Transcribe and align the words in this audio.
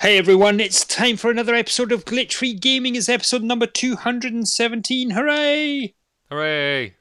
Hey 0.00 0.16
everyone, 0.18 0.60
it's 0.60 0.84
time 0.84 1.16
for 1.16 1.30
another 1.30 1.54
episode 1.54 1.90
of 1.90 2.04
Glitch 2.04 2.34
Free 2.34 2.54
Gaming. 2.54 2.94
Is 2.94 3.08
episode 3.08 3.42
number 3.42 3.66
217. 3.66 5.10
Hooray! 5.10 5.94
Hooray! 6.30 6.94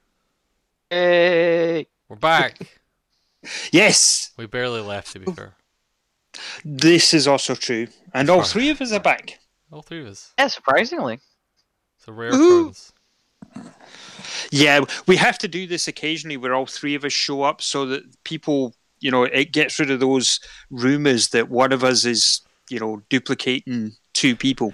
Hey! 0.89 1.87
We're 2.09 2.15
back. 2.15 2.57
Yes, 3.71 4.31
we 4.35 4.45
barely 4.45 4.81
left, 4.81 5.13
to 5.13 5.19
be 5.19 5.31
fair. 5.31 5.53
this 6.65 7.13
is 7.13 7.27
also 7.29 7.55
true. 7.55 7.87
And 8.13 8.29
all 8.29 8.41
three 8.43 8.69
of 8.69 8.81
us 8.81 8.91
are 8.91 8.99
back. 8.99 9.39
All 9.71 9.81
three 9.83 10.01
of 10.01 10.07
us. 10.07 10.33
Yeah, 10.37 10.47
surprisingly. 10.47 11.19
It's 11.97 12.07
a 12.09 12.11
rare 12.11 12.31
Woohoo. 12.31 12.59
occurrence. 12.59 12.93
Yeah, 14.51 14.81
we 15.05 15.15
have 15.15 15.37
to 15.37 15.47
do 15.47 15.65
this 15.65 15.87
occasionally 15.87 16.35
where 16.35 16.53
all 16.55 16.65
three 16.65 16.93
of 16.95 17.05
us 17.05 17.13
show 17.13 17.43
up 17.43 17.61
so 17.61 17.85
that 17.85 18.03
people, 18.25 18.75
you 18.99 19.11
know, 19.11 19.23
it 19.23 19.53
gets 19.53 19.79
rid 19.79 19.91
of 19.91 20.01
those 20.01 20.41
rumours 20.69 21.29
that 21.29 21.47
one 21.47 21.71
of 21.71 21.85
us 21.85 22.03
is, 22.03 22.41
you 22.69 22.79
know, 22.79 23.01
duplicating 23.09 23.93
two 24.13 24.35
people. 24.35 24.73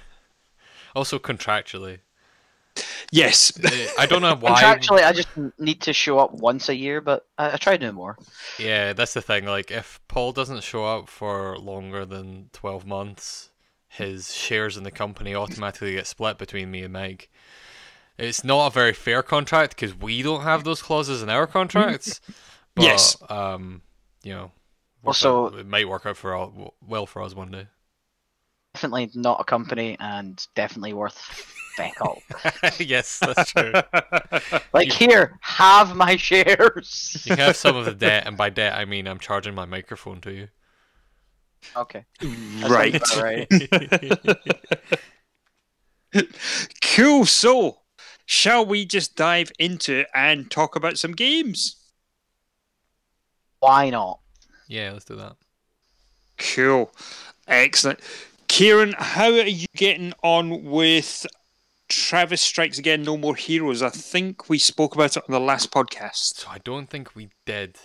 Also, 0.95 1.19
contractually. 1.19 1.99
Yes. 3.11 3.51
Uh, 3.63 3.69
I 3.99 4.05
don't 4.05 4.21
know 4.21 4.35
why. 4.39 4.61
Contractually, 4.61 5.03
I 5.03 5.11
just 5.13 5.29
need 5.59 5.81
to 5.81 5.93
show 5.93 6.17
up 6.19 6.33
once 6.33 6.69
a 6.69 6.75
year, 6.75 7.01
but 7.01 7.25
I, 7.37 7.53
I 7.53 7.57
try 7.57 7.77
doing 7.77 7.93
more. 7.95 8.17
Yeah, 8.57 8.93
that's 8.93 9.13
the 9.13 9.21
thing. 9.21 9.45
Like, 9.45 9.69
if 9.71 9.99
Paul 10.07 10.31
doesn't 10.31 10.63
show 10.63 10.85
up 10.85 11.09
for 11.09 11.57
longer 11.57 12.05
than 12.05 12.49
12 12.53 12.85
months, 12.85 13.49
his 13.87 14.33
shares 14.33 14.75
in 14.77 14.83
the 14.83 14.91
company 14.91 15.35
automatically 15.35 15.93
get 15.93 16.07
split 16.07 16.37
between 16.39 16.71
me 16.71 16.83
and 16.83 16.93
Meg. 16.93 17.27
It's 18.17 18.43
not 18.43 18.67
a 18.67 18.69
very 18.71 18.93
fair 18.93 19.21
contract 19.23 19.75
because 19.75 19.95
we 19.97 20.21
don't 20.21 20.41
have 20.41 20.63
those 20.63 20.81
clauses 20.81 21.21
in 21.23 21.29
our 21.29 21.47
contracts. 21.47 22.19
But, 22.75 22.85
Yes. 22.85 23.15
Um, 23.29 23.83
you 24.23 24.33
know, 24.33 24.45
work 25.03 25.09
Also- 25.09 25.45
out- 25.45 25.59
it 25.59 25.67
might 25.67 25.87
work 25.87 26.07
out 26.07 26.17
for 26.17 26.33
all, 26.33 26.73
well 26.81 27.05
for 27.05 27.21
us 27.21 27.35
one 27.35 27.51
day. 27.51 27.67
Definitely 28.73 29.11
not 29.13 29.39
a 29.39 29.43
company, 29.43 29.95
and 29.99 30.45
definitely 30.55 30.93
worth 30.93 31.17
feck 31.75 31.99
all. 32.01 32.21
yes, 32.79 33.19
that's 33.19 33.51
true. 33.51 33.73
Like 34.73 34.91
here, 34.91 35.37
have 35.41 35.95
my 35.95 36.15
shares. 36.15 37.23
You 37.25 37.35
have 37.35 37.55
some 37.55 37.75
of 37.75 37.85
the 37.85 37.93
debt, 37.95 38.25
and 38.25 38.35
by 38.35 38.49
debt 38.49 38.73
I 38.75 38.85
mean 38.85 39.07
I'm 39.07 39.19
charging 39.19 39.53
my 39.53 39.65
microphone 39.65 40.19
to 40.21 40.31
you. 40.31 40.47
okay. 41.75 42.05
right. 42.67 42.99
right. 43.17 43.47
cool. 46.81 47.25
So, 47.25 47.77
shall 48.25 48.65
we 48.65 48.85
just 48.85 49.15
dive 49.15 49.51
into 49.59 49.99
it 49.99 50.07
and 50.15 50.49
talk 50.49 50.75
about 50.75 50.97
some 50.97 51.11
games? 51.11 51.75
Why 53.59 53.91
not? 53.91 54.19
yeah, 54.67 54.91
let's 54.91 55.05
do 55.05 55.15
that. 55.17 55.35
Cool. 56.39 56.91
Excellent. 57.47 57.99
Kieran, 58.57 58.93
how 58.99 59.31
are 59.31 59.47
you 59.47 59.65
getting 59.75 60.13
on 60.21 60.63
with 60.63 61.25
Travis 61.89 62.39
Strikes 62.39 62.77
Again 62.77 63.01
No 63.01 63.17
More 63.17 63.35
Heroes? 63.35 63.81
I 63.81 63.89
think 63.89 64.47
we 64.47 64.59
spoke 64.59 64.93
about 64.93 65.17
it 65.17 65.23
on 65.27 65.31
the 65.31 65.39
last 65.39 65.71
podcast. 65.71 66.35
So 66.41 66.49
I 66.51 66.59
don't 66.59 66.87
think 66.87 67.15
we 67.15 67.29
did. 67.47 67.77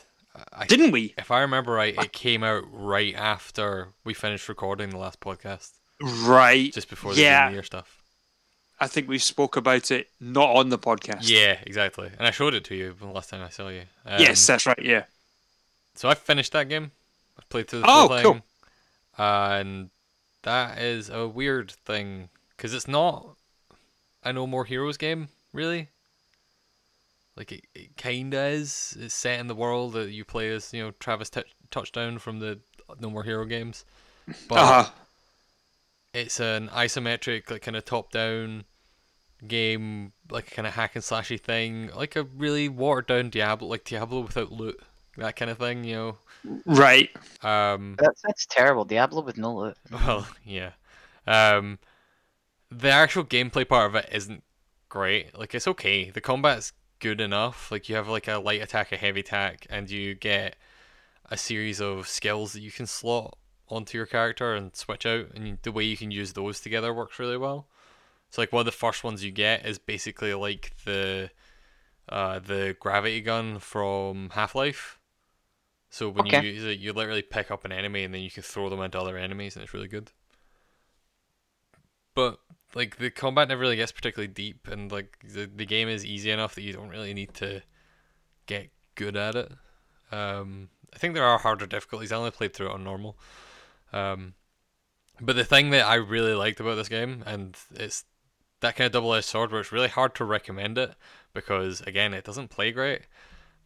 I, 0.52 0.66
Didn't 0.66 0.90
we? 0.92 1.14
if 1.16 1.30
I 1.30 1.40
remember 1.40 1.72
right, 1.72 1.96
it 1.96 2.12
came 2.12 2.44
out 2.44 2.64
right 2.70 3.14
after 3.14 3.94
we 4.04 4.12
finished 4.12 4.46
recording 4.46 4.90
the 4.90 4.98
last 4.98 5.20
podcast, 5.20 5.70
Right. 6.02 6.70
just 6.70 6.90
before 6.90 7.14
the 7.14 7.22
Yeah. 7.22 7.48
New 7.48 7.54
Year 7.54 7.62
stuff. 7.62 8.02
I 8.78 8.88
think 8.88 9.08
we 9.08 9.18
spoke 9.18 9.56
about 9.56 9.90
it 9.90 10.10
not 10.20 10.50
on 10.54 10.68
the 10.68 10.78
podcast. 10.78 11.20
Yeah, 11.22 11.58
exactly. 11.62 12.10
And 12.18 12.28
I 12.28 12.30
showed 12.30 12.52
it 12.52 12.64
to 12.64 12.74
you 12.74 12.92
the 12.92 13.06
last 13.06 13.30
time 13.30 13.40
I 13.40 13.48
saw 13.48 13.68
you. 13.68 13.84
Um, 14.04 14.20
yes, 14.20 14.46
that's 14.46 14.66
right. 14.66 14.78
Yeah. 14.82 15.04
So 15.94 16.10
I 16.10 16.14
finished 16.14 16.52
that 16.52 16.68
game. 16.68 16.90
I 17.38 17.42
played 17.48 17.68
through 17.68 17.80
the 17.80 17.86
Oh, 17.88 18.08
cool. 18.22 18.32
thing, 18.34 18.42
and 19.16 19.90
that 20.48 20.78
is 20.78 21.10
a 21.10 21.28
weird 21.28 21.70
thing 21.70 22.30
because 22.56 22.74
it's 22.74 22.88
not 22.88 23.36
a 24.24 24.32
No 24.32 24.46
More 24.46 24.64
Heroes 24.64 24.96
game, 24.96 25.28
really. 25.52 25.90
Like 27.36 27.52
it, 27.52 27.64
it 27.74 27.96
kinda 27.96 28.38
is. 28.48 28.96
It's 29.00 29.14
set 29.14 29.40
in 29.40 29.46
the 29.46 29.54
world 29.54 29.92
that 29.94 30.10
you 30.10 30.24
play 30.24 30.50
as, 30.50 30.72
you 30.74 30.82
know, 30.82 30.90
Travis 30.92 31.30
T- 31.30 31.42
Touchdown 31.70 32.18
from 32.18 32.40
the 32.40 32.60
No 33.00 33.10
More 33.10 33.24
Hero 33.24 33.44
games, 33.44 33.84
but 34.48 34.60
Uh-huh. 34.60 34.90
it's 36.12 36.40
an 36.40 36.68
isometric, 36.68 37.50
like 37.50 37.62
kind 37.62 37.76
of 37.76 37.84
top-down 37.84 38.64
game, 39.46 40.12
like 40.30 40.48
a 40.48 40.52
kind 40.54 40.66
of 40.68 40.74
hack 40.74 40.96
and 40.96 41.04
slashy 41.04 41.40
thing, 41.40 41.90
like 41.94 42.16
a 42.16 42.24
really 42.24 42.68
watered-down 42.68 43.30
Diablo, 43.30 43.68
like 43.68 43.84
Diablo 43.84 44.20
without 44.22 44.52
loot, 44.52 44.80
that 45.18 45.36
kind 45.36 45.50
of 45.50 45.58
thing, 45.58 45.84
you 45.84 45.94
know. 45.94 46.16
Right. 46.64 47.10
Um, 47.42 47.96
That's 47.98 48.22
that's 48.22 48.46
terrible. 48.46 48.84
Diablo 48.84 49.22
with 49.22 49.36
no 49.36 49.54
loot. 49.54 49.76
well, 49.90 50.26
yeah. 50.44 50.72
Um, 51.26 51.78
the 52.70 52.90
actual 52.90 53.24
gameplay 53.24 53.68
part 53.68 53.86
of 53.86 53.94
it 53.94 54.08
isn't 54.12 54.42
great. 54.88 55.38
Like 55.38 55.54
it's 55.54 55.68
okay. 55.68 56.10
The 56.10 56.20
combat's 56.20 56.72
good 57.00 57.20
enough. 57.20 57.70
Like 57.70 57.88
you 57.88 57.96
have 57.96 58.08
like 58.08 58.28
a 58.28 58.38
light 58.38 58.62
attack, 58.62 58.92
a 58.92 58.96
heavy 58.96 59.20
attack, 59.20 59.66
and 59.70 59.90
you 59.90 60.14
get 60.14 60.56
a 61.30 61.36
series 61.36 61.80
of 61.80 62.08
skills 62.08 62.52
that 62.52 62.60
you 62.60 62.70
can 62.70 62.86
slot 62.86 63.36
onto 63.68 63.98
your 63.98 64.06
character 64.06 64.54
and 64.54 64.74
switch 64.74 65.04
out. 65.06 65.26
And 65.34 65.58
the 65.62 65.72
way 65.72 65.84
you 65.84 65.96
can 65.96 66.10
use 66.10 66.32
those 66.32 66.60
together 66.60 66.94
works 66.94 67.18
really 67.18 67.36
well. 67.36 67.66
So 68.30 68.42
like 68.42 68.52
one 68.52 68.60
of 68.60 68.66
the 68.66 68.72
first 68.72 69.04
ones 69.04 69.24
you 69.24 69.30
get 69.30 69.66
is 69.66 69.78
basically 69.78 70.34
like 70.34 70.72
the 70.84 71.30
uh, 72.08 72.38
the 72.38 72.76
gravity 72.80 73.20
gun 73.20 73.58
from 73.58 74.30
Half 74.30 74.54
Life. 74.54 74.97
So 75.90 76.08
when 76.08 76.24
Okay. 76.24 76.42
you 76.42 76.50
use 76.50 76.64
it, 76.64 76.78
you 76.78 76.92
literally 76.92 77.22
pick 77.22 77.50
up 77.50 77.64
an 77.64 77.72
enemy 77.72 78.04
and 78.04 78.14
then 78.14 78.22
you 78.22 78.30
can 78.30 78.42
throw 78.42 78.68
them 78.68 78.80
into 78.80 78.98
other 78.98 79.16
enemies, 79.16 79.56
and 79.56 79.62
it's 79.62 79.74
really 79.74 79.88
good. 79.88 80.12
But 82.14 82.38
like 82.74 82.96
the 82.98 83.10
combat 83.10 83.48
never 83.48 83.60
really 83.60 83.76
gets 83.76 83.92
particularly 83.92 84.32
deep, 84.32 84.68
and 84.68 84.90
like 84.90 85.18
the 85.22 85.46
the 85.46 85.66
game 85.66 85.88
is 85.88 86.04
easy 86.04 86.30
enough 86.30 86.54
that 86.54 86.62
you 86.62 86.72
don't 86.72 86.88
really 86.88 87.14
need 87.14 87.34
to 87.34 87.62
get 88.46 88.70
good 88.96 89.16
at 89.16 89.36
it. 89.36 89.52
Um, 90.12 90.70
I 90.94 90.98
think 90.98 91.14
there 91.14 91.24
are 91.24 91.38
harder 91.38 91.66
difficulties. 91.66 92.12
I 92.12 92.16
only 92.16 92.30
played 92.32 92.54
through 92.54 92.68
it 92.68 92.74
on 92.74 92.84
normal. 92.84 93.18
Um, 93.92 94.34
but 95.20 95.36
the 95.36 95.44
thing 95.44 95.70
that 95.70 95.86
I 95.86 95.96
really 95.96 96.34
liked 96.34 96.60
about 96.60 96.76
this 96.76 96.88
game, 96.88 97.22
and 97.26 97.56
it's 97.74 98.04
that 98.60 98.76
kind 98.76 98.86
of 98.86 98.92
double-edged 98.92 99.26
sword 99.26 99.52
where 99.52 99.60
it's 99.60 99.72
really 99.72 99.88
hard 99.88 100.14
to 100.16 100.24
recommend 100.24 100.78
it 100.78 100.94
because 101.34 101.80
again, 101.82 102.14
it 102.14 102.24
doesn't 102.24 102.48
play 102.50 102.72
great, 102.72 103.02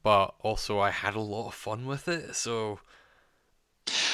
but 0.02 0.34
also 0.40 0.78
I 0.80 0.90
had 0.90 1.14
a 1.14 1.20
lot 1.20 1.48
of 1.48 1.54
fun 1.54 1.86
with 1.86 2.08
it. 2.08 2.34
So 2.36 2.80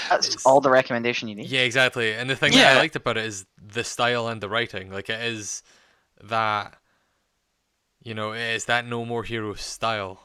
That's 0.09 0.29
It's- 0.29 0.47
all 0.47 0.61
the 0.61 0.71
recommendation 0.71 1.29
you 1.29 1.35
need. 1.35 1.47
yeah, 1.51 1.61
exactly. 1.61 2.15
And 2.15 2.29
the 2.31 2.37
thing 2.37 2.53
that 2.53 2.77
I 2.77 2.79
liked 2.81 2.97
about 2.97 3.19
it 3.19 3.27
is 3.27 3.45
the 3.63 3.85
style 3.85 4.27
and 4.29 4.41
the 4.41 4.49
writing. 4.49 4.91
Like 4.91 5.11
it 5.11 5.21
is 5.23 5.63
that 6.23 6.79
you 8.03 8.15
know, 8.15 8.33
it 8.33 8.41
is 8.55 8.65
that 8.67 8.87
no 8.87 9.05
more 9.05 9.25
hero 9.25 9.55
style. 9.55 10.21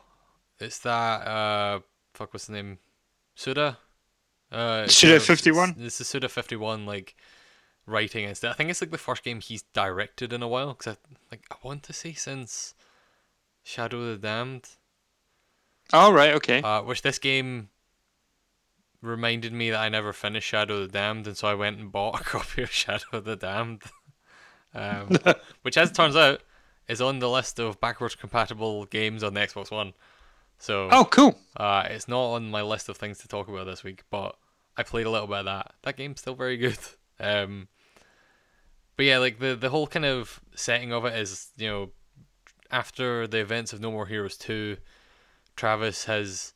It's 0.60 0.80
that 0.80 1.28
uh 1.28 1.80
fuck 2.14 2.34
what's 2.34 2.46
the 2.48 2.54
name? 2.54 2.80
Suda? 3.36 3.78
Uh 4.52 4.84
it's 4.86 4.96
Suda 4.96 5.20
51? 5.20 5.76
This 5.78 5.94
is 5.94 5.98
the 6.00 6.04
Suda 6.06 6.30
fifty 6.30 6.56
one 6.56 6.86
like 6.86 7.16
writing 7.86 8.24
and 8.26 8.38
stuff. 8.38 8.54
I 8.54 8.56
think 8.56 8.70
it's 8.70 8.80
like 8.82 8.92
the 8.92 8.98
first 8.98 9.24
game 9.24 9.42
he's 9.42 9.64
directed 9.74 10.32
in 10.32 10.42
a 10.42 10.48
while 10.48 10.74
because 10.74 10.96
I 10.96 10.98
like 11.32 11.46
I 11.52 11.56
want 11.64 11.84
to 11.84 11.94
say 11.94 12.14
since 12.14 12.74
Shadow 13.64 14.00
of 14.02 14.22
the 14.22 14.28
Damned. 14.28 14.70
All 15.94 16.12
right. 16.12 16.34
Okay. 16.34 16.62
Uh, 16.62 16.82
which 16.82 17.04
this 17.04 17.20
game 17.20 17.70
reminded 19.02 19.54
me 19.54 19.70
that 19.70 19.80
I 19.80 19.90
never 19.90 20.12
finished 20.12 20.48
Shadow 20.48 20.78
of 20.78 20.92
the 20.92 20.98
Damned, 20.98 21.28
and 21.28 21.38
so 21.38 21.48
I 21.48 21.54
went 21.54 21.80
and 21.80 21.92
bought 21.92 22.20
a 22.20 22.24
copy 22.24 22.64
of 22.64 22.72
Shadow 22.72 23.06
of 23.14 23.26
the 23.26 23.36
Damned, 23.36 23.84
um, 24.74 25.18
which, 25.62 25.78
as 25.78 25.92
it 25.92 25.96
turns 25.96 26.16
out, 26.16 26.42
is 26.88 27.02
on 27.02 27.20
the 27.20 27.30
list 27.30 27.60
of 27.60 27.80
backwards 27.80 28.16
compatible 28.16 28.86
games 28.86 29.24
on 29.24 29.34
the 29.34 29.40
Xbox 29.40 29.72
One. 29.72 29.94
So 30.58 30.90
oh, 30.92 31.06
cool. 31.06 31.38
uh, 31.58 31.88
it's 31.90 32.08
not 32.08 32.34
on 32.34 32.50
my 32.50 32.62
list 32.62 32.90
of 32.90 32.98
things 32.98 33.20
to 33.20 33.28
talk 33.28 33.48
about 33.48 33.66
this 33.66 33.84
week, 33.84 34.04
but 34.10 34.36
I 34.78 34.84
played 34.84 35.06
a 35.06 35.10
little 35.10 35.28
bit 35.28 35.40
of 35.40 35.46
that. 35.46 35.74
That 35.84 35.98
game's 35.98 36.22
still 36.22 36.36
very 36.36 36.58
good. 36.58 36.80
Um, 37.20 37.68
but 38.98 39.06
yeah, 39.06 39.20
like 39.20 39.38
the 39.38 39.56
the 39.56 39.70
whole 39.70 39.86
kind 39.86 40.04
of 40.04 40.42
setting 40.56 40.92
of 40.92 41.06
it 41.06 41.14
is, 41.16 41.52
you 41.58 41.70
know, 41.70 41.92
after 42.72 43.28
the 43.28 43.38
events 43.38 43.72
of 43.72 43.80
No 43.80 43.92
More 43.92 44.08
Heroes 44.08 44.36
two, 44.36 44.78
Travis 45.56 46.06
has 46.06 46.54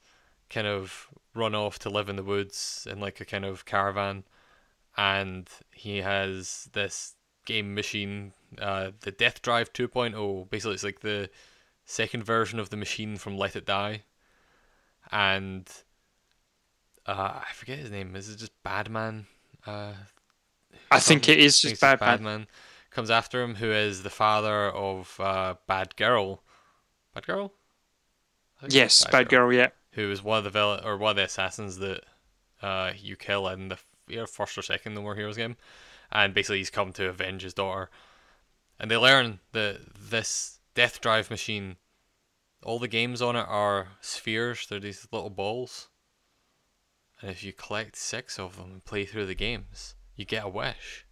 kind 0.49 0.67
of 0.67 1.07
run 1.33 1.55
off 1.55 1.79
to 1.79 1.89
live 1.89 2.09
in 2.09 2.15
the 2.15 2.23
woods 2.23 2.87
in 2.89 2.99
like 2.99 3.19
a 3.19 3.25
kind 3.25 3.45
of 3.45 3.65
caravan, 3.65 4.23
and 4.95 5.47
he 5.71 5.97
has 5.97 6.69
this 6.73 7.13
game 7.45 7.73
machine, 7.73 8.33
uh, 8.59 8.91
the 9.01 9.11
Death 9.11 9.41
Drive 9.41 9.71
2.0. 9.73 10.49
Basically, 10.49 10.73
it's 10.73 10.83
like 10.83 11.01
the 11.01 11.29
second 11.85 12.23
version 12.23 12.59
of 12.59 12.69
the 12.69 12.77
machine 12.77 13.17
from 13.17 13.37
Let 13.37 13.55
It 13.55 13.65
Die, 13.65 14.03
and 15.11 15.69
uh, 17.05 17.41
I 17.41 17.53
forget 17.53 17.79
his 17.79 17.91
name. 17.91 18.15
Is 18.15 18.29
it 18.29 18.37
just 18.37 18.51
Badman? 18.63 19.27
Uh, 19.65 19.93
I 20.91 20.99
think 20.99 21.27
it 21.29 21.39
is 21.39 21.59
just 21.59 21.73
it's 21.73 21.81
bad, 21.81 21.99
man. 21.99 22.09
Badman 22.09 22.47
comes 22.91 23.09
after 23.09 23.41
him, 23.41 23.55
who 23.55 23.71
is 23.71 24.03
the 24.03 24.09
father 24.09 24.69
of 24.69 25.19
uh, 25.19 25.55
Bad 25.67 25.95
Girl. 25.95 26.41
Bad 27.13 27.27
Girl. 27.27 27.53
I 28.57 28.61
think 28.61 28.67
it's 28.67 28.75
Yes, 28.75 29.05
bad 29.11 29.29
girl. 29.29 29.51
Yeah. 29.53 29.69
Who 29.91 30.11
is 30.11 30.23
one 30.23 30.39
of 30.39 30.43
the 30.43 30.49
villain 30.49 30.83
or 30.83 30.97
one 30.97 31.11
of 31.11 31.15
the 31.17 31.23
assassins 31.23 31.77
that 31.77 32.03
uh, 32.61 32.91
you 32.95 33.15
kill 33.15 33.47
in 33.47 33.69
the 33.69 33.77
either 34.09 34.27
first 34.27 34.57
or 34.57 34.61
second 34.61 34.93
No 34.93 35.01
More 35.01 35.15
Heroes 35.15 35.37
game, 35.37 35.57
and 36.11 36.33
basically 36.33 36.57
he's 36.59 36.69
come 36.69 36.93
to 36.93 37.09
avenge 37.09 37.41
his 37.41 37.53
daughter, 37.53 37.89
and 38.79 38.89
they 38.89 38.97
learn 38.97 39.39
that 39.53 39.79
this 39.95 40.59
Death 40.75 41.01
Drive 41.01 41.29
machine, 41.29 41.77
all 42.63 42.79
the 42.79 42.87
games 42.87 43.21
on 43.21 43.35
it 43.35 43.45
are 43.47 43.89
spheres. 44.01 44.65
They're 44.67 44.79
these 44.79 45.07
little 45.11 45.29
balls, 45.29 45.89
and 47.21 47.31
if 47.31 47.43
you 47.43 47.53
collect 47.53 47.95
six 47.95 48.39
of 48.39 48.57
them 48.57 48.71
and 48.71 48.85
play 48.85 49.05
through 49.05 49.25
the 49.25 49.35
games, 49.35 49.95
you 50.15 50.25
get 50.25 50.45
a 50.45 50.49
wish. 50.49 51.05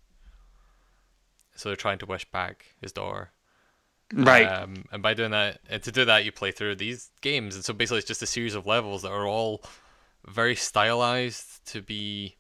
So 1.56 1.70
they're 1.70 1.76
trying 1.76 2.00
to 2.00 2.06
wish 2.06 2.26
back 2.26 2.76
his 2.82 2.92
daughter. 2.92 3.32
Right. 4.14 4.52
Um, 4.52 4.86
and 4.92 5.02
by 5.02 5.14
doing 5.14 5.32
that, 5.32 5.60
and 5.70 5.82
to 5.84 5.92
do 5.92 6.06
that, 6.06 6.26
you 6.26 6.32
play 6.32 6.52
through 6.52 6.76
these 6.76 7.10
games, 7.22 7.56
and 7.56 7.66
so 7.66 7.74
basically 7.74 8.00
it's 8.00 8.08
just 8.08 8.22
a 8.22 8.28
series 8.28 8.56
of 8.56 8.66
levels 8.68 9.02
that 9.02 9.12
are 9.12 9.28
all 9.28 9.64
very 10.28 10.56
stylized 10.56 11.66
to 11.68 11.82
be 11.82 12.36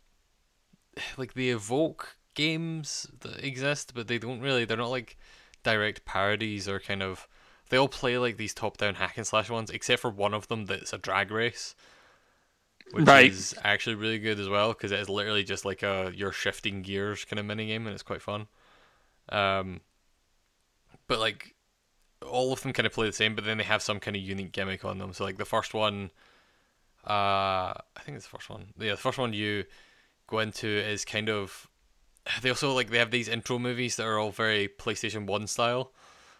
like 1.17 1.33
they 1.33 1.49
evoke 1.49 2.17
games 2.33 3.07
that 3.21 3.43
exist, 3.43 3.93
but 3.95 4.07
they 4.07 4.17
don't 4.17 4.41
really. 4.41 4.65
They're 4.65 4.77
not 4.77 4.89
like 4.91 5.17
direct 5.63 6.05
parodies 6.05 6.67
or 6.67 6.79
kind 6.79 7.01
of. 7.03 7.27
They 7.69 7.77
all 7.77 7.87
play 7.87 8.17
like 8.19 8.37
these 8.37 8.53
top-down 8.53 8.95
hack 8.95 9.17
and 9.17 9.25
slash 9.25 9.49
ones, 9.49 9.71
except 9.71 10.01
for 10.01 10.11
one 10.11 10.35
of 10.35 10.47
them 10.49 10.65
that's 10.65 10.93
a 10.93 10.99
drag 10.99 11.31
race, 11.31 11.75
which 12.91 13.07
Right. 13.07 13.31
is 13.31 13.55
actually 13.63 13.95
really 13.95 14.19
good 14.19 14.39
as 14.39 14.47
well 14.47 14.69
because 14.73 14.91
it 14.91 14.99
is 14.99 15.09
literally 15.09 15.43
just 15.43 15.65
like 15.65 15.81
a 15.83 16.11
you're 16.15 16.31
shifting 16.31 16.81
gears 16.83 17.25
kind 17.25 17.39
of 17.39 17.45
mini 17.45 17.67
game, 17.67 17.85
and 17.87 17.93
it's 17.93 18.03
quite 18.03 18.21
fun. 18.21 18.47
Um, 19.29 19.81
but 21.07 21.19
like 21.19 21.54
all 22.21 22.53
of 22.53 22.61
them 22.61 22.73
kind 22.73 22.87
of 22.87 22.93
play 22.93 23.07
the 23.07 23.13
same, 23.13 23.35
but 23.35 23.45
then 23.45 23.57
they 23.57 23.63
have 23.63 23.81
some 23.81 23.99
kind 23.99 24.15
of 24.15 24.21
unique 24.21 24.51
gimmick 24.51 24.85
on 24.85 24.97
them. 24.97 25.13
So 25.13 25.23
like 25.23 25.37
the 25.37 25.45
first 25.45 25.73
one, 25.73 26.11
uh, 27.05 27.73
I 27.73 28.01
think 28.03 28.17
it's 28.17 28.25
the 28.25 28.37
first 28.37 28.49
one. 28.49 28.67
Yeah, 28.77 28.91
the 28.91 28.97
first 28.97 29.17
one 29.17 29.33
you 29.33 29.65
go 30.27 30.39
into 30.39 30.67
is 30.67 31.05
kind 31.05 31.29
of. 31.29 31.67
They 32.41 32.49
also 32.49 32.73
like 32.73 32.89
they 32.89 32.97
have 32.97 33.11
these 33.11 33.27
intro 33.27 33.59
movies 33.59 33.97
that 33.97 34.05
are 34.05 34.17
all 34.17 34.31
very 34.31 34.67
PlayStation 34.67 35.27
One 35.27 35.45
style. 35.45 35.91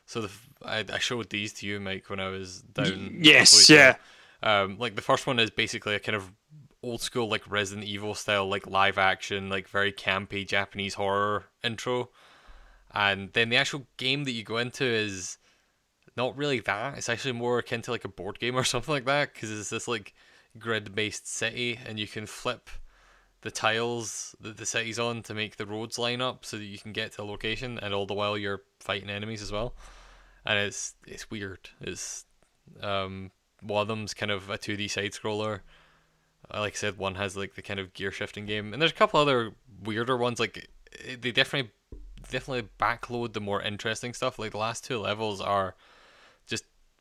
So 0.08 0.22
the 0.22 0.32
I, 0.64 0.84
I 0.92 1.00
showed 1.00 1.30
these 1.30 1.54
to 1.54 1.68
you, 1.68 1.80
Mike, 1.80 2.10
when 2.10 2.20
I 2.20 2.30
was 2.30 2.62
down. 2.62 3.18
yes, 3.22 3.70
yeah. 3.70 3.96
Um, 4.42 4.78
like 4.80 4.96
the 4.96 5.02
first 5.02 5.28
one 5.28 5.40
is 5.40 5.50
basically 5.50 5.96
a 5.96 6.00
kind 6.00 6.16
of 6.16 6.32
old 6.82 7.02
school 7.02 7.28
like 7.28 7.50
Resident 7.50 7.86
Evil 7.86 8.16
style, 8.16 8.48
like 8.48 8.68
live 8.68 8.98
action, 8.98 9.50
like 9.50 9.68
very 9.68 9.92
campy 9.92 10.48
Japanese 10.48 10.96
horror 10.96 11.46
intro. 11.64 12.10
And 12.94 13.34
then 13.34 13.50
the 13.50 13.58
actual 13.58 13.88
game 13.98 14.24
that 14.24 14.32
you 14.32 14.44
go 14.44 14.58
into 14.58 14.86
is 14.86 15.38
not 16.18 16.38
really 16.38 16.60
that. 16.62 16.98
It's 16.98 17.10
actually 17.10 17.34
more 17.34 17.60
akin 17.60 17.82
to 17.84 17.92
like 17.92 18.06
a 18.06 18.10
board 18.10 18.40
game 18.40 18.56
or 18.56 18.64
something 18.66 18.94
like 18.94 19.06
that 19.06 19.34
because 19.34 19.52
it's 19.52 19.70
this 19.70 19.88
like 19.88 20.14
grid-based 20.58 21.28
city, 21.28 21.80
and 21.86 22.00
you 22.00 22.08
can 22.08 22.26
flip 22.26 22.70
the 23.42 23.52
tiles 23.52 24.36
that 24.40 24.58
the 24.58 24.66
city's 24.66 24.98
on 24.98 25.22
to 25.24 25.34
make 25.34 25.58
the 25.58 25.66
roads 25.66 26.00
line 26.00 26.22
up 26.22 26.46
so 26.46 26.58
that 26.58 26.64
you 26.64 26.80
can 26.80 26.92
get 26.94 27.12
to 27.14 27.22
a 27.22 27.26
location, 27.26 27.80
and 27.80 27.94
all 27.94 28.06
the 28.06 28.14
while 28.14 28.38
you're 28.38 28.62
fighting 28.80 29.10
enemies 29.10 29.42
as 29.42 29.52
well. 29.52 29.76
And 30.46 30.58
it's 30.60 30.96
it's 31.06 31.30
weird. 31.30 31.70
It's 31.82 32.26
um 32.82 33.32
one 33.62 33.82
of 33.82 33.88
them's 33.88 34.14
kind 34.14 34.32
of 34.32 34.50
a 34.50 34.58
2D 34.58 34.90
side 34.90 35.12
scroller. 35.12 35.62
Uh, 36.54 36.60
Like 36.60 36.74
I 36.74 36.78
said, 36.78 36.98
one 36.98 37.16
has 37.16 37.36
like 37.36 37.56
the 37.56 37.62
kind 37.62 37.80
of 37.80 37.94
gear 37.94 38.12
shifting 38.12 38.46
game, 38.46 38.74
and 38.74 38.82
there's 38.82 38.92
a 38.92 38.96
couple 38.96 39.20
other 39.20 39.54
weirder 39.84 40.18
ones. 40.18 40.40
Like 40.40 40.70
eh, 41.06 41.16
they 41.20 41.32
definitely 41.32 41.72
definitely 42.32 42.70
backload 42.80 43.34
the 43.34 43.42
more 43.42 43.62
interesting 43.62 44.14
stuff. 44.14 44.40
Like 44.40 44.52
the 44.52 44.58
last 44.58 44.84
two 44.84 45.00
levels 45.00 45.42
are 45.42 45.76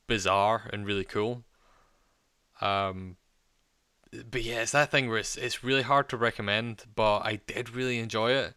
bizarre 0.07 0.69
and 0.73 0.87
really 0.87 1.05
cool. 1.05 1.45
Um, 2.61 3.17
but 4.31 4.43
yeah, 4.43 4.63
it's 4.63 4.73
that 4.73 4.91
thing 4.91 5.09
where 5.09 5.19
it's 5.19 5.37
it's 5.37 5.65
really 5.65 5.83
hard 5.83 6.09
to 6.11 6.17
recommend, 6.17 6.85
but 6.95 7.21
I 7.21 7.41
did 7.47 7.71
really 7.71 7.99
enjoy 7.99 8.33
it. 8.33 8.55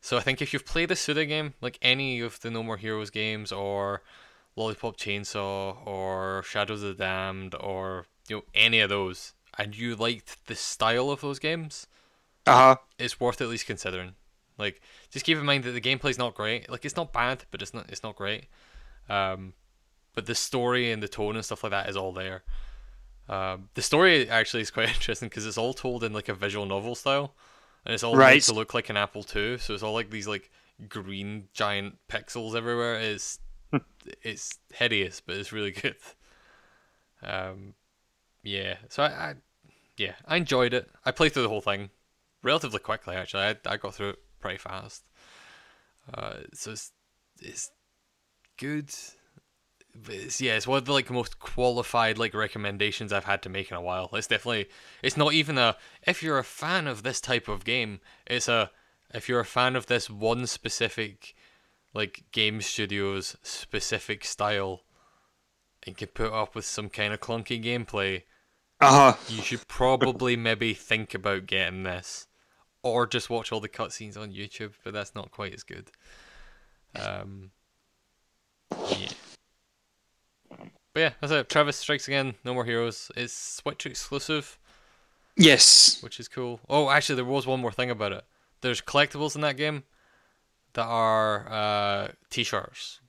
So 0.00 0.16
I 0.16 0.20
think 0.20 0.42
if 0.42 0.52
you've 0.52 0.66
played 0.66 0.90
a 0.90 0.96
Suda 0.96 1.26
game, 1.26 1.54
like 1.60 1.78
any 1.82 2.20
of 2.20 2.40
the 2.40 2.50
No 2.50 2.62
More 2.62 2.76
Heroes 2.76 3.10
games, 3.10 3.52
or 3.52 4.02
Lollipop 4.56 4.96
Chainsaw, 4.96 5.86
or 5.86 6.42
Shadows 6.44 6.82
of 6.82 6.96
the 6.98 7.04
Damned, 7.04 7.54
or 7.56 8.06
you 8.28 8.36
know 8.36 8.44
any 8.54 8.80
of 8.80 8.90
those, 8.90 9.34
and 9.58 9.76
you 9.76 9.96
liked 9.96 10.46
the 10.46 10.54
style 10.56 11.10
of 11.10 11.20
those 11.20 11.38
games, 11.38 11.86
Uh 12.46 12.52
huh. 12.52 12.76
it's 12.98 13.20
worth 13.20 13.40
at 13.40 13.48
least 13.48 13.66
considering. 13.66 14.14
Like, 14.58 14.80
just 15.10 15.24
keep 15.24 15.38
in 15.38 15.44
mind 15.46 15.64
that 15.64 15.72
the 15.72 15.80
gameplay's 15.80 16.18
not 16.18 16.34
great. 16.34 16.70
Like, 16.70 16.84
it's 16.84 16.96
not 16.96 17.12
bad, 17.12 17.44
but 17.50 17.62
it's 17.62 17.74
not 17.74 17.90
it's 17.90 18.02
not 18.02 18.16
great. 18.16 18.46
Um, 19.08 19.54
but 20.14 20.26
the 20.26 20.34
story 20.34 20.92
and 20.92 21.02
the 21.02 21.08
tone 21.08 21.36
and 21.36 21.44
stuff 21.44 21.64
like 21.64 21.70
that 21.70 21.88
is 21.88 21.96
all 21.96 22.12
there. 22.12 22.42
Um, 23.28 23.68
the 23.74 23.82
story 23.82 24.28
actually 24.28 24.62
is 24.62 24.70
quite 24.70 24.88
interesting 24.94 25.28
because 25.28 25.46
it's 25.46 25.58
all 25.58 25.74
told 25.74 26.04
in 26.04 26.12
like 26.12 26.28
a 26.28 26.34
visual 26.34 26.66
novel 26.66 26.94
style, 26.94 27.34
and 27.84 27.94
it's 27.94 28.02
all 28.02 28.16
made 28.16 28.42
to 28.42 28.54
look 28.54 28.74
like 28.74 28.90
an 28.90 28.96
Apple 28.96 29.24
II. 29.34 29.58
So 29.58 29.74
it's 29.74 29.82
all 29.82 29.94
like 29.94 30.10
these 30.10 30.28
like 30.28 30.50
green 30.88 31.48
giant 31.52 31.96
pixels 32.08 32.54
everywhere. 32.54 32.96
It's 32.96 33.38
it's 34.22 34.58
hideous, 34.72 35.20
but 35.20 35.36
it's 35.36 35.52
really 35.52 35.70
good. 35.82 35.96
Um, 37.22 37.74
yeah. 38.42 38.76
So 38.88 39.02
I, 39.02 39.06
I 39.06 39.34
yeah 39.96 40.14
I 40.26 40.36
enjoyed 40.36 40.74
it. 40.74 40.90
I 41.04 41.10
played 41.10 41.32
through 41.32 41.44
the 41.44 41.48
whole 41.48 41.60
thing 41.60 41.90
relatively 42.42 42.80
quickly 42.80 43.16
actually. 43.16 43.44
I 43.44 43.56
I 43.66 43.76
got 43.76 43.94
through 43.94 44.10
it 44.10 44.18
pretty 44.40 44.58
fast. 44.58 45.04
Uh, 46.12 46.38
so 46.52 46.72
it's 46.72 46.92
it's 47.40 47.70
good. 48.58 48.90
It's, 50.08 50.40
yeah, 50.40 50.56
it's 50.56 50.66
one 50.66 50.78
of 50.78 50.84
the 50.86 50.92
like 50.92 51.10
most 51.10 51.38
qualified 51.38 52.18
like 52.18 52.34
recommendations 52.34 53.12
I've 53.12 53.24
had 53.24 53.42
to 53.42 53.48
make 53.48 53.70
in 53.70 53.76
a 53.76 53.82
while. 53.82 54.08
It's 54.14 54.26
definitely 54.26 54.68
it's 55.02 55.16
not 55.16 55.32
even 55.34 55.58
a 55.58 55.76
if 56.06 56.22
you're 56.22 56.38
a 56.38 56.44
fan 56.44 56.86
of 56.86 57.02
this 57.02 57.20
type 57.20 57.46
of 57.48 57.64
game, 57.64 58.00
it's 58.26 58.48
a 58.48 58.70
if 59.12 59.28
you're 59.28 59.40
a 59.40 59.44
fan 59.44 59.76
of 59.76 59.86
this 59.86 60.08
one 60.08 60.46
specific 60.46 61.34
like 61.94 62.24
game 62.32 62.62
studio's 62.62 63.36
specific 63.42 64.24
style 64.24 64.82
and 65.86 65.96
can 65.96 66.08
put 66.08 66.32
up 66.32 66.54
with 66.54 66.64
some 66.64 66.88
kind 66.88 67.12
of 67.12 67.20
clunky 67.20 67.62
gameplay, 67.62 68.22
Uh 68.80 69.12
huh. 69.12 69.18
you 69.28 69.42
should 69.42 69.68
probably 69.68 70.36
maybe 70.36 70.72
think 70.72 71.12
about 71.12 71.44
getting 71.46 71.82
this, 71.82 72.28
or 72.82 73.06
just 73.06 73.28
watch 73.28 73.52
all 73.52 73.60
the 73.60 73.68
cutscenes 73.68 74.16
on 74.16 74.32
YouTube. 74.32 74.72
But 74.82 74.94
that's 74.94 75.14
not 75.14 75.30
quite 75.32 75.52
as 75.52 75.64
good. 75.64 75.90
Um, 76.98 77.50
yeah. 78.70 79.08
But 80.94 81.00
yeah, 81.00 81.10
that's 81.20 81.32
it. 81.32 81.48
Travis 81.48 81.76
Strikes 81.76 82.06
Again, 82.08 82.34
No 82.44 82.52
More 82.54 82.64
Heroes. 82.64 83.10
It's 83.16 83.32
Switch 83.32 83.86
exclusive, 83.86 84.58
Yes. 85.36 86.02
which 86.02 86.20
is 86.20 86.28
cool. 86.28 86.60
Oh, 86.68 86.90
actually, 86.90 87.16
there 87.16 87.24
was 87.24 87.46
one 87.46 87.60
more 87.60 87.72
thing 87.72 87.90
about 87.90 88.12
it. 88.12 88.24
There's 88.60 88.82
collectibles 88.82 89.34
in 89.34 89.40
that 89.40 89.56
game 89.56 89.84
that 90.74 90.84
are 90.84 91.48
uh, 91.50 92.08
T-shirts, 92.30 93.00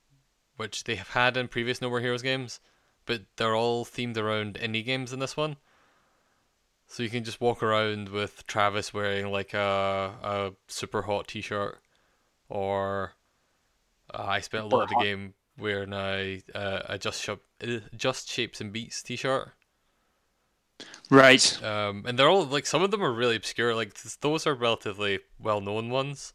which 0.58 0.86
they 0.86 0.96
have 0.96 1.10
had 1.10 1.36
in 1.36 1.48
previous 1.50 1.82
No 1.82 1.90
More 1.90 2.00
Heroes 2.00 2.22
games, 2.22 2.60
but 3.06 3.24
they're 3.36 3.56
all 3.56 3.84
themed 3.86 4.18
around 4.18 4.56
indie 4.56 4.86
games 4.86 5.12
in 5.12 5.20
this 5.20 5.36
one. 5.36 5.58
So 6.88 7.04
you 7.04 7.10
can 7.10 7.24
just 7.24 7.42
walk 7.42 7.62
around 7.64 8.10
with 8.10 8.46
Travis 8.48 8.94
wearing 8.94 9.30
like 9.32 9.54
a 9.54 10.14
a 10.24 10.52
super 10.68 11.02
hot 11.02 11.28
T-shirt, 11.28 11.80
or 12.50 13.14
uh, 14.14 14.24
I 14.26 14.40
spent 14.42 14.64
a 14.66 14.68
lot 14.68 14.84
of 14.84 14.90
the 14.90 15.04
game 15.04 15.34
wearing 15.58 15.92
a 15.94 16.42
a, 16.54 16.86
a 16.90 16.98
just 17.00 17.22
Shap- 17.22 17.40
uh, 17.40 17.53
just 17.96 18.30
shapes 18.30 18.62
and 18.62 18.72
beats 18.72 19.02
T-shirt. 19.04 19.52
Right. 21.10 21.64
Um, 21.64 22.04
and 22.08 22.18
they're 22.18 22.30
all 22.30 22.46
like 22.46 22.66
some 22.66 22.84
of 22.84 22.92
them 22.92 23.04
are 23.04 23.12
really 23.12 23.36
obscure. 23.36 23.76
Like 23.76 23.94
th- 23.94 24.20
those 24.20 24.48
are 24.48 24.56
relatively 24.56 25.20
well-known 25.40 25.90
ones, 25.90 26.34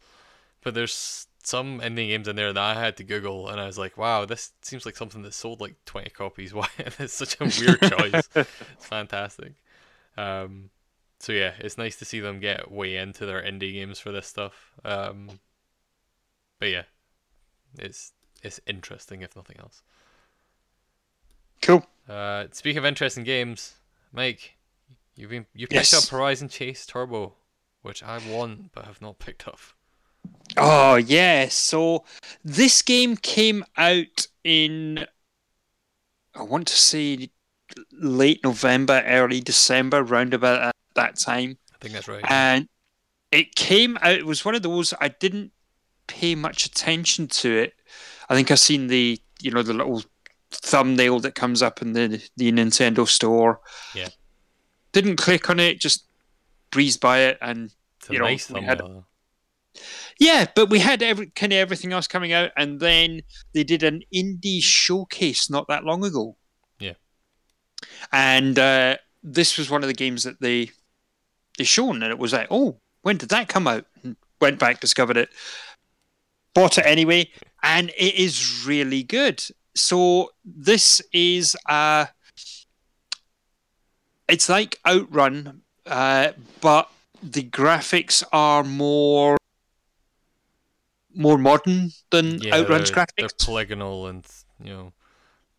but 0.62 0.74
there's 0.74 1.26
some 1.42 1.80
indie 1.80 2.08
games 2.08 2.28
in 2.28 2.36
there 2.36 2.52
that 2.52 2.62
I 2.62 2.78
had 2.78 2.96
to 2.98 3.04
Google, 3.04 3.48
and 3.48 3.60
I 3.60 3.66
was 3.66 3.78
like, 3.78 3.96
"Wow, 3.96 4.24
this 4.24 4.52
seems 4.62 4.84
like 4.84 4.96
something 4.96 5.22
that 5.22 5.34
sold 5.34 5.60
like 5.60 5.76
20 5.86 6.10
copies. 6.10 6.54
Why? 6.54 6.68
it's 6.78 7.14
such 7.14 7.36
a 7.40 7.44
weird 7.44 7.80
choice. 7.80 8.28
It's 8.34 8.86
fantastic." 8.86 9.54
Um, 10.16 10.70
so 11.20 11.32
yeah, 11.32 11.54
it's 11.58 11.78
nice 11.78 11.96
to 11.96 12.04
see 12.04 12.20
them 12.20 12.40
get 12.40 12.70
way 12.70 12.96
into 12.96 13.26
their 13.26 13.42
indie 13.42 13.72
games 13.72 13.98
for 13.98 14.12
this 14.12 14.26
stuff. 14.26 14.72
Um, 14.84 15.40
but 16.60 16.68
yeah, 16.68 16.84
it's 17.78 18.12
it's 18.42 18.60
interesting 18.66 19.22
if 19.22 19.34
nothing 19.34 19.56
else. 19.58 19.82
Cool. 21.62 21.84
Uh, 22.08 22.46
speaking 22.52 22.78
of 22.78 22.84
interesting 22.84 23.24
games, 23.24 23.74
Mike, 24.12 24.56
you've 25.16 25.30
been 25.30 25.46
you 25.54 25.66
picked 25.66 25.92
Yes. 25.92 26.04
up 26.04 26.10
Horizon 26.10 26.48
Chase 26.48 26.86
Turbo, 26.86 27.34
which 27.82 28.02
I 28.02 28.18
won 28.30 28.70
but 28.74 28.84
have 28.86 29.00
not 29.02 29.18
picked 29.18 29.46
up. 29.46 29.58
Oh 30.56 30.96
yeah. 30.96 31.48
So 31.48 32.04
this 32.44 32.82
game 32.82 33.16
came 33.16 33.64
out 33.76 34.26
in 34.44 35.06
I 36.34 36.42
want 36.42 36.66
to 36.68 36.76
say 36.76 37.30
late 37.92 38.42
November, 38.44 39.02
early 39.06 39.40
December, 39.40 40.02
round 40.02 40.32
about 40.34 40.62
at 40.62 40.76
that 40.94 41.16
time. 41.18 41.58
I 41.74 41.78
think 41.80 41.94
that's 41.94 42.08
right. 42.08 42.24
and 42.30 42.68
it 43.30 43.54
came 43.54 43.98
out. 44.00 44.12
It 44.16 44.26
was 44.26 44.44
one 44.44 44.54
of 44.54 44.62
those 44.62 44.94
I 45.00 45.08
didn't 45.08 45.52
pay 46.06 46.34
much 46.34 46.64
attention 46.64 47.28
to 47.28 47.54
it. 47.58 47.74
I 48.30 48.34
think 48.34 48.50
I 48.50 48.54
seen 48.54 48.86
the 48.86 49.20
you 49.42 49.50
know 49.50 49.62
the 49.62 49.74
little 49.74 50.02
thumbnail 50.50 51.20
that 51.20 51.34
comes 51.34 51.62
up 51.62 51.82
in 51.82 51.92
the 51.92 52.22
the 52.36 52.50
Nintendo 52.52 53.06
store. 53.06 53.60
Yeah. 53.94 54.08
Didn't 54.92 55.16
click 55.16 55.50
on 55.50 55.60
it. 55.60 55.80
Just 55.80 56.06
breezed 56.70 57.00
by 57.00 57.20
it, 57.20 57.38
and 57.40 57.70
It's 58.00 58.10
You 58.10 58.18
know, 58.18 58.24
nice 58.24 58.46
had- 58.48 58.82
Yeah, 60.18 60.46
but 60.54 60.70
we 60.70 60.78
had 60.80 61.02
every 61.02 61.26
kind 61.28 61.52
of 61.52 61.58
everything 61.58 61.92
else 61.92 62.06
coming 62.08 62.32
out, 62.32 62.50
and 62.56 62.80
then 62.80 63.20
they 63.54 63.64
did 63.64 63.82
an 63.82 64.02
indie 64.14 64.62
showcase 64.62 65.48
not 65.50 65.68
that 65.68 65.84
long 65.84 66.04
ago. 66.04 66.36
Yeah. 66.80 66.94
and 68.12 68.58
uh, 68.58 68.96
this 69.22 69.56
was 69.58 69.70
one 69.70 69.82
of 69.82 69.88
the 69.88 69.94
games 69.94 70.24
that 70.24 70.40
they 70.40 70.70
they 71.58 71.64
shown, 71.64 72.02
and 72.02 72.10
it 72.12 72.18
was 72.18 72.32
like, 72.32 72.48
oh, 72.50 72.80
when 73.02 73.16
did 73.16 73.28
that 73.30 73.48
come 73.48 73.66
out? 73.66 73.84
And 74.02 74.16
went 74.40 74.58
back, 74.58 74.80
discovered 74.80 75.16
it, 75.16 75.30
bought 76.54 76.78
it 76.78 76.86
anyway, 76.86 77.30
and 77.62 77.90
it 77.90 78.14
is 78.14 78.64
really 78.66 79.02
good. 79.02 79.42
So 79.78 80.30
this 80.44 81.00
is 81.12 81.56
uh 81.68 82.06
it's 84.28 84.48
like 84.48 84.78
Outrun, 84.86 85.62
uh, 85.86 86.32
but 86.60 86.90
the 87.22 87.42
graphics 87.42 88.22
are 88.32 88.62
more 88.62 89.36
more 91.14 91.38
modern 91.38 91.90
than 92.10 92.40
Yeah, 92.42 92.56
Outrun's 92.56 92.90
they're, 92.90 92.96
graphics. 92.96 93.12
they're 93.18 93.28
polygonal 93.40 94.06
and 94.06 94.24
you 94.62 94.70
know 94.70 94.92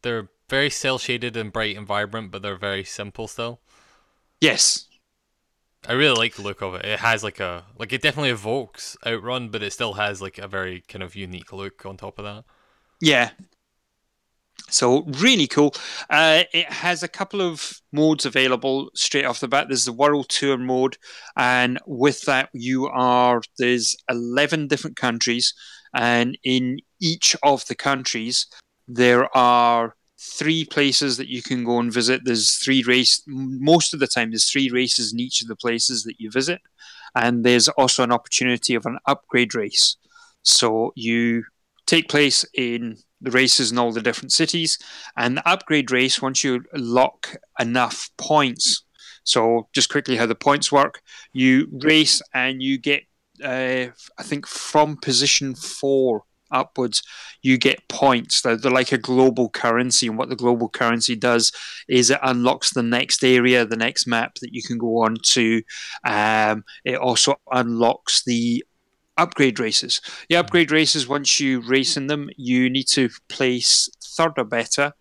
they're 0.01 0.29
very 0.49 0.69
cel 0.69 0.97
shaded 0.97 1.35
and 1.37 1.51
bright 1.51 1.75
and 1.77 1.85
vibrant, 1.87 2.31
but 2.31 2.41
they're 2.41 2.55
very 2.57 2.83
simple 2.83 3.27
still. 3.27 3.59
yes, 4.41 4.85
I 5.87 5.93
really 5.93 6.15
like 6.17 6.35
the 6.35 6.41
look 6.41 6.61
of 6.61 6.75
it. 6.75 6.85
It 6.85 6.99
has 6.99 7.23
like 7.23 7.39
a 7.39 7.65
like 7.77 7.93
it 7.93 8.01
definitely 8.01 8.29
evokes 8.31 8.97
Outrun, 9.05 9.49
but 9.49 9.63
it 9.63 9.71
still 9.73 9.93
has 9.93 10.21
like 10.21 10.37
a 10.37 10.47
very 10.47 10.81
kind 10.81 11.03
of 11.03 11.15
unique 11.15 11.51
look 11.53 11.85
on 11.85 11.97
top 11.97 12.19
of 12.19 12.25
that. 12.25 12.43
Yeah. 13.01 13.31
So 14.69 15.03
really 15.19 15.47
cool. 15.47 15.73
Uh, 16.09 16.43
it 16.53 16.71
has 16.71 17.03
a 17.03 17.07
couple 17.07 17.41
of 17.41 17.81
modes 17.91 18.25
available 18.25 18.89
straight 18.93 19.25
off 19.25 19.39
the 19.39 19.47
bat. 19.47 19.67
There's 19.67 19.85
the 19.85 19.93
World 19.93 20.29
Tour 20.29 20.57
mode, 20.57 20.97
and 21.35 21.79
with 21.85 22.21
that, 22.21 22.49
you 22.53 22.87
are 22.87 23.41
there's 23.57 23.95
eleven 24.09 24.67
different 24.67 24.95
countries, 24.95 25.53
and 25.93 26.37
in 26.43 26.79
each 27.01 27.35
of 27.43 27.65
the 27.67 27.75
countries, 27.75 28.45
there 28.87 29.35
are 29.35 29.95
three 30.19 30.65
places 30.65 31.17
that 31.17 31.29
you 31.29 31.41
can 31.41 31.63
go 31.63 31.79
and 31.79 31.93
visit. 31.93 32.21
There's 32.25 32.57
three 32.57 32.83
race. 32.83 33.23
Most 33.27 33.93
of 33.93 33.99
the 33.99 34.07
time, 34.07 34.31
there's 34.31 34.51
three 34.51 34.69
races 34.69 35.13
in 35.13 35.19
each 35.19 35.41
of 35.41 35.47
the 35.47 35.55
places 35.55 36.03
that 36.03 36.19
you 36.19 36.29
visit, 36.29 36.61
and 37.15 37.43
there's 37.43 37.69
also 37.69 38.03
an 38.03 38.11
opportunity 38.11 38.75
of 38.75 38.85
an 38.85 38.99
upgrade 39.05 39.55
race. 39.55 39.95
So 40.43 40.93
you 40.95 41.43
take 41.85 42.07
place 42.07 42.45
in 42.53 42.97
the 43.21 43.31
races 43.31 43.71
in 43.71 43.77
all 43.77 43.91
the 43.91 44.01
different 44.01 44.31
cities. 44.31 44.77
And 45.17 45.37
the 45.37 45.47
upgrade 45.47 45.91
race, 45.91 46.21
once 46.21 46.43
you 46.43 46.63
lock 46.73 47.35
enough 47.59 48.09
points, 48.17 48.83
so 49.23 49.67
just 49.73 49.89
quickly 49.89 50.15
how 50.15 50.25
the 50.25 50.35
points 50.35 50.71
work, 50.71 51.01
you 51.33 51.67
race 51.71 52.21
and 52.33 52.61
you 52.61 52.77
get, 52.77 53.03
uh, 53.43 53.87
I 54.17 54.23
think, 54.23 54.47
from 54.47 54.97
position 54.97 55.55
four 55.55 56.23
upwards, 56.51 57.03
you 57.41 57.57
get 57.57 57.87
points. 57.87 58.41
They're, 58.41 58.57
they're 58.57 58.71
like 58.71 58.91
a 58.91 58.97
global 58.97 59.49
currency. 59.49 60.07
And 60.07 60.17
what 60.17 60.29
the 60.29 60.35
global 60.35 60.69
currency 60.69 61.15
does 61.15 61.51
is 61.87 62.09
it 62.09 62.19
unlocks 62.23 62.73
the 62.73 62.83
next 62.83 63.23
area, 63.23 63.65
the 63.65 63.75
next 63.75 64.07
map 64.07 64.35
that 64.41 64.53
you 64.53 64.63
can 64.63 64.77
go 64.77 65.03
on 65.03 65.17
to. 65.27 65.61
Um, 66.03 66.63
it 66.83 66.95
also 66.95 67.35
unlocks 67.51 68.23
the 68.23 68.63
upgrade 69.19 69.59
races. 69.59 70.01
The 70.29 70.37
upgrade 70.37 70.71
races, 70.71 71.07
once 71.07 71.39
you 71.39 71.61
race 71.61 71.97
in 71.97 72.07
them, 72.07 72.29
you 72.37 72.69
need 72.69 72.87
to 72.89 73.09
place 73.27 73.89
third 74.01 74.33
or 74.37 74.45
better, 74.45 74.93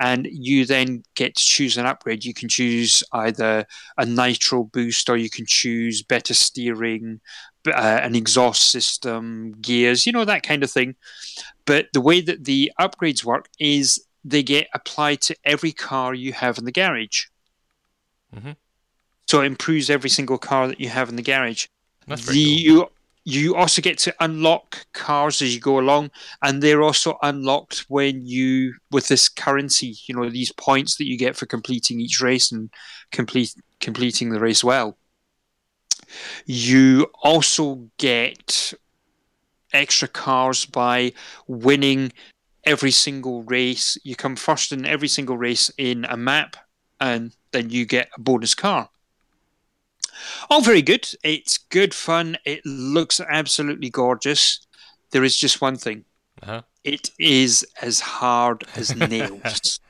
and 0.00 0.26
you 0.30 0.64
then 0.64 1.02
get 1.14 1.36
to 1.36 1.44
choose 1.44 1.76
an 1.76 1.86
upgrade. 1.86 2.24
You 2.24 2.34
can 2.34 2.48
choose 2.48 3.02
either 3.12 3.66
a 3.98 4.06
nitro 4.06 4.64
boost, 4.64 5.08
or 5.10 5.16
you 5.16 5.30
can 5.30 5.46
choose 5.46 6.02
better 6.02 6.34
steering, 6.34 7.20
uh, 7.66 8.00
an 8.02 8.14
exhaust 8.14 8.70
system, 8.70 9.52
gears, 9.60 10.06
you 10.06 10.12
know, 10.12 10.24
that 10.24 10.42
kind 10.42 10.62
of 10.62 10.70
thing. 10.70 10.94
But 11.64 11.88
the 11.92 12.00
way 12.00 12.20
that 12.20 12.44
the 12.44 12.72
upgrades 12.80 13.24
work 13.24 13.48
is 13.58 14.04
they 14.24 14.42
get 14.42 14.68
applied 14.72 15.20
to 15.22 15.36
every 15.44 15.72
car 15.72 16.14
you 16.14 16.32
have 16.32 16.58
in 16.58 16.64
the 16.64 16.72
garage. 16.72 17.26
Mhm. 18.34 18.56
So 19.26 19.42
it 19.42 19.46
improves 19.46 19.90
every 19.90 20.10
single 20.10 20.38
car 20.38 20.68
that 20.68 20.80
you 20.80 20.88
have 20.88 21.08
in 21.08 21.16
the 21.16 21.22
garage 21.22 21.66
That's 22.06 22.22
the, 22.22 22.26
pretty 22.26 22.40
you 22.40 22.88
you 23.26 23.56
also 23.56 23.80
get 23.80 23.96
to 23.96 24.14
unlock 24.20 24.86
cars 24.92 25.40
as 25.40 25.54
you 25.54 25.60
go 25.60 25.78
along 25.78 26.10
and 26.42 26.62
they're 26.62 26.82
also 26.82 27.16
unlocked 27.22 27.86
when 27.88 28.26
you 28.26 28.74
with 28.90 29.08
this 29.08 29.30
currency 29.30 29.96
you 30.06 30.14
know 30.14 30.28
these 30.28 30.52
points 30.52 30.96
that 30.96 31.06
you 31.06 31.16
get 31.16 31.34
for 31.34 31.46
completing 31.46 32.00
each 32.00 32.20
race 32.20 32.52
and 32.52 32.70
complete 33.10 33.54
completing 33.84 34.30
the 34.30 34.40
race 34.40 34.64
well. 34.64 34.96
You 36.46 37.10
also 37.22 37.90
get 37.98 38.72
extra 39.72 40.08
cars 40.08 40.64
by 40.64 41.12
winning 41.46 42.12
every 42.64 42.90
single 42.90 43.42
race. 43.42 43.98
You 44.04 44.16
come 44.16 44.36
first 44.36 44.72
in 44.72 44.86
every 44.86 45.08
single 45.08 45.36
race 45.36 45.70
in 45.76 46.06
a 46.06 46.16
map 46.16 46.56
and 47.00 47.36
then 47.52 47.70
you 47.70 47.84
get 47.84 48.08
a 48.16 48.20
bonus 48.20 48.54
car 48.54 48.88
all 50.50 50.60
very 50.60 50.82
good. 50.82 51.08
It's 51.22 51.58
good 51.58 51.94
fun. 51.94 52.36
It 52.44 52.64
looks 52.64 53.20
absolutely 53.20 53.90
gorgeous. 53.90 54.66
There 55.10 55.24
is 55.24 55.36
just 55.36 55.60
one 55.60 55.76
thing. 55.76 56.04
Uh-huh. 56.42 56.62
It 56.82 57.10
is 57.18 57.66
as 57.80 58.00
hard 58.00 58.64
as 58.76 58.94
nails. 59.10 59.80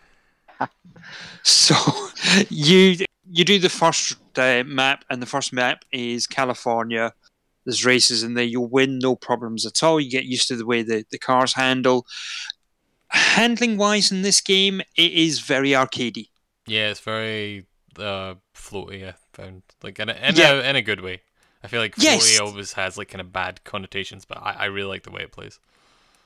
so 1.43 1.75
you 2.49 3.04
you 3.31 3.45
do 3.45 3.59
the 3.59 3.69
first 3.69 4.16
uh, 4.38 4.62
map, 4.66 5.04
and 5.11 5.21
the 5.21 5.26
first 5.26 5.52
map 5.52 5.85
is 5.93 6.26
California. 6.26 7.12
There's 7.64 7.85
races 7.85 8.23
in 8.23 8.35
there. 8.35 8.45
You'll 8.45 8.69
win 8.69 8.99
no 8.99 9.16
problems 9.16 9.64
at 9.64 9.83
all. 9.83 9.99
You 9.99 10.11
get 10.11 10.25
used 10.25 10.49
to 10.49 10.57
the 10.57 10.66
way 10.66 10.83
the, 10.83 11.04
the 11.11 11.19
cars 11.19 11.54
handle. 11.54 12.07
Handling 13.09 13.78
wise 13.78 14.12
in 14.12 14.23
this 14.23 14.40
game, 14.40 14.81
it 14.97 15.12
is 15.12 15.40
very 15.40 15.71
arcadey. 15.71 16.28
Yeah, 16.66 16.90
it's 16.90 17.00
very 17.00 17.66
uh, 17.99 18.35
floaty. 18.54 19.09
I 19.09 19.14
found 19.34 19.62
like 19.82 19.98
in 19.98 20.08
a, 20.08 20.12
in, 20.14 20.36
Yeah. 20.36 20.52
a 20.52 20.62
in 20.70 20.76
a 20.76 20.82
good 20.82 21.00
way. 21.00 21.22
I 21.62 21.66
feel 21.68 21.80
like 21.80 21.94
Yes. 21.96 22.38
always 22.40 22.72
has 22.74 22.98
like 22.98 23.08
kind 23.08 23.20
of 23.20 23.32
bad 23.32 23.64
connotations, 23.64 24.24
but 24.24 24.38
I, 24.38 24.52
I 24.52 24.64
really 24.66 24.88
like 24.88 25.02
the 25.04 25.10
way 25.10 25.22
it 25.22 25.32
plays. 25.32 25.58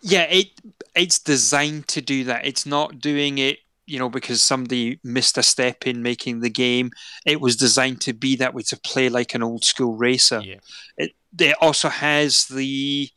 Yeah, 0.01 0.23
it 0.25 0.49
it's 0.95 1.19
designed 1.19 1.89
to 1.89 2.01
do 2.01 2.25
that. 2.25 2.47
It's 2.47 2.67
not 2.67 3.01
doing 3.01 3.39
it, 3.39 3.59
you 3.87 3.99
know, 3.99 4.09
because 4.09 4.43
somebody 4.43 5.01
missed 5.03 5.39
a 5.39 5.43
step 5.43 5.87
in 5.87 6.03
making 6.03 6.41
the 6.41 6.51
game. 6.51 6.91
It 7.27 7.41
was 7.41 7.57
designed 7.57 8.01
to 8.03 8.13
be 8.13 8.37
that 8.37 8.55
way 8.55 8.63
to 8.63 8.77
play 8.77 9.09
like 9.09 9.35
an 9.35 9.43
old 9.43 9.65
school 9.65 9.97
racer. 9.97 10.41
Yeah. 10.45 10.59
It 10.97 11.13
it 11.39 11.57
also 11.61 11.89
has 11.89 12.47
the 12.47 13.11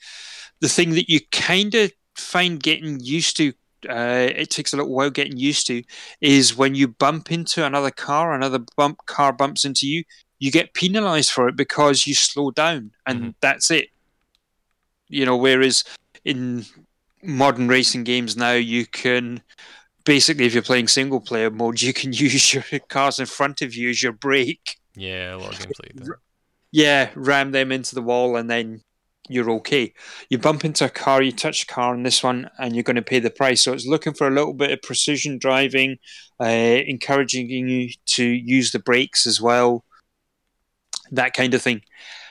the 0.59 0.69
thing 0.69 0.91
that 0.91 1.09
you 1.09 1.19
kind 1.31 1.73
of 1.75 1.91
find 2.15 2.61
getting 2.61 2.99
used 2.99 3.37
to. 3.37 3.53
Uh, 3.89 4.29
it 4.35 4.49
takes 4.49 4.73
a 4.73 4.77
little 4.77 4.93
while 4.93 5.09
getting 5.09 5.37
used 5.37 5.67
to 5.67 5.83
is 6.19 6.55
when 6.55 6.75
you 6.75 6.87
bump 6.87 7.31
into 7.31 7.65
another 7.65 7.91
car, 7.91 8.33
another 8.33 8.59
bump 8.77 8.99
car 9.05 9.33
bumps 9.33 9.65
into 9.65 9.87
you, 9.87 10.03
you 10.39 10.51
get 10.51 10.73
penalized 10.73 11.31
for 11.31 11.47
it 11.47 11.55
because 11.55 12.05
you 12.07 12.13
slow 12.13 12.51
down, 12.51 12.91
and 13.05 13.21
Mhm. 13.21 13.35
that's 13.41 13.71
it. 13.71 13.89
You 15.09 15.25
know, 15.25 15.37
whereas 15.37 15.83
in 16.23 16.65
modern 17.23 17.67
racing 17.67 18.03
games 18.03 18.37
now, 18.37 18.53
you 18.53 18.85
can 18.85 19.43
basically, 20.05 20.45
if 20.45 20.53
you're 20.53 20.63
playing 20.63 20.87
single 20.87 21.21
player 21.21 21.51
mode, 21.51 21.81
you 21.81 21.93
can 21.93 22.13
use 22.13 22.53
your 22.53 22.63
cars 22.89 23.19
in 23.19 23.25
front 23.25 23.61
of 23.61 23.75
you 23.75 23.89
as 23.89 24.01
your 24.01 24.13
brake. 24.13 24.77
Yeah, 24.95 25.35
a 25.35 25.37
lot 25.37 25.53
of 25.53 25.59
games 25.59 25.73
like 25.83 26.05
that. 26.05 26.15
Yeah, 26.71 27.09
ram 27.15 27.51
them 27.51 27.71
into 27.71 27.95
the 27.95 28.01
wall, 28.01 28.37
and 28.37 28.49
then 28.49 28.81
you're 29.29 29.49
okay. 29.51 29.93
You 30.29 30.37
bump 30.37 30.65
into 30.65 30.85
a 30.85 30.89
car, 30.89 31.21
you 31.21 31.31
touch 31.31 31.63
a 31.63 31.67
car 31.67 31.93
on 31.93 32.03
this 32.03 32.23
one, 32.23 32.49
and 32.59 32.75
you're 32.75 32.83
going 32.83 32.95
to 32.95 33.01
pay 33.01 33.19
the 33.19 33.29
price. 33.29 33.61
So 33.61 33.73
it's 33.73 33.85
looking 33.85 34.13
for 34.13 34.27
a 34.27 34.31
little 34.31 34.53
bit 34.53 34.71
of 34.71 34.81
precision 34.81 35.37
driving, 35.37 35.97
uh, 36.39 36.45
encouraging 36.45 37.49
you 37.49 37.89
to 38.07 38.23
use 38.25 38.71
the 38.71 38.79
brakes 38.79 39.25
as 39.25 39.39
well, 39.39 39.85
that 41.11 41.33
kind 41.33 41.53
of 41.53 41.61
thing. 41.61 41.81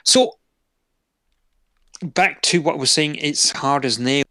So 0.05 0.39
back 2.03 2.43
to 2.43 2.61
what 2.61 2.79
was 2.79 2.91
saying, 2.91 3.17
it's 3.17 3.51
hard 3.51 3.85
as 3.85 3.99
nail. 3.99 4.25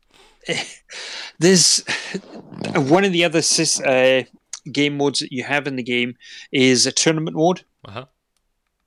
There's 1.40 1.84
one 2.76 3.06
of 3.06 3.14
the 3.14 3.24
other 3.24 3.42
uh, 3.86 4.24
game 4.72 4.98
modes 4.98 5.20
that 5.20 5.32
you 5.32 5.44
have 5.44 5.68
in 5.68 5.76
the 5.76 5.84
game 5.84 6.16
is 6.52 6.86
a 6.86 6.92
tournament 6.92 7.36
mode, 7.38 7.64
Uh 7.86 7.92
huh. 7.92 8.06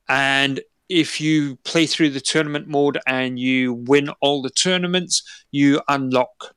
and 0.09 0.61
if 0.92 1.20
you 1.20 1.56
play 1.64 1.87
through 1.87 2.11
the 2.11 2.20
tournament 2.20 2.68
mode 2.68 2.99
and 3.06 3.38
you 3.38 3.72
win 3.72 4.11
all 4.20 4.42
the 4.42 4.50
tournaments, 4.50 5.22
you 5.50 5.80
unlock 5.88 6.54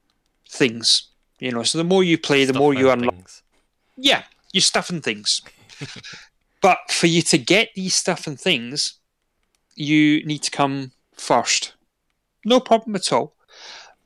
things. 0.50 1.10
You 1.40 1.52
know, 1.52 1.64
so 1.64 1.78
the 1.78 1.86
more 1.86 2.04
you 2.04 2.18
play, 2.18 2.44
the 2.44 2.54
more 2.54 2.74
you 2.74 2.92
unlock. 2.92 3.16
Things. 3.16 3.44
Yeah, 3.98 4.24
you 4.52 4.60
stuff 4.60 4.90
and 4.90 5.02
things. 5.02 5.42
but 6.62 6.80
for 6.90 7.08
you 7.08 7.22
to 7.24 7.38
get 7.38 7.70
these 7.76 7.96
stuff 7.96 8.28
and 8.28 8.40
things, 8.40 8.96
you 9.76 10.26
need 10.26 10.44
to 10.44 10.52
come 10.52 10.92
first. 11.14 11.74
No 12.44 12.60
problem 12.60 12.96
at 12.96 13.14
all. 13.14 13.36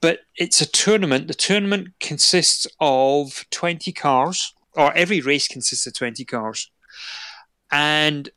But 0.02 0.20
it's 0.38 0.62
a 0.62 0.66
tournament. 0.70 1.28
The 1.28 1.34
tournament 1.34 1.90
consists 2.00 2.68
of 2.80 3.46
20 3.50 3.92
cars, 3.94 4.54
or 4.74 4.94
every 4.94 5.22
race 5.22 5.48
consists 5.48 5.88
of 5.88 5.94
20 5.94 6.24
cars. 6.24 6.72
And 7.72 8.30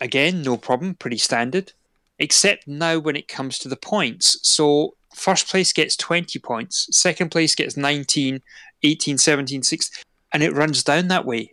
again, 0.00 0.42
no 0.42 0.56
problem, 0.56 0.94
pretty 0.94 1.18
standard. 1.18 1.72
except 2.20 2.66
now 2.66 2.98
when 2.98 3.14
it 3.16 3.28
comes 3.28 3.58
to 3.60 3.68
the 3.68 3.76
points. 3.76 4.38
So 4.42 4.96
first 5.14 5.46
place 5.48 5.72
gets 5.72 5.94
20 5.96 6.38
points, 6.40 6.88
second 6.90 7.30
place 7.30 7.54
gets 7.54 7.76
19, 7.76 8.40
18, 8.82 9.18
17, 9.18 9.62
16, 9.62 10.02
and 10.32 10.42
it 10.42 10.52
runs 10.52 10.82
down 10.82 11.06
that 11.08 11.24
way. 11.24 11.52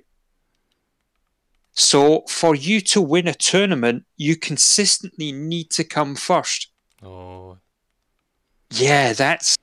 So 1.73 2.23
for 2.27 2.55
you 2.55 2.79
to 2.81 3.01
win 3.01 3.27
a 3.27 3.33
tournament, 3.33 4.05
you 4.17 4.35
consistently 4.35 5.31
need 5.31 5.69
to 5.71 5.83
come 5.83 6.15
first. 6.15 6.69
Oh, 7.03 7.57
Yeah, 8.71 9.13
that's 9.13 9.55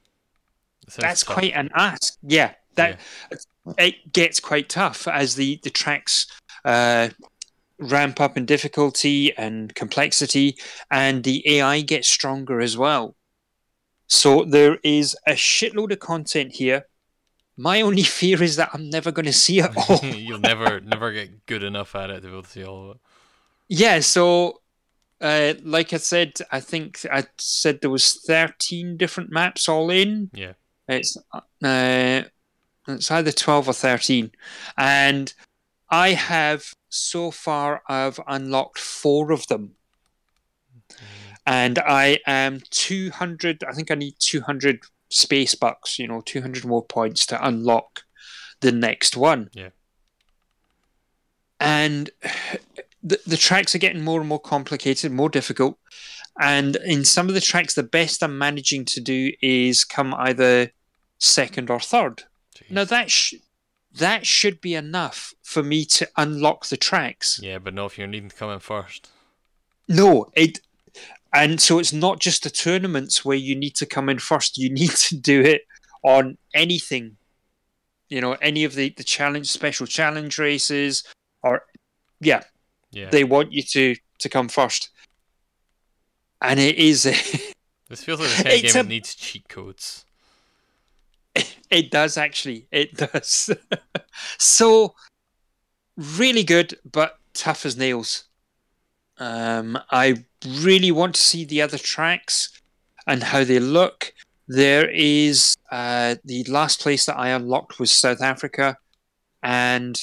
that 0.86 1.00
that's 1.00 1.24
tough. 1.24 1.34
quite 1.34 1.52
an 1.54 1.70
ask. 1.74 2.16
Yeah, 2.22 2.52
that 2.74 3.00
it 3.78 4.12
gets 4.12 4.40
quite 4.40 4.68
tough 4.68 5.08
as 5.08 5.34
the 5.36 5.58
the 5.62 5.70
tracks 5.70 6.26
uh, 6.64 7.08
ramp 7.82 8.20
up 8.20 8.36
in 8.36 8.46
difficulty 8.46 9.36
and 9.36 9.74
complexity, 9.74 10.56
and 10.90 11.24
the 11.24 11.42
AI 11.56 11.80
gets 11.80 12.08
stronger 12.08 12.60
as 12.60 12.76
well. 12.76 13.14
So 14.06 14.44
there 14.44 14.78
is 14.82 15.16
a 15.26 15.32
shitload 15.32 15.92
of 15.92 15.98
content 15.98 16.52
here. 16.52 16.86
My 17.56 17.80
only 17.80 18.02
fear 18.20 18.42
is 18.42 18.56
that 18.56 18.70
I'm 18.72 18.90
never 18.90 19.12
going 19.12 19.26
to 19.26 19.32
see 19.32 19.60
it 19.60 19.70
all. 19.76 19.98
You'll 20.02 20.40
never 20.40 20.80
never 20.80 21.12
get 21.12 21.46
good 21.46 21.62
enough 21.62 21.94
at 21.94 22.10
it 22.10 22.22
to 22.22 22.22
be 22.22 22.28
able 22.28 22.42
to 22.42 22.48
see 22.48 22.64
all 22.64 22.90
of 22.90 22.96
it. 22.96 23.00
yeah, 23.68 24.00
so 24.00 24.60
uh, 25.22 25.54
like 25.62 25.92
I 25.92 25.98
said, 25.98 26.32
I 26.50 26.60
think 26.60 27.06
I 27.10 27.24
said 27.38 27.80
there 27.80 27.90
was 27.90 28.14
13 28.26 28.96
different 28.96 29.30
maps 29.30 29.68
all 29.68 29.88
in. 29.88 30.30
Yeah. 30.34 30.54
It's 30.88 31.16
uh, 31.32 32.22
it's 32.88 33.10
either 33.10 33.32
12 33.32 33.68
or 33.68 33.72
13. 33.72 34.32
And 34.76 35.32
I 35.92 36.14
have 36.14 36.72
so 36.88 37.30
far 37.30 37.82
I've 37.86 38.18
unlocked 38.26 38.78
4 38.78 39.30
of 39.30 39.46
them. 39.48 39.76
And 41.44 41.78
I 41.78 42.18
am 42.26 42.60
200 42.70 43.62
I 43.68 43.72
think 43.72 43.90
I 43.90 43.94
need 43.94 44.14
200 44.18 44.80
space 45.10 45.54
bucks, 45.54 45.98
you 45.98 46.08
know, 46.08 46.22
200 46.24 46.64
more 46.64 46.84
points 46.84 47.26
to 47.26 47.46
unlock 47.46 48.02
the 48.60 48.72
next 48.72 49.16
one. 49.16 49.50
Yeah. 49.52 49.70
And 51.60 52.10
the, 53.02 53.20
the 53.26 53.36
tracks 53.36 53.74
are 53.74 53.78
getting 53.78 54.02
more 54.02 54.20
and 54.20 54.28
more 54.28 54.40
complicated, 54.40 55.12
more 55.12 55.28
difficult. 55.28 55.78
And 56.40 56.76
in 56.76 57.04
some 57.04 57.28
of 57.28 57.34
the 57.34 57.40
tracks, 57.40 57.74
the 57.74 57.82
best 57.82 58.22
I'm 58.22 58.38
managing 58.38 58.86
to 58.86 59.00
do 59.00 59.32
is 59.42 59.84
come 59.84 60.14
either 60.14 60.70
second 61.18 61.68
or 61.68 61.80
third. 61.80 62.22
Jeez. 62.56 62.70
Now 62.70 62.84
that 62.84 63.10
sh- 63.10 63.34
that 63.98 64.26
should 64.26 64.60
be 64.60 64.74
enough 64.74 65.34
for 65.42 65.62
me 65.62 65.84
to 65.84 66.08
unlock 66.16 66.66
the 66.66 66.76
tracks. 66.76 67.38
Yeah, 67.42 67.58
but 67.58 67.74
no, 67.74 67.86
if 67.86 67.98
you're 67.98 68.06
needing 68.06 68.30
to 68.30 68.36
come 68.36 68.50
in 68.50 68.58
first. 68.60 69.10
No, 69.88 70.30
it, 70.34 70.60
and 71.34 71.60
so 71.60 71.78
it's 71.78 71.92
not 71.92 72.20
just 72.20 72.44
the 72.44 72.50
tournaments 72.50 73.24
where 73.24 73.36
you 73.36 73.54
need 73.54 73.74
to 73.76 73.86
come 73.86 74.08
in 74.08 74.18
first. 74.18 74.56
You 74.58 74.70
need 74.72 74.90
to 74.90 75.16
do 75.16 75.40
it 75.42 75.62
on 76.02 76.38
anything, 76.54 77.16
you 78.08 78.20
know, 78.20 78.32
any 78.40 78.64
of 78.64 78.74
the 78.74 78.90
the 78.96 79.04
challenge, 79.04 79.48
special 79.50 79.86
challenge 79.86 80.38
races, 80.38 81.04
or 81.42 81.64
yeah, 82.20 82.42
Yeah. 82.92 83.10
they 83.10 83.24
want 83.24 83.52
you 83.52 83.62
to 83.62 83.96
to 84.20 84.28
come 84.28 84.48
first. 84.48 84.90
And 86.40 86.58
it 86.58 86.76
is, 86.76 87.04
this 87.88 88.02
feels 88.04 88.18
like 88.20 88.30
the 88.30 88.42
kind 88.42 88.46
of 88.56 88.62
game 88.62 88.70
a- 88.70 88.72
that 88.74 88.86
needs 88.88 89.14
cheat 89.14 89.48
codes. 89.48 90.04
it 91.70 91.90
does 91.90 92.16
actually, 92.16 92.66
it 92.70 92.94
does. 92.94 93.50
so 94.38 94.94
really 95.96 96.44
good, 96.44 96.78
but 96.90 97.18
tough 97.34 97.64
as 97.66 97.76
nails. 97.76 98.24
Um, 99.18 99.78
I 99.90 100.24
really 100.46 100.90
want 100.90 101.14
to 101.14 101.22
see 101.22 101.44
the 101.44 101.62
other 101.62 101.78
tracks 101.78 102.60
and 103.06 103.22
how 103.22 103.44
they 103.44 103.58
look. 103.58 104.12
There 104.48 104.88
is 104.90 105.54
uh, 105.70 106.16
the 106.24 106.44
last 106.44 106.80
place 106.80 107.06
that 107.06 107.18
I 107.18 107.28
unlocked 107.28 107.78
was 107.78 107.92
South 107.92 108.20
Africa, 108.20 108.76
and 109.42 110.00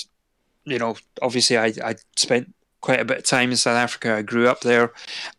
you 0.64 0.80
know, 0.80 0.96
obviously, 1.22 1.58
I 1.58 1.74
I 1.84 1.96
spent 2.16 2.54
quite 2.82 3.00
a 3.00 3.06
bit 3.06 3.18
of 3.18 3.26
time 3.26 3.52
in 3.52 3.58
South 3.58 3.76
Africa. 3.76 4.16
I 4.16 4.22
grew 4.22 4.48
up 4.48 4.62
there, 4.62 4.94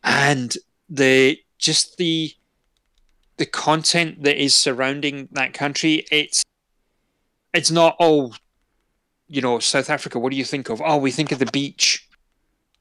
and 0.04 0.54
the 0.88 1.38
just 1.58 1.96
the 1.96 2.32
the 3.40 3.46
content 3.46 4.22
that 4.22 4.36
is 4.40 4.54
surrounding 4.54 5.28
that 5.32 5.54
country, 5.54 6.04
it's 6.12 6.42
it's 7.54 7.70
not 7.70 7.96
all, 7.98 8.34
you 9.28 9.40
know, 9.40 9.58
South 9.58 9.88
Africa. 9.88 10.18
What 10.18 10.30
do 10.30 10.36
you 10.36 10.44
think 10.44 10.68
of? 10.68 10.82
Oh, 10.84 10.98
we 10.98 11.10
think 11.10 11.32
of 11.32 11.38
the 11.38 11.46
beach. 11.46 12.06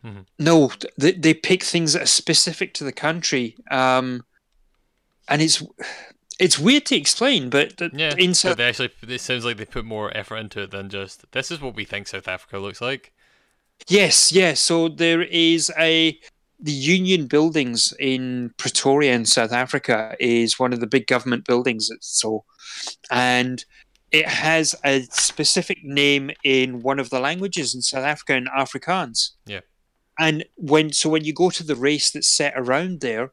Mhm. 0.06 0.26
No, 0.38 0.72
they, 0.98 1.14
they 1.14 1.34
pick 1.34 1.64
things 1.64 1.94
that 1.94 2.04
are 2.04 2.16
specific 2.24 2.74
to 2.76 2.84
the 2.84 2.92
country, 2.92 3.56
um, 3.72 4.26
and 5.30 5.42
it's 5.42 5.64
it's 6.40 6.60
weird 6.60 6.86
to 6.88 6.96
explain, 6.98 7.50
but 7.50 7.78
th- 7.78 7.92
Yeah. 7.94 8.14
in 8.18 8.32
but 8.32 8.36
South 8.38 8.58
they 8.58 8.68
actually 8.68 8.92
it 9.08 9.22
sounds 9.22 9.46
like 9.46 9.56
they 9.58 9.66
put 9.66 9.86
more 9.86 10.16
effort 10.16 10.38
into 10.38 10.62
it 10.64 10.72
than 10.72 10.90
just 10.90 11.32
this 11.32 11.52
is 11.52 11.62
what 11.62 11.76
we 11.76 11.86
think 11.86 12.08
South 12.08 12.28
Africa 12.28 12.60
looks 12.60 12.82
like. 12.82 13.14
Yes, 13.88 14.32
yes. 14.34 14.60
So 14.60 14.90
there 14.90 15.22
is 15.24 15.72
a 15.80 16.20
the 16.60 16.72
Union 16.72 17.28
Buildings 17.28 17.94
in 18.00 18.54
Pretoria 18.58 19.14
in 19.14 19.26
South 19.26 19.52
Africa 19.52 20.16
is 20.20 20.60
one 20.60 20.74
of 20.74 20.80
the 20.80 20.88
big 20.88 21.08
government 21.08 21.46
buildings. 21.46 21.90
So, 22.02 22.44
and 23.10 23.64
it 24.12 24.28
has 24.28 24.76
a 24.84 25.04
specific 25.04 25.84
name 25.84 26.32
in 26.44 26.82
one 26.82 27.00
of 27.00 27.10
the 27.10 27.20
languages 27.20 27.74
in 27.74 27.82
South 27.82 28.04
Africa 28.04 28.36
in 28.36 28.46
Afrikaans. 28.46 29.32
Yeah. 29.46 29.62
And 30.18 30.44
when 30.56 30.92
so 30.92 31.10
when 31.10 31.24
you 31.24 31.34
go 31.34 31.50
to 31.50 31.64
the 31.64 31.76
race 31.76 32.12
that's 32.12 32.28
set 32.28 32.54
around 32.58 33.00
there, 33.00 33.32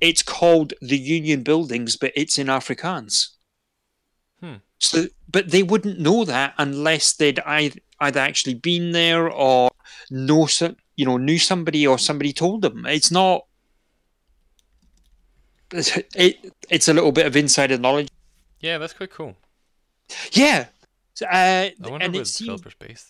it's 0.00 0.22
called 0.22 0.74
the 0.80 0.98
Union 0.98 1.42
Buildings, 1.42 1.96
but 1.96 2.12
it's 2.14 2.38
in 2.38 2.46
Afrikaans. 2.46 3.30
Hmm. 4.40 4.56
So, 4.78 5.06
but 5.28 5.50
they 5.50 5.64
wouldn't 5.64 5.98
know 5.98 6.24
that 6.24 6.54
unless 6.56 7.12
they'd 7.12 7.40
either, 7.40 7.80
either 8.00 8.20
actually 8.20 8.54
been 8.54 8.92
there 8.92 9.28
or 9.28 9.70
know 10.10 10.46
you 10.98 11.04
know, 11.06 11.16
knew 11.16 11.38
somebody 11.38 11.86
or 11.86 11.96
somebody 11.96 12.32
told 12.32 12.60
them. 12.60 12.84
It's 12.84 13.12
not. 13.12 13.46
It, 15.70 16.52
it's 16.68 16.88
a 16.88 16.92
little 16.92 17.12
bit 17.12 17.24
of 17.26 17.36
insider 17.36 17.78
knowledge. 17.78 18.08
Yeah, 18.60 18.78
that's 18.78 18.94
quite 18.94 19.10
cool. 19.10 19.36
Yeah. 20.32 20.66
Uh, 21.22 21.26
I 21.30 21.72
wonder 21.82 22.04
and 22.04 22.14
where 22.14 22.24
the 22.24 22.34
developer's 22.38 22.74
based. 22.74 23.06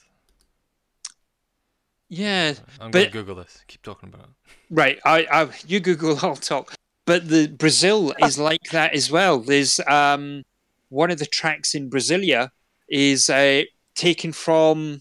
yeah, 2.11 2.55
I'm 2.79 2.91
but- 2.91 2.99
gonna 3.11 3.11
Google 3.11 3.37
this. 3.37 3.63
Keep 3.69 3.83
talking 3.83 4.11
about 4.11 4.25
it. 4.29 4.55
Right. 4.71 4.99
I, 5.07 5.27
I 5.33 5.49
you 5.67 5.81
Google, 5.81 6.19
I'll 6.23 6.37
talk. 6.37 6.75
But 7.07 7.29
the 7.29 7.49
Brazil 7.49 8.13
is 8.21 8.39
like 8.39 8.65
that 8.73 8.93
as 8.93 9.11
well. 9.11 9.41
There's 9.41 9.81
um 9.87 10.43
one 10.91 11.11
of 11.11 11.19
the 11.19 11.27
tracks 11.27 11.75
in 11.75 11.89
Brasilia 11.89 12.51
is 12.89 13.31
uh, 13.31 13.63
taken 13.95 14.33
from 14.33 15.01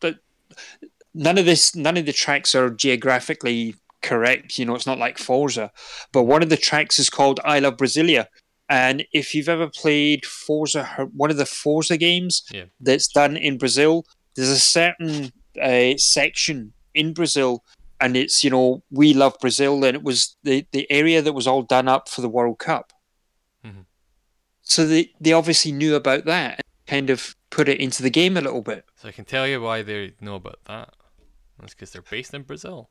the 0.00 0.18
none 1.26 1.38
of 1.38 1.44
this 1.44 1.74
none 1.74 1.96
of 1.98 2.06
the 2.06 2.12
tracks 2.12 2.54
are 2.54 2.70
geographically 2.70 3.74
correct. 4.02 4.58
You 4.58 4.64
know, 4.66 4.74
it's 4.76 4.86
not 4.86 4.98
like 4.98 5.18
Forza. 5.18 5.70
But 6.12 6.22
one 6.24 6.42
of 6.42 6.48
the 6.50 6.56
tracks 6.56 6.98
is 6.98 7.10
called 7.10 7.40
I 7.44 7.58
Love 7.58 7.76
Brasilia. 7.76 8.26
And 8.70 9.04
if 9.12 9.34
you've 9.34 9.48
ever 9.48 9.68
played 9.68 10.24
Forza, 10.26 10.84
one 11.14 11.30
of 11.30 11.36
the 11.38 11.46
Forza 11.46 11.96
games 11.96 12.42
Yeah. 12.52 12.66
that's 12.80 13.08
done 13.08 13.36
in 13.36 13.58
Brazil, 13.58 14.04
there's 14.34 14.48
a 14.50 14.58
certain 14.58 15.32
uh, 15.60 15.96
section 15.96 16.72
in 16.94 17.12
Brazil 17.14 17.64
and 18.00 18.16
it's 18.16 18.44
you 18.44 18.50
know 18.50 18.82
we 18.90 19.12
love 19.12 19.34
Brazil, 19.40 19.84
and 19.84 19.96
it 19.96 20.04
was 20.04 20.36
the 20.44 20.64
the 20.72 20.86
area 20.90 21.20
that 21.20 21.32
was 21.32 21.46
all 21.48 21.62
done 21.62 21.88
up 21.88 22.08
for 22.08 22.20
the 22.20 22.28
World 22.28 22.58
Cup. 22.60 22.92
Mhm. 23.66 23.86
So 24.62 24.86
they 24.86 25.10
they 25.20 25.32
obviously 25.32 25.72
knew 25.72 25.96
about 25.96 26.24
that 26.26 26.50
and 26.60 26.62
kind 26.86 27.10
of 27.10 27.34
put 27.50 27.68
it 27.68 27.80
into 27.80 28.02
the 28.02 28.10
game 28.10 28.36
a 28.36 28.40
little 28.40 28.62
bit. 28.62 28.84
So 28.96 29.08
I 29.08 29.12
can 29.12 29.24
tell 29.24 29.48
you 29.48 29.60
why 29.60 29.82
they 29.82 30.12
know 30.20 30.36
about 30.36 30.60
that. 30.66 30.94
That's 31.58 31.74
because 31.74 31.90
they're 31.90 32.02
based 32.02 32.34
in 32.34 32.42
Brazil. 32.42 32.90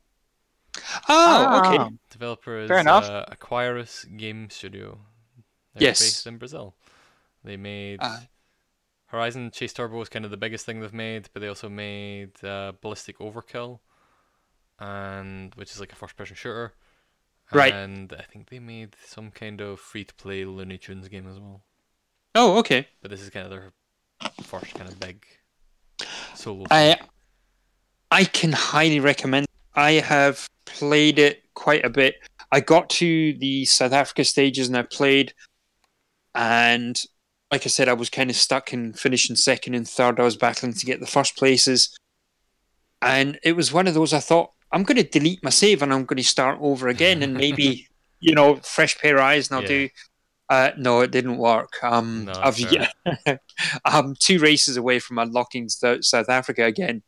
Oh, 1.08 1.60
okay. 1.64 1.78
Ah, 1.78 1.88
Developer 2.10 2.58
is 2.60 2.68
Fair 2.68 2.78
enough. 2.78 3.08
Uh, 3.08 3.24
Aquiris 3.30 4.04
Game 4.16 4.50
Studio. 4.50 4.98
They're 5.74 5.88
Yes. 5.88 6.00
based 6.00 6.26
in 6.26 6.38
Brazil. 6.38 6.74
They 7.44 7.56
made 7.56 7.98
Ah. 8.02 8.26
Horizon 9.06 9.50
Chase 9.50 9.72
Turbo 9.72 9.96
was 9.98 10.08
kind 10.10 10.24
of 10.24 10.30
the 10.30 10.36
biggest 10.36 10.66
thing 10.66 10.80
they've 10.80 10.92
made, 10.92 11.28
but 11.32 11.40
they 11.40 11.48
also 11.48 11.68
made 11.70 12.42
uh, 12.44 12.72
Ballistic 12.82 13.18
Overkill, 13.18 13.80
and 14.78 15.54
which 15.54 15.70
is 15.72 15.80
like 15.80 15.92
a 15.92 15.96
first-person 15.96 16.36
shooter. 16.36 16.74
Right. 17.50 17.72
And 17.72 18.12
I 18.12 18.22
think 18.22 18.50
they 18.50 18.58
made 18.58 18.94
some 19.02 19.30
kind 19.30 19.62
of 19.62 19.80
free-to-play 19.80 20.44
Looney 20.44 20.76
Tunes 20.76 21.08
game 21.08 21.26
as 21.26 21.38
well. 21.40 21.62
Oh, 22.34 22.58
okay. 22.58 22.88
But 23.00 23.10
this 23.10 23.22
is 23.22 23.30
kind 23.30 23.46
of 23.46 23.50
their 23.50 23.72
first 24.42 24.74
kind 24.74 24.90
of 24.90 25.00
big 25.00 25.24
solo. 26.34 26.66
I 26.70 26.94
thing. 26.94 27.08
I 28.10 28.24
can 28.24 28.52
highly 28.52 29.00
recommend. 29.00 29.46
I 29.74 29.92
have 29.92 30.46
played 30.64 31.18
it 31.18 31.42
quite 31.54 31.84
a 31.84 31.90
bit. 31.90 32.16
I 32.50 32.60
got 32.60 32.88
to 32.90 33.34
the 33.34 33.64
South 33.66 33.92
Africa 33.92 34.24
stages 34.24 34.68
and 34.68 34.76
I 34.76 34.82
played, 34.82 35.34
and 36.34 36.98
like 37.52 37.64
I 37.64 37.68
said, 37.68 37.88
I 37.88 37.92
was 37.94 38.10
kind 38.10 38.30
of 38.30 38.36
stuck 38.36 38.72
in 38.72 38.92
finishing 38.92 39.36
second 39.36 39.74
and 39.74 39.88
third. 39.88 40.18
I 40.20 40.24
was 40.24 40.36
battling 40.36 40.72
to 40.74 40.86
get 40.86 41.00
the 41.00 41.06
first 41.06 41.36
places, 41.36 41.94
and 43.02 43.38
it 43.42 43.52
was 43.52 43.72
one 43.72 43.86
of 43.86 43.94
those 43.94 44.12
I 44.12 44.20
thought 44.20 44.52
I'm 44.72 44.82
going 44.82 44.96
to 44.96 45.04
delete 45.08 45.42
my 45.42 45.50
save 45.50 45.82
and 45.82 45.92
I'm 45.92 46.04
going 46.04 46.18
to 46.18 46.24
start 46.24 46.58
over 46.60 46.88
again 46.88 47.22
and 47.22 47.34
maybe 47.34 47.88
you 48.20 48.34
know 48.34 48.56
fresh 48.56 48.98
pair 48.98 49.16
of 49.16 49.22
eyes 49.22 49.48
and 49.50 49.56
I'll 49.56 49.62
Yeah. 49.62 49.68
do. 49.68 49.88
Uh, 50.50 50.70
no, 50.78 51.00
it 51.00 51.10
didn't 51.10 51.36
work. 51.36 51.72
Um, 51.82 52.24
No, 52.24 52.32
I've 52.32 52.56
fair. 52.56 53.38
I'm 53.84 54.14
two 54.18 54.38
races 54.38 54.76
away 54.76 54.98
from 54.98 55.18
unlocking 55.18 55.68
South 55.68 56.28
Africa 56.28 56.64
again, 56.64 57.02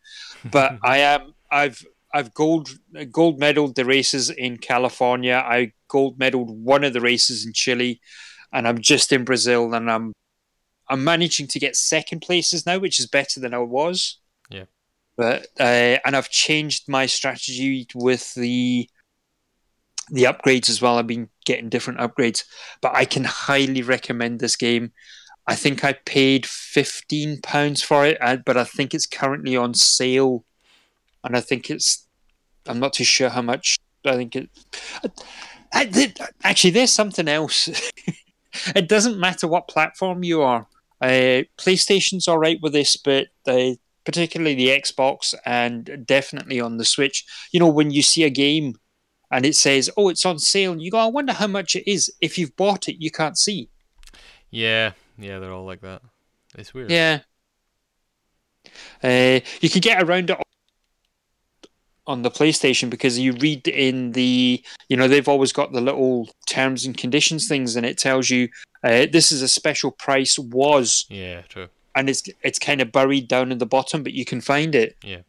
but 0.50 0.78
I 0.84 0.98
am. 0.98 1.34
I've 1.50 1.84
I've 2.12 2.34
gold 2.34 2.70
gold 3.10 3.40
medaled 3.40 3.76
the 3.76 3.84
races 3.84 4.30
in 4.30 4.58
California. 4.58 5.42
I 5.44 5.72
gold 5.88 6.18
medaled 6.18 6.50
one 6.50 6.84
of 6.84 6.92
the 6.92 7.00
races 7.00 7.46
in 7.46 7.52
Chile, 7.52 8.00
and 8.52 8.68
I'm 8.68 8.78
just 8.78 9.10
in 9.10 9.24
Brazil, 9.24 9.72
and 9.74 9.90
I'm 9.90 10.12
I'm 10.88 11.02
managing 11.02 11.46
to 11.48 11.58
get 11.58 11.76
second 11.76 12.20
places 12.20 12.66
now, 12.66 12.78
which 12.78 12.98
is 12.98 13.06
better 13.06 13.40
than 13.40 13.54
I 13.54 13.58
was. 13.58 14.18
Yeah. 14.50 14.64
But 15.16 15.46
uh, 15.58 15.98
and 16.04 16.16
I've 16.16 16.30
changed 16.30 16.88
my 16.88 17.06
strategy 17.06 17.86
with 17.94 18.34
the 18.34 18.88
the 20.10 20.24
upgrades 20.24 20.68
as 20.68 20.82
well. 20.82 20.98
I've 20.98 21.06
been 21.06 21.28
getting 21.44 21.68
different 21.68 22.00
upgrades, 22.00 22.44
but 22.80 22.94
I 22.94 23.04
can 23.04 23.24
highly 23.24 23.82
recommend 23.82 24.40
this 24.40 24.56
game. 24.56 24.92
I 25.46 25.54
think 25.54 25.84
I 25.84 25.94
paid 25.94 26.46
fifteen 26.46 27.40
pounds 27.40 27.82
for 27.82 28.06
it, 28.06 28.18
uh, 28.20 28.36
but 28.44 28.56
I 28.56 28.64
think 28.64 28.94
it's 28.94 29.06
currently 29.06 29.56
on 29.56 29.74
sale, 29.74 30.44
and 31.24 31.36
I 31.36 31.40
think 31.40 31.70
it's. 31.70 32.06
I'm 32.66 32.78
not 32.78 32.92
too 32.92 33.04
sure 33.04 33.30
how 33.30 33.42
much. 33.42 33.78
I 34.04 34.16
think 34.16 34.36
it. 34.36 34.50
I, 35.72 35.84
did, 35.84 36.18
actually, 36.42 36.70
there's 36.70 36.92
something 36.92 37.28
else. 37.28 37.68
it 38.74 38.88
doesn't 38.88 39.18
matter 39.18 39.46
what 39.46 39.68
platform 39.68 40.24
you 40.24 40.42
are. 40.42 40.66
Uh, 41.00 41.44
PlayStation's 41.56 42.28
all 42.28 42.38
right 42.38 42.58
with 42.60 42.72
this, 42.72 42.96
but 42.96 43.28
uh, 43.46 43.70
particularly 44.04 44.54
the 44.54 44.68
Xbox 44.68 45.34
and 45.44 46.04
definitely 46.04 46.60
on 46.60 46.76
the 46.76 46.84
Switch. 46.84 47.24
You 47.52 47.60
know, 47.60 47.68
when 47.68 47.90
you 47.90 48.02
see 48.02 48.24
a 48.24 48.30
game 48.30 48.74
and 49.30 49.44
it 49.46 49.54
says, 49.56 49.90
"Oh, 49.96 50.08
it's 50.08 50.26
on 50.26 50.38
sale," 50.38 50.72
and 50.72 50.82
you 50.82 50.90
go, 50.90 50.98
"I 50.98 51.06
wonder 51.06 51.32
how 51.32 51.46
much 51.46 51.76
it 51.76 51.90
is." 51.90 52.12
If 52.20 52.38
you've 52.38 52.56
bought 52.56 52.88
it, 52.88 52.96
you 53.02 53.10
can't 53.10 53.38
see. 53.38 53.68
Yeah, 54.50 54.92
yeah, 55.18 55.38
they're 55.38 55.52
all 55.52 55.64
like 55.66 55.80
that. 55.82 56.02
It's 56.58 56.74
weird. 56.74 56.90
Yeah. 56.90 57.20
Uh, 59.02 59.40
you 59.60 59.70
could 59.70 59.82
get 59.82 60.02
around 60.02 60.30
it 60.30 60.38
on 62.06 62.22
the 62.22 62.30
PlayStation 62.30 62.90
because 62.90 63.18
you 63.18 63.32
read 63.34 63.68
in 63.68 64.12
the, 64.12 64.62
you 64.88 64.96
know, 64.96 65.06
they've 65.06 65.28
always 65.28 65.52
got 65.52 65.72
the 65.72 65.80
little 65.80 66.28
terms 66.48 66.84
and 66.84 66.96
conditions 66.96 67.46
things, 67.46 67.76
and 67.76 67.86
it 67.86 67.96
tells 67.98 68.28
you 68.30 68.48
uh, 68.82 69.06
this 69.12 69.30
is 69.32 69.42
a 69.42 69.48
special 69.48 69.90
price 69.92 70.38
was, 70.38 71.06
Yeah, 71.08 71.42
true. 71.42 71.68
and 71.94 72.10
it's 72.10 72.22
it's 72.42 72.58
kind 72.58 72.80
of 72.80 72.90
buried 72.92 73.28
down 73.28 73.52
in 73.52 73.58
the 73.58 73.66
bottom, 73.66 74.02
but 74.02 74.12
you 74.12 74.24
can 74.24 74.40
find 74.40 74.74
it. 74.74 74.96
Yeah. 75.04 75.20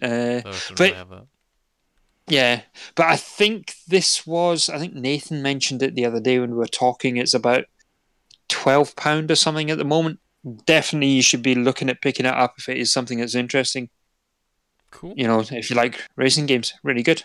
Uh, 0.00 0.40
don't 0.42 0.76
but- 0.76 0.78
really. 1.10 1.22
Yeah, 2.28 2.62
but 2.96 3.06
I 3.06 3.16
think 3.16 3.74
this 3.86 4.26
was. 4.26 4.68
I 4.68 4.78
think 4.78 4.94
Nathan 4.94 5.42
mentioned 5.42 5.82
it 5.82 5.94
the 5.94 6.04
other 6.04 6.20
day 6.20 6.38
when 6.38 6.50
we 6.50 6.56
were 6.56 6.66
talking. 6.66 7.16
It's 7.16 7.34
about 7.34 7.66
twelve 8.48 8.96
pound 8.96 9.30
or 9.30 9.36
something 9.36 9.70
at 9.70 9.78
the 9.78 9.84
moment. 9.84 10.18
Definitely, 10.64 11.08
you 11.08 11.22
should 11.22 11.42
be 11.42 11.54
looking 11.54 11.88
at 11.88 12.02
picking 12.02 12.26
it 12.26 12.34
up 12.34 12.54
if 12.58 12.68
it 12.68 12.78
is 12.78 12.92
something 12.92 13.18
that's 13.18 13.34
interesting. 13.34 13.90
Cool. 14.90 15.14
You 15.16 15.26
know, 15.26 15.44
if 15.50 15.70
you 15.70 15.76
like 15.76 16.04
racing 16.16 16.46
games, 16.46 16.74
really 16.82 17.02
good. 17.02 17.22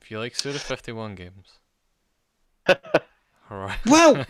If 0.00 0.10
you 0.10 0.18
like 0.18 0.34
Suda 0.34 0.58
51 0.58 1.14
games. 1.14 1.58
Alright. 3.50 3.78
Well, 3.86 4.24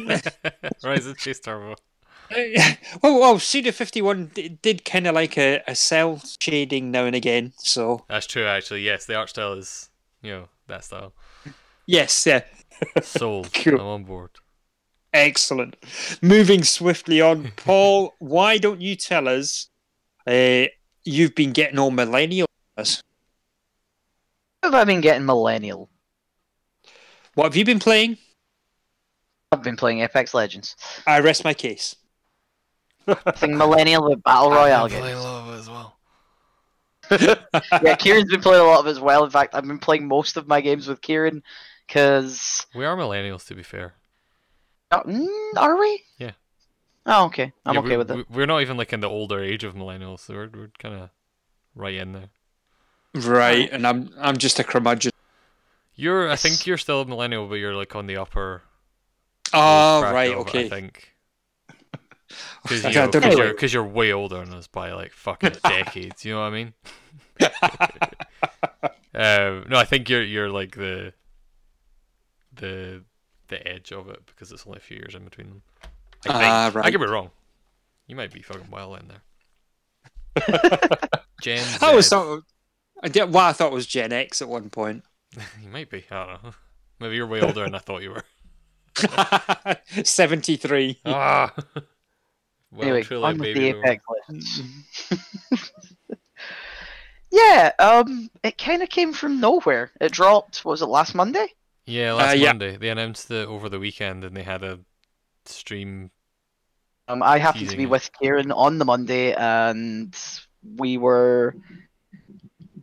Horizon 0.82 1.14
Chase 1.18 1.40
Turbo. 1.40 1.76
well, 3.02 3.20
well, 3.20 3.38
Suda 3.38 3.72
Fifty 3.72 4.02
One 4.02 4.30
did 4.62 4.84
kind 4.84 5.06
of 5.06 5.14
like 5.14 5.36
a, 5.38 5.62
a 5.66 5.74
cel 5.74 6.20
shading 6.40 6.90
now 6.90 7.04
and 7.04 7.16
again. 7.16 7.52
So 7.58 8.04
That's 8.08 8.26
true, 8.26 8.46
actually. 8.46 8.82
Yes, 8.82 9.06
the 9.06 9.14
art 9.14 9.30
style 9.30 9.52
is, 9.54 9.90
you 10.22 10.30
know, 10.32 10.48
that 10.68 10.84
style. 10.84 11.12
yes, 11.86 12.26
yeah, 12.26 12.42
Sold. 13.02 13.52
Cool. 13.54 13.80
I'm 13.80 13.86
on 13.86 14.04
board. 14.04 14.30
excellent. 15.12 15.76
Moving 16.22 16.64
swiftly 16.64 17.20
on, 17.20 17.52
Paul. 17.56 18.14
why 18.18 18.58
don't 18.58 18.80
you 18.80 18.96
tell 18.96 19.28
us? 19.28 19.68
Uh, 20.26 20.66
you've 21.04 21.34
been 21.34 21.52
getting 21.52 21.78
all 21.78 21.90
millennial. 21.90 22.46
us. 22.76 23.02
Have 24.62 24.74
I 24.74 24.84
been 24.84 25.00
getting 25.00 25.26
millennial? 25.26 25.90
What 27.34 27.44
have 27.44 27.56
you 27.56 27.64
been 27.64 27.80
playing? 27.80 28.18
I've 29.50 29.62
been 29.62 29.76
playing 29.76 30.00
Apex 30.00 30.32
Legends. 30.34 30.76
I 31.06 31.18
rest 31.20 31.44
my 31.44 31.52
case. 31.54 31.96
Nothing 33.06 33.56
millennial 33.56 34.08
with 34.08 34.22
battle 34.22 34.50
royale 34.50 34.84
I'm 34.84 34.90
playing 34.90 35.04
games. 35.04 35.18
a 35.18 35.22
lot 35.22 35.48
of 35.48 35.54
it 35.54 35.58
as 35.58 35.70
well. 35.70 35.96
yeah, 37.82 37.94
Kieran's 37.96 38.30
been 38.30 38.40
playing 38.40 38.60
a 38.62 38.64
lot 38.64 38.80
of 38.80 38.86
it 38.86 38.90
as 38.90 39.00
well. 39.00 39.24
In 39.24 39.30
fact, 39.30 39.54
I've 39.54 39.66
been 39.66 39.78
playing 39.78 40.06
most 40.08 40.36
of 40.36 40.46
my 40.48 40.60
games 40.60 40.86
with 40.88 41.00
Kieran 41.02 41.42
because 41.86 42.66
We 42.74 42.84
are 42.84 42.96
millennials, 42.96 43.46
to 43.48 43.54
be 43.54 43.62
fair. 43.62 43.94
mm, 44.92 45.26
are 45.56 45.78
we? 45.78 46.02
Yeah. 46.18 46.32
Oh, 47.04 47.26
okay. 47.26 47.52
I'm 47.66 47.74
Yeah, 47.74 47.80
okay 47.80 47.88
we- 47.90 47.96
with 47.96 48.10
it. 48.12 48.16
we- 48.16 48.24
We're 48.30 48.46
not 48.46 48.60
even 48.62 48.76
like 48.76 48.92
in 48.92 49.00
the 49.00 49.08
older 49.08 49.40
age 49.42 49.64
of 49.64 49.74
millennials, 49.74 50.20
so 50.20 50.34
we're, 50.34 50.48
we're 50.54 50.70
kind 50.78 50.94
of 50.94 51.10
right 51.74 51.94
in 51.94 52.12
there. 52.12 52.28
Right, 53.14 53.68
and 53.70 53.86
I'm 53.86 54.08
I'm 54.18 54.38
just 54.38 54.58
a 54.58 54.64
curmudgeon. 54.64 55.12
You're, 55.94 56.30
I 56.30 56.36
think 56.36 56.66
you're 56.66 56.78
still 56.78 57.02
a 57.02 57.04
millennial, 57.04 57.46
but 57.46 57.56
you're 57.56 57.74
like 57.74 57.94
on 57.94 58.06
the 58.06 58.16
upper. 58.16 58.62
Oh, 59.52 60.00
right, 60.02 60.32
of 60.32 60.38
okay. 60.46 60.64
I 60.64 60.68
think. 60.70 61.11
Because 62.62 62.84
I 62.84 62.88
you 62.90 62.94
know, 62.96 63.10
don't 63.10 63.22
know. 63.22 63.28
cause 63.30 63.38
you're, 63.38 63.54
'cause 63.54 63.72
you're 63.74 63.84
way 63.84 64.12
older 64.12 64.44
than 64.44 64.54
us 64.54 64.66
by 64.66 64.92
like 64.92 65.12
fucking 65.12 65.52
decades. 65.64 66.24
You 66.24 66.34
know 66.34 66.40
what 66.40 66.46
I 66.46 66.50
mean? 66.50 66.72
um, 69.14 69.66
no, 69.68 69.76
I 69.78 69.84
think 69.84 70.08
you're 70.08 70.22
you're 70.22 70.48
like 70.50 70.76
the 70.76 71.12
the 72.54 73.02
the 73.48 73.66
edge 73.66 73.92
of 73.92 74.08
it 74.08 74.24
because 74.26 74.52
it's 74.52 74.66
only 74.66 74.78
a 74.78 74.80
few 74.82 74.96
years 74.96 75.14
in 75.14 75.24
between 75.24 75.48
them. 75.48 75.62
I 76.28 76.32
think. 76.32 76.44
Ah, 76.44 76.72
I 76.86 76.90
could 76.90 77.00
be 77.00 77.06
wrong. 77.06 77.30
You 78.06 78.16
might 78.16 78.32
be 78.32 78.42
fucking 78.42 78.70
well 78.70 78.94
in 78.96 79.08
there. 79.08 79.22
Gen 81.42 81.58
Z. 81.64 81.78
I 81.82 81.88
always 81.88 82.08
thought. 82.08 82.42
I 83.02 83.08
did, 83.08 83.32
well, 83.32 83.46
I 83.46 83.52
thought 83.52 83.72
it 83.72 83.74
was 83.74 83.86
Gen 83.86 84.12
X 84.12 84.40
at 84.40 84.48
one 84.48 84.70
point. 84.70 85.02
you 85.62 85.68
might 85.68 85.90
be. 85.90 86.04
I 86.10 86.26
don't 86.26 86.44
know. 86.44 86.52
Maybe 87.00 87.16
you're 87.16 87.26
way 87.26 87.40
older 87.40 87.64
than 87.64 87.74
I 87.74 87.78
thought 87.78 88.02
you 88.02 88.10
were. 88.10 88.24
73. 90.04 91.00
ah. 91.06 91.52
Well, 92.72 92.82
anyway, 92.88 93.02
truly, 93.02 93.24
on 93.24 93.38
with 93.38 93.54
baby 93.54 93.60
the 93.60 93.72
boomer. 93.72 93.86
Apex 93.86 94.04
Legends. 94.28 94.62
yeah, 97.30 97.72
um, 97.78 98.30
it 98.42 98.58
kind 98.58 98.82
of 98.82 98.88
came 98.88 99.12
from 99.12 99.40
nowhere. 99.40 99.90
It 100.00 100.12
dropped. 100.12 100.64
Was 100.64 100.82
it 100.82 100.86
last 100.86 101.14
Monday? 101.14 101.46
Yeah, 101.86 102.12
last 102.14 102.32
Uh, 102.32 102.36
yeah. 102.36 102.46
Monday 102.48 102.76
they 102.76 102.88
announced 102.88 103.30
it 103.30 103.46
over 103.46 103.68
the 103.68 103.78
weekend, 103.78 104.24
and 104.24 104.36
they 104.36 104.42
had 104.42 104.62
a 104.62 104.80
stream. 105.44 106.10
Um, 107.08 107.22
I 107.22 107.38
happened 107.38 107.68
to 107.70 107.76
be 107.76 107.82
it. 107.82 107.90
with 107.90 108.10
Kieran 108.18 108.52
on 108.52 108.78
the 108.78 108.84
Monday, 108.84 109.34
and 109.34 110.16
we 110.76 110.96
were 110.96 111.54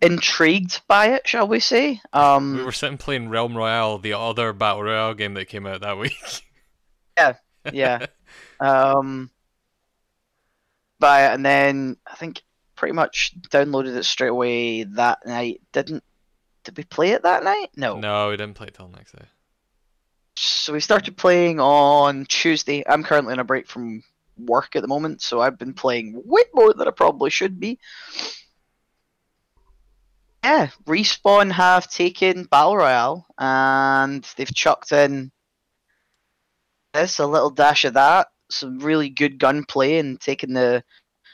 intrigued 0.01 0.81
by 0.87 1.07
it, 1.07 1.27
shall 1.27 1.47
we 1.47 1.59
say? 1.59 2.01
Um, 2.13 2.57
We 2.57 2.63
were 2.63 2.71
sitting 2.71 2.97
playing 2.97 3.29
Realm 3.29 3.55
Royale, 3.55 3.97
the 3.97 4.13
other 4.13 4.53
battle 4.53 4.83
royale 4.83 5.13
game 5.13 5.33
that 5.35 5.45
came 5.45 5.65
out 5.65 5.81
that 5.81 5.97
week. 5.97 6.13
Yeah, 7.17 7.33
yeah. 7.73 8.05
Um, 8.61 9.31
but 10.99 11.33
and 11.33 11.45
then 11.45 11.97
I 12.05 12.15
think 12.15 12.43
pretty 12.75 12.93
much 12.93 13.33
downloaded 13.49 13.95
it 13.95 14.03
straight 14.03 14.29
away 14.29 14.83
that 14.83 15.25
night. 15.25 15.61
Didn't 15.71 16.03
did 16.63 16.77
we 16.77 16.83
play 16.83 17.11
it 17.11 17.23
that 17.23 17.43
night? 17.43 17.69
No. 17.75 17.99
no, 17.99 18.29
we 18.29 18.37
didn't 18.37 18.55
play 18.55 18.67
it 18.67 18.73
till 18.73 18.89
next 18.89 19.13
day. 19.13 19.25
So 20.35 20.73
we 20.73 20.79
started 20.79 21.17
playing 21.17 21.59
on 21.59 22.25
Tuesday. 22.25 22.83
I'm 22.87 23.03
currently 23.03 23.33
on 23.33 23.39
a 23.39 23.43
break 23.43 23.67
from 23.67 24.03
work 24.37 24.75
at 24.75 24.81
the 24.81 24.87
moment, 24.87 25.21
so 25.21 25.41
I've 25.41 25.57
been 25.57 25.73
playing 25.73 26.21
way 26.25 26.43
more 26.53 26.73
than 26.73 26.87
I 26.87 26.91
probably 26.91 27.29
should 27.29 27.59
be. 27.59 27.79
Yeah, 30.43 30.69
Respawn 30.85 31.51
have 31.51 31.89
taken 31.89 32.45
Battle 32.45 32.77
Royale 32.77 33.25
and 33.37 34.23
they've 34.37 34.53
chucked 34.53 34.91
in 34.93 35.31
this, 36.93 37.19
a 37.19 37.27
little 37.27 37.49
dash 37.49 37.83
of 37.83 37.95
that, 37.95 38.27
some 38.49 38.79
really 38.79 39.09
good 39.09 39.39
gunplay 39.39 39.97
and 39.99 40.19
taking 40.19 40.53
the 40.53 40.83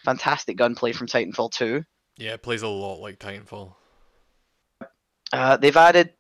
fantastic 0.04 0.58
gunplay 0.58 0.92
from 0.92 1.08
Titanfall 1.08 1.52
2. 1.52 1.84
Yeah, 2.18 2.34
it 2.34 2.44
plays 2.44 2.62
a 2.62 2.68
lot 2.68 3.00
like 3.00 3.20
Titanfall. 3.20 3.74
Uh, 5.34 5.58
they've 5.58 5.76
added 5.76 6.14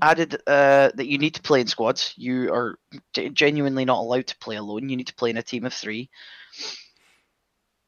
added 0.00 0.34
uh, 0.46 0.90
that 0.94 1.06
you 1.06 1.18
need 1.18 1.34
to 1.34 1.42
play 1.42 1.60
in 1.60 1.66
squads. 1.66 2.12
You 2.16 2.52
are 2.52 2.78
g- 3.14 3.30
genuinely 3.30 3.84
not 3.84 4.00
allowed 4.00 4.26
to 4.28 4.38
play 4.38 4.56
alone. 4.56 4.88
You 4.88 4.96
need 4.96 5.08
to 5.08 5.14
play 5.14 5.30
in 5.30 5.36
a 5.36 5.42
team 5.42 5.64
of 5.64 5.72
three. 5.72 6.10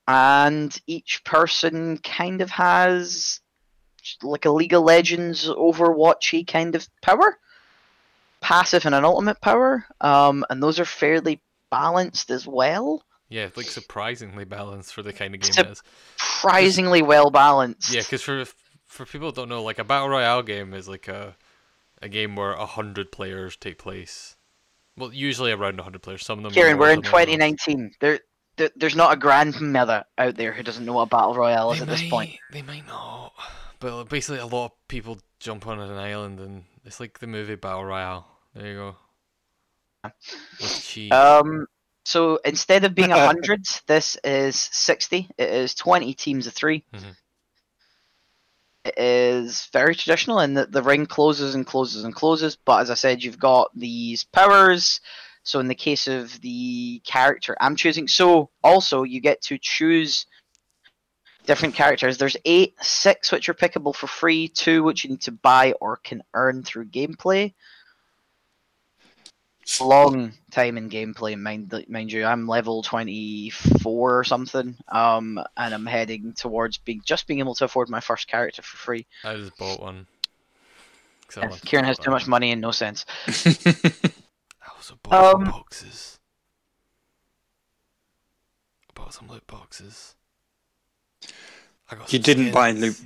And 0.09 0.77
each 0.87 1.23
person 1.25 1.99
kind 1.99 2.41
of 2.41 2.51
has 2.51 3.41
like 4.23 4.45
a 4.45 4.51
League 4.51 4.73
of 4.73 4.83
Legends 4.83 5.47
Overwatchy 5.47 6.47
kind 6.47 6.75
of 6.75 6.89
power, 7.03 7.39
passive 8.41 8.87
and 8.87 8.95
an 8.95 9.05
ultimate 9.05 9.41
power. 9.41 9.85
Um, 10.01 10.45
and 10.51 10.63
those 10.63 10.81
are 10.81 10.85
fairly 10.85 11.41
balanced 11.71 12.31
as 12.31 12.47
well. 12.47 13.03
Yeah, 13.29 13.45
it's 13.45 13.57
like 13.57 13.67
surprisingly 13.67 14.45
balanced 14.45 14.93
for 14.93 15.03
the 15.03 15.13
kind 15.13 15.35
of 15.35 15.41
game 15.41 15.53
it 15.57 15.71
is. 15.71 15.83
Surprisingly 16.17 17.03
well 17.03 17.31
balanced. 17.31 17.95
Yeah, 17.95 18.01
because 18.01 18.23
for 18.23 18.45
for 18.87 19.07
people 19.07 19.29
who 19.29 19.35
don't 19.35 19.49
know, 19.49 19.63
like 19.63 19.79
a 19.79 19.85
battle 19.85 20.09
royale 20.09 20.43
game 20.43 20.75
is 20.75 20.89
like 20.89 21.07
a 21.09 21.37
a 22.03 22.09
game 22.09 22.35
where 22.35 22.53
a 22.53 22.67
hundred 22.67 23.13
players 23.13 23.57
take 23.57 23.79
place. 23.79 24.37
Well, 24.97 25.13
usually 25.13 25.53
around 25.53 25.81
hundred 25.81 26.03
players. 26.03 26.25
Some 26.25 26.39
of 26.39 26.45
them. 26.45 26.53
Kieran, 26.53 26.79
we're 26.79 26.91
in 26.91 27.05
some 27.05 27.15
are 27.15 27.19
less. 27.19 27.27
2019. 27.27 27.93
There, 28.01 28.21
there, 28.57 28.71
there's 28.75 28.97
not 28.97 29.13
a 29.13 29.17
grandmother 29.17 30.05
out 30.19 30.37
there 30.37 30.53
who 30.53 30.63
doesn't 30.63 30.85
know 30.85 30.95
what 30.95 31.11
battle 31.11 31.35
royale 31.35 31.73
is 31.73 31.79
They 31.79 31.85
at 31.85 31.89
this 31.89 32.09
point. 32.09 32.33
They 32.53 32.63
might 32.63 32.87
not, 32.87 33.33
but 33.79 34.05
basically 34.05 34.41
a 34.41 34.47
lot 34.47 34.67
of 34.67 34.89
people 34.89 35.19
jump 35.39 35.67
on 35.67 35.79
an 35.81 35.97
island 35.97 36.41
and 36.41 36.65
it's 36.85 37.01
like 37.01 37.19
the 37.19 37.27
movie 37.27 37.55
Battle 37.55 37.85
Royale. 37.85 38.27
There 38.55 38.67
you 38.67 38.75
go. 38.75 38.97
Um, 41.11 41.67
so 42.05 42.39
instead 42.45 42.85
of 42.85 42.95
being 42.95 43.13
a 43.13 43.27
hundred, 43.27 43.65
this 43.87 44.17
is 44.25 44.57
sixty. 44.57 45.29
It 45.39 45.51
is 45.51 45.75
twenty 45.75 46.15
teams 46.15 46.47
of 46.47 46.55
3 46.55 46.85
Mhm. 46.95 47.17
It 48.85 48.95
is 48.97 49.69
very 49.73 49.95
traditional 49.95 50.41
in 50.41 50.55
that 50.55 50.73
the 50.73 50.83
ring 50.83 51.05
closes 51.05 51.55
and 51.55 51.67
closes 51.67 52.05
and 52.05 52.15
closes. 52.15 52.57
But 52.57 52.81
as 52.81 52.91
I 52.91 52.95
said, 52.95 53.23
you've 53.23 53.39
got 53.39 53.71
these 53.75 54.25
powers. 54.25 55.01
So 55.43 55.61
in 55.61 55.69
the 55.69 55.75
case 55.75 56.07
of 56.09 56.41
the 56.41 57.01
character 57.05 57.57
I'm 57.61 57.77
choosing, 57.77 58.09
so 58.09 58.51
also 58.63 59.03
you 59.03 59.21
get 59.21 59.43
to 59.43 59.59
choose 59.59 60.27
different 61.47 61.75
characters. 61.75 62.17
There's 62.19 62.37
eight, 62.45 62.75
six 62.83 63.33
which 63.33 63.49
are 63.49 63.55
pickable 63.55 63.95
for 63.95 64.07
free, 64.07 64.49
two 64.49 64.83
which 64.83 65.05
you 65.05 65.11
need 65.11 65.23
to 65.23 65.33
buy 65.33 65.73
or 65.81 65.97
can 65.97 66.23
earn 66.35 66.63
through 66.63 66.87
gameplay 66.87 67.53
long 69.81 70.33
time 70.51 70.77
in 70.77 70.91
gameplay, 70.91 71.39
mind 71.39 71.73
mind 71.89 72.13
you. 72.13 72.25
I'm 72.25 72.47
level 72.47 72.83
24 72.83 74.19
or 74.19 74.25
something, 74.25 74.77
um, 74.89 75.39
and 75.57 75.75
I'm 75.75 75.87
heading 75.87 76.33
towards 76.35 76.79
being 76.79 77.03
just 77.05 77.27
being 77.27 77.41
able 77.41 77.55
to 77.57 77.65
afford 77.67 77.89
my 77.89 78.01
first 78.01 78.29
character 78.29 78.63
for 78.63 78.77
free. 78.77 79.07
I 79.25 79.37
just 79.37 79.57
bought 79.57 79.81
one. 79.81 80.07
I 81.37 81.43
wanted 81.43 81.63
to 81.63 81.69
Kieran 81.69 81.87
has 81.87 81.97
about 81.97 82.05
too 82.05 82.11
much 82.11 82.27
it. 82.27 82.29
money 82.29 82.53
and 82.53 82.61
no 82.61 82.71
sense. 82.71 83.05
I 84.63 84.71
also 84.75 84.97
bought 85.03 85.27
some 85.27 85.43
Um, 85.43 85.45
boxes. 85.45 86.19
I 88.89 88.93
bought 88.95 89.15
some 89.15 89.29
loot 89.29 89.47
boxes. 89.47 90.15
I 91.91 91.95
got 91.97 92.13
You 92.13 92.19
didn't 92.19 92.51
buy 92.53 92.73
loot. 92.73 92.97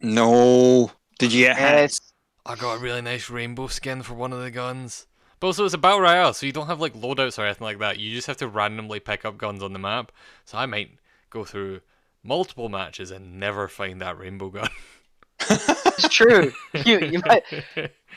no. 0.00 0.92
Did 1.18 1.32
you 1.32 1.46
get 1.46 1.56
hats? 1.58 1.90
Yes, 1.90 2.12
I 2.46 2.54
got 2.56 2.76
a 2.76 2.78
really 2.78 3.02
nice 3.02 3.28
rainbow 3.28 3.66
skin 3.66 4.02
for 4.02 4.14
one 4.14 4.32
of 4.32 4.40
the 4.40 4.50
guns. 4.50 5.07
But 5.40 5.48
also, 5.48 5.64
it's 5.64 5.74
a 5.74 5.78
battle 5.78 6.00
royale, 6.00 6.34
so 6.34 6.46
you 6.46 6.52
don't 6.52 6.66
have 6.66 6.80
like 6.80 6.94
loadouts 6.94 7.38
or 7.38 7.44
anything 7.44 7.64
like 7.64 7.78
that. 7.78 7.98
You 7.98 8.14
just 8.14 8.26
have 8.26 8.38
to 8.38 8.48
randomly 8.48 9.00
pick 9.00 9.24
up 9.24 9.38
guns 9.38 9.62
on 9.62 9.72
the 9.72 9.78
map. 9.78 10.10
So 10.44 10.58
I 10.58 10.66
might 10.66 10.90
go 11.30 11.44
through 11.44 11.80
multiple 12.22 12.68
matches 12.68 13.10
and 13.10 13.38
never 13.38 13.68
find 13.68 14.00
that 14.00 14.18
rainbow 14.18 14.50
gun. 14.50 14.68
it's 15.50 16.08
true. 16.08 16.52
you, 16.84 17.00
you 17.00 17.20
might, 17.26 17.44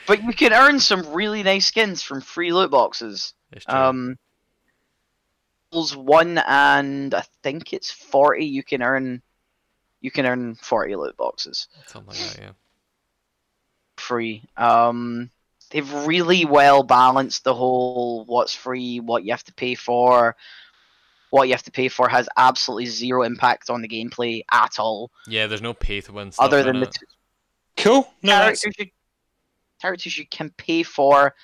but 0.06 0.22
you 0.22 0.32
can 0.32 0.52
earn 0.52 0.80
some 0.80 1.12
really 1.12 1.42
nice 1.42 1.66
skins 1.66 2.02
from 2.02 2.20
free 2.20 2.52
loot 2.52 2.70
boxes. 2.70 3.34
It's 3.52 3.64
true. 3.64 3.74
Um, 3.74 4.18
levels 5.72 5.96
one 5.96 6.38
and 6.46 7.14
I 7.14 7.24
think 7.42 7.72
it's 7.72 7.90
40. 7.90 8.44
You 8.44 8.62
can 8.62 8.82
earn, 8.82 9.22
you 10.00 10.10
can 10.10 10.26
earn 10.26 10.54
40 10.56 10.96
loot 10.96 11.16
boxes. 11.16 11.68
Something 11.86 12.14
like 12.14 12.34
that, 12.34 12.42
yeah. 12.42 12.50
free. 13.96 14.42
Um, 14.56 15.30
they've 15.72 15.92
really 16.06 16.44
well 16.44 16.82
balanced 16.84 17.42
the 17.44 17.54
whole 17.54 18.24
what's 18.26 18.54
free, 18.54 19.00
what 19.00 19.24
you 19.24 19.32
have 19.32 19.44
to 19.44 19.54
pay 19.54 19.74
for. 19.74 20.36
What 21.30 21.48
you 21.48 21.54
have 21.54 21.62
to 21.62 21.70
pay 21.70 21.88
for 21.88 22.08
has 22.10 22.28
absolutely 22.36 22.84
zero 22.86 23.22
impact 23.22 23.70
on 23.70 23.80
the 23.80 23.88
gameplay 23.88 24.42
at 24.50 24.78
all, 24.78 25.10
Yeah, 25.26 25.46
there's 25.46 25.62
no 25.62 25.72
pay 25.72 26.02
to 26.02 26.12
win 26.12 26.30
stuff. 26.30 26.44
other 26.44 26.58
in 26.58 26.66
than 26.66 26.80
the 26.80 26.86
it. 26.88 26.92
t- 26.92 27.06
Cool. 27.82 28.12
No, 28.22 28.32
characters 28.32 28.74
you, 28.78 28.86
characters 29.80 30.18
you 30.18 30.26
can 30.26 30.50
pay 30.58 30.82
for, 30.82 31.34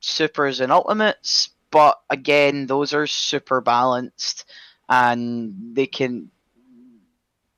supers 0.00 0.60
and 0.60 0.70
ultimates. 0.70 1.50
But 1.70 1.98
again, 2.10 2.66
those 2.66 2.92
are 2.94 3.06
super 3.06 3.60
balanced, 3.60 4.44
and 4.88 5.54
they 5.74 5.86
can 5.86 6.30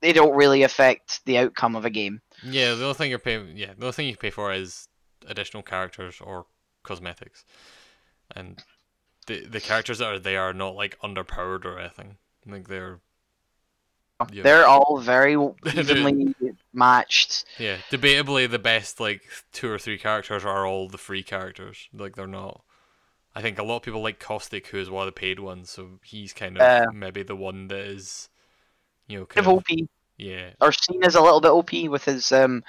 they 0.01 0.13
don't 0.13 0.35
really 0.35 0.63
affect 0.63 1.23
the 1.25 1.37
outcome 1.39 1.75
of 1.75 1.85
a 1.85 1.89
game. 1.89 2.21
Yeah, 2.43 2.73
the 2.73 2.83
only 2.85 2.93
thing 2.95 3.09
you're 3.09 3.19
paying, 3.19 3.55
yeah, 3.55 3.73
the 3.77 3.85
only 3.85 3.91
thing 3.93 4.07
you 4.07 4.15
pay 4.17 4.29
for 4.29 4.51
is 4.53 4.87
additional 5.29 5.63
characters 5.63 6.19
or 6.21 6.47
cosmetics, 6.83 7.45
and 8.35 8.63
the 9.27 9.45
the 9.45 9.61
characters 9.61 9.99
that 9.99 10.07
are 10.13 10.19
there 10.19 10.41
are 10.41 10.53
not 10.53 10.75
like 10.75 10.99
underpowered 11.01 11.65
or 11.65 11.79
anything. 11.79 12.17
Like 12.45 12.67
they're 12.67 13.01
yeah, 14.31 14.43
They're 14.43 14.65
all 14.67 14.99
very 14.99 15.33
evenly 15.65 16.35
matched. 16.73 17.45
yeah, 17.57 17.77
debatably 17.89 18.49
the 18.49 18.59
best 18.59 18.99
like 18.99 19.21
two 19.53 19.69
or 19.71 19.79
three 19.79 19.97
characters 19.97 20.43
are 20.45 20.65
all 20.65 20.89
the 20.89 20.97
free 20.97 21.23
characters. 21.23 21.87
Like 21.93 22.15
they're 22.15 22.27
not. 22.27 22.63
I 23.35 23.41
think 23.41 23.59
a 23.59 23.63
lot 23.63 23.77
of 23.77 23.83
people 23.83 24.01
like 24.01 24.19
Caustic, 24.19 24.67
who 24.67 24.77
is 24.79 24.89
one 24.89 25.07
of 25.07 25.13
the 25.13 25.19
paid 25.19 25.39
ones, 25.39 25.69
so 25.69 25.99
he's 26.03 26.33
kind 26.33 26.57
of 26.57 26.61
Uh, 26.61 26.87
maybe 26.91 27.23
the 27.23 27.35
one 27.35 27.67
that 27.69 27.79
is, 27.79 28.29
you 29.07 29.19
know, 29.19 29.25
Kind 29.25 29.47
of 29.47 29.47
of, 29.47 29.59
OP, 29.59 29.67
yeah, 30.17 30.51
or 30.61 30.71
seen 30.71 31.03
as 31.03 31.15
a 31.15 31.21
little 31.21 31.41
bit 31.41 31.51
OP 31.51 31.89
with 31.89 32.05
his 32.05 32.31
um, 32.31 32.63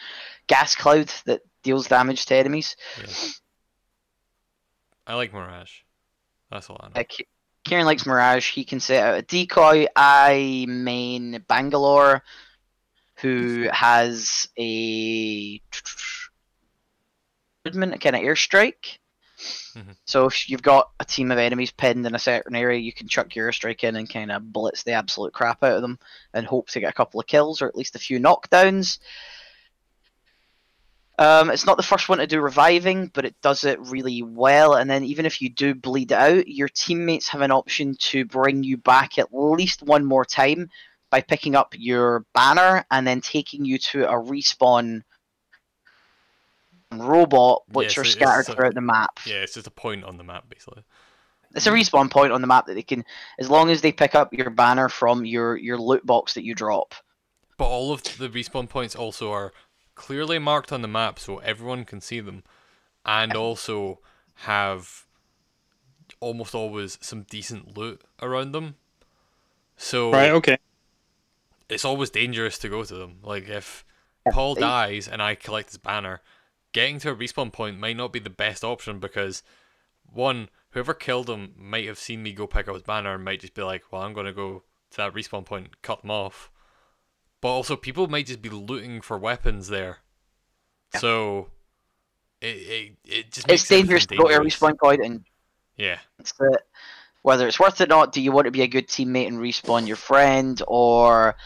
gas 0.46 0.75
cloud 0.75 1.12
that 1.27 1.42
deals 1.62 1.87
damage 1.88 2.27
to 2.27 2.35
enemies. 2.37 2.77
yeah. 2.99 3.12
I 5.07 5.14
like 5.14 5.33
Mirage. 5.33 5.73
That's 6.51 6.70
all 6.70 6.77
I 6.81 6.87
know. 6.88 7.01
Uh, 7.01 7.05
Ki- 7.09 7.27
Kieran 7.64 7.87
likes 7.87 8.07
Mirage. 8.07 8.51
He 8.53 8.64
can 8.64 8.81
set 8.81 9.03
out 9.05 9.18
a 9.18 9.23
decoy. 9.23 9.87
I 9.96 10.66
main 10.68 11.44
Bangalore, 11.49 12.23
who 13.16 13.68
has 13.73 14.46
a 14.59 15.59
kind 17.64 18.16
of 18.16 18.23
airstrike. 18.23 18.99
Mhm. 19.75 19.96
So 20.05 20.27
if 20.27 20.49
you've 20.51 20.62
got 20.62 20.90
a 21.01 21.05
team 21.05 21.31
of 21.31 21.38
enemies 21.38 21.70
pinned 21.70 22.07
in 22.07 22.14
a 22.14 22.18
certain 22.18 22.57
area, 22.57 22.79
you 22.79 22.92
can 22.92 23.09
chuck 23.09 23.35
your 23.35 23.51
airstrike 23.51 23.85
in 23.85 23.96
and 23.96 24.09
kind 24.11 24.31
of 24.33 24.53
blitz 24.53 24.83
the 24.83 24.92
absolute 24.92 25.33
crap 25.33 25.62
out 25.62 25.75
of 25.77 25.83
them, 25.83 25.99
and 26.35 26.46
hope 26.46 26.68
to 26.70 26.81
get 26.81 26.90
a 26.90 26.94
couple 26.94 27.20
of 27.20 27.27
kills 27.27 27.62
or 27.62 27.68
at 27.68 27.77
least 27.77 27.94
a 27.96 28.01
few 28.01 28.18
knockdowns. 28.18 28.99
Um, 31.20 31.50
it's 31.50 31.66
not 31.66 31.76
the 31.76 31.83
first 31.83 32.09
one 32.09 32.16
to 32.16 32.26
do 32.26 32.40
reviving, 32.40 33.09
but 33.12 33.26
it 33.26 33.35
does 33.42 33.64
it 33.64 33.78
really 33.78 34.22
well. 34.22 34.74
And 34.74 34.88
then 34.88 35.04
even 35.04 35.26
if 35.26 35.42
you 35.42 35.50
do 35.50 35.74
bleed 35.74 36.12
out, 36.12 36.48
your 36.48 36.68
teammates 36.68 37.28
have 37.28 37.42
an 37.42 37.50
option 37.50 37.94
to 37.98 38.24
bring 38.24 38.62
you 38.62 38.78
back 38.78 39.18
at 39.18 39.28
least 39.30 39.83
one 39.83 40.06
more 40.06 40.24
time 40.24 40.70
by 41.11 41.20
picking 41.20 41.54
up 41.54 41.74
your 41.76 42.24
banner 42.33 42.87
and 42.90 43.06
then 43.06 43.20
taking 43.20 43.66
you 43.66 43.76
to 43.78 44.09
a 44.09 44.14
respawn 44.14 45.02
robot, 46.90 47.64
which 47.68 47.96
Yeah, 47.96 48.00
are 48.00 48.04
scattered 48.04 48.46
so- 48.46 48.54
throughout 48.54 48.74
the 48.74 48.80
map. 48.80 49.20
Yeah, 49.26 49.42
it's 49.42 49.54
just 49.54 49.66
a 49.66 49.70
point 49.70 50.04
on 50.04 50.16
the 50.16 50.24
map 50.24 50.48
basically. 50.48 50.85
It's 51.54 51.66
a 51.66 51.70
respawn 51.70 52.11
point 52.11 52.33
on 52.33 52.40
the 52.40 52.46
map 52.46 52.66
that 52.66 52.74
they 52.74 52.83
can, 52.83 53.04
as 53.38 53.50
long 53.50 53.70
as 53.70 53.80
they 53.83 53.90
pick 53.92 54.14
up 54.14 54.33
your 54.33 54.50
banner 54.50 54.88
from 54.88 55.24
your 55.26 55.56
your 55.56 55.76
loot 55.78 56.06
box 56.06 56.35
that 56.35 56.44
you 56.44 56.54
drop. 56.54 56.94
But 57.59 57.66
all 57.66 57.92
of 57.92 58.04
the 58.04 58.28
respawn 58.28 58.68
points 58.68 58.94
also 58.94 59.33
are 59.33 59.52
clearly 60.00 60.38
marked 60.38 60.72
on 60.72 60.80
the 60.80 60.88
map 60.88 61.18
so 61.18 61.38
everyone 61.40 61.84
can 61.84 62.00
see 62.00 62.20
them, 62.20 62.42
and 63.04 63.36
also 63.36 64.00
have 64.46 65.06
almost 66.20 66.54
always 66.54 66.96
some 67.02 67.24
decent 67.24 67.76
loot 67.76 68.00
around 68.22 68.52
them. 68.52 68.76
So 69.76 70.10
right. 70.10 70.30
Okay. 70.30 70.56
it's 71.68 71.84
always 71.84 72.08
dangerous 72.08 72.56
to 72.60 72.70
go 72.70 72.82
to 72.82 72.94
them. 72.94 73.18
Like 73.22 73.46
if 73.46 73.84
Paul 74.32 74.54
dies 74.54 75.06
and 75.06 75.20
I 75.20 75.34
collect 75.34 75.68
his 75.68 75.76
banner, 75.76 76.22
getting 76.72 76.98
to 77.00 77.10
a 77.10 77.14
respawn 77.14 77.52
point 77.52 77.78
might 77.78 77.98
not 77.98 78.10
be 78.10 78.20
the 78.20 78.30
best 78.30 78.64
option 78.64 79.00
because 79.00 79.42
one, 80.10 80.48
whoever 80.70 80.94
killed 80.94 81.28
him 81.28 81.52
might 81.58 81.86
have 81.86 81.98
seen 81.98 82.22
me 82.22 82.32
go 82.32 82.46
pick 82.46 82.68
up 82.68 82.74
his 82.74 82.84
banner 82.84 83.16
and 83.16 83.24
might 83.24 83.40
just 83.40 83.52
be 83.52 83.62
like, 83.62 83.84
Well, 83.92 84.00
I'm 84.00 84.14
gonna 84.14 84.32
go 84.32 84.62
to 84.92 84.96
that 84.96 85.12
respawn 85.12 85.44
point, 85.44 85.66
and 85.66 85.82
cut 85.82 86.00
them 86.00 86.10
off. 86.10 86.50
But 87.40 87.48
also 87.48 87.76
people 87.76 88.07
might 88.09 88.26
just 88.26 88.42
be 88.42 88.50
looting 88.50 89.00
for 89.00 89.16
weapons 89.18 89.68
there. 89.68 89.98
So 90.96 91.48
it 92.40 92.46
it, 92.46 92.96
it 93.05 93.33
just 93.33 93.46
makes 93.48 93.62
It's 93.62 93.68
dangerous 93.68 94.07
to 94.07 94.14
everything 94.14 94.37
go 94.37 94.42
to 94.42 94.46
a 94.46 94.50
respawn 94.50 94.79
point 94.79 95.05
and 95.05 95.24
Yeah. 95.76 95.98
it's 96.18 96.33
that 96.33 96.62
whether 97.22 97.46
it's 97.46 97.61
worth 97.61 97.81
it 97.81 97.85
or 97.85 97.87
not, 97.88 98.12
do 98.12 98.20
you 98.22 98.33
want 98.33 98.46
to 98.46 98.50
be 98.50 98.62
a 98.62 98.66
good 98.66 98.88
teammate 98.88 99.29
and 99.29 99.38
respawn 99.38 99.87
your 99.87 99.96
friend, 99.96 100.62
or 100.66 101.37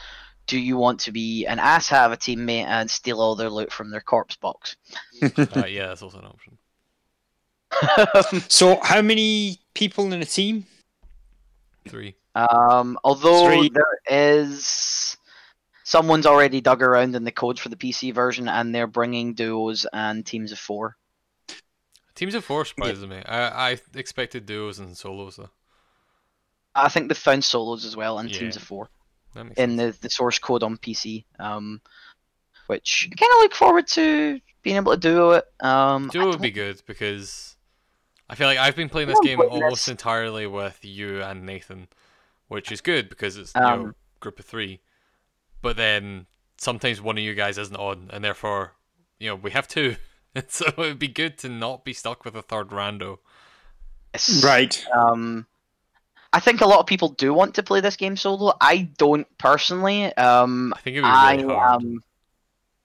do 0.47 0.57
you 0.59 0.77
want 0.77 1.01
to 1.01 1.11
be 1.11 1.47
an 1.47 1.59
ass 1.59 1.89
have 1.89 2.13
a 2.13 2.17
teammate 2.17 2.67
and 2.67 2.89
steal 2.89 3.21
all 3.21 3.35
their 3.35 3.51
loot 3.51 3.73
from 3.73 3.91
their 3.91 4.01
corpse 4.01 4.37
box? 4.37 4.77
Uh, 5.57 5.67
yeah, 5.67 5.89
that's 5.89 6.03
also 6.03 6.19
an 6.19 6.27
option. 6.27 6.59
So, 8.49 8.79
how 8.83 9.03
many 9.03 9.59
people 9.75 10.13
in 10.13 10.23
a 10.23 10.25
team? 10.25 10.67
Three. 11.89 12.15
um, 12.37 12.99
although 13.05 13.47
Three. 13.47 13.71
there 13.71 13.99
is 14.09 15.17
someone's 15.95 16.27
already 16.27 16.61
dug 16.61 16.83
around 16.83 17.15
in 17.15 17.23
the 17.23 17.31
code 17.31 17.61
for 17.61 17.69
the 17.69 17.77
PC 17.77 18.13
version, 18.13 18.49
and 18.49 18.75
they're 18.75 18.89
bringing 18.89 19.33
duos 19.33 19.87
and 19.93 20.27
teams 20.27 20.51
of 20.51 20.59
four. 20.59 20.97
Teams 22.17 22.35
of 22.35 22.45
four 22.45 22.65
surprises 22.65 23.07
me. 23.07 23.23
I 23.25 23.71
I 23.73 23.79
expected 23.95 24.45
duos 24.45 24.81
and 24.81 24.97
solos 24.97 25.37
though. 25.37 25.51
I 26.75 26.89
think 26.89 27.09
they 27.09 27.15
found 27.15 27.45
solos 27.45 27.85
as 27.85 27.97
well 27.97 28.19
and 28.19 28.29
teams 28.33 28.57
of 28.57 28.63
four 28.63 28.89
in 29.37 29.55
sense. 29.55 29.77
the, 29.77 30.03
the 30.03 30.11
source 30.11 30.39
code 30.41 30.65
on 30.65 30.77
PC. 30.77 31.25
Um, 31.39 31.81
which 32.67 33.09
I 33.13 33.15
kind 33.15 33.31
of 33.37 33.43
look 33.43 33.55
forward 33.55 33.87
to 33.89 34.41
being 34.63 34.77
able 34.77 34.93
to 34.93 34.99
do 34.99 35.33
it. 35.33 35.45
Um, 35.61 36.09
Duo 36.09 36.31
would 36.31 36.41
be 36.41 36.51
good 36.51 36.83
because 36.87 37.57
I 38.29 38.35
feel 38.35 38.49
like 38.49 38.59
I've 38.59 38.75
been 38.75 38.89
playing 38.89 39.09
this 39.09 39.21
game 39.21 39.41
almost 39.41 39.87
this. 39.87 39.89
entirely 39.89 40.47
with 40.47 40.79
you 40.83 41.23
and 41.23 41.45
Nathan, 41.45 41.89
which 42.49 42.73
is 42.73 42.81
good 42.81 43.09
because 43.09 43.37
it's 43.37 43.53
you 43.55 43.61
know 43.61 43.69
Um, 43.69 43.95
group 44.19 44.39
of 44.39 44.47
three. 44.47 44.81
But 45.65 45.77
then 45.79 46.27
sometimes 46.59 47.01
one 47.01 47.17
of 47.17 47.25
you 47.25 47.35
guys 47.35 47.57
isn't 47.59 47.75
on, 47.77 48.11
and 48.13 48.23
therefore 48.23 48.75
you 49.19 49.29
know 49.31 49.35
we 49.35 49.51
have 49.51 49.67
two. 49.67 49.97
And 50.37 50.47
so 50.51 50.67
it 50.67 50.77
would 50.77 50.99
be 50.99 51.07
good 51.07 51.39
to 51.39 51.49
not 51.49 51.85
be 51.85 51.93
stuck 51.93 52.25
with 52.25 52.35
a 52.35 52.43
third 52.43 52.71
rando. 52.71 53.19
yes. 54.13 54.43
Right. 54.45 54.85
Um, 54.93 55.47
I 56.33 56.41
think 56.41 56.61
a 56.61 56.67
lot 56.67 56.81
of 56.81 56.87
people 56.87 57.11
do 57.11 57.33
want 57.33 57.55
to 57.55 57.63
play 57.63 57.79
this 57.81 57.95
game 57.95 58.17
solo. 58.17 58.53
I 58.61 58.91
don't 58.99 59.29
personally. 59.39 60.07
Um, 60.17 60.75
I 60.77 60.81
think 60.81 60.97
it 60.97 61.03
would 61.03 61.07
be 61.07 61.13
I 61.13 61.35
really 61.37 61.55
hard, 61.55 61.83
am. 61.85 62.01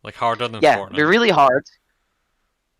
like 0.03 0.13
harder 0.13 0.47
than 0.47 0.61
Yeah, 0.61 0.77
Fortnite. 0.77 0.95
they're 0.95 1.07
really 1.07 1.31
hard. 1.31 1.65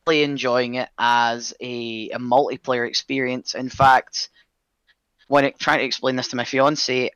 Really 0.06 0.22
enjoying 0.22 0.76
it 0.76 0.90
as 1.00 1.52
a, 1.60 2.12
a 2.12 2.20
multiplayer 2.20 2.88
experience. 2.88 3.56
In 3.56 3.70
fact, 3.70 4.30
when 5.30 5.46
it, 5.46 5.58
trying 5.58 5.80
to 5.80 5.86
explain 5.86 6.16
this 6.16 6.28
to 6.28 6.36
my 6.36 6.46
fiance, 6.46 7.10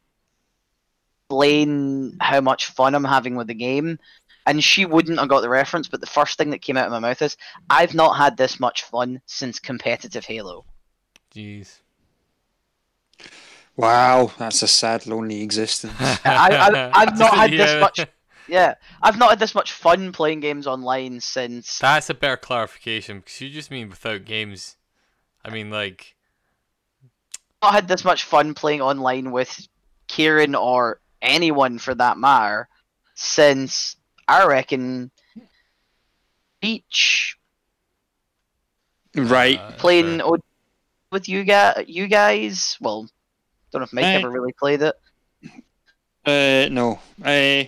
explain 1.34 2.18
how 2.22 2.42
much 2.42 2.68
fun 2.68 2.96
I'm 2.96 3.04
having 3.04 3.36
with 3.36 3.48
the 3.48 3.54
game, 3.54 4.00
and 4.46 4.64
she 4.64 4.86
wouldn't 4.86 5.20
have 5.20 5.30
got 5.30 5.42
the 5.42 5.50
reference. 5.50 5.88
But 5.88 6.02
the 6.02 6.08
first 6.08 6.38
thing 6.38 6.52
that 6.52 6.62
came 6.62 6.78
out 6.78 6.86
of 6.86 6.92
my 6.92 7.00
mouth 7.00 7.22
is, 7.22 7.38
"I've 7.70 7.94
not 7.94 8.18
had 8.18 8.38
this 8.38 8.60
much 8.60 8.84
fun 8.84 9.22
since 9.26 9.60
competitive 9.60 10.26
Halo." 10.26 10.66
Jeez. 11.36 11.80
Wow, 13.76 14.32
that's 14.38 14.62
a 14.62 14.68
sad, 14.68 15.08
lonely 15.08 15.42
existence. 15.42 15.94
I- 16.00 16.20
I- 16.26 16.92
I've 16.94 17.18
not 17.18 17.34
had 17.36 17.52
this 17.52 17.82
much- 17.82 18.08
Yeah, 18.48 18.76
I've 19.02 19.18
not 19.18 19.32
had 19.32 19.40
this 19.40 19.56
much 19.56 19.72
fun 19.72 20.12
playing 20.12 20.42
games 20.42 20.68
online 20.68 21.20
since. 21.22 21.80
That's 21.80 22.10
a 22.10 22.14
better 22.14 22.38
clarification 22.38 23.20
because 23.20 23.42
you 23.42 23.50
just 23.50 23.72
mean 23.72 23.90
without 23.90 24.26
games. 24.26 24.76
I 25.44 25.50
mean, 25.50 25.72
like, 25.72 26.16
not 27.64 27.74
had 27.74 27.88
this 27.88 28.06
much 28.06 28.24
fun 28.26 28.54
playing 28.54 28.82
online 28.82 29.32
with 29.32 29.68
Kieran 30.08 30.54
or 30.54 31.00
anyone 31.24 31.80
for 31.80 31.96
that 31.96 32.18
matter 32.20 32.68
since 33.16 33.96
I 34.28 34.46
reckon 34.46 35.10
Beach 36.62 37.38
right. 39.16 39.60
uh, 39.60 39.72
playing 39.74 40.20
fair. 40.20 40.28
O- 40.28 40.38
with 41.12 41.28
you 41.30 41.44
guys. 41.44 41.86
You 41.88 42.08
guys, 42.08 42.78
well, 42.82 43.08
don't 43.72 43.82
know 43.82 43.84
if 43.86 43.94
Mike 43.94 44.06
Eh. 44.06 44.18
ever 44.20 44.30
really 44.30 44.54
played 44.54 44.82
it. 44.82 44.96
Uh, 46.26 46.70
no. 46.72 47.00
Uh, 47.24 47.66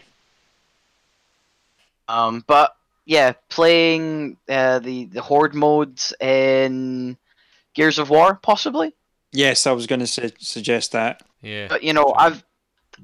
Um, 2.08 2.44
but 2.48 2.76
yeah, 3.06 3.34
playing 3.50 4.38
uh, 4.48 4.80
the 4.80 5.06
the 5.06 5.22
horde 5.22 5.56
modes 5.56 6.14
in 6.20 7.18
Gears 7.74 8.00
of 8.00 8.10
War 8.10 8.36
possibly. 8.36 8.94
yes, 9.32 9.66
I 9.68 9.72
was 9.72 9.88
going 9.88 10.00
to 10.00 10.08
su- 10.08 10.30
suggest 10.40 10.92
that. 10.94 11.24
yeah. 11.42 11.68
But 11.68 11.84
you 11.84 11.94
know, 11.94 12.14
I've 12.16 12.44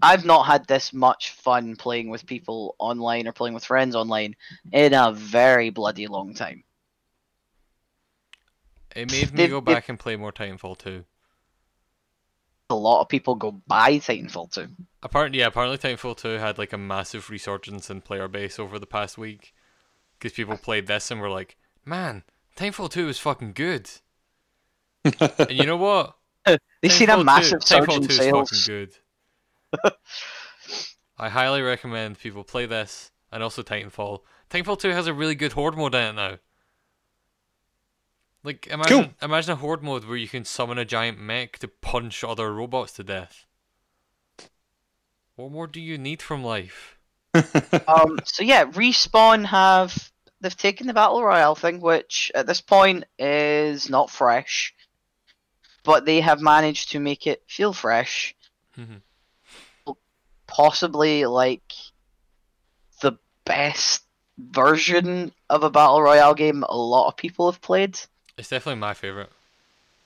I've 0.01 0.25
not 0.25 0.43
had 0.45 0.67
this 0.67 0.93
much 0.93 1.31
fun 1.31 1.75
playing 1.75 2.09
with 2.09 2.25
people 2.25 2.75
online 2.79 3.27
or 3.27 3.31
playing 3.31 3.53
with 3.53 3.65
friends 3.65 3.95
online 3.95 4.35
in 4.71 4.93
a 4.93 5.11
very 5.11 5.69
bloody 5.69 6.07
long 6.07 6.33
time. 6.33 6.63
It 8.95 9.11
made 9.11 9.31
me 9.31 9.37
they've- 9.37 9.49
go 9.49 9.59
they've- 9.61 9.75
back 9.75 9.89
and 9.89 9.99
play 9.99 10.15
more 10.15 10.31
Titanfall 10.31 10.77
2. 10.77 11.05
A 12.69 12.75
lot 12.75 13.01
of 13.01 13.09
people 13.09 13.35
go 13.35 13.51
buy 13.67 13.97
Titanfall 13.97 14.51
2. 14.53 14.69
Apparently, 15.03 15.39
yeah, 15.39 15.47
apparently 15.47 15.77
Titanfall 15.77 16.15
2 16.17 16.37
had 16.39 16.57
like 16.57 16.71
a 16.71 16.77
massive 16.77 17.29
resurgence 17.29 17.89
in 17.89 18.01
player 18.01 18.27
base 18.29 18.59
over 18.59 18.79
the 18.79 18.85
past 18.87 19.17
week 19.17 19.53
because 20.17 20.33
people 20.33 20.55
played 20.57 20.87
this 20.87 21.11
and 21.11 21.19
were 21.19 21.29
like, 21.29 21.57
"Man, 21.83 22.23
Titanfall 22.55 22.89
2 22.91 23.09
is 23.09 23.19
fucking 23.19 23.53
good." 23.53 23.89
and 25.03 25.51
you 25.51 25.65
know 25.65 25.75
what? 25.77 26.15
They've 26.45 26.91
seen 26.91 27.09
a 27.09 27.13
Titanfall 27.13 27.17
2 27.19 27.23
massive 27.25 27.63
surge 27.63 27.81
Titanfall 27.89 27.95
in 27.97 28.01
2 28.03 28.09
is 28.09 28.17
sales. 28.17 28.49
fucking 28.49 28.73
good. 28.73 28.97
I 31.17 31.29
highly 31.29 31.61
recommend 31.61 32.19
people 32.19 32.43
play 32.43 32.65
this 32.65 33.11
and 33.31 33.43
also 33.43 33.61
Titanfall. 33.61 34.21
Titanfall 34.49 34.79
2 34.79 34.89
has 34.89 35.07
a 35.07 35.13
really 35.13 35.35
good 35.35 35.53
horde 35.53 35.77
mode 35.77 35.95
in 35.95 36.01
it 36.01 36.13
now. 36.13 36.37
Like 38.43 38.67
imagine 38.67 39.15
imagine 39.21 39.51
a 39.51 39.55
horde 39.55 39.83
mode 39.83 40.05
where 40.05 40.17
you 40.17 40.27
can 40.27 40.45
summon 40.45 40.79
a 40.79 40.85
giant 40.85 41.19
mech 41.19 41.59
to 41.59 41.67
punch 41.67 42.23
other 42.23 42.51
robots 42.53 42.93
to 42.93 43.03
death. 43.03 43.45
What 45.35 45.51
more 45.51 45.67
do 45.67 45.79
you 45.79 45.97
need 45.97 46.21
from 46.21 46.43
life? 46.43 46.97
um, 47.87 48.19
so 48.25 48.43
yeah, 48.43 48.65
respawn 48.65 49.45
have 49.45 50.11
they've 50.41 50.57
taken 50.57 50.87
the 50.87 50.93
battle 50.93 51.23
royale 51.23 51.55
thing, 51.55 51.79
which 51.81 52.31
at 52.33 52.47
this 52.47 52.61
point 52.61 53.03
is 53.19 53.89
not 53.89 54.09
fresh, 54.09 54.73
but 55.83 56.05
they 56.05 56.21
have 56.21 56.41
managed 56.41 56.91
to 56.91 56.99
make 56.99 57.27
it 57.27 57.43
feel 57.47 57.73
fresh. 57.73 58.35
Mhm. 58.77 59.01
Possibly 60.51 61.25
like 61.25 61.63
the 63.01 63.13
best 63.45 64.03
version 64.37 65.31
of 65.49 65.63
a 65.63 65.69
battle 65.69 66.01
royale 66.01 66.33
game 66.33 66.63
a 66.67 66.75
lot 66.75 67.07
of 67.07 67.15
people 67.15 67.49
have 67.49 67.61
played. 67.61 67.97
It's 68.37 68.49
definitely 68.49 68.79
my 68.79 68.93
favorite. 68.93 69.29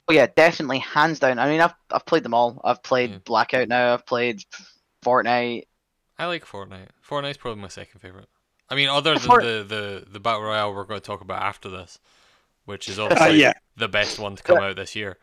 Oh 0.08 0.14
yeah, 0.14 0.28
definitely, 0.36 0.80
hands 0.80 1.18
down. 1.20 1.40
I 1.40 1.50
mean, 1.50 1.62
I've 1.62 1.74
I've 1.92 2.06
played 2.06 2.22
them 2.24 2.36
all. 2.36 2.62
I've 2.64 2.84
played 2.84 3.10
Yeah. 3.10 3.18
Blackout 3.26 3.68
now. 3.68 3.94
I've 3.96 4.06
played 4.06 4.44
Fortnite. 5.04 5.64
I 6.20 6.26
like 6.28 6.46
Fortnite. 6.46 6.90
Fortnite's 7.08 7.38
probably 7.38 7.62
my 7.62 7.68
second 7.70 8.00
favorite. 8.02 8.30
I 8.70 8.76
mean, 8.76 8.88
other 8.90 9.14
than 9.14 9.20
Fort- 9.20 9.44
the, 9.44 9.66
the, 9.68 10.06
the 10.12 10.20
battle 10.20 10.42
royale 10.44 10.74
we're 10.74 10.86
going 10.86 11.00
to 11.00 11.06
talk 11.06 11.22
about 11.22 11.42
after 11.42 11.70
this, 11.70 11.98
which 12.66 12.88
is 12.88 13.00
Uh, 13.00 13.06
obviously 13.06 13.42
yeah. 13.42 13.54
the 13.78 13.88
best 13.88 14.20
one 14.20 14.36
to 14.36 14.44
come 14.44 14.58
out 14.60 14.76
this 14.76 14.96
year. 14.96 15.18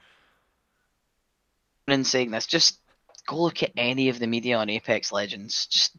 In 1.88 2.04
saying 2.04 2.30
this, 2.30 2.46
just 2.46 2.78
go 3.26 3.40
look 3.40 3.62
at 3.62 3.72
any 3.76 4.08
of 4.08 4.18
the 4.18 4.26
media 4.26 4.56
on 4.58 4.68
Apex 4.70 5.12
Legends. 5.12 5.66
Just 5.66 5.96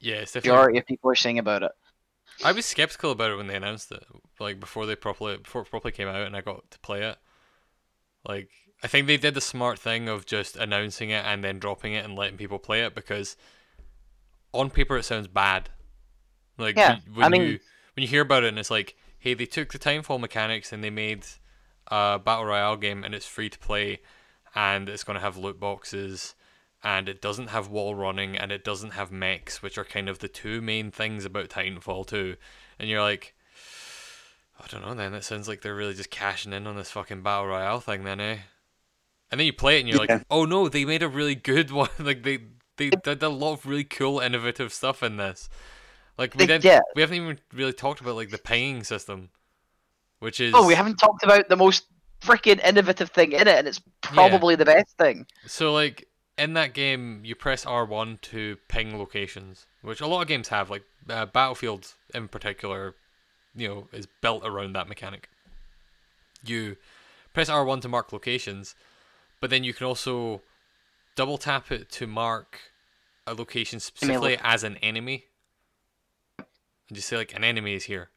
Yeah, 0.00 0.16
it's 0.16 0.32
definitely. 0.32 0.56
majority 0.56 0.78
of 0.78 0.86
people 0.86 1.10
are 1.10 1.14
saying 1.16 1.38
about 1.38 1.62
it. 1.62 1.72
I 2.44 2.52
was 2.52 2.66
skeptical 2.66 3.10
about 3.10 3.30
it 3.32 3.36
when 3.36 3.48
they 3.48 3.56
announced 3.56 3.90
it, 3.90 4.04
like 4.38 4.60
before 4.60 4.86
they 4.86 4.94
properly 4.94 5.38
before 5.38 5.62
it 5.62 5.70
properly 5.70 5.92
came 5.92 6.08
out, 6.08 6.26
and 6.26 6.36
I 6.36 6.40
got 6.40 6.70
to 6.70 6.78
play 6.80 7.02
it. 7.02 7.16
Like, 8.24 8.50
I 8.82 8.86
think 8.86 9.06
they 9.06 9.16
did 9.16 9.34
the 9.34 9.40
smart 9.40 9.78
thing 9.78 10.08
of 10.08 10.24
just 10.26 10.56
announcing 10.56 11.10
it 11.10 11.24
and 11.24 11.42
then 11.42 11.58
dropping 11.58 11.94
it 11.94 12.04
and 12.04 12.14
letting 12.16 12.36
people 12.36 12.58
play 12.60 12.82
it 12.82 12.94
because 12.94 13.36
on 14.52 14.70
paper 14.70 14.96
it 14.96 15.04
sounds 15.04 15.26
bad. 15.26 15.70
Like, 16.58 16.76
Yeah, 16.76 16.98
when 17.12 17.24
I 17.24 17.28
mean- 17.28 17.42
you 17.42 17.60
when 17.94 18.02
you 18.02 18.08
hear 18.08 18.22
about 18.22 18.44
it 18.44 18.48
and 18.48 18.58
it's 18.58 18.70
like, 18.70 18.94
hey, 19.18 19.34
they 19.34 19.46
took 19.46 19.72
the 19.72 19.78
Titanfall 19.78 20.20
mechanics 20.20 20.72
and 20.72 20.84
they 20.84 20.90
made 20.90 21.24
a 21.88 22.20
battle 22.20 22.44
royale 22.44 22.76
game 22.76 23.02
and 23.02 23.12
it's 23.14 23.26
free 23.26 23.50
to 23.50 23.58
play, 23.58 24.00
and 24.54 24.88
it's 24.88 25.04
going 25.04 25.14
to 25.16 25.20
have 25.24 25.36
loot 25.36 25.58
boxes. 25.60 26.34
And 26.84 27.08
it 27.08 27.20
doesn't 27.20 27.48
have 27.48 27.68
wall 27.68 27.96
running, 27.96 28.36
and 28.36 28.52
it 28.52 28.62
doesn't 28.62 28.92
have 28.92 29.10
mechs, 29.10 29.62
which 29.62 29.76
are 29.78 29.84
kind 29.84 30.08
of 30.08 30.20
the 30.20 30.28
two 30.28 30.60
main 30.60 30.92
things 30.92 31.24
about 31.24 31.48
Titanfall 31.48 32.06
2 32.06 32.36
and 32.78 32.88
you're 32.88 33.02
like, 33.02 33.34
I 34.60 34.66
don't 34.68 34.82
know. 34.82 34.94
Then 34.94 35.14
it 35.14 35.24
sounds 35.24 35.48
like 35.48 35.62
they're 35.62 35.74
really 35.74 35.94
just 35.94 36.10
cashing 36.10 36.52
in 36.52 36.66
on 36.66 36.76
this 36.76 36.90
fucking 36.90 37.22
battle 37.22 37.46
royale 37.46 37.80
thing, 37.80 38.04
then, 38.04 38.20
eh? 38.20 38.38
And 39.30 39.38
then 39.40 39.46
you 39.46 39.52
play 39.52 39.76
it, 39.76 39.80
and 39.80 39.88
you're 39.88 40.04
Yeah. 40.04 40.14
like, 40.16 40.26
oh 40.30 40.44
no, 40.44 40.68
they 40.68 40.84
made 40.84 41.02
a 41.02 41.08
really 41.08 41.34
good 41.34 41.70
one. 41.72 41.88
like 41.98 42.22
they 42.22 42.38
they 42.76 42.90
did 42.90 43.22
a 43.22 43.28
lot 43.28 43.54
of 43.54 43.66
really 43.66 43.84
cool, 43.84 44.20
innovative 44.20 44.72
stuff 44.72 45.02
in 45.02 45.16
this. 45.16 45.48
Like 46.16 46.34
we 46.34 46.46
didn't, 46.46 46.62
did. 46.62 46.80
we 46.94 47.02
haven't 47.02 47.16
even 47.16 47.38
really 47.52 47.72
talked 47.72 48.00
about 48.00 48.16
like 48.16 48.30
the 48.30 48.38
pinging 48.38 48.84
system, 48.84 49.30
which 50.20 50.40
is 50.40 50.54
Oh, 50.56 50.66
we 50.66 50.74
haven't 50.74 50.96
talked 50.96 51.22
about 51.24 51.48
the 51.48 51.56
most 51.56 51.86
freaking 52.20 52.64
innovative 52.64 53.10
thing 53.10 53.32
in 53.32 53.42
it, 53.42 53.58
and 53.58 53.68
it's 53.68 53.80
probably 54.00 54.56
the 54.56 54.64
best 54.64 54.96
thing. 54.98 55.26
So 55.46 55.72
like 55.72 56.08
in 56.36 56.54
that 56.54 56.72
game, 56.72 57.22
you 57.24 57.34
press 57.34 57.66
R 57.66 57.84
one 57.84 58.18
to 58.22 58.56
ping 58.68 58.98
locations, 58.98 59.66
which 59.82 60.00
a 60.00 60.06
lot 60.06 60.22
of 60.22 60.28
games 60.28 60.48
have. 60.48 60.70
Like 60.70 60.84
uh, 61.08 61.26
Battlefield 61.26 61.94
in 62.14 62.28
particular, 62.28 62.94
you 63.54 63.68
know, 63.68 63.88
is 63.92 64.06
built 64.20 64.44
around 64.44 64.74
that 64.74 64.88
mechanic. 64.88 65.28
You 66.44 66.76
press 67.34 67.48
R 67.48 67.64
one 67.64 67.80
to 67.80 67.88
mark 67.88 68.12
locations, 68.12 68.74
but 69.40 69.50
then 69.50 69.64
you 69.64 69.74
can 69.74 69.86
also 69.86 70.42
double 71.16 71.38
tap 71.38 71.72
it 71.72 71.90
to 71.90 72.06
mark 72.06 72.60
a 73.26 73.34
location 73.34 73.80
specifically 73.80 74.38
as 74.42 74.64
an 74.64 74.76
enemy, 74.76 75.24
and 76.38 76.94
just 76.94 77.08
say 77.08 77.16
like 77.16 77.34
an 77.34 77.44
enemy 77.44 77.74
is 77.74 77.84
here. 77.84 78.10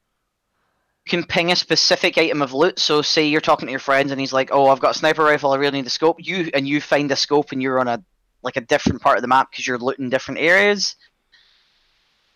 You 1.05 1.09
can 1.09 1.23
ping 1.25 1.51
a 1.51 1.55
specific 1.55 2.17
item 2.17 2.41
of 2.41 2.53
loot. 2.53 2.77
So, 2.79 3.01
say 3.01 3.25
you're 3.25 3.41
talking 3.41 3.67
to 3.67 3.71
your 3.71 3.79
friends, 3.79 4.11
and 4.11 4.19
he's 4.19 4.33
like, 4.33 4.49
"Oh, 4.51 4.67
I've 4.69 4.79
got 4.79 4.95
a 4.95 4.99
sniper 4.99 5.23
rifle. 5.23 5.51
I 5.51 5.57
really 5.57 5.79
need 5.79 5.87
a 5.87 5.91
scope." 5.91 6.17
You 6.19 6.49
and 6.53 6.67
you 6.67 6.79
find 6.79 7.11
a 7.11 7.15
scope, 7.15 7.51
and 7.51 7.61
you're 7.61 7.79
on 7.79 7.87
a 7.87 8.03
like 8.43 8.55
a 8.57 8.61
different 8.61 9.01
part 9.01 9.17
of 9.17 9.21
the 9.21 9.27
map 9.27 9.49
because 9.51 9.65
you're 9.67 9.77
looting 9.79 10.09
different 10.09 10.39
areas. 10.39 10.95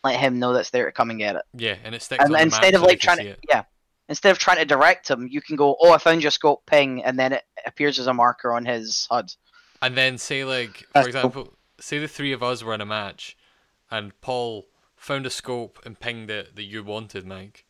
Let 0.04 0.20
him 0.20 0.40
know 0.40 0.54
that's 0.54 0.70
there 0.70 0.86
to 0.86 0.92
come 0.92 1.10
and 1.10 1.20
get 1.20 1.36
it. 1.36 1.44
Yeah, 1.56 1.76
and 1.84 1.96
it 1.96 2.02
sticks 2.02 2.24
And 2.24 2.34
on 2.34 2.38
the 2.40 2.44
instead 2.44 2.74
map 2.74 2.82
of 2.82 2.82
so 2.82 2.88
like 2.88 3.00
trying 3.00 3.18
to, 3.18 3.28
it. 3.30 3.40
yeah, 3.50 3.64
instead 4.08 4.32
of 4.32 4.38
trying 4.38 4.58
to 4.58 4.66
direct 4.66 5.10
him, 5.10 5.28
you 5.30 5.42
can 5.42 5.56
go, 5.56 5.76
"Oh, 5.80 5.92
I 5.92 5.98
found 5.98 6.22
your 6.22 6.32
scope. 6.32 6.66
Ping," 6.66 7.04
and 7.04 7.20
then 7.20 7.34
it 7.34 7.44
appears 7.66 7.98
as 8.00 8.08
a 8.08 8.14
marker 8.14 8.52
on 8.54 8.66
his 8.66 9.08
HUD. 9.10 9.32
And 9.82 9.96
then 9.96 10.18
say 10.18 10.44
like 10.44 10.78
for 10.78 10.86
That's 10.94 11.08
cool. 11.08 11.08
example, 11.08 11.54
say 11.80 12.00
the 12.00 12.08
three 12.08 12.32
of 12.34 12.42
us 12.44 12.64
were 12.64 12.74
in 12.74 12.82
a 12.82 12.86
match, 12.86 13.36
and 13.92 14.20
Paul 14.22 14.66
found 14.96 15.26
a 15.26 15.30
scope 15.30 15.80
and 15.86 16.00
pinged 16.00 16.30
it 16.30 16.56
that 16.56 16.64
you 16.64 16.84
wanted, 16.84 17.26
Mike, 17.26 17.65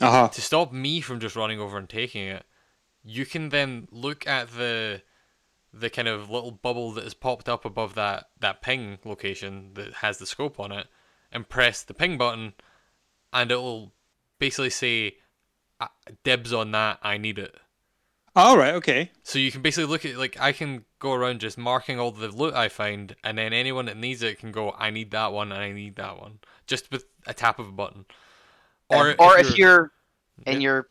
Uh 0.00 0.10
huh. 0.10 0.28
to 0.28 0.40
stop 0.40 0.72
me 0.72 1.00
from 1.00 1.18
just 1.20 1.36
running 1.36 1.58
over 1.60 1.76
and 1.76 1.88
taking 1.88 2.26
it, 2.26 2.44
you 3.02 3.26
can 3.26 3.48
then 3.48 3.88
look 3.90 4.26
at 4.26 4.50
the 4.52 5.02
the 5.72 5.90
kind 5.90 6.08
of 6.08 6.30
little 6.30 6.50
bubble 6.50 6.92
that 6.92 7.04
has 7.04 7.14
popped 7.14 7.48
up 7.48 7.64
above 7.64 7.94
that 7.94 8.28
that 8.40 8.62
ping 8.62 8.98
location 9.04 9.72
that 9.74 9.94
has 9.94 10.18
the 10.18 10.26
scope 10.26 10.58
on 10.60 10.72
it, 10.72 10.86
and 11.32 11.48
press 11.48 11.82
the 11.82 11.94
ping 11.94 12.16
button, 12.16 12.54
and 13.32 13.50
it'll 13.50 13.92
basically 14.38 14.70
say, 14.70 15.16
"Uh, 15.80 15.88
"Dibs 16.24 16.52
on 16.52 16.70
that. 16.72 16.98
I 17.02 17.16
need 17.18 17.38
it." 17.38 17.56
All 18.36 18.56
right. 18.56 18.74
Okay. 18.74 19.10
So 19.24 19.38
you 19.38 19.50
can 19.50 19.62
basically 19.62 19.90
look 19.90 20.04
at 20.04 20.16
like 20.16 20.40
I 20.40 20.52
can 20.52 20.84
go 21.00 21.12
around 21.12 21.40
just 21.40 21.58
marking 21.58 21.98
all 21.98 22.12
the 22.12 22.28
loot 22.28 22.54
I 22.54 22.68
find, 22.68 23.16
and 23.24 23.36
then 23.38 23.52
anyone 23.52 23.86
that 23.86 23.96
needs 23.96 24.22
it 24.22 24.38
can 24.38 24.52
go, 24.52 24.74
I 24.78 24.90
need 24.90 25.10
that 25.10 25.32
one, 25.32 25.50
and 25.52 25.60
I 25.60 25.72
need 25.72 25.96
that 25.96 26.18
one, 26.18 26.38
just 26.66 26.90
with 26.90 27.06
a 27.26 27.34
tap 27.34 27.58
of 27.58 27.68
a 27.68 27.72
button. 27.72 28.06
Or, 28.90 29.14
or 29.18 29.38
if, 29.38 29.58
you're, 29.58 29.92
in 30.46 30.60
your 30.60 30.88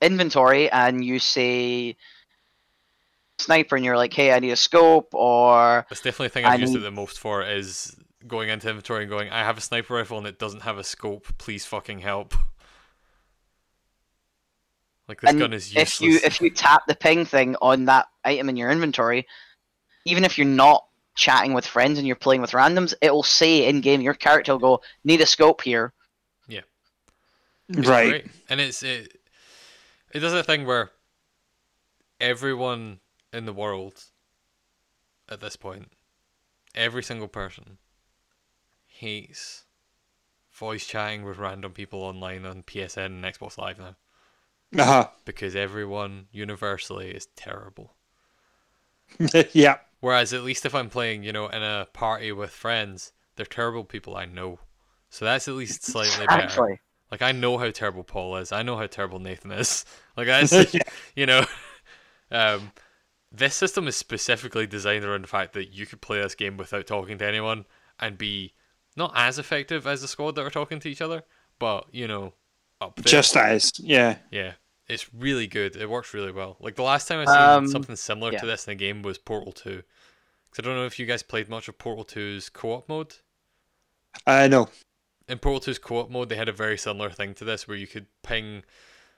inventory 0.00 0.70
and 0.70 1.04
you 1.04 1.18
say 1.18 1.96
sniper 3.38 3.76
and 3.76 3.84
you're 3.84 3.96
like, 3.96 4.12
hey, 4.12 4.32
I 4.32 4.38
need 4.38 4.50
a 4.50 4.56
scope, 4.56 5.14
or 5.14 5.86
That's 5.88 6.00
definitely 6.00 6.26
a 6.26 6.30
thing 6.30 6.44
I've 6.44 6.52
I 6.52 6.56
used 6.56 6.76
it 6.76 6.80
the 6.80 6.90
most 6.90 7.18
for 7.18 7.42
is 7.42 7.96
going 8.26 8.48
into 8.48 8.68
inventory 8.68 9.02
and 9.02 9.10
going, 9.10 9.30
I 9.30 9.40
have 9.40 9.58
a 9.58 9.60
sniper 9.60 9.94
rifle 9.94 10.18
and 10.18 10.26
it 10.26 10.38
doesn't 10.38 10.62
have 10.62 10.78
a 10.78 10.84
scope. 10.84 11.26
Please 11.38 11.64
fucking 11.66 12.00
help. 12.00 12.34
Like 15.08 15.20
this 15.20 15.30
and 15.30 15.38
gun 15.40 15.52
is 15.52 15.74
useless. 15.74 15.94
if 15.94 16.00
you 16.00 16.20
if 16.24 16.40
you 16.40 16.50
tap 16.50 16.86
the 16.86 16.94
ping 16.94 17.24
thing 17.24 17.56
on 17.60 17.86
that 17.86 18.06
item 18.24 18.48
in 18.48 18.56
your 18.56 18.70
inventory, 18.70 19.26
even 20.04 20.24
if 20.24 20.38
you're 20.38 20.46
not 20.46 20.86
chatting 21.14 21.52
with 21.52 21.66
friends 21.66 21.98
and 21.98 22.06
you're 22.06 22.16
playing 22.16 22.40
with 22.40 22.52
randoms, 22.52 22.94
it 23.02 23.12
will 23.12 23.24
say 23.24 23.68
in 23.68 23.80
game 23.80 24.00
your 24.00 24.14
character 24.14 24.52
will 24.52 24.58
go, 24.60 24.82
need 25.04 25.20
a 25.20 25.26
scope 25.26 25.60
here. 25.62 25.92
It's 27.72 27.88
right. 27.88 28.08
great. 28.08 28.26
And 28.48 28.60
it's 28.60 28.82
it 28.82 29.20
it 30.12 30.20
does 30.20 30.32
a 30.32 30.42
thing 30.42 30.66
where 30.66 30.90
everyone 32.20 33.00
in 33.32 33.46
the 33.46 33.52
world 33.52 34.04
at 35.28 35.40
this 35.40 35.56
point, 35.56 35.92
every 36.74 37.02
single 37.02 37.28
person 37.28 37.78
hates 38.86 39.64
voice 40.52 40.86
chatting 40.86 41.24
with 41.24 41.38
random 41.38 41.72
people 41.72 42.02
online 42.02 42.44
on 42.44 42.62
PSN 42.62 43.06
and 43.06 43.24
Xbox 43.24 43.56
Live 43.58 43.78
now. 43.78 43.96
Uh 44.78 44.84
huh. 44.84 45.08
Because 45.24 45.56
everyone 45.56 46.26
universally 46.30 47.10
is 47.10 47.26
terrible. 47.36 47.94
yeah. 49.52 49.78
Whereas 50.00 50.32
at 50.32 50.42
least 50.42 50.66
if 50.66 50.74
I'm 50.74 50.90
playing, 50.90 51.22
you 51.22 51.32
know, 51.32 51.46
in 51.48 51.62
a 51.62 51.86
party 51.92 52.32
with 52.32 52.50
friends, 52.50 53.12
they're 53.36 53.46
terrible 53.46 53.84
people 53.84 54.16
I 54.16 54.24
know. 54.24 54.58
So 55.10 55.24
that's 55.24 55.48
at 55.48 55.54
least 55.54 55.84
slightly 55.84 56.26
better. 56.26 56.42
Actually, 56.42 56.80
Like 57.12 57.22
I 57.22 57.30
know 57.30 57.58
how 57.58 57.70
terrible 57.70 58.02
Paul 58.02 58.36
is. 58.38 58.50
I 58.50 58.62
know 58.62 58.76
how 58.76 58.86
terrible 58.86 59.20
Nathan 59.20 59.52
is. 59.52 59.84
Like 60.14 60.26
that's 60.50 60.74
you 61.16 61.24
know, 61.24 61.46
um, 62.30 62.72
this 63.30 63.54
system 63.54 63.88
is 63.88 63.96
specifically 63.96 64.66
designed 64.66 65.06
around 65.06 65.22
the 65.22 65.28
fact 65.28 65.54
that 65.54 65.72
you 65.72 65.86
could 65.86 66.02
play 66.02 66.20
this 66.20 66.34
game 66.34 66.58
without 66.58 66.86
talking 66.86 67.16
to 67.16 67.26
anyone 67.26 67.64
and 67.98 68.18
be 68.18 68.52
not 68.94 69.12
as 69.16 69.38
effective 69.38 69.86
as 69.86 70.02
the 70.02 70.08
squad 70.08 70.34
that 70.34 70.42
are 70.44 70.50
talking 70.50 70.80
to 70.80 70.90
each 70.90 71.00
other, 71.00 71.22
but 71.58 71.86
you 71.92 72.06
know, 72.06 72.34
up 72.78 72.96
there. 72.96 73.04
Just 73.04 73.34
as. 73.34 73.72
Yeah. 73.78 74.16
yeah, 74.30 74.52
it's 74.86 75.14
really 75.14 75.46
good. 75.46 75.76
It 75.76 75.88
works 75.88 76.12
really 76.12 76.30
well. 76.30 76.58
Like 76.60 76.74
the 76.74 76.82
last 76.82 77.08
time 77.08 77.20
I 77.20 77.24
seen 77.24 77.40
Um, 77.40 77.68
something 77.68 77.96
similar 77.96 78.32
yeah. 78.32 78.40
to 78.40 78.46
this 78.46 78.66
in 78.66 78.72
a 78.72 78.74
game 78.74 79.00
was 79.00 79.16
Portal 79.16 79.52
Two. 79.52 79.82
Because 80.44 80.66
I 80.66 80.68
don't 80.68 80.76
know 80.76 80.84
if 80.84 80.98
you 80.98 81.06
guys 81.06 81.22
played 81.22 81.48
much 81.48 81.68
of 81.68 81.78
Portal 81.78 82.04
2's 82.04 82.50
co-op 82.50 82.86
mode 82.86 83.14
I 84.26 84.48
know. 84.48 84.68
In 85.28 85.38
Portal 85.38 85.60
2's 85.72 85.78
co-op 85.78 86.10
mode, 86.10 86.28
they 86.28 86.36
had 86.36 86.48
a 86.48 86.52
very 86.52 86.76
similar 86.78 87.10
thing 87.10 87.34
to 87.34 87.44
this, 87.44 87.66
where 87.68 87.76
you 87.76 87.86
could 87.86 88.06
ping 88.22 88.62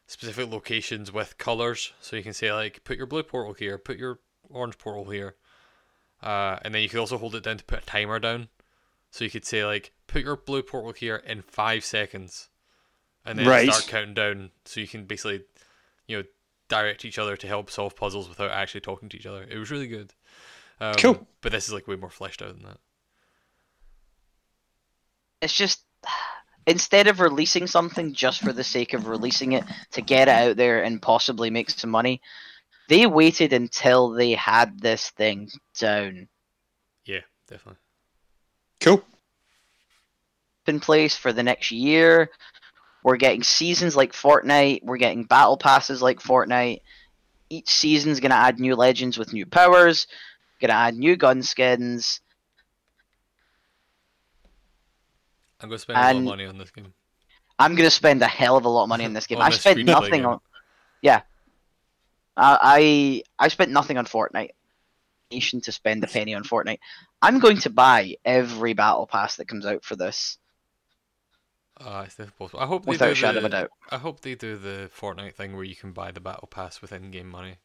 specific 0.07 0.51
locations 0.51 1.13
with 1.13 1.39
colors. 1.39 1.93
So 2.01 2.17
you 2.17 2.23
can 2.23 2.35
say 2.35 2.53
like, 2.53 2.85
put 2.85 2.97
your 2.97 3.07
blue 3.07 3.23
portal 3.23 3.55
here, 3.55 3.79
put 3.79 3.97
your 3.99 4.19
orange 4.51 4.79
portal 4.79 5.05
here, 5.11 5.37
uh, 6.23 6.59
and 6.63 6.75
then 6.75 6.83
you 6.83 6.89
could 6.89 7.01
also 7.01 7.19
hold 7.19 7.35
it 7.35 7.43
down 7.45 7.59
to 7.59 7.65
put 7.65 7.83
a 7.83 7.87
timer 7.87 8.19
down. 8.19 8.49
So 9.11 9.25
you 9.25 9.31
could 9.31 9.45
say 9.45 9.65
like, 9.65 9.93
put 10.07 10.23
your 10.23 10.37
blue 10.37 10.63
portal 10.63 10.93
here 10.93 11.17
in 11.17 11.43
five 11.43 11.85
seconds, 11.85 12.49
and 13.25 13.39
then 13.39 13.47
Right. 13.47 13.73
start 13.73 13.87
counting 13.87 14.15
down. 14.15 14.51
So 14.65 14.81
you 14.81 14.89
can 14.89 15.05
basically, 15.07 15.45
you 16.07 16.19
know, 16.19 16.25
direct 16.69 17.05
each 17.05 17.19
other 17.19 17.37
to 17.37 17.47
help 17.47 17.71
solve 17.71 17.95
puzzles 17.97 18.29
without 18.29 18.51
actually 18.51 18.81
talking 18.81 19.09
to 19.11 19.17
each 19.17 19.27
other. 19.27 19.47
It 19.49 19.59
was 19.59 19.71
really 19.71 19.87
good. 19.87 20.13
Um, 20.81 20.95
Cool. 20.97 21.27
But 21.41 21.53
this 21.53 21.69
is 21.69 21.73
like 21.75 21.87
way 21.87 21.97
more 21.97 22.11
fleshed 22.11 22.43
out 22.43 22.55
than 22.55 22.65
that. 22.65 22.79
it's 25.41 25.53
just 25.55 25.84
instead 26.67 27.07
of 27.07 27.21
releasing 27.21 27.67
something 27.67 28.13
just 28.13 28.41
for 28.41 28.53
the 28.53 28.65
sake 28.65 28.95
of 28.95 29.07
releasing 29.09 29.53
it 29.53 29.65
to 29.93 30.01
get 30.03 30.29
it 30.29 30.33
out 30.33 30.57
there 30.57 30.83
and 30.83 31.01
possibly 31.03 31.51
make 31.51 31.71
some 31.71 31.91
money, 31.91 32.21
they 32.89 33.07
waited 33.07 33.53
until 33.53 34.11
they 34.11 34.33
had 34.33 34.81
this 34.81 35.11
thing 35.11 35.51
down 35.79 36.29
Yeah, 37.05 37.21
definitely. 37.49 37.81
Cool. 38.81 39.03
in 40.67 40.81
place 40.81 41.17
for 41.17 41.33
the 41.33 41.43
next 41.43 41.71
year. 41.71 42.31
We're 43.03 43.17
getting 43.17 43.43
seasons 43.43 43.95
like 43.97 44.13
Fortnite. 44.13 44.83
We're 44.83 44.97
getting 44.97 45.25
battle 45.25 45.59
passes 45.59 46.01
like 46.01 46.21
Fortnite. 46.21 46.81
Each 47.51 47.69
season's 47.69 48.21
gonna 48.21 48.35
add 48.35 48.59
new 48.59 48.75
legends 48.75 49.19
with 49.19 49.35
new 49.35 49.45
powers. 49.45 50.07
Gonna 50.61 50.73
add 50.73 50.95
new 50.95 51.17
gun 51.17 51.43
skins. 51.43 52.21
I'm 55.65 55.69
going 55.71 55.79
to 55.79 55.83
spend 55.83 55.99
a 55.99 56.03
lot 56.03 56.17
of 56.17 56.23
money 56.25 56.45
on 56.47 56.59
this 56.59 56.71
game. 56.71 56.93
I'm 57.59 57.75
gonna 57.77 57.91
spend 57.91 58.21
a 58.21 58.27
hell 58.27 58.57
of 58.57 58.65
a 58.65 58.69
lot 58.69 58.83
of 58.85 58.89
money 58.89 59.05
on 59.05 59.13
this 59.13 59.27
game. 59.29 59.39
On 59.39 59.45
I 59.47 59.51
spent 59.51 59.85
nothing 59.85 60.23
game. 60.23 60.27
on. 60.27 60.41
Yeah. 61.03 61.23
I 62.37 63.23
I 63.39 63.49
spent 63.49 63.71
nothing 63.71 63.97
on 63.97 64.07
Fortnite. 64.07 64.51
Nation 65.31 65.61
to 65.63 65.73
spend 65.73 66.03
a 66.05 66.07
penny 66.07 66.35
on 66.35 66.45
Fortnite. 66.45 66.79
I'm 67.23 67.39
going 67.39 67.59
to 67.59 67.71
buy 67.71 68.17
every 68.25 68.73
battle 68.75 69.07
pass 69.07 69.37
that 69.37 69.49
comes 69.49 69.67
out 69.67 69.85
for 69.85 69.97
this, 69.97 70.39
Uh, 71.81 72.03
it's 72.05 72.15
definitely 72.17 72.39
possible. 72.39 72.61
I 72.61 72.67
hope 72.67 72.85
they 72.85 72.91
without 72.91 73.07
do 73.07 73.13
a 73.13 73.15
shadow 73.15 73.39
of 73.39 73.43
the, 73.43 73.47
a 73.47 73.51
doubt. 73.51 73.71
I 73.91 73.99
hope 73.99 74.21
they 74.21 74.35
do 74.35 74.57
the 74.57 74.91
Fortnite 74.97 75.35
thing 75.35 75.55
where 75.57 75.65
you 75.65 75.75
can 75.77 75.93
buy 75.93 76.11
the 76.13 76.21
battle 76.21 76.47
pass 76.49 76.81
with 76.83 76.93
in-game 76.93 77.29
money 77.31 77.57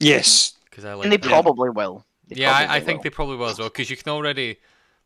Yes. 0.00 0.52
because 0.64 0.84
I 0.84 0.94
like. 0.94 1.04
and 1.04 1.12
they 1.12 1.16
that. 1.16 1.28
probably 1.28 1.70
will. 1.70 2.04
They 2.28 2.36
yeah, 2.42 2.52
I, 2.52 2.62
I 2.62 2.66
probably 2.66 2.80
think 2.86 3.02
they 3.02 3.10
probably 3.10 3.36
will 3.36 3.46
as 3.48 3.58
well 3.58 3.68
because 3.68 3.90
you 3.90 3.96
can 3.96 4.10
already. 4.10 4.58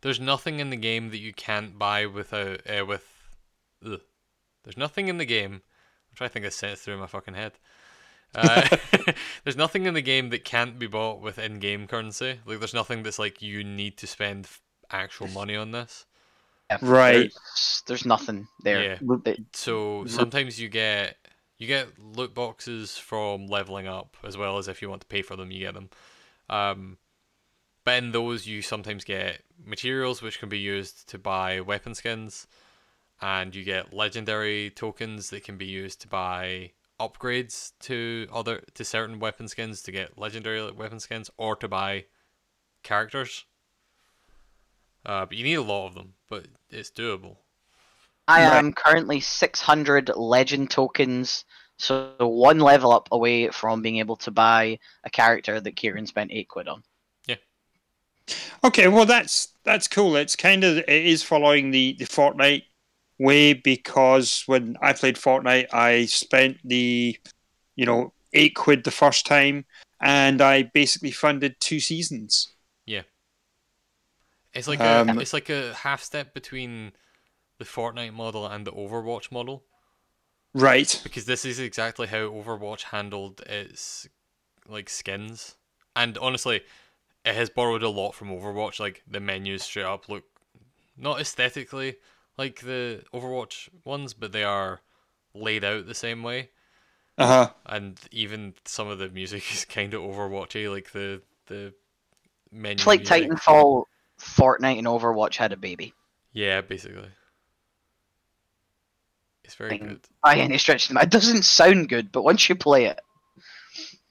There's 0.02 0.20
nothing 0.20 0.60
in 0.60 0.70
the 0.70 0.76
game 0.76 1.10
that 1.10 1.18
you 1.18 1.32
can't 1.32 1.78
buy 1.78 2.06
without 2.06 2.60
uh, 2.68 2.84
with. 2.84 3.06
Ugh. 3.84 4.00
There's 4.64 4.76
nothing 4.76 5.08
in 5.08 5.18
the 5.18 5.24
game. 5.24 5.54
I'm 5.54 6.16
trying 6.16 6.30
to 6.30 6.34
think 6.34 6.44
of 6.44 6.50
a 6.50 6.52
sentence 6.52 6.82
through 6.82 6.98
my 6.98 7.06
fucking 7.06 7.34
head. 7.34 7.52
Uh, 8.34 8.76
there's 9.44 9.56
nothing 9.56 9.86
in 9.86 9.94
the 9.94 10.02
game 10.02 10.30
that 10.30 10.44
can't 10.44 10.78
be 10.78 10.86
bought 10.86 11.20
with 11.20 11.38
in-game 11.38 11.86
currency. 11.86 12.38
Like, 12.46 12.58
there's 12.58 12.74
nothing 12.74 13.02
that's 13.02 13.18
like 13.18 13.42
you 13.42 13.64
need 13.64 13.98
to 13.98 14.06
spend 14.06 14.48
actual 14.90 15.28
money 15.28 15.56
on 15.56 15.72
this. 15.72 16.06
Yeah, 16.70 16.78
Right. 16.82 17.12
There's, 17.12 17.82
there's 17.86 18.06
nothing 18.06 18.46
there. 18.62 18.98
Yeah. 19.02 19.34
So 19.52 20.04
sometimes 20.06 20.60
you 20.60 20.68
get 20.68 21.16
you 21.58 21.66
get 21.66 21.88
loot 21.98 22.34
boxes 22.34 22.96
from 22.96 23.46
leveling 23.46 23.86
up 23.86 24.16
as 24.24 24.36
well 24.36 24.58
as 24.58 24.68
if 24.68 24.82
you 24.82 24.88
want 24.88 25.02
to 25.02 25.06
pay 25.06 25.22
for 25.22 25.36
them, 25.36 25.50
you 25.50 25.60
get 25.60 25.74
them. 25.74 25.90
Um, 26.48 26.98
but 27.84 28.02
in 28.02 28.12
those, 28.12 28.46
you 28.46 28.62
sometimes 28.62 29.04
get 29.04 29.42
materials 29.64 30.22
which 30.22 30.38
can 30.38 30.48
be 30.48 30.58
used 30.58 31.08
to 31.08 31.18
buy 31.18 31.60
weapon 31.60 31.94
skins, 31.94 32.46
and 33.20 33.54
you 33.54 33.64
get 33.64 33.92
legendary 33.94 34.70
tokens 34.70 35.30
that 35.30 35.44
can 35.44 35.58
be 35.58 35.66
used 35.66 36.00
to 36.02 36.08
buy 36.08 36.72
upgrades 37.00 37.72
to 37.80 38.28
other 38.32 38.62
to 38.74 38.84
certain 38.84 39.18
weapon 39.20 39.48
skins 39.48 39.82
to 39.82 39.92
get 39.92 40.18
legendary 40.18 40.70
weapon 40.72 41.00
skins 41.00 41.30
or 41.38 41.56
to 41.56 41.68
buy 41.68 42.06
characters. 42.84 43.46
Uh, 45.04 45.26
but 45.26 45.36
you 45.36 45.44
need 45.44 45.54
a 45.54 45.62
lot 45.62 45.86
of 45.86 45.94
them, 45.94 46.14
but 46.28 46.46
it's 46.70 46.90
doable. 46.90 47.36
I 48.26 48.40
Right. 48.40 48.58
am 48.58 48.72
currently 48.72 49.20
600 49.20 50.08
legend 50.16 50.72
tokens, 50.72 51.44
so 51.78 52.16
one 52.18 52.58
level 52.58 52.90
up 52.90 53.08
away 53.12 53.50
from 53.50 53.80
being 53.80 53.98
able 53.98 54.16
to 54.16 54.32
buy 54.32 54.80
a 55.04 55.10
character 55.10 55.60
that 55.60 55.76
Kieran 55.76 56.08
spent 56.08 56.32
eight 56.32 56.48
quid 56.48 56.66
on. 56.66 56.82
Okay, 58.64 58.88
well 58.88 59.06
that's 59.06 59.48
that's 59.64 59.88
cool. 59.88 60.16
It's 60.16 60.36
kind 60.36 60.64
of 60.64 60.78
it 60.78 60.88
is 60.88 61.22
following 61.22 61.70
the 61.70 61.94
the 61.98 62.04
Fortnite 62.06 62.64
way 63.18 63.52
because 63.54 64.42
when 64.46 64.76
I 64.80 64.92
played 64.92 65.16
Fortnite, 65.16 65.72
I 65.72 66.06
spent 66.06 66.58
the 66.64 67.16
you 67.76 67.86
know 67.86 68.12
eight 68.32 68.54
quid 68.54 68.84
the 68.84 68.90
first 68.90 69.26
time, 69.26 69.64
and 70.00 70.40
I 70.40 70.64
basically 70.64 71.10
funded 71.12 71.56
two 71.60 71.80
seasons. 71.80 72.52
Yeah, 72.86 73.02
it's 74.54 74.68
like 74.68 74.80
Um, 74.80 75.18
a 75.18 75.20
it's 75.20 75.32
like 75.32 75.50
a 75.50 75.74
half 75.74 76.02
step 76.02 76.34
between 76.34 76.92
the 77.58 77.64
Fortnite 77.66 78.14
model 78.14 78.46
and 78.46 78.66
the 78.66 78.72
Overwatch 78.72 79.32
model 79.32 79.64
Right. 80.54 81.02
because 81.02 81.24
this 81.24 81.44
is 81.44 81.58
exactly 81.58 82.06
how 82.06 82.18
Overwatch 82.28 82.82
handled 82.84 83.40
its 83.42 84.08
like 84.68 84.88
skins. 84.88 85.56
And 85.96 86.16
honestly, 86.18 86.62
it 87.24 87.34
has 87.34 87.50
borrowed 87.50 87.82
a 87.82 87.88
lot 87.88 88.14
from 88.14 88.28
Overwatch. 88.30 88.80
Like 88.80 89.02
the 89.06 89.20
menus 89.20 89.62
straight 89.64 89.84
up 89.84 90.08
look 90.08 90.24
Not 90.96 91.20
aesthetically 91.20 91.96
like 92.38 92.60
the 92.60 93.04
Overwatch 93.14 93.68
ones, 93.84 94.14
but 94.14 94.32
they 94.32 94.44
are 94.44 94.80
laid 95.34 95.64
out 95.64 95.86
the 95.86 95.94
same 95.94 96.22
way. 96.22 96.50
Uh 97.18 97.26
huh. 97.26 97.50
And 97.66 98.00
even 98.10 98.54
some 98.64 98.88
of 98.88 98.98
the 98.98 99.08
music 99.08 99.44
is 99.52 99.64
kind 99.64 99.94
of 99.94 100.02
Overwatchy, 100.02 100.70
like 100.70 100.92
the 100.92 101.22
the 101.46 101.74
menu. 102.50 102.86
It's 102.86 102.86
like 102.86 103.00
music. 103.00 103.30
Titanfall, 103.30 103.84
Fortnite, 104.20 104.78
and 104.78 104.86
Overwatch 104.86 105.36
had 105.36 105.52
a 105.52 105.56
baby. 105.56 105.94
Yeah, 106.32 106.60
basically. 106.62 107.10
It's 109.44 109.54
very 109.54 109.70
Thing. 109.70 109.78
good. 109.78 110.08
By 110.22 110.36
any 110.36 110.58
stretch 110.58 110.88
of 110.90 110.94
the 110.94 111.02
It 111.02 111.10
doesn't 111.10 111.42
sound 111.44 111.88
good, 111.88 112.10
but 112.12 112.22
once 112.22 112.48
you 112.48 112.54
play 112.54 112.86
it, 112.86 113.00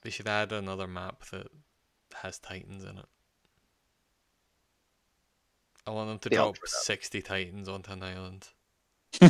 They 0.02 0.10
should 0.10 0.28
add 0.28 0.52
another 0.52 0.86
map 0.86 1.24
that 1.30 1.50
has 2.22 2.38
Titans 2.38 2.84
in 2.84 2.98
it. 2.98 3.06
I 5.86 5.90
want 5.90 6.08
them 6.08 6.30
to 6.30 6.40
up 6.40 6.54
drop 6.54 6.66
60 6.66 7.22
Titans 7.22 7.68
onto 7.68 7.92
an 7.92 8.02
island. 8.02 8.48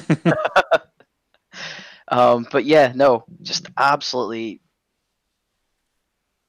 Um, 2.12 2.46
but 2.52 2.66
yeah, 2.66 2.92
no, 2.94 3.24
just 3.40 3.68
absolutely. 3.78 4.60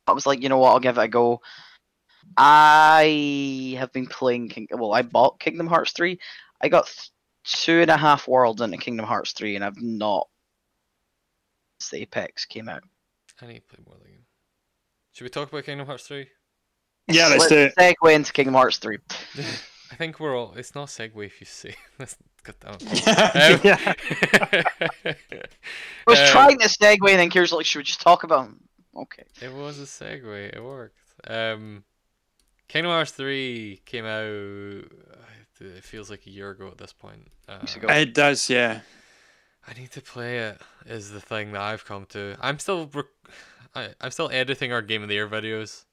I 0.05 0.11
was 0.11 0.25
like, 0.25 0.43
you 0.43 0.49
know 0.49 0.57
what? 0.57 0.71
I'll 0.71 0.79
give 0.81 0.97
it 0.97 1.01
a 1.01 1.07
go. 1.07 1.41
I 2.35 3.75
have 3.79 3.93
been 3.93 4.07
playing. 4.07 4.49
King- 4.49 4.67
well, 4.71 4.93
I 4.93 5.03
bought 5.03 5.39
Kingdom 5.39 5.67
Hearts 5.67 5.93
three. 5.93 6.19
I 6.59 6.67
got 6.67 6.87
th- 6.87 7.09
two 7.45 7.79
and 7.79 7.89
a 7.89 7.95
half 7.95 8.27
worlds 8.27 8.61
into 8.61 8.77
Kingdom 8.77 9.05
Hearts 9.05 9.31
three, 9.31 9.55
and 9.55 9.63
I've 9.63 9.81
not. 9.81 10.27
Since 11.79 11.91
the 11.91 12.01
Apex 12.01 12.43
came 12.45 12.67
out. 12.67 12.83
I 13.41 13.47
need 13.47 13.55
to 13.55 13.61
play 13.61 13.79
more 13.85 13.95
of 13.95 14.03
the 14.03 14.09
game. 14.09 14.22
Should 15.13 15.23
we 15.25 15.29
talk 15.29 15.49
about 15.49 15.63
Kingdom 15.63 15.85
Hearts 15.87 16.07
3? 16.07 16.27
Yeah, 17.07 17.27
let's 17.27 17.47
do 17.47 17.57
it. 17.57 17.73
Segue 17.77 18.13
into 18.13 18.31
Kingdom 18.33 18.53
Hearts 18.55 18.77
three. 18.77 18.97
I 19.91 19.95
think 19.95 20.19
we're 20.19 20.35
all. 20.37 20.53
It's 20.55 20.73
not 20.73 20.87
segue 20.87 21.25
if 21.25 21.39
you 21.41 21.45
say. 21.45 21.75
Let's 21.99 22.15
cut 22.43 22.59
down. 22.61 22.77
yeah. 23.63 23.93
I 25.05 25.15
was 26.07 26.19
Um, 26.19 26.27
trying 26.27 26.59
to 26.59 26.67
segue, 26.69 27.09
and 27.09 27.19
then 27.19 27.29
Kira's 27.29 27.51
like, 27.51 27.65
"Should 27.65 27.79
we 27.79 27.83
just 27.83 27.99
talk 28.01 28.23
about 28.23 28.45
about?" 28.45 28.47
'em?" 28.47 28.63
Okay. 28.95 29.23
It 29.41 29.53
was 29.53 29.79
a 29.79 29.83
segue. 29.83 30.55
It 30.55 30.63
worked. 30.63 30.97
Um, 31.27 31.83
Kingdom 32.69 32.91
Hearts 32.91 33.11
3 33.11 33.81
came 33.85 34.05
out. 34.05 34.23
It 35.59 35.83
feels 35.83 36.09
like 36.09 36.25
a 36.25 36.29
year 36.31 36.49
ago 36.51 36.67
at 36.67 36.77
this 36.77 36.93
point. 36.93 37.29
Uh, 37.47 37.57
Weeks 37.61 37.75
ago. 37.75 37.87
It 37.89 38.13
does, 38.13 38.49
yeah. 38.49 38.81
I 39.67 39.73
need 39.79 39.91
to 39.91 40.01
play 40.01 40.39
it. 40.39 40.61
Is 40.85 41.11
the 41.11 41.21
thing 41.21 41.51
that 41.51 41.61
I've 41.61 41.85
come 41.85 42.05
to. 42.07 42.35
I'm 42.41 42.59
still. 42.59 42.87
Rec- 42.93 43.05
I, 43.75 43.89
I'm 44.01 44.11
still 44.11 44.29
editing 44.31 44.71
our 44.71 44.81
Game 44.81 45.03
of 45.03 45.09
the 45.09 45.15
Year 45.15 45.27
videos. 45.27 45.85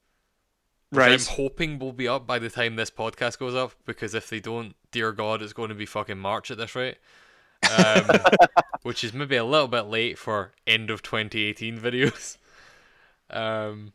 Right. 0.91 1.13
I'm 1.13 1.19
hoping 1.19 1.79
we'll 1.79 1.93
be 1.93 2.07
up 2.07 2.27
by 2.27 2.37
the 2.37 2.49
time 2.49 2.75
this 2.75 2.91
podcast 2.91 3.39
goes 3.39 3.55
up 3.55 3.73
because 3.85 4.13
if 4.13 4.29
they 4.29 4.41
don't, 4.41 4.75
dear 4.91 5.13
God, 5.13 5.41
it's 5.41 5.53
going 5.53 5.69
to 5.69 5.75
be 5.75 5.85
fucking 5.85 6.17
March 6.17 6.51
at 6.51 6.57
this 6.57 6.75
rate. 6.75 6.97
Um, 7.77 8.09
which 8.83 9.03
is 9.03 9.13
maybe 9.13 9.35
a 9.35 9.45
little 9.45 9.67
bit 9.67 9.83
late 9.83 10.17
for 10.17 10.51
end 10.67 10.89
of 10.89 11.01
2018 11.01 11.79
videos. 11.79 12.37
Um, 13.29 13.93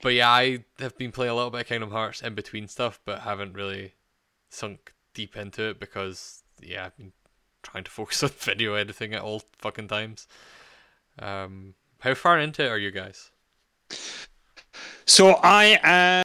but 0.00 0.14
yeah, 0.14 0.30
I 0.30 0.64
have 0.78 0.96
been 0.96 1.10
playing 1.10 1.32
a 1.32 1.34
little 1.34 1.50
bit 1.50 1.62
of 1.62 1.66
Kingdom 1.66 1.90
Hearts 1.90 2.22
in 2.22 2.34
between 2.34 2.68
stuff, 2.68 3.00
but 3.04 3.20
haven't 3.20 3.54
really 3.54 3.94
sunk 4.50 4.92
deep 5.14 5.36
into 5.36 5.70
it 5.70 5.80
because 5.80 6.44
yeah, 6.62 6.86
I've 6.86 6.96
been 6.96 7.12
trying 7.62 7.84
to 7.84 7.90
focus 7.90 8.22
on 8.22 8.30
video 8.30 8.74
editing 8.74 9.14
at 9.14 9.22
all 9.22 9.42
fucking 9.58 9.88
times. 9.88 10.28
Um, 11.18 11.74
how 12.00 12.14
far 12.14 12.38
into 12.38 12.64
it 12.64 12.68
are 12.68 12.78
you 12.78 12.90
guys? 12.90 13.30
So 15.06 15.32
I 15.42 15.78
am. 15.82 16.24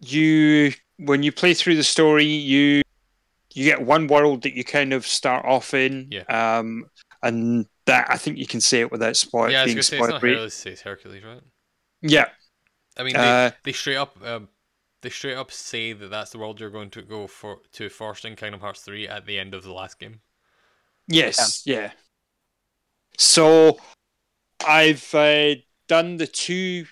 You 0.00 0.72
when 0.98 1.22
you 1.22 1.32
play 1.32 1.54
through 1.54 1.76
the 1.76 1.84
story, 1.84 2.24
you 2.24 2.82
you 3.54 3.64
get 3.64 3.82
one 3.82 4.06
world 4.06 4.42
that 4.42 4.54
you 4.54 4.64
kind 4.64 4.92
of 4.92 5.06
start 5.06 5.44
off 5.44 5.74
in. 5.74 6.08
Yeah. 6.10 6.22
Um, 6.58 6.86
and 7.22 7.66
that 7.86 8.06
I 8.10 8.16
think 8.16 8.38
you 8.38 8.46
can 8.46 8.60
say 8.60 8.80
it 8.80 8.90
without 8.90 9.16
spoil 9.16 9.50
yeah, 9.50 9.60
I 9.60 9.64
was 9.64 9.74
being 9.74 9.82
say 9.82 9.98
it's 9.98 10.08
not. 10.08 10.20
Hercules, 10.20 10.66
it's 10.66 10.82
Hercules, 10.82 11.22
right? 11.24 11.40
Yeah. 12.00 12.28
I 12.96 13.04
mean, 13.04 13.14
they, 13.14 13.46
Uh, 13.46 13.50
they 13.64 13.72
straight 13.72 13.96
up 13.96 14.16
um, 14.24 14.48
they 15.02 15.10
straight 15.10 15.36
up 15.36 15.50
say 15.52 15.92
that 15.92 16.08
that's 16.08 16.30
the 16.30 16.38
world 16.38 16.60
you're 16.60 16.70
going 16.70 16.90
to 16.90 17.02
go 17.02 17.26
for 17.26 17.58
to 17.72 17.88
first 17.88 18.24
in 18.24 18.36
Kingdom 18.36 18.60
Hearts 18.60 18.80
three 18.80 19.06
at 19.06 19.26
the 19.26 19.38
end 19.38 19.54
of 19.54 19.62
the 19.62 19.72
last 19.72 19.98
game. 19.98 20.20
Yes. 21.06 21.62
Yeah. 21.66 21.92
So 23.18 23.78
I've 24.66 25.14
uh, 25.14 25.56
done 25.88 26.16
the 26.16 26.26
two. 26.26 26.86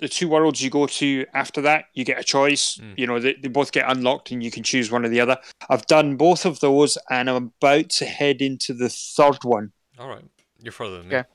The 0.00 0.08
two 0.08 0.28
worlds 0.28 0.62
you 0.62 0.70
go 0.70 0.86
to 0.86 1.26
after 1.34 1.60
that, 1.62 1.86
you 1.92 2.04
get 2.04 2.20
a 2.20 2.22
choice. 2.22 2.76
Mm. 2.76 2.94
You 2.96 3.06
know, 3.08 3.18
they, 3.18 3.34
they 3.34 3.48
both 3.48 3.72
get 3.72 3.90
unlocked 3.90 4.30
and 4.30 4.40
you 4.44 4.50
can 4.52 4.62
choose 4.62 4.92
one 4.92 5.04
or 5.04 5.08
the 5.08 5.20
other. 5.20 5.36
I've 5.68 5.86
done 5.86 6.14
both 6.14 6.46
of 6.46 6.60
those 6.60 6.96
and 7.10 7.28
I'm 7.28 7.50
about 7.60 7.88
to 7.90 8.04
head 8.04 8.40
into 8.40 8.74
the 8.74 8.90
third 8.90 9.42
one. 9.42 9.72
All 9.98 10.06
right, 10.06 10.22
you're 10.62 10.70
further 10.70 10.98
than 10.98 11.08
me. 11.08 11.16
Okay. 11.16 11.28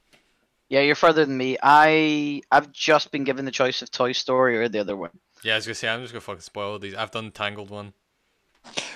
Yeah, 0.69 0.79
you're 0.79 0.95
further 0.95 1.25
than 1.25 1.37
me. 1.37 1.57
I 1.61 2.41
I've 2.51 2.71
just 2.71 3.11
been 3.11 3.25
given 3.25 3.43
the 3.43 3.51
choice 3.51 3.81
of 3.81 3.91
Toy 3.91 4.13
Story 4.13 4.57
or 4.57 4.69
the 4.69 4.79
other 4.79 4.95
one. 4.95 5.11
Yeah, 5.43 5.53
I 5.53 5.55
was 5.57 5.65
gonna 5.65 5.75
say 5.75 5.89
I'm 5.89 6.01
just 6.01 6.13
gonna 6.13 6.21
fucking 6.21 6.41
spoil 6.41 6.79
these. 6.79 6.95
I've 6.95 7.11
done 7.11 7.31
Tangled 7.31 7.69
one. 7.69 7.93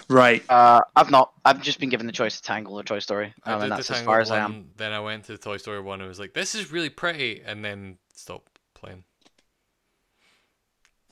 Right. 0.10 0.44
Uh, 0.50 0.82
I've 0.96 1.12
not. 1.12 1.34
I've 1.44 1.62
just 1.62 1.80
been 1.80 1.90
given 1.90 2.08
the 2.08 2.14
choice 2.14 2.38
of 2.38 2.44
Tangle 2.44 2.80
or 2.80 2.84
Toy 2.84 3.00
Story, 3.00 3.34
I 3.44 3.54
um, 3.54 3.60
did 3.60 3.64
and 3.64 3.72
the 3.72 3.76
that's 3.76 3.92
as 3.92 4.02
far 4.02 4.22
as 4.22 4.32
I 4.32 4.40
am. 4.40 4.70
Then 4.78 4.94
I 4.94 5.00
went 5.00 5.26
to 5.26 5.34
the 5.34 5.38
Toy 5.38 5.58
Story 5.58 5.82
one 5.82 6.00
and 6.00 6.08
was 6.08 6.20
like, 6.20 6.34
"This 6.34 6.56
is 6.56 6.72
really 6.72 6.90
pretty," 6.90 7.42
and 7.46 7.64
then 7.64 7.98
stopped 8.14 8.60
playing. 8.74 9.04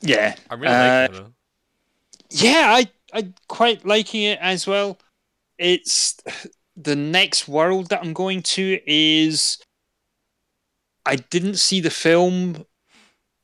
Yeah. 0.01 0.35
I'm 0.49 0.59
really 0.59 0.73
Uh, 0.73 1.01
liking 1.01 1.15
it 1.15 1.19
though. 1.19 1.33
Yeah, 2.29 2.73
I 2.73 2.87
I 3.13 3.33
quite 3.47 3.85
liking 3.85 4.23
it 4.23 4.39
as 4.41 4.65
well. 4.65 4.99
It's 5.57 6.17
the 6.75 6.95
next 6.95 7.47
world 7.47 7.89
that 7.89 8.01
I'm 8.01 8.13
going 8.13 8.41
to 8.43 8.79
is 8.85 9.57
I 11.05 11.17
didn't 11.17 11.55
see 11.55 11.81
the 11.81 11.89
film. 11.89 12.65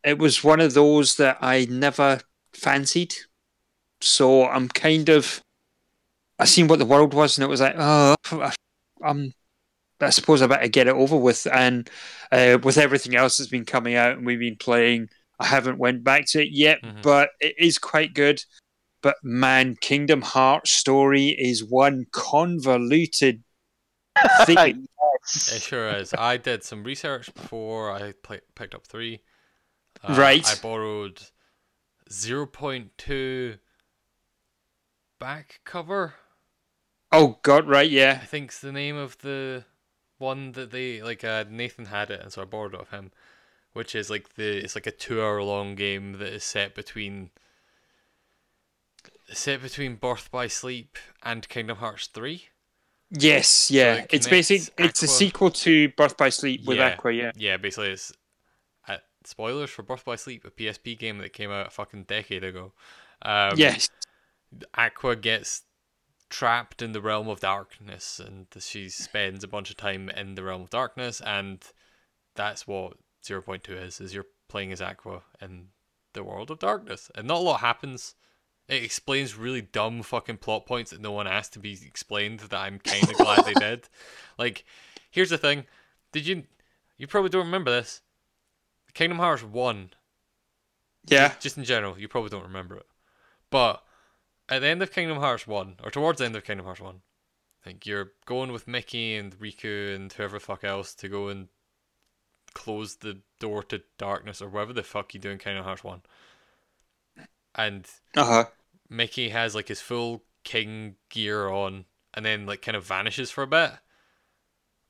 It 0.04 0.18
was 0.18 0.44
one 0.44 0.60
of 0.60 0.74
those 0.74 1.16
that 1.18 1.38
I 1.42 1.66
never 1.70 2.22
fancied. 2.54 3.16
So 4.04 4.48
I'm 4.48 4.68
kind 4.68 5.10
of 5.10 5.42
I 6.40 6.46
seen 6.46 6.68
what 6.68 6.80
the 6.80 6.86
world 6.86 7.14
was 7.14 7.38
and 7.38 7.46
it 7.46 7.50
was 7.50 7.62
like, 7.62 7.76
oh 7.78 8.16
I'm 9.04 9.34
I 10.00 10.10
suppose 10.10 10.42
I 10.42 10.48
better 10.48 10.68
get 10.68 10.88
it 10.88 10.96
over 10.96 11.16
with 11.16 11.46
and 11.52 11.88
uh, 12.32 12.58
with 12.64 12.78
everything 12.80 13.16
else 13.16 13.38
that's 13.38 13.50
been 13.52 13.66
coming 13.66 13.94
out 13.96 14.18
and 14.18 14.26
we've 14.26 14.40
been 14.40 14.56
playing 14.58 15.10
I 15.40 15.46
haven't 15.46 15.78
went 15.78 16.04
back 16.04 16.26
to 16.30 16.42
it 16.42 16.50
yet, 16.52 16.82
Mhm. 16.84 17.02
but 17.02 17.30
it 17.40 17.56
is 17.58 17.78
quite 17.80 18.14
good. 18.14 18.44
But 19.02 19.16
man, 19.24 19.76
Kingdom 19.82 20.22
Hearts 20.22 20.70
story 20.72 21.30
is 21.30 21.64
one 21.64 22.06
convoluted 22.12 23.44
thing. 24.46 24.88
It 25.24 25.62
sure 25.62 25.88
is. 25.90 26.14
I 26.14 26.38
did 26.38 26.64
some 26.64 26.84
research 26.84 27.34
before 27.34 27.92
I 27.92 28.14
pla 28.24 28.38
picked 28.56 28.76
up 28.76 28.86
three. 28.86 29.22
Uh, 30.04 30.16
Right. 30.18 30.48
I 30.48 30.56
borrowed 30.62 31.22
0.2 32.10 33.58
back 35.22 35.62
cover. 35.64 36.16
oh 37.12 37.38
God, 37.44 37.68
right? 37.68 37.90
Yeah. 37.90 38.20
I 38.22 38.26
think's 38.26 38.60
the 38.60 38.72
name 38.74 38.98
of 38.98 39.18
the 39.20 39.64
one 40.18 40.52
that 40.54 40.72
they 40.72 41.02
like. 41.02 41.24
Uh, 41.24 41.46
Nathan 41.50 41.86
had 41.86 42.10
it, 42.12 42.22
and 42.22 42.32
so 42.34 42.42
I 42.42 42.46
borrowed 42.46 42.74
it 42.74 42.82
of 42.82 42.90
him. 42.90 43.12
Which 43.74 43.96
is 43.96 44.10
like 44.10 44.36
the 44.36 44.58
it's 44.58 44.76
like 44.76 44.88
a 44.88 44.92
two-hour 44.92 45.42
long 45.44 45.76
game 45.76 46.14
that 46.20 46.28
is 46.34 46.44
set 46.44 46.76
between 46.76 47.30
set 49.32 49.62
between 49.62 49.96
Birth 49.96 50.30
by 50.30 50.48
Sleep 50.48 50.98
and 51.24 51.48
Kingdom 51.48 51.78
Hearts 51.78 52.08
three. 52.08 52.50
yes, 53.10 53.72
yeah. 53.72 53.94
it 53.96 54.08
it's 54.12 54.28
basically 54.28 54.86
it's 54.86 55.04
a 55.04 55.08
sequel 55.08 55.52
to 55.52 55.88
Birth 55.90 56.18
by 56.18 56.28
Sleep 56.30 56.66
with 56.66 56.78
Yeah. 56.78 56.88
Aqua. 56.90 57.14
Yeah, 57.14 57.32
Yeah, 57.38 57.58
basically 57.58 57.92
it's 57.92 58.12
uh, 58.90 58.98
spoilers 59.24 59.70
for 59.70 59.84
Birth 59.84 60.04
by 60.04 60.18
Sleep, 60.18 60.44
a 60.44 60.52
PSP 60.52 61.00
game 61.00 61.20
that 61.20 61.32
came 61.32 61.50
out 61.52 61.68
a 61.68 61.70
fucking 61.70 62.04
decade 62.04 62.44
ago. 62.44 62.74
Um, 63.22 63.54
yes, 63.56 63.90
Aqua 64.76 65.16
gets 65.16 65.64
trapped 66.30 66.82
in 66.82 66.92
the 66.92 67.02
realm 67.02 67.28
of 67.28 67.40
darkness, 67.40 68.20
and 68.20 68.48
she 68.60 68.90
spends 68.90 69.44
a 69.44 69.48
bunch 69.48 69.70
of 69.70 69.78
time 69.78 70.10
in 70.10 70.36
the 70.36 70.44
realm 70.44 70.62
of 70.62 70.70
darkness, 70.70 71.22
and 71.22 71.64
that's 72.36 72.68
what 72.68 72.94
zero 73.24 73.42
point 73.42 73.64
two 73.64 73.76
is. 73.76 74.00
Is 74.00 74.14
you're 74.14 74.28
playing 74.48 74.72
as 74.72 74.82
Aqua 74.82 75.24
in 75.42 75.68
the 76.14 76.24
world 76.24 76.52
of 76.52 76.60
darkness, 76.60 77.12
and 77.16 77.28
not 77.28 77.38
a 77.38 77.42
lot 77.42 77.60
happens. 77.60 78.16
It 78.68 78.84
explains 78.84 79.36
really 79.36 79.62
dumb 79.62 80.02
fucking 80.02 80.38
plot 80.38 80.66
points 80.66 80.92
that 80.92 81.02
no 81.02 81.12
one 81.12 81.28
asked 81.28 81.54
to 81.54 81.60
be 81.60 81.78
explained. 81.86 82.42
That 82.42 82.54
I'm 82.54 82.80
kind 82.80 83.04
of 83.04 83.14
glad 83.18 83.46
they 83.46 83.54
did. 83.54 83.90
Like, 84.38 84.66
here's 85.10 85.30
the 85.30 85.38
thing: 85.38 85.66
Did 86.12 86.26
you? 86.28 86.44
You 86.98 87.08
probably 87.08 87.30
don't 87.30 87.46
remember 87.46 87.72
this. 87.72 88.02
Kingdom 88.94 89.18
Hearts 89.20 89.44
one 89.44 89.92
yeah. 91.08 91.34
just 91.40 91.58
in 91.58 91.64
general, 91.64 91.98
you 91.98 92.08
probably 92.08 92.30
don't 92.30 92.44
remember 92.44 92.78
it. 92.78 92.86
But 93.50 93.84
at 94.52 94.60
the 94.60 94.68
end 94.68 94.84
of 94.84 94.92
Kingdom 94.92 95.18
Hearts 95.18 95.48
1, 95.48 95.78
or 95.84 95.90
towards 95.90 96.20
the 96.20 96.26
end 96.26 96.36
of 96.36 96.44
Kingdom 96.44 96.66
Hearts 96.66 96.82
1, 96.82 96.96
I 96.96 97.64
think 97.68 97.86
you're 97.86 98.12
going 98.26 98.52
with 98.52 98.68
Mickey 98.68 99.16
and 99.16 99.38
Riku 99.40 99.96
and 99.96 100.12
whoever 100.14 100.38
the 100.38 100.40
fuck 100.46 100.64
else 100.64 100.94
to 100.96 101.08
go 101.08 101.28
and 101.30 101.48
close 102.54 102.98
the 102.98 103.22
door 103.40 103.64
to 103.64 103.82
darkness 103.98 104.42
or 104.42 104.50
whatever 104.50 104.74
the 104.74 104.84
fuck 104.84 105.14
you 105.14 105.20
do 105.20 105.30
in 105.30 105.38
Kingdom 105.38 105.64
Hearts 105.64 105.84
1. 105.84 106.02
and 107.56 107.88
Uh 108.16 108.26
huh. 108.26 108.46
Mickey 108.90 109.30
has 109.30 109.56
like 109.56 109.70
his 109.70 109.80
full 109.82 110.24
king 110.44 110.96
gear 111.10 111.50
on, 111.50 111.86
and 112.14 112.26
then 112.26 112.46
like 112.46 112.62
kind 112.62 112.76
of 112.76 112.84
vanishes 112.86 113.32
for 113.32 113.44
a 113.44 113.48
bit, 113.48 113.72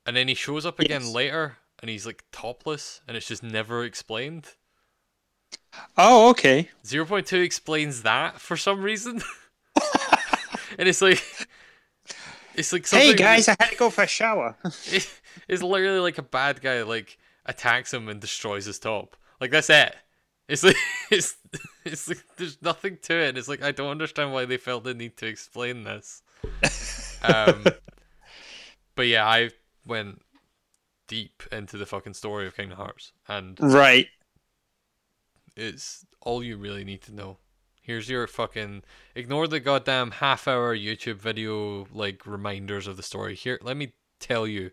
and 0.06 0.16
then 0.16 0.26
he 0.28 0.34
shows 0.34 0.66
up 0.66 0.80
again 0.80 1.02
Yes. 1.02 1.12
later, 1.14 1.58
and 1.80 1.88
he's 1.88 2.04
like 2.06 2.24
topless, 2.32 3.00
and 3.06 3.16
it's 3.16 3.28
just 3.28 3.42
never 3.42 3.84
explained. 3.84 4.48
Oh, 5.96 6.30
okay. 6.30 6.70
Zero 6.84 7.04
point 7.06 7.26
two 7.26 7.40
explains 7.40 8.02
that 8.02 8.40
for 8.40 8.56
some 8.56 8.82
reason, 8.82 9.22
and 10.82 10.88
it's 10.88 11.00
like, 11.00 11.22
it's 12.56 12.72
like 12.72 12.88
Hey 12.88 13.14
guys, 13.14 13.46
I 13.46 13.54
had 13.60 13.70
to 13.70 13.76
go 13.76 13.88
for 13.88 14.02
a 14.02 14.06
shower. 14.08 14.56
it- 14.64 15.20
it's 15.46 15.62
literally 15.62 16.00
like 16.00 16.18
a 16.18 16.22
bad 16.22 16.60
guy 16.60 16.82
like 16.82 17.18
attacks 17.46 17.94
him 17.94 18.08
and 18.08 18.20
destroys 18.20 18.64
his 18.64 18.80
top. 18.80 19.16
Like 19.40 19.52
that's 19.52 19.70
it. 19.70 19.94
It's 20.48 20.64
like 20.64 20.76
it's 21.10 21.36
it's 21.84 22.08
like 22.08 22.18
there's 22.36 22.60
nothing 22.60 22.98
to 23.02 23.14
it. 23.14 23.38
It's 23.38 23.46
like 23.46 23.62
I 23.62 23.70
don't 23.70 23.92
understand 23.92 24.32
why 24.32 24.44
they 24.44 24.56
felt 24.56 24.82
the 24.82 24.92
need 24.92 25.16
to 25.18 25.26
explain 25.26 25.84
this. 25.84 26.22
Um, 27.22 27.64
but 28.96 29.06
yeah, 29.06 29.24
I 29.24 29.50
went 29.86 30.20
deep 31.06 31.44
into 31.52 31.78
the 31.78 31.86
fucking 31.86 32.14
story 32.14 32.48
of 32.48 32.56
Kingdom 32.56 32.76
Hearts, 32.76 33.12
and 33.28 33.56
right. 33.60 34.08
it's 35.56 36.04
all 36.20 36.42
you 36.42 36.56
really 36.56 36.82
need 36.82 37.02
to 37.02 37.14
know. 37.14 37.38
Here's 37.82 38.08
your 38.08 38.26
fucking 38.28 38.84
ignore 39.16 39.48
the 39.48 39.58
goddamn 39.60 40.12
half 40.12 40.46
hour 40.46 40.74
YouTube 40.76 41.16
video 41.16 41.86
like 41.92 42.24
reminders 42.26 42.86
of 42.86 42.96
the 42.96 43.02
story. 43.02 43.34
Here, 43.34 43.58
let 43.60 43.76
me 43.76 43.92
tell 44.20 44.46
you 44.46 44.70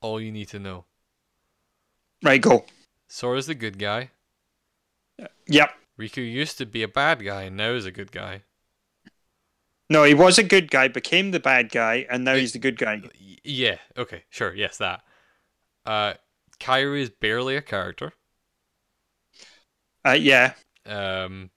all 0.00 0.20
you 0.20 0.32
need 0.32 0.48
to 0.48 0.58
know. 0.58 0.84
Right. 2.22 2.40
Go. 2.40 2.66
Sora's 3.06 3.46
the 3.46 3.54
good 3.54 3.78
guy. 3.78 4.10
Yep. 5.46 5.70
Riku 5.98 6.28
used 6.28 6.58
to 6.58 6.66
be 6.66 6.82
a 6.82 6.88
bad 6.88 7.24
guy 7.24 7.42
and 7.42 7.56
now 7.56 7.70
is 7.70 7.86
a 7.86 7.92
good 7.92 8.10
guy. 8.10 8.42
No, 9.88 10.02
he 10.02 10.14
was 10.14 10.36
a 10.38 10.42
good 10.42 10.70
guy, 10.70 10.88
became 10.88 11.30
the 11.30 11.38
bad 11.38 11.70
guy, 11.70 12.06
and 12.10 12.24
now 12.24 12.32
It- 12.32 12.40
he's 12.40 12.52
the 12.54 12.58
good 12.58 12.78
guy. 12.78 13.02
Yeah, 13.44 13.76
okay, 13.96 14.24
sure, 14.30 14.54
yes, 14.54 14.78
that. 14.78 15.04
Uh, 15.84 16.14
Kairi 16.58 17.02
is 17.02 17.10
barely 17.10 17.54
a 17.54 17.62
character. 17.62 18.14
Uh, 20.04 20.12
yeah. 20.12 20.54
Um, 20.86 21.50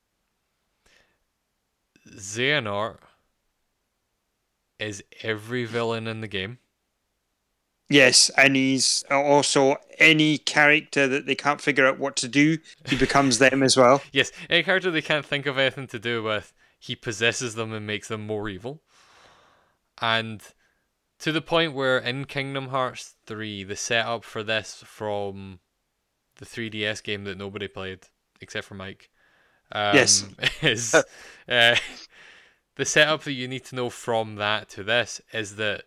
Xehanort 2.17 2.97
is 4.79 5.03
every 5.23 5.65
villain 5.65 6.07
in 6.07 6.21
the 6.21 6.27
game. 6.27 6.59
Yes, 7.89 8.29
and 8.35 8.55
he's 8.55 9.05
also 9.09 9.77
any 9.97 10.37
character 10.37 11.07
that 11.07 11.25
they 11.25 11.35
can't 11.35 11.61
figure 11.61 11.87
out 11.87 11.99
what 11.99 12.17
to 12.17 12.27
do, 12.27 12.57
he 12.85 12.95
becomes 12.99 13.39
them 13.39 13.63
as 13.63 13.77
well. 13.77 14.01
Yes, 14.11 14.31
any 14.49 14.63
character 14.63 14.91
they 14.91 15.01
can't 15.01 15.25
think 15.25 15.45
of 15.45 15.57
anything 15.57 15.87
to 15.87 15.99
do 15.99 16.21
with, 16.21 16.53
he 16.79 16.95
possesses 16.95 17.55
them 17.55 17.71
and 17.71 17.87
makes 17.87 18.09
them 18.09 18.27
more 18.27 18.49
evil. 18.49 18.81
And 20.01 20.41
to 21.19 21.31
the 21.31 21.41
point 21.41 21.73
where 21.73 21.97
in 21.97 22.25
Kingdom 22.25 22.67
Hearts 22.67 23.15
3, 23.25 23.63
the 23.63 23.77
setup 23.77 24.25
for 24.25 24.43
this 24.43 24.83
from 24.85 25.59
the 26.35 26.45
3DS 26.45 27.01
game 27.01 27.23
that 27.23 27.37
nobody 27.37 27.67
played 27.67 28.07
except 28.41 28.67
for 28.67 28.75
Mike 28.75 29.09
um, 29.71 29.95
Yes. 29.95 30.25
is 30.61 30.93
uh, 30.95 31.75
the 32.75 32.85
setup 32.85 33.23
that 33.23 33.33
you 33.33 33.47
need 33.47 33.65
to 33.65 33.75
know 33.75 33.89
from 33.89 34.35
that 34.35 34.69
to 34.69 34.83
this 34.83 35.21
is 35.33 35.55
that 35.57 35.83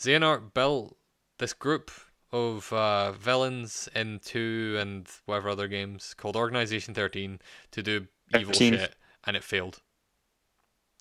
Xehanort 0.00 0.54
built 0.54 0.96
this 1.38 1.52
group 1.52 1.90
of 2.30 2.72
uh, 2.72 3.12
villains 3.12 3.88
in 3.94 4.20
2 4.22 4.76
and 4.78 5.08
whatever 5.24 5.48
other 5.48 5.66
games 5.68 6.14
called 6.14 6.36
Organization 6.36 6.94
13 6.94 7.40
to 7.72 7.82
do 7.82 8.06
evil 8.38 8.52
shit, 8.78 8.94
and 9.24 9.36
it 9.36 9.42
failed. 9.44 9.78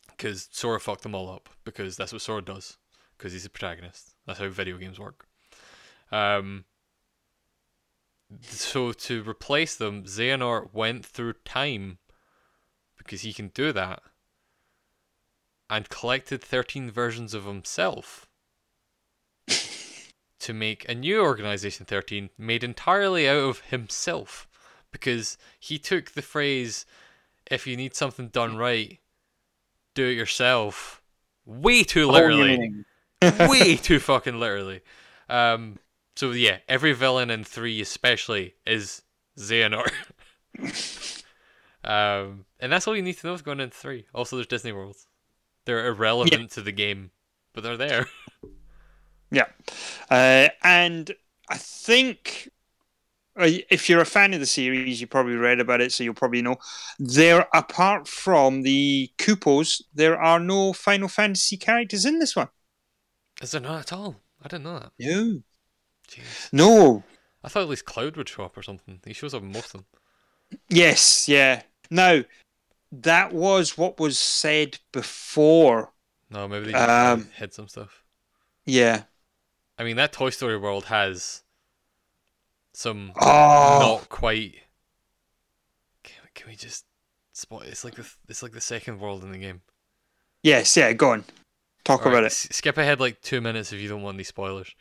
Because 0.10 0.48
Sora 0.52 0.80
fucked 0.80 1.04
them 1.04 1.14
all 1.14 1.30
up, 1.30 1.50
because 1.64 1.96
that's 1.96 2.12
what 2.14 2.22
Sora 2.22 2.42
does, 2.42 2.78
because 3.18 3.34
he's 3.34 3.44
the 3.44 3.50
protagonist. 3.50 4.16
That's 4.26 4.40
how 4.40 4.48
video 4.50 4.78
games 4.78 4.98
work. 5.00 5.28
Um, 6.12 6.66
so 8.42 8.92
to 8.92 9.24
replace 9.24 9.76
them, 9.76 10.04
Xehanort 10.04 10.74
went 10.74 11.06
through 11.06 11.34
time, 11.46 11.98
because 12.98 13.22
he 13.22 13.34
can 13.34 13.50
do 13.50 13.72
that, 13.72 14.02
and 15.70 15.90
collected 15.90 16.42
13 16.42 16.92
versions 16.92 17.34
of 17.34 17.46
himself 17.46 18.28
to 20.40 20.54
make 20.54 20.88
a 20.88 20.96
new 20.96 21.22
Organization 21.22 21.86
13 21.86 22.30
made 22.38 22.64
entirely 22.64 23.28
out 23.28 23.38
of 23.38 23.60
himself. 23.62 24.48
Because 24.92 25.38
he 25.60 25.78
took 25.78 26.12
the 26.12 26.22
phrase, 26.22 26.86
if 27.52 27.68
you 27.68 27.76
need 27.76 27.94
something 27.94 28.30
done 28.30 28.56
right, 28.58 29.00
do 29.94 30.08
it 30.08 30.14
yourself, 30.14 31.02
way 31.46 31.84
too 31.84 32.08
literally. 32.10 32.86
way 33.22 33.76
too 33.82 34.00
fucking 34.00 34.40
literally. 34.40 34.82
Um, 35.30 35.78
so 36.18 36.32
yeah, 36.32 36.58
every 36.68 36.94
villain 36.94 37.30
in 37.30 37.44
3 37.44 37.80
especially 37.82 38.56
is 38.66 39.04
Xehanort. 39.38 39.92
um, 41.84 42.46
and 42.60 42.72
that's 42.72 42.88
all 42.88 42.96
you 42.96 43.04
need 43.04 43.18
to 43.20 43.28
know 43.28 43.34
is 43.34 43.44
going 43.44 43.60
into 43.60 43.78
3. 43.78 44.06
Also, 44.16 44.36
there's 44.36 44.48
Disney 44.48 44.72
Worlds. 44.72 45.06
They're 45.66 45.88
irrelevant 45.88 46.52
to 46.52 46.62
the 46.62 46.72
game, 46.72 47.12
but 47.54 47.64
they're 47.64 47.78
there. 47.78 48.08
Yeah. 49.30 49.48
Uh, 50.10 50.48
and 50.64 51.12
I 51.50 51.58
think 51.58 52.50
uh, 53.36 53.50
if 53.70 53.90
you're 53.90 54.00
a 54.00 54.06
fan 54.06 54.34
of 54.34 54.40
the 54.40 54.46
series, 54.46 55.02
you 55.02 55.08
probably 55.08 55.36
read 55.36 55.60
about 55.60 55.82
it, 55.82 55.92
so 55.92 56.04
you'll 56.04 56.14
probably 56.14 56.42
know. 56.42 56.56
There, 56.98 57.46
apart 57.54 58.08
from 58.08 58.62
the 58.62 59.12
Coupos, 59.18 59.82
there 59.94 60.18
are 60.18 60.40
no 60.40 60.72
Final 60.72 61.10
Fantasy 61.10 61.58
characters 61.58 62.06
in 62.06 62.20
this 62.20 62.38
one. 62.38 62.48
Is 63.42 63.52
there 63.52 63.60
not 63.60 63.82
at 63.82 63.92
all? 63.92 64.22
I 64.42 64.48
didn't 64.48 64.64
know 64.64 64.80
that. 64.80 64.92
No. 64.98 65.42
Jeez. 66.10 66.50
No. 66.52 67.04
I 67.44 67.50
thought 67.50 67.64
at 67.64 67.70
least 67.70 67.86
Cloud 67.86 68.18
would 68.18 68.30
show 68.30 68.44
up 68.44 68.58
or 68.58 68.64
something. 68.64 69.00
He 69.06 69.14
shows 69.14 69.34
up 69.34 69.42
in 69.44 69.52
most 69.52 69.74
of 69.76 69.82
them. 69.82 69.86
Yes, 70.70 71.28
yeah. 71.28 71.64
Now, 71.90 72.24
that 72.92 73.34
was 73.34 73.78
what 73.78 74.00
was 74.00 74.18
said 74.18 74.80
before. 74.92 75.92
No, 76.30 76.48
maybe 76.48 76.68
they 76.68 76.72
just 76.74 76.90
Um, 76.90 77.30
hid 77.36 77.54
some 77.54 77.68
stuff. 77.68 78.04
Yeah. 78.66 79.04
I 79.78 79.84
mean, 79.84 79.96
that 79.98 80.12
Toy 80.14 80.30
Story 80.30 80.58
world 80.58 80.86
has 80.86 81.44
some 82.74 83.12
Oh. 83.20 83.80
not 84.00 84.10
quite. 84.10 84.56
Can, 86.04 86.16
can 86.34 86.50
we 86.50 86.56
just 86.56 86.86
spot? 87.34 87.66
It's 87.66 87.84
like 87.84 87.96
the 87.96 88.10
it's 88.28 88.42
like 88.44 88.54
the 88.54 88.62
second 88.62 89.00
world 89.00 89.24
in 89.24 89.32
the 89.32 89.38
game. 89.38 89.62
Yes, 90.44 90.76
yeah, 90.78 90.92
go 90.94 91.12
on. 91.12 91.26
Talk 91.84 92.02
Alright, 92.02 92.14
about 92.14 92.24
it. 92.26 92.32
skip 92.34 92.78
ahead 92.78 93.00
like 93.00 93.22
two 93.22 93.40
minutes 93.42 93.72
if 93.72 93.80
you 93.80 93.88
don't 93.88 94.02
want 94.02 94.18
these 94.18 94.28
spoilers. 94.28 94.74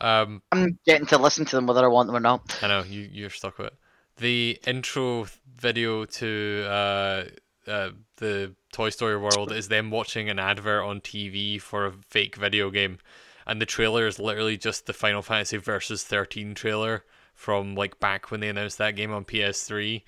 Um, 0.00 0.42
I'm 0.52 0.78
getting 0.86 1.06
to 1.08 1.18
listen 1.18 1.44
to 1.46 1.56
them 1.56 1.66
whether 1.66 1.84
I 1.84 1.88
want 1.88 2.06
them 2.06 2.16
or 2.16 2.20
not. 2.20 2.58
I 2.62 2.68
know 2.68 2.82
you 2.82 3.08
you're 3.12 3.30
stuck 3.30 3.58
with 3.58 3.68
it. 3.68 3.74
The 4.16 4.58
intro 4.66 5.26
video 5.56 6.04
to 6.04 6.64
uh, 6.66 7.24
uh, 7.66 7.90
the 8.16 8.54
Toy 8.72 8.90
Story 8.90 9.16
world 9.16 9.52
is 9.52 9.68
them 9.68 9.90
watching 9.90 10.28
an 10.28 10.38
advert 10.38 10.84
on 10.84 11.00
TV 11.00 11.60
for 11.60 11.86
a 11.86 11.92
fake 12.08 12.36
video 12.36 12.70
game, 12.70 12.98
and 13.46 13.60
the 13.60 13.66
trailer 13.66 14.06
is 14.06 14.18
literally 14.18 14.56
just 14.56 14.86
the 14.86 14.92
Final 14.92 15.22
Fantasy 15.22 15.56
Versus 15.56 16.04
13 16.04 16.54
trailer 16.54 17.04
from 17.34 17.74
like 17.74 17.98
back 18.00 18.30
when 18.30 18.40
they 18.40 18.48
announced 18.48 18.78
that 18.78 18.96
game 18.96 19.12
on 19.12 19.24
PS3, 19.24 20.02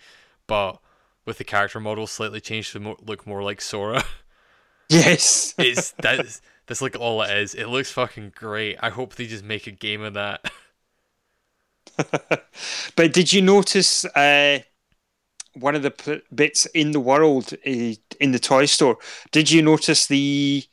but 0.47 0.80
with 1.24 1.38
the 1.38 1.45
character 1.45 1.80
model 1.80 2.07
slightly 2.07 2.40
changed 2.40 2.72
to 2.72 2.80
mo- 2.80 2.97
look 3.05 3.26
more 3.26 3.43
like 3.43 3.61
Sora. 3.61 4.05
Yes. 4.88 5.55
it's 5.57 5.93
that's 5.93 6.43
that's 6.72 6.80
like 6.80 6.98
all 6.98 7.20
it 7.20 7.30
is. 7.30 7.54
It 7.54 7.66
looks 7.66 7.90
fucking 7.90 8.32
great. 8.34 8.78
I 8.80 8.88
hope 8.88 9.14
they 9.14 9.26
just 9.26 9.44
make 9.44 9.66
a 9.66 9.70
game 9.70 10.00
of 10.00 10.14
that. 10.14 10.50
but 12.96 13.12
did 13.12 13.30
you 13.30 13.42
notice 13.42 14.06
uh, 14.06 14.60
one 15.52 15.74
of 15.74 15.82
the 15.82 15.90
p- 15.90 16.22
bits 16.34 16.64
in 16.66 16.92
the 16.92 17.00
world 17.00 17.52
uh, 17.66 17.92
in 18.20 18.32
the 18.32 18.38
toy 18.38 18.64
store? 18.64 18.96
Did 19.32 19.50
you 19.50 19.60
notice 19.60 20.06
the 20.06 20.64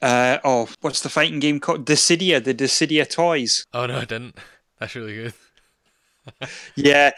uh, 0.00 0.38
oh, 0.44 0.68
what's 0.82 1.00
the 1.00 1.08
fighting 1.08 1.40
game 1.40 1.58
called? 1.58 1.84
Dissidia, 1.84 2.42
the 2.42 2.54
Dissidia 2.54 3.10
toys. 3.10 3.66
Oh 3.74 3.86
no, 3.86 3.96
I 3.96 4.04
didn't. 4.04 4.38
That's 4.78 4.94
really 4.94 5.14
good. 5.14 5.34
Yeah, 6.76 7.10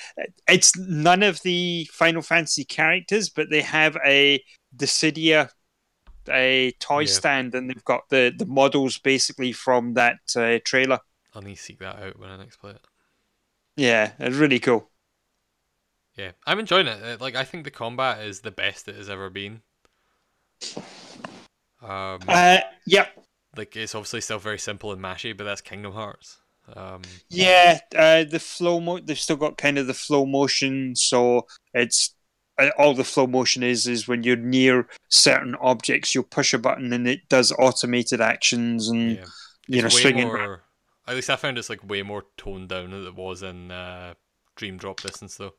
it's 0.48 0.74
none 0.78 1.22
of 1.22 1.42
the 1.42 1.86
Final 1.92 2.22
Fantasy 2.22 2.64
characters, 2.64 3.28
but 3.28 3.50
they 3.50 3.60
have 3.60 3.98
a 4.06 4.42
Dissidia 4.74 5.50
a 6.30 6.72
toy 6.80 7.04
Yeah. 7.04 7.06
stand, 7.06 7.54
and 7.54 7.68
they've 7.70 7.84
got 7.84 8.08
the 8.10 8.32
the 8.36 8.46
models 8.46 8.98
basically 8.98 9.52
from 9.52 9.94
that 9.94 10.18
uh, 10.36 10.58
trailer. 10.64 11.00
I'll 11.34 11.42
need 11.42 11.56
to 11.56 11.62
seek 11.62 11.78
that 11.80 12.02
out 12.02 12.18
when 12.18 12.30
I 12.30 12.36
next 12.38 12.56
play 12.56 12.70
it. 12.72 12.80
Yeah, 13.76 14.12
it's 14.18 14.36
really 14.36 14.58
cool. 14.60 14.90
Yeah, 16.16 16.32
I'm 16.46 16.58
enjoying 16.58 16.86
it. 16.86 17.02
Uh, 17.02 17.16
Like 17.22 17.34
I 17.34 17.44
think 17.44 17.64
the 17.64 17.70
combat 17.70 18.20
is 18.20 18.40
the 18.40 18.50
best 18.50 18.88
it 18.88 18.96
has 18.96 19.10
ever 19.10 19.28
been. 19.28 19.62
Um, 21.82 22.20
Uh, 22.28 22.58
yep. 22.86 23.12
like 23.56 23.76
it's 23.76 23.94
obviously 23.94 24.20
still 24.20 24.38
very 24.38 24.58
simple 24.58 24.92
and 24.92 25.02
mashy, 25.02 25.36
but 25.36 25.44
that's 25.44 25.60
Kingdom 25.60 25.92
Hearts. 25.92 26.38
Um, 26.74 27.20
Yeah, 27.28 27.80
uh, 27.96 28.24
the 28.24 28.38
flow 28.38 28.80
mo. 28.80 28.98
They've 28.98 29.18
still 29.18 29.36
got 29.36 29.56
kind 29.56 29.78
of 29.78 29.86
the 29.86 29.94
flow 29.94 30.26
motion, 30.26 30.94
so 30.96 31.46
it's 31.72 32.14
all 32.78 32.94
the 32.94 33.04
flow 33.04 33.26
motion 33.26 33.62
is 33.62 33.86
is 33.86 34.06
when 34.06 34.22
you're 34.22 34.36
near 34.36 34.86
certain 35.08 35.54
objects, 35.56 36.14
you'll 36.14 36.24
push 36.24 36.52
a 36.54 36.58
button 36.58 36.92
and 36.92 37.08
it 37.08 37.28
does 37.28 37.52
automated 37.58 38.20
actions 38.20 38.88
and 38.88 39.16
Yeah. 39.16 39.24
you 39.66 39.82
know 39.82 39.88
swinging. 39.88 40.28
more. 40.28 40.62
At 41.06 41.16
least 41.16 41.30
I 41.30 41.36
found 41.36 41.58
it's 41.58 41.70
like 41.70 41.88
way 41.88 42.02
more 42.02 42.24
toned 42.36 42.68
down 42.68 42.90
than 42.90 43.06
it 43.06 43.14
was 43.14 43.42
in 43.42 43.70
uh, 43.70 44.14
Dream 44.54 44.76
Drop 44.76 45.00
Distance 45.00 45.36
though. 45.36 45.54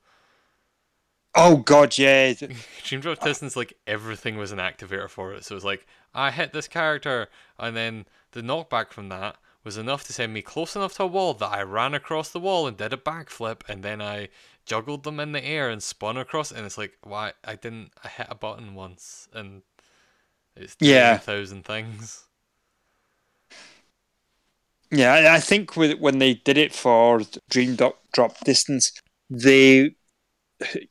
Oh 1.35 1.57
god, 1.57 1.97
yeah. 1.97 2.33
Dream 2.83 3.01
Drop 3.01 3.19
Distance, 3.21 3.55
like 3.55 3.73
everything 3.87 4.37
was 4.37 4.51
an 4.51 4.59
activator 4.59 5.09
for 5.09 5.33
it. 5.33 5.43
So 5.43 5.53
it 5.53 5.57
was 5.57 5.65
like 5.65 5.87
I 6.13 6.31
hit 6.31 6.53
this 6.53 6.67
character, 6.67 7.27
and 7.57 7.75
then 7.75 8.05
the 8.31 8.41
knockback 8.41 8.91
from 8.91 9.09
that 9.09 9.37
was 9.63 9.77
enough 9.77 10.05
to 10.05 10.13
send 10.13 10.33
me 10.33 10.41
close 10.41 10.75
enough 10.75 10.93
to 10.95 11.03
a 11.03 11.07
wall 11.07 11.33
that 11.33 11.51
I 11.51 11.63
ran 11.63 11.93
across 11.93 12.29
the 12.29 12.39
wall 12.39 12.67
and 12.67 12.77
did 12.77 12.93
a 12.93 12.97
backflip, 12.97 13.61
and 13.67 13.81
then 13.81 14.01
I 14.01 14.29
juggled 14.66 15.03
them 15.03 15.20
in 15.20 15.32
the 15.32 15.43
air 15.43 15.70
and 15.70 15.82
spun 15.84 16.18
across. 16.18 16.51
And 16.51 16.66
it's 16.66 16.78
like, 16.78 16.93
why 17.03 17.34
I 17.43 17.55
didn't? 17.55 17.91
I 18.03 18.07
hit 18.07 18.28
a 18.30 18.36
button 18.36 18.76
once, 18.76 19.28
and 19.34 19.61
it's 20.55 20.76
Yeah. 20.80 21.16
a 21.16 21.20
thousand 21.20 21.66
things. 21.66 22.24
Yeah, 24.91 25.34
I- 25.34 25.39
think 25.39 25.76
with, 25.76 25.99
when 25.99 26.20
they 26.20 26.36
did 26.36 26.57
it 26.57 26.74
for 26.74 27.22
Dream 27.49 27.76
Drop, 27.76 27.99
Drop 28.14 28.39
Distance, 28.45 28.91
they 29.30 29.95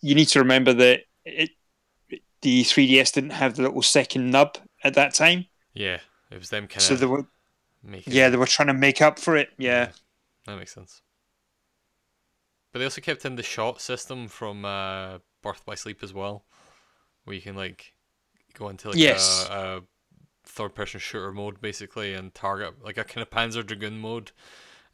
you 0.01 0.15
need 0.15 0.27
to 0.27 0.41
remember 0.41 0.73
that 0.75 1.03
it 1.25 1.51
the 2.43 2.65
3DS 2.65 3.13
didn't 3.13 3.31
have 3.31 3.55
the 3.55 3.63
little 3.63 3.81
second 3.83 4.31
nub 4.31 4.59
at 4.83 4.95
that 4.95 5.15
time, 5.15 5.47
Yeah, 5.75 6.01
it 6.31 6.39
was 6.39 6.51
them 6.51 6.67
kind 6.67 6.83
so 6.83 6.95
of 6.95 7.01
they 7.01 7.07
were 7.07 7.25
making. 7.85 8.13
yeah 8.13 8.29
they 8.29 8.37
were 8.37 8.47
trying 8.47 8.67
to 8.67 8.75
make 8.75 9.01
up 9.01 9.21
for 9.21 9.37
it. 9.37 9.51
Yeah, 9.59 9.93
that 10.47 10.57
makes 10.59 10.75
sense. 10.75 11.01
But 12.73 12.79
they 12.81 12.85
also 12.87 13.01
kept 13.01 13.25
in 13.25 13.37
the 13.37 13.43
shot 13.43 13.81
system 13.81 14.29
from 14.29 14.65
uh, 14.65 15.19
Birth 15.43 15.65
by 15.67 15.75
Sleep 15.75 16.03
as 16.03 16.13
well, 16.15 16.45
where 17.25 17.37
you 17.37 17.43
can 17.43 17.57
like 17.57 17.95
go 18.55 18.69
into 18.71 18.91
like 18.91 18.99
Yes. 18.99 19.51
a, 19.51 19.81
a 19.81 19.83
third-person 20.45 21.01
shooter 21.01 21.33
mode 21.33 21.61
basically 21.61 22.15
and 22.15 22.35
target 22.35 22.83
like 22.85 22.99
a 22.99 23.05
kind 23.05 23.23
of 23.23 23.31
Panzer 23.31 23.67
Dragoon 23.67 24.01
mode, 24.01 24.33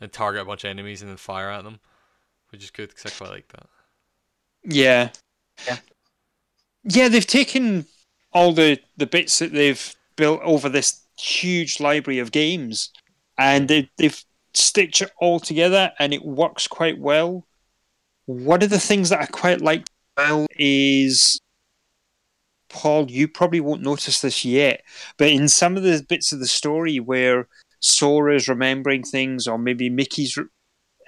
and 0.00 0.12
target 0.12 0.42
a 0.42 0.46
bunch 0.46 0.64
of 0.64 0.70
enemies 0.70 1.02
and 1.02 1.10
then 1.10 1.18
fire 1.18 1.50
at 1.50 1.64
them, 1.64 1.80
which 2.50 2.64
is 2.64 2.70
good 2.72 2.90
because 2.90 3.06
I 3.06 3.10
quite 3.10 3.30
like 3.30 3.48
that. 3.50 3.68
yeah, 4.64 5.10
Yeah. 5.66 5.78
yeah. 6.84 7.08
They've 7.08 7.26
taken 7.26 7.86
all 8.32 8.52
the 8.52 8.80
the 8.96 9.06
bits 9.06 9.38
that 9.38 9.52
they've 9.52 9.94
built 10.16 10.40
over 10.42 10.68
this 10.68 11.02
huge 11.18 11.80
library 11.80 12.18
of 12.18 12.32
games, 12.32 12.90
and 13.38 13.68
they, 13.68 13.90
they've 13.98 14.24
stitched 14.54 15.02
it 15.02 15.12
all 15.18 15.40
together, 15.40 15.92
and 15.98 16.12
it 16.14 16.24
works 16.24 16.66
quite 16.68 16.98
well. 16.98 17.46
One 18.28 18.62
of 18.62 18.68
the 18.68 18.78
things 18.78 19.08
that 19.08 19.22
I 19.22 19.24
quite 19.24 19.62
like 19.62 19.86
well 20.18 20.46
is 20.50 21.40
Paul. 22.68 23.10
You 23.10 23.26
probably 23.26 23.60
won't 23.60 23.80
notice 23.80 24.20
this 24.20 24.44
yet, 24.44 24.82
but 25.16 25.28
in 25.28 25.48
some 25.48 25.78
of 25.78 25.82
the 25.82 26.04
bits 26.06 26.30
of 26.30 26.38
the 26.38 26.46
story 26.46 27.00
where 27.00 27.48
Sora's 27.80 28.46
remembering 28.46 29.02
things, 29.02 29.46
or 29.46 29.56
maybe 29.56 29.88
Mickey's, 29.88 30.36
re- 30.36 30.44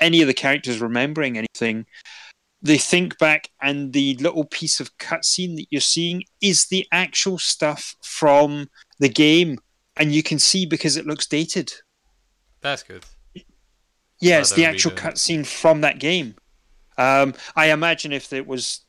any 0.01 0.23
of 0.23 0.29
the 0.29 0.35
characters 0.35 0.81
remembering 0.81 1.37
anything, 1.37 1.85
they 2.63 2.79
think 2.79 3.19
back, 3.19 3.51
and 3.61 3.93
the 3.93 4.15
little 4.15 4.45
piece 4.45 4.81
of 4.81 4.97
cutscene 4.97 5.57
that 5.57 5.67
you're 5.69 5.83
seeing 5.83 6.25
is 6.41 6.69
the 6.69 6.87
actual 6.91 7.37
stuff 7.37 7.97
from 8.03 8.71
the 8.99 9.11
game, 9.11 9.59
and 9.95 10.15
you 10.15 10.23
can 10.23 10.39
see 10.39 10.65
because 10.65 10.97
it 10.97 11.07
looks 11.07 11.27
dated. 11.27 11.71
That's 12.63 12.83
good. 12.83 13.05
Yeah, 14.21 14.39
it's 14.41 14.53
the 14.53 14.65
actual 14.65 14.93
cutscene 14.93 15.47
from 15.47 15.83
that 15.83 15.99
game. 15.99 16.37
Um, 17.01 17.35
I 17.57 17.73
imagine 17.73 18.13
if 18.13 18.33
it 18.33 18.47
was, 18.47 18.85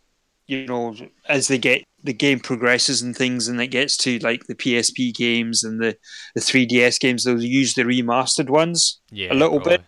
you 0.47 0.65
know, 0.65 0.93
as 1.29 1.47
they 1.47 1.57
get 1.57 1.83
the 2.03 2.13
game 2.13 2.39
progresses 2.39 3.01
and 3.01 3.15
things, 3.15 3.47
and 3.47 3.61
it 3.61 3.67
gets 3.67 3.95
to 3.97 4.19
like 4.19 4.45
the 4.47 4.55
PSP 4.55 5.13
games 5.13 5.63
and 5.63 5.79
the 5.79 5.97
the 6.35 6.41
3DS 6.41 6.99
games, 6.99 7.23
they'll 7.23 7.41
use 7.41 7.73
the 7.73 7.83
remastered 7.83 8.49
ones, 8.49 8.99
Yeah, 9.11 9.31
A 9.31 9.35
little 9.35 9.59
probably. 9.59 9.77
bit. 9.77 9.85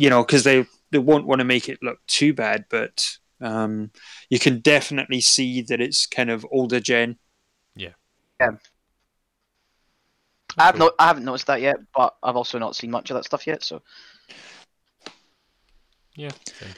you 0.00 0.08
know, 0.08 0.22
because 0.22 0.44
they 0.44 0.64
they 0.92 0.98
won't 0.98 1.26
want 1.26 1.40
to 1.40 1.44
make 1.44 1.68
it 1.68 1.82
look 1.82 1.98
too 2.06 2.32
bad, 2.32 2.64
but 2.70 3.06
um, 3.40 3.90
you 4.30 4.38
can 4.38 4.60
definitely 4.60 5.20
see 5.20 5.62
that 5.62 5.80
it's 5.80 6.06
kind 6.06 6.30
of 6.30 6.46
older 6.52 6.78
gen. 6.80 7.18
Yeah. 7.74 7.94
Yeah. 8.40 8.52
I 10.58 10.64
have 10.66 10.74
Cool. 10.76 10.86
no, 10.86 10.92
I 10.98 11.06
haven't 11.08 11.24
noticed 11.24 11.46
that 11.46 11.60
yet, 11.60 11.76
but 11.94 12.14
I've 12.22 12.36
also 12.36 12.58
not 12.58 12.76
seen 12.76 12.90
much 12.90 13.10
of 13.10 13.16
that 13.16 13.24
stuff 13.24 13.46
yet. 13.46 13.62
So 13.64 13.82
Yeah. 16.14 16.30
same. 16.46 16.74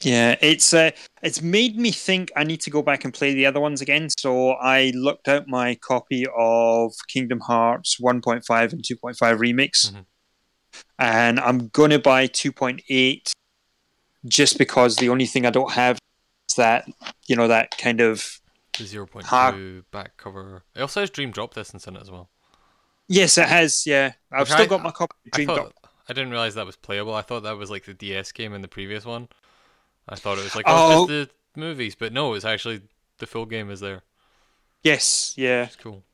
Yeah, 0.00 0.36
it's 0.40 0.72
uh, 0.72 0.90
it's 1.22 1.42
made 1.42 1.76
me 1.76 1.90
think 1.90 2.30
I 2.36 2.44
need 2.44 2.60
to 2.62 2.70
go 2.70 2.82
back 2.82 3.04
and 3.04 3.12
play 3.12 3.34
the 3.34 3.46
other 3.46 3.60
ones 3.60 3.80
again. 3.80 4.08
So 4.10 4.52
I 4.52 4.92
looked 4.94 5.28
out 5.28 5.48
my 5.48 5.74
copy 5.76 6.24
of 6.36 6.92
Kingdom 7.08 7.40
Hearts 7.40 7.98
1.5 8.00 8.72
and 8.72 8.82
2.5 8.82 9.38
remix, 9.38 9.90
Mhm. 9.92 10.04
and 10.98 11.40
I'm 11.40 11.68
gonna 11.68 11.98
buy 11.98 12.28
2.8 12.28 13.32
just 14.26 14.56
because 14.58 14.96
the 14.96 15.08
only 15.08 15.26
thing 15.26 15.44
I 15.46 15.50
don't 15.50 15.72
have 15.72 15.98
is 16.48 16.56
that 16.56 16.88
you 17.26 17.36
know 17.36 17.48
that 17.48 17.76
kind 17.76 18.00
of 18.00 18.40
The 18.78 18.84
zero 18.86 19.06
point 19.06 19.26
Ha- 19.26 19.56
back 19.90 20.16
cover. 20.16 20.62
It 20.76 20.80
also 20.80 21.00
has 21.00 21.10
Dream 21.10 21.30
Drop 21.32 21.54
Distance 21.54 21.86
in 21.86 21.96
it 21.96 22.02
as 22.02 22.10
well. 22.10 22.30
yes, 23.08 23.36
it 23.36 23.48
has. 23.48 23.84
Yeah, 23.84 24.12
I've 24.32 24.40
Which 24.42 24.50
still 24.50 24.62
I- 24.62 24.66
got 24.66 24.82
my 24.82 24.92
copy 24.92 25.14
of 25.32 25.40
I 25.40 25.44
thought 25.44 25.56
Drop. 25.56 25.74
I 26.08 26.12
didn't 26.14 26.30
realize 26.30 26.54
that 26.54 26.64
was 26.66 26.76
playable. 26.76 27.12
I 27.14 27.20
thought 27.22 27.42
that 27.42 27.58
was 27.58 27.68
like 27.70 27.84
the 27.84 27.92
DS 27.94 28.32
game 28.32 28.54
in 28.54 28.62
the 28.62 28.68
previous 28.68 29.04
one. 29.04 29.28
I 30.08 30.14
thought 30.16 30.38
it 30.38 30.44
was 30.44 30.56
like 30.56 30.64
oh, 30.68 31.04
Oh. 31.04 31.08
just 31.08 31.30
the 31.54 31.60
movies, 31.60 31.94
but 31.94 32.12
no, 32.12 32.34
it's 32.34 32.44
actually 32.44 32.82
the 33.18 33.26
full 33.26 33.46
game 33.46 33.70
is 33.70 33.80
there. 33.80 34.02
Yes, 34.82 35.34
yeah. 35.36 35.64
It's 35.64 35.76
cool. 35.76 36.04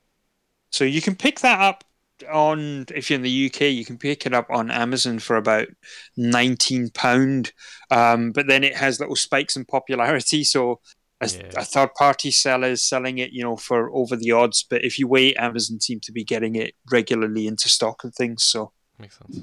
So 0.71 0.85
you 0.85 1.01
can 1.03 1.15
pick 1.15 1.41
that 1.41 1.61
up 1.61 1.85
on 2.33 2.87
if 2.95 3.11
you're 3.11 3.17
in 3.17 3.23
the 3.23 3.47
UK, 3.47 3.63
you 3.63 3.85
can 3.85 3.99
pick 3.99 4.25
it 4.27 4.33
up 4.33 4.47
on 4.51 4.71
Amazon 4.71 5.19
for 5.19 5.37
about 5.37 5.69
nineteen 6.17 6.91
pound. 6.91 7.53
Um, 7.91 8.33
but 8.33 8.47
then 8.47 8.65
it 8.65 8.77
has 8.77 9.01
little 9.01 9.17
spikes 9.17 9.57
in 9.57 9.65
popularity. 9.65 10.45
So 10.45 10.81
a, 11.21 11.29
Yeah. 11.29 11.51
a 11.57 11.65
third 11.65 11.95
party 11.95 12.31
seller 12.31 12.69
is 12.69 12.83
selling 12.83 13.19
it, 13.19 13.31
you 13.33 13.43
know, 13.43 13.57
for 13.57 13.91
over 13.95 14.17
the 14.17 14.33
odds. 14.33 14.65
But 14.69 14.85
if 14.85 14.99
you 14.99 15.07
wait, 15.07 15.37
Amazon 15.37 15.81
seem 15.81 16.01
to 16.01 16.13
be 16.13 16.25
getting 16.25 16.57
it 16.57 16.75
regularly 16.91 17.47
into 17.47 17.69
stock 17.69 18.03
and 18.03 18.15
things. 18.15 18.43
So, 18.43 18.73
Makes 18.99 19.19
sense. 19.19 19.41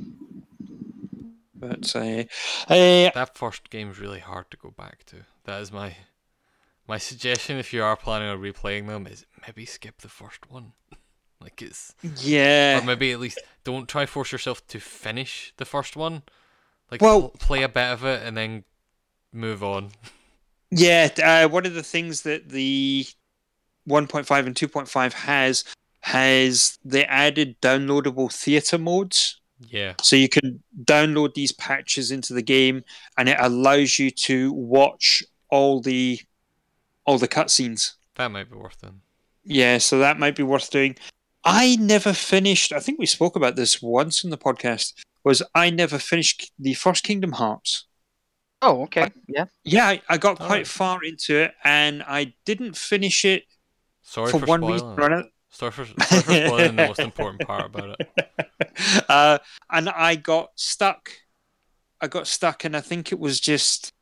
But 1.61 1.95
uh, 1.95 2.23
uh, 2.73 3.11
That 3.13 3.31
first 3.35 3.69
game's 3.69 3.99
really 3.99 4.19
hard 4.19 4.51
to 4.51 4.57
go 4.57 4.71
back 4.71 5.05
to. 5.05 5.17
That 5.45 5.61
is 5.61 5.71
my 5.71 5.95
my 6.87 6.97
suggestion 6.97 7.57
if 7.57 7.71
you 7.71 7.83
are 7.83 7.95
planning 7.95 8.27
on 8.27 8.39
replaying 8.39 8.87
them 8.87 9.07
is 9.07 9.25
maybe 9.47 9.65
skip 9.65 10.01
the 10.01 10.09
first 10.09 10.49
one. 10.51 10.73
like 11.41 11.61
it's 11.61 11.93
or 12.03 12.09
yeah, 12.17 12.81
maybe 12.85 13.11
at 13.13 13.19
least 13.19 13.39
don't 13.63 13.87
try 13.87 14.05
force 14.05 14.31
yourself 14.31 14.65
to 14.67 14.79
finish 14.79 15.53
the 15.57 15.65
first 15.65 15.95
one. 15.95 16.23
Like 16.91 17.01
Well- 17.01 17.29
pl- 17.29 17.39
play 17.39 17.63
a 17.63 17.69
bit 17.69 17.91
of 17.93 18.03
it 18.03 18.23
and 18.23 18.35
then 18.35 18.63
move 19.31 19.63
on. 19.63 19.91
yeah. 20.71 21.07
Uh, 21.23 21.47
one 21.47 21.65
of 21.65 21.73
the 21.73 21.83
things 21.83 22.23
that 22.23 22.49
the 22.49 23.05
1.5 23.87 24.45
and 24.45 24.55
2.5 24.55 25.13
has 25.13 25.63
has 26.03 26.77
they 26.83 27.05
added 27.05 27.61
downloadable 27.61 28.31
theater 28.33 28.77
modes. 28.77 29.39
Yeah. 29.69 29.93
So 30.01 30.15
you 30.15 30.29
can 30.29 30.61
download 30.83 31.33
these 31.33 31.51
patches 31.51 32.11
into 32.11 32.33
the 32.33 32.41
game, 32.41 32.83
and 33.17 33.29
it 33.29 33.37
allows 33.39 33.99
you 33.99 34.11
to 34.11 34.51
watch 34.53 35.23
all 35.49 35.81
the 35.81 36.19
all 37.05 37.17
the 37.17 37.27
cutscenes. 37.27 37.93
That 38.15 38.31
might 38.31 38.49
be 38.49 38.57
worth 38.57 38.83
it. 38.83 38.91
Yeah, 39.43 39.77
so 39.79 39.99
that 39.99 40.19
might 40.19 40.35
be 40.35 40.43
worth 40.43 40.69
doing. 40.69 40.95
I 41.43 41.75
never 41.77 42.13
finished. 42.13 42.71
I 42.71 42.79
think 42.79 42.99
we 42.99 43.05
spoke 43.05 43.35
about 43.35 43.55
this 43.55 43.81
once 43.81 44.23
in 44.23 44.29
the 44.29 44.37
podcast. 44.37 44.93
Was 45.23 45.41
I 45.55 45.69
never 45.69 45.99
finished 45.99 46.51
the 46.59 46.73
first 46.73 47.03
Kingdom 47.03 47.33
Hearts? 47.33 47.85
oh, 48.61 48.83
okay, 48.83 49.09
yeah. 49.27 49.45
Yeah, 49.63 49.87
I, 49.87 50.01
I 50.09 50.17
got 50.17 50.37
quite 50.37 50.49
right. 50.49 50.67
far 50.67 51.03
into 51.03 51.35
it, 51.35 51.53
and 51.63 52.03
I 52.03 52.33
didn't 52.45 52.77
finish 52.77 53.25
it 53.25 53.43
Sorry 54.01 54.31
for, 54.31 54.39
for, 54.39 54.45
one 54.45 54.59
spoiling. 54.59 54.73
reason 54.73 54.99
or 54.99 55.05
another. 55.07 55.29
Sorry 55.49 55.71
for, 55.71 55.85
sorry 55.85 56.21
for 56.21 56.47
spoiling 56.47 56.75
the 56.75 56.87
most 56.87 56.99
important 56.99 57.47
part 57.47 57.65
about 57.65 57.99
it. 57.99 58.50
uh, 59.09 59.37
and 59.69 59.89
I 59.89 60.15
got 60.15 60.51
stuck. 60.55 61.11
I 61.99 62.07
got 62.07 62.27
stuck, 62.27 62.63
and 62.63 62.75
I 62.75 62.81
think 62.81 63.11
it 63.11 63.19
was 63.19 63.39
just, 63.39 63.93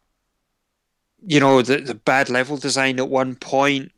you 1.25 1.39
know, 1.39 1.61
the 1.61 1.77
the 1.77 1.95
bad 1.95 2.29
level 2.29 2.57
design 2.57 2.99
at 2.99 3.09
one 3.09 3.35
point. 3.35 3.91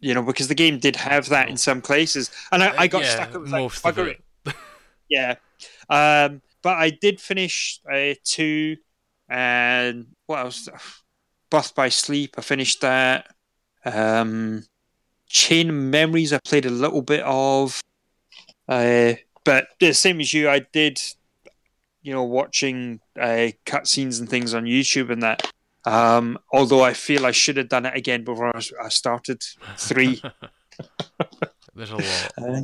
You 0.00 0.14
know, 0.14 0.22
because 0.22 0.48
the 0.48 0.56
game 0.56 0.80
did 0.80 0.96
have 0.96 1.28
that 1.28 1.48
in 1.48 1.56
some 1.56 1.80
places, 1.80 2.30
and 2.50 2.62
I, 2.62 2.74
I 2.76 2.86
got 2.88 3.02
yeah, 3.02 3.10
stuck. 3.10 3.34
It 3.34 3.38
was 3.38 3.52
like, 3.52 3.62
most 3.62 3.86
of 3.86 3.98
it. 3.98 4.20
it. 4.46 4.54
Yeah, 5.08 5.34
um, 5.90 6.40
but 6.62 6.78
I 6.78 6.88
did 6.88 7.20
finish 7.20 7.80
uh, 7.92 8.14
two, 8.24 8.78
and 9.28 10.06
what 10.26 10.38
else? 10.38 10.68
Birth 11.50 11.74
by 11.74 11.90
Sleep. 11.90 12.34
I 12.38 12.40
finished 12.40 12.80
that. 12.80 13.26
Um, 13.84 14.64
Chain 15.28 15.90
Memories. 15.90 16.32
I 16.32 16.38
played 16.44 16.66
a 16.66 16.70
little 16.70 17.02
bit 17.02 17.22
of. 17.24 17.80
Uh, 18.68 19.14
but 19.44 19.68
the 19.80 19.92
same 19.92 20.20
as 20.20 20.32
you, 20.32 20.48
I 20.48 20.60
did, 20.72 21.00
you 22.02 22.12
know, 22.12 22.24
watching 22.24 23.00
uh, 23.18 23.50
cutscenes 23.66 24.20
and 24.20 24.28
things 24.28 24.54
on 24.54 24.64
YouTube 24.64 25.10
and 25.10 25.22
that. 25.22 25.50
Um, 25.84 26.38
although 26.52 26.82
I 26.82 26.92
feel 26.92 27.26
I 27.26 27.32
should 27.32 27.56
have 27.56 27.68
done 27.68 27.86
it 27.86 27.96
again 27.96 28.24
before 28.24 28.52
I 28.54 28.88
started 28.88 29.42
three. 29.76 30.22
There's 31.74 31.90
a 31.90 31.96
lot. 31.96 32.32
Uh, 32.40 32.60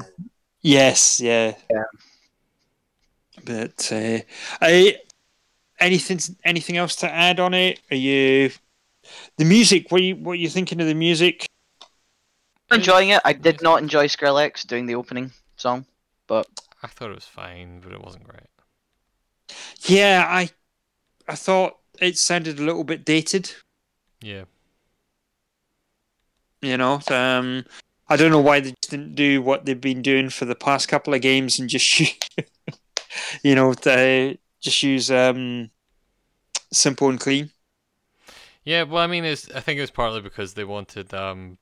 yes, 0.60 1.20
yeah, 1.20 1.54
Yeah. 1.70 1.84
But 3.44 3.90
uh, 3.92 4.18
I, 4.60 4.98
anything 5.80 6.20
anything 6.44 6.76
else 6.76 6.96
to 6.96 7.10
add 7.10 7.40
on 7.40 7.54
it? 7.54 7.80
Are 7.90 7.96
you 7.96 8.50
the 9.36 9.44
music? 9.44 9.90
What 9.90 10.00
are 10.00 10.04
you 10.04 10.16
what 10.16 10.32
are 10.32 10.36
you 10.36 10.48
thinking 10.48 10.80
of 10.80 10.86
the 10.86 10.94
music? 10.94 11.46
enjoying 12.70 13.10
it. 13.10 13.22
I 13.24 13.32
did 13.32 13.62
not 13.62 13.82
enjoy 13.82 14.06
Skrillex 14.06 14.66
doing 14.66 14.86
the 14.86 14.94
opening 14.94 15.32
song. 15.56 15.86
I 16.82 16.86
thought 16.86 17.10
it 17.10 17.14
was 17.14 17.24
fine, 17.24 17.80
but 17.80 17.92
it 17.92 18.02
wasn't 18.02 18.24
great. 18.24 18.46
Yeah, 19.80 20.26
I 20.28 20.50
I 21.26 21.34
thought 21.34 21.78
it 22.00 22.18
sounded 22.18 22.58
a 22.58 22.62
little 22.64 22.84
bit 22.84 23.04
dated. 23.04 23.52
Yeah. 24.20 24.44
You 26.60 26.76
know, 26.76 27.00
um, 27.10 27.64
I 28.08 28.16
don't 28.16 28.30
know 28.30 28.40
why 28.40 28.60
they 28.60 28.70
just 28.70 28.90
didn't 28.90 29.14
do 29.14 29.40
what 29.42 29.64
they've 29.64 29.80
been 29.80 30.02
doing 30.02 30.28
for 30.28 30.44
the 30.44 30.56
past 30.56 30.88
couple 30.88 31.14
of 31.14 31.20
games 31.20 31.58
and 31.58 31.68
just 31.68 32.00
you 33.42 33.54
know, 33.54 33.74
they 33.74 34.38
just 34.60 34.82
use 34.82 35.10
um, 35.10 35.70
simple 36.72 37.08
and 37.08 37.20
clean. 37.20 37.50
Yeah, 38.64 38.82
well, 38.82 39.02
I 39.02 39.06
mean, 39.06 39.24
it's, 39.24 39.50
I 39.52 39.60
think 39.60 39.78
it 39.78 39.82
was 39.82 39.90
partly 39.90 40.20
because 40.20 40.54
they 40.54 40.64
wanted, 40.64 41.14
um, 41.14 41.58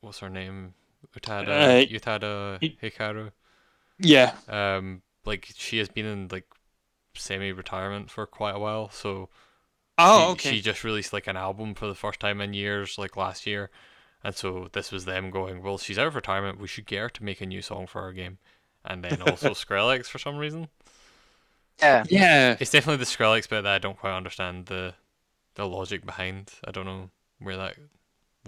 what's 0.00 0.18
her 0.20 0.30
name? 0.30 0.74
Utada, 1.16 1.48
Uh, 1.48 1.86
Utada 1.86 2.78
Hikaru. 2.82 3.32
Yeah, 4.00 4.34
Um, 4.48 5.02
like, 5.24 5.48
she 5.56 5.78
has 5.78 5.88
been 5.88 6.06
in, 6.06 6.28
like, 6.30 6.46
semi-retirement 7.14 8.10
for 8.10 8.26
quite 8.26 8.56
a 8.56 8.58
while, 8.58 8.90
so 8.90 9.30
Oh, 9.98 10.32
she, 10.32 10.32
okay. 10.32 10.58
she 10.58 10.62
just 10.62 10.84
released, 10.84 11.12
like, 11.12 11.26
an 11.28 11.36
album 11.38 11.74
for 11.74 11.86
the 11.88 11.94
first 11.96 12.20
time 12.20 12.40
in 12.40 12.54
years, 12.54 12.98
like, 12.98 13.16
last 13.16 13.46
year, 13.46 13.70
and 14.24 14.34
so 14.36 14.68
this 14.72 14.92
was 14.92 15.04
them 15.06 15.30
going, 15.30 15.62
well, 15.62 15.78
she's 15.78 15.98
out 15.98 16.08
of 16.08 16.14
retirement, 16.16 16.60
we 16.60 16.68
should 16.68 16.86
get 16.86 17.00
her 17.00 17.10
to 17.10 17.24
make 17.24 17.40
a 17.42 17.46
new 17.46 17.62
song 17.62 17.86
for 17.88 18.02
our 18.02 18.12
game. 18.12 18.38
And 18.84 19.04
then 19.04 19.22
also 19.22 19.50
Skrillex 19.54 20.06
for 20.06 20.18
some 20.18 20.38
reason. 20.38 20.68
Yeah. 21.80 22.04
yeah, 22.08 22.56
It's 22.58 22.70
definitely 22.70 22.98
the 22.98 23.10
Skrillex 23.10 23.48
bit 23.48 23.62
that 23.62 23.74
I 23.74 23.78
don't 23.78 23.98
quite 23.98 24.16
understand 24.16 24.66
the 24.66 24.94
the 25.56 25.66
logic 25.68 26.06
behind. 26.06 26.52
I 26.64 26.70
don't 26.72 26.86
know 26.86 27.10
where 27.38 27.56
that 27.56 27.76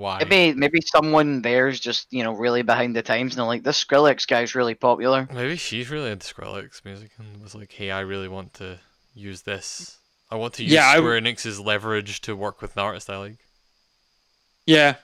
why. 0.03 0.18
Maybe 0.28 0.59
maybe 0.59 0.80
someone 0.82 1.42
there's 1.42 1.80
just 1.80 2.12
you 2.12 2.22
know 2.24 2.32
really 2.34 2.62
behind 2.62 2.94
the 2.96 3.03
times 3.03 3.32
and 3.32 3.38
they're 3.38 3.46
like 3.46 3.62
this 3.62 3.82
Skrillex 3.82 4.26
guy's 4.26 4.55
really 4.55 4.74
popular. 4.74 5.28
Maybe 5.32 5.57
she's 5.57 5.88
really 5.90 6.11
into 6.11 6.26
Skrillex 6.32 6.84
music 6.84 7.11
and 7.18 7.42
was 7.42 7.55
like, 7.55 7.72
"Hey, 7.72 7.90
I 7.90 8.00
really 8.00 8.28
want 8.28 8.55
to 8.55 8.78
use 9.14 9.42
this. 9.42 9.98
I 10.30 10.36
want 10.36 10.55
to 10.55 10.62
use 10.64 10.72
Yeah, 10.72 10.92
Square 10.94 11.20
w- 11.20 11.34
Enix's 11.34 11.61
leverage 11.61 12.20
to 12.22 12.34
work 12.36 12.61
with 12.62 12.76
an 12.76 12.82
artist 12.82 13.09
I 13.09 13.16
like." 13.18 13.38
yeah, 14.66 14.96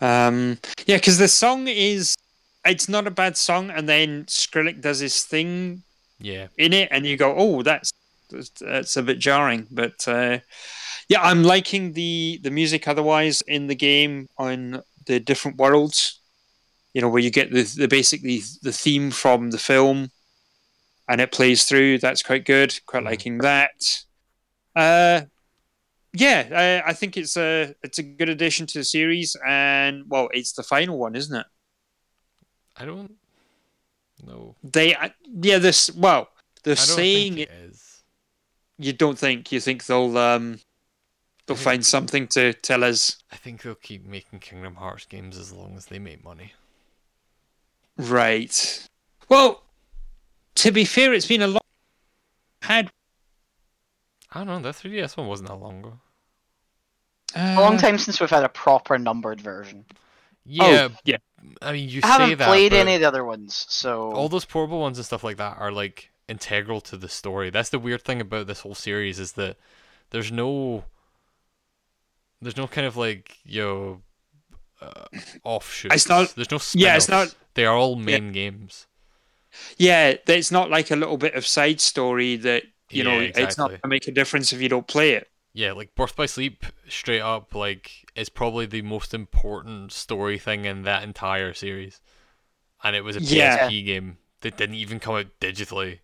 um, 0.00 0.58
yeah. 0.86 0.96
Because 0.96 1.18
the 1.18 1.28
song 1.28 1.68
is, 1.68 2.14
it's 2.64 2.88
not 2.88 3.06
a 3.06 3.10
bad 3.10 3.36
song, 3.36 3.70
and 3.70 3.88
then 3.88 4.24
Skrillex 4.26 4.80
does 4.80 5.00
his 5.00 5.22
thing 5.22 5.82
Yeah, 6.18 6.48
in 6.58 6.72
it, 6.72 6.88
and 6.90 7.06
you 7.06 7.16
go, 7.16 7.34
"Oh, 7.36 7.62
that's 7.62 7.92
that's, 8.30 8.50
that's 8.50 8.96
a 8.96 9.02
bit 9.02 9.18
jarring." 9.18 9.66
But 9.70 10.06
uh, 10.08 10.38
yeah, 11.08 11.20
I'm 11.22 11.42
liking 11.42 11.92
the 11.92 12.40
the 12.42 12.50
music. 12.50 12.88
Otherwise, 12.88 13.42
in 13.42 13.66
the 13.66 13.74
game 13.76 14.28
on 14.38 14.82
the 15.06 15.20
different 15.20 15.56
worlds, 15.58 16.20
you 16.94 17.00
know, 17.00 17.08
where 17.08 17.22
you 17.22 17.30
get 17.30 17.52
the 17.52 17.62
the 17.62 17.88
basically 17.88 18.42
the 18.62 18.72
theme 18.72 19.10
from 19.10 19.50
the 19.50 19.58
film, 19.58 20.10
and 21.08 21.20
it 21.20 21.32
plays 21.32 21.64
through. 21.64 21.98
That's 21.98 22.22
quite 22.22 22.44
good. 22.44 22.78
Quite 22.86 23.02
Mhm. 23.02 23.06
liking 23.06 23.38
that. 23.38 24.04
Uh, 24.74 25.22
yeah, 26.12 26.82
I, 26.84 26.90
I 26.90 26.92
think 26.94 27.16
it's 27.16 27.36
a 27.36 27.74
it's 27.82 27.98
a 27.98 28.02
good 28.02 28.28
addition 28.28 28.66
to 28.66 28.78
the 28.78 28.84
series, 28.84 29.36
and 29.46 30.04
well, 30.08 30.28
it's 30.32 30.52
the 30.52 30.62
final 30.62 30.98
one, 30.98 31.14
isn't 31.14 31.34
it? 31.36 31.46
I 32.76 32.84
don't 32.84 33.16
know. 34.26 34.56
They 34.62 34.94
uh, 34.94 35.10
yeah, 35.24 35.58
this 35.58 35.90
well, 35.90 36.28
they're 36.64 36.76
saying 36.76 37.34
think 37.36 37.48
it 37.48 37.54
is. 37.70 38.02
you 38.78 38.92
don't 38.92 39.18
think 39.18 39.52
you 39.52 39.60
think 39.60 39.86
they'll 39.86 40.16
um 40.18 40.58
they'll 41.46 41.56
find 41.56 41.84
something 41.86 42.26
to 42.28 42.52
tell 42.52 42.82
us 42.84 43.16
I 43.32 43.36
think 43.36 43.62
they'll 43.62 43.74
keep 43.74 44.04
making 44.06 44.40
Kingdom 44.40 44.76
Hearts 44.76 45.06
games 45.06 45.38
as 45.38 45.52
long 45.52 45.76
as 45.76 45.86
they 45.86 45.98
make 45.98 46.24
money. 46.24 46.52
right 47.96 48.86
well 49.28 49.62
to 50.56 50.70
be 50.70 50.84
fair 50.84 51.12
it's 51.14 51.26
been 51.26 51.42
a 51.42 51.46
long 51.46 51.60
had 52.62 52.90
I 54.32 54.44
don't 54.44 54.48
know. 54.48 54.58
The 54.72 54.76
3DS 54.76 55.16
one 55.16 55.28
wasn't 55.28 55.48
that 55.48 55.54
long 55.54 55.78
ago. 55.78 55.92
uh, 57.34 57.54
A 57.56 57.60
long 57.60 57.78
time 57.78 57.96
since 57.96 58.20
we've 58.20 58.28
had 58.28 58.44
a 58.44 58.50
proper 58.50 58.98
numbered 58.98 59.40
version. 59.40 59.86
Yeah, 60.44 60.88
oh, 60.90 60.96
yeah 61.04 61.16
I 61.62 61.72
mean, 61.72 61.88
you 61.88 62.00
I 62.04 62.06
say 62.18 62.22
haven't 62.22 62.38
that, 62.38 62.48
played 62.48 62.72
but 62.72 62.80
any 62.80 62.94
of 62.96 63.00
the 63.00 63.06
other 63.08 63.24
ones, 63.24 63.64
so 63.68 64.12
all 64.12 64.28
those 64.28 64.44
portable 64.44 64.80
ones 64.80 64.98
and 64.98 65.06
stuff 65.06 65.24
like 65.24 65.38
that 65.38 65.56
are 65.58 65.72
like 65.72 66.10
integral 66.28 66.80
to 66.82 66.96
the 66.98 67.08
story. 67.08 67.48
That's 67.50 67.70
the 67.70 67.78
weird 67.78 68.02
thing 68.02 68.20
about 68.20 68.46
this 68.46 68.60
whole 68.60 68.74
series 68.74 69.18
is 69.18 69.32
that 69.32 69.56
there's 70.10 70.30
no 70.32 70.84
there's 72.42 72.56
no 72.56 72.66
kind 72.66 72.86
of 72.86 72.96
like 72.96 73.36
yo 73.44 74.02
uh, 74.80 75.06
offshoots. 75.44 75.94
It's 75.94 76.08
not- 76.08 76.34
there's 76.34 76.50
no 76.50 76.58
yeah, 76.74 76.96
it's 76.96 77.08
not- 77.08 77.34
They 77.54 77.64
are 77.64 77.74
all 77.76 77.96
main 77.96 78.32
games. 78.32 78.86
yeah 79.78 80.14
it's 80.26 80.50
not 80.50 80.68
like 80.70 80.90
a 80.90 80.96
little 80.96 81.16
bit 81.16 81.34
of 81.34 81.46
side 81.46 81.80
story 81.80 82.36
that 82.36 82.62
you 82.90 83.02
know 83.02 83.14
Yeah, 83.18 83.28
it's 83.28 83.38
not 83.38 83.44
exactly. 83.70 83.78
gonna 83.82 83.90
make 83.90 84.06
a 84.08 84.12
difference 84.12 84.52
if 84.52 84.60
you 84.60 84.68
don't 84.68 84.86
play 84.86 85.12
it 85.12 85.28
Yeah, 85.54 85.72
like 85.72 85.94
Birth 85.94 86.14
by 86.14 86.26
Sleep, 86.26 86.66
straight 86.88 87.22
up, 87.22 87.54
like 87.54 87.90
is 88.14 88.28
probably 88.28 88.66
the 88.66 88.82
most 88.82 89.14
important 89.14 89.92
story 89.92 90.38
thing 90.38 90.66
in 90.66 90.82
that 90.82 91.02
entire 91.02 91.54
series, 91.54 92.00
and 92.84 92.94
it 92.94 93.02
was 93.04 93.16
a 93.16 93.20
Yeah. 93.22 93.66
PSP 93.68 93.84
game 93.86 94.18
that 94.42 94.58
didn't 94.58 94.74
even 94.76 95.00
come 95.00 95.14
out 95.16 95.26
digitally, 95.40 96.00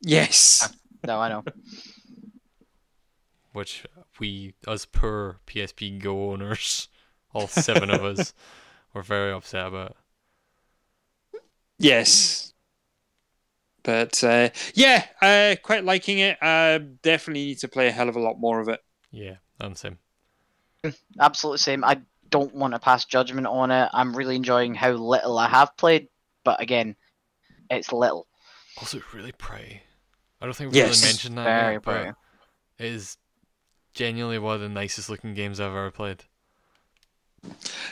yes 0.00 0.72
no, 1.04 1.18
I 1.18 1.28
know. 1.28 1.42
which 3.52 3.84
we, 4.20 4.54
us 4.66 4.84
poor 4.86 5.38
PSP 5.46 5.98
Go 6.00 6.32
owners, 6.32 6.88
all 7.34 7.48
seven 7.48 7.90
of 7.90 8.04
us, 8.04 8.34
were 8.94 9.02
very 9.02 9.32
upset 9.32 9.66
about. 9.66 9.96
yes 11.78 12.52
but 13.82 14.22
uh 14.22 14.48
yeah 14.74 15.04
uh 15.20 15.56
quite 15.62 15.84
liking 15.84 16.18
it 16.18 16.38
uh 16.40 16.78
definitely 17.02 17.44
need 17.46 17.58
to 17.58 17.66
play 17.68 17.88
a 17.88 17.90
hell 17.92 18.08
of 18.08 18.14
a 18.16 18.20
lot 18.20 18.38
more 18.38 18.60
of 18.60 18.68
it 18.68 18.80
Yeah, 19.10 19.36
I'm 19.60 19.74
same. 19.74 19.98
Absolutely 21.20 21.58
same. 21.58 21.84
I 21.84 22.00
don't 22.30 22.54
want 22.54 22.74
to 22.74 22.78
pass 22.80 23.04
judgment 23.04 23.46
on 23.46 23.70
it. 23.70 23.88
I'm 23.92 24.16
really 24.16 24.36
enjoying 24.36 24.74
how 24.74 24.92
little 24.92 25.38
I 25.38 25.48
have 25.48 25.76
played, 25.76 26.08
but 26.44 26.60
again, 26.60 26.96
it's 27.70 27.92
little. 27.92 28.26
Also, 28.78 29.00
really 29.12 29.32
pretty. 29.32 29.82
I 30.40 30.46
don't 30.46 30.56
think 30.56 30.72
we 30.72 30.78
Yes. 30.78 31.02
really 31.02 31.06
mentioned 31.08 31.36
that 31.38 31.44
Very 31.44 31.74
yet, 31.74 31.82
pretty. 31.82 32.10
but 32.10 32.84
it 32.84 32.86
is 32.92 33.16
genuinely 33.94 34.38
one 34.38 34.56
of 34.56 34.60
the 34.60 34.68
nicest 34.68 35.08
looking 35.08 35.34
games 35.34 35.60
I've 35.60 35.68
ever 35.68 35.90
played. 35.90 36.24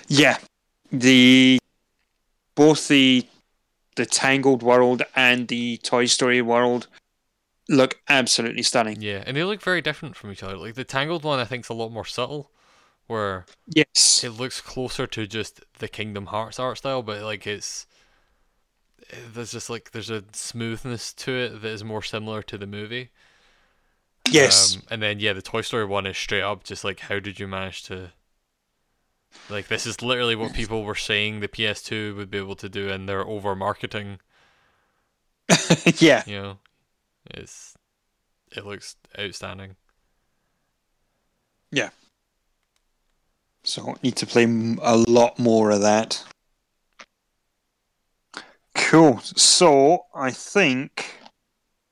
Yeah, 0.08 0.38
the 0.92 1.58
both 2.54 2.88
the 2.88 3.26
the 3.96 4.06
Tangled 4.06 4.62
world 4.62 5.02
and 5.14 5.48
the 5.48 5.78
Toy 5.78 6.06
Story 6.06 6.40
world 6.40 6.86
look 7.68 8.00
absolutely 8.08 8.62
stunning. 8.62 9.02
Yeah, 9.02 9.22
and 9.26 9.36
they 9.36 9.44
look 9.44 9.62
very 9.62 9.80
different 9.82 10.16
from 10.16 10.32
each 10.32 10.42
other. 10.42 10.56
Like 10.56 10.74
the 10.74 10.84
Tangled 10.84 11.24
one, 11.24 11.38
I 11.38 11.44
think 11.44 11.64
is 11.64 11.70
a 11.70 11.74
lot 11.74 11.90
more 11.92 12.04
subtle, 12.04 12.50
where 13.06 13.46
Yes, 13.66 14.22
it 14.24 14.30
looks 14.30 14.60
closer 14.60 15.06
to 15.08 15.26
just 15.26 15.60
the 15.78 15.88
Kingdom 15.88 16.26
Hearts 16.26 16.58
art 16.58 16.78
style, 16.78 17.02
but 17.02 17.22
like 17.22 17.46
it's 17.46 17.86
there's 19.32 19.52
just 19.52 19.70
like 19.70 19.90
there's 19.90 20.10
a 20.10 20.24
smoothness 20.32 21.12
to 21.14 21.32
it 21.32 21.62
that 21.62 21.68
is 21.68 21.84
more 21.84 22.02
similar 22.02 22.42
to 22.42 22.56
the 22.58 22.66
movie. 22.66 23.10
Yes, 24.30 24.76
Um, 24.76 24.82
and 24.90 25.02
then 25.02 25.20
yeah, 25.20 25.32
the 25.32 25.42
Toy 25.42 25.60
Story 25.60 25.84
one 25.84 26.06
is 26.06 26.16
straight 26.16 26.42
up 26.42 26.64
just 26.64 26.84
like 26.84 27.00
how 27.00 27.18
did 27.18 27.38
you 27.38 27.46
manage 27.46 27.82
to 27.84 28.12
like 29.48 29.68
this 29.68 29.86
is 29.86 30.02
literally 30.02 30.34
what 30.36 30.54
people 30.54 30.82
were 30.84 30.94
saying 30.94 31.40
the 31.40 31.48
PS2 31.48 32.16
would 32.16 32.30
be 32.30 32.38
able 32.38 32.56
to 32.56 32.68
do 32.68 32.88
in 32.88 33.06
their 33.06 33.24
over 33.24 33.54
marketing, 33.54 34.18
yeah, 35.98 36.22
you 36.26 36.40
know. 36.40 36.58
It's 37.26 37.76
it 38.50 38.66
looks 38.66 38.96
outstanding. 39.18 39.76
Yeah. 41.70 41.90
So 43.62 43.96
need 44.02 44.16
to 44.16 44.26
play 44.26 44.44
a 44.44 44.96
lot 44.96 45.38
more 45.38 45.70
of 45.70 45.82
that. 45.82 46.24
Cool. 48.74 49.20
So 49.20 50.06
I 50.14 50.30
think 50.30 51.19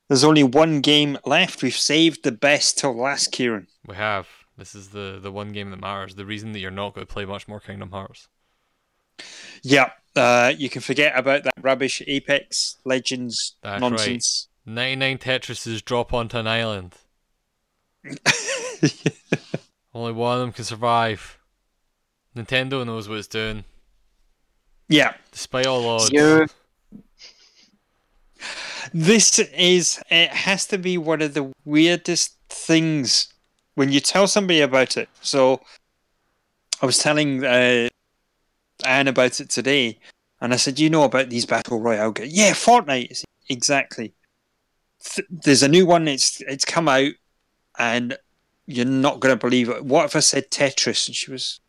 there's 0.09 0.25
only 0.25 0.43
one 0.43 0.81
game 0.81 1.19
left. 1.25 1.63
We've 1.63 1.75
saved 1.75 2.25
the 2.25 2.33
best 2.33 2.79
till 2.79 2.97
last, 2.97 3.31
Kieran. 3.33 3.69
We 3.87 3.95
have. 3.97 4.27
This 4.57 4.75
is 4.75 4.89
the 4.89 5.19
the 5.23 5.31
one 5.31 5.53
game 5.53 5.71
that 5.71 5.81
matters. 5.81 6.15
The 6.17 6.27
reason 6.27 6.53
that 6.53 6.59
you're 6.59 6.71
not 6.71 6.95
going 6.95 7.07
to 7.07 7.13
play 7.13 7.25
much 7.25 7.47
more 7.47 7.61
Kingdom 7.61 7.91
Hearts. 7.91 8.29
Yeah, 9.63 9.91
uh, 10.17 10.53
you 10.57 10.69
can 10.69 10.81
forget 10.81 11.17
about 11.17 11.45
that 11.45 11.55
rubbish 11.61 12.03
Apex 12.07 12.77
Legends 12.85 13.57
That's 13.63 13.81
right. 13.81 13.91
nonsense. 13.91 14.49
99 14.67 15.19
Tetrises 15.19 15.85
drop 15.85 16.13
onto 16.13 16.39
an 16.39 16.47
island. 16.47 16.95
Only 19.95 20.13
one 20.13 20.35
of 20.35 20.41
them 20.41 20.53
can 20.53 20.65
survive. 20.65 21.39
Nintendo 22.37 22.85
knows 22.87 23.09
what 23.09 23.19
it's 23.19 23.27
doing, 23.27 23.65
yeah, 24.89 25.15
despite 25.33 25.67
all 25.67 25.87
odds. 25.89 26.11
You 26.13 26.47
this 28.93 29.39
is 29.39 30.01
it 30.11 30.31
has 30.31 30.67
to 30.67 30.79
be 30.79 30.99
one 30.99 31.23
of 31.23 31.35
the 31.35 31.53
weirdest 31.65 32.37
things 32.49 33.33
when 33.75 33.93
you 33.93 34.01
tell 34.01 34.27
somebody 34.27 34.61
about 34.61 34.97
it. 34.97 35.09
So 35.21 35.61
I 36.83 36.87
was 36.87 36.99
telling 36.99 37.45
uh, 37.45 37.89
Anne 38.85 39.09
about 39.09 39.41
it 39.41 39.51
today, 39.51 39.99
and 40.41 40.53
I 40.53 40.57
said, 40.57 40.79
"You 40.79 40.91
know 40.91 41.05
about 41.05 41.31
these 41.31 41.47
battle 41.47 41.81
royale 41.81 42.13
games? 42.13 42.37
Yeah, 42.37 42.53
Fortnite, 42.53 43.23
exactly. 43.49 44.15
Th- 45.03 45.29
there's 45.31 45.63
a 45.63 45.69
new 45.69 45.87
one. 45.87 46.09
It's 46.09 46.41
it's 46.43 46.65
come 46.65 46.89
out, 46.89 47.13
and 47.79 48.17
you're 48.67 48.85
not 48.85 49.21
going 49.21 49.33
to 49.37 49.47
believe 49.47 49.69
it. 49.69 49.85
What 49.85 50.07
if 50.07 50.17
I 50.17 50.21
said 50.21 50.51
Tetris?" 50.51 51.07
And 51.07 51.17
she 51.17 51.31
was, 51.31 51.61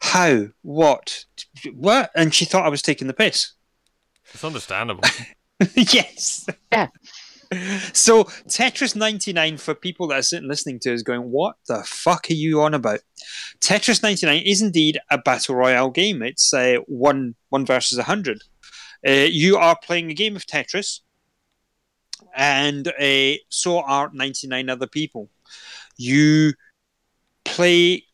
"How? 0.00 0.48
What? 0.62 1.24
What?" 1.72 2.10
And 2.14 2.34
she 2.34 2.44
thought 2.44 2.66
I 2.66 2.70
was 2.70 2.82
taking 2.82 3.06
the 3.06 3.14
piss. 3.14 3.52
It's 4.32 4.44
understandable. 4.44 5.04
yes. 5.74 6.46
Yeah. 6.72 6.88
So 7.92 8.24
Tetris 8.48 8.96
99 8.96 9.58
for 9.58 9.74
people 9.74 10.08
that 10.08 10.18
are 10.18 10.22
sitting 10.22 10.48
listening 10.48 10.80
to 10.80 10.92
us 10.92 11.02
going, 11.02 11.30
what 11.30 11.56
the 11.68 11.82
fuck 11.84 12.26
are 12.28 12.34
you 12.34 12.60
on 12.60 12.74
about? 12.74 13.00
Tetris 13.60 14.02
99 14.02 14.42
is 14.42 14.60
indeed 14.60 14.98
a 15.10 15.18
battle 15.18 15.54
royale 15.54 15.90
game. 15.90 16.22
It's 16.22 16.52
uh, 16.52 16.78
one 16.86 17.36
one 17.50 17.64
versus 17.64 17.98
a 17.98 18.02
hundred. 18.02 18.42
Uh, 19.06 19.28
you 19.30 19.56
are 19.56 19.76
playing 19.80 20.10
a 20.10 20.14
game 20.14 20.34
of 20.34 20.46
Tetris, 20.46 21.00
and 22.34 22.88
uh, 22.88 23.38
so 23.48 23.78
are 23.78 24.10
99 24.12 24.68
other 24.68 24.86
people. 24.86 25.30
You 25.96 26.54
play 27.44 28.04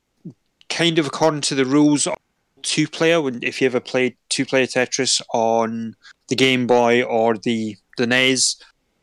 kind 0.68 0.98
of 0.98 1.06
according 1.06 1.40
to 1.42 1.54
the 1.54 1.64
rules 1.64 2.06
of 2.06 2.16
two 2.60 2.86
player. 2.86 3.20
When 3.22 3.42
if 3.42 3.60
you 3.60 3.66
ever 3.66 3.80
played 3.80 4.16
two 4.28 4.44
player 4.44 4.66
Tetris 4.66 5.22
on 5.32 5.96
the 6.28 6.36
Game 6.36 6.66
Boy 6.66 7.02
or 7.02 7.36
the 7.36 7.76
the 7.98 8.06
NES, 8.06 8.56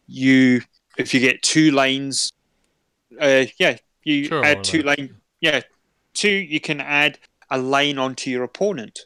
you 0.08 0.62
if 0.98 1.14
you 1.14 1.20
get 1.20 1.42
two 1.42 1.72
lines, 1.72 2.32
uh, 3.20 3.46
yeah, 3.58 3.78
you 4.04 4.26
Sure, 4.26 4.44
add 4.44 4.64
two 4.64 4.82
line, 4.82 5.16
yeah, 5.42 5.62
two. 6.14 6.30
You 6.30 6.60
can 6.60 6.82
add 6.82 7.20
a 7.50 7.58
line 7.58 7.98
onto 7.98 8.30
your 8.30 8.44
opponent. 8.44 9.00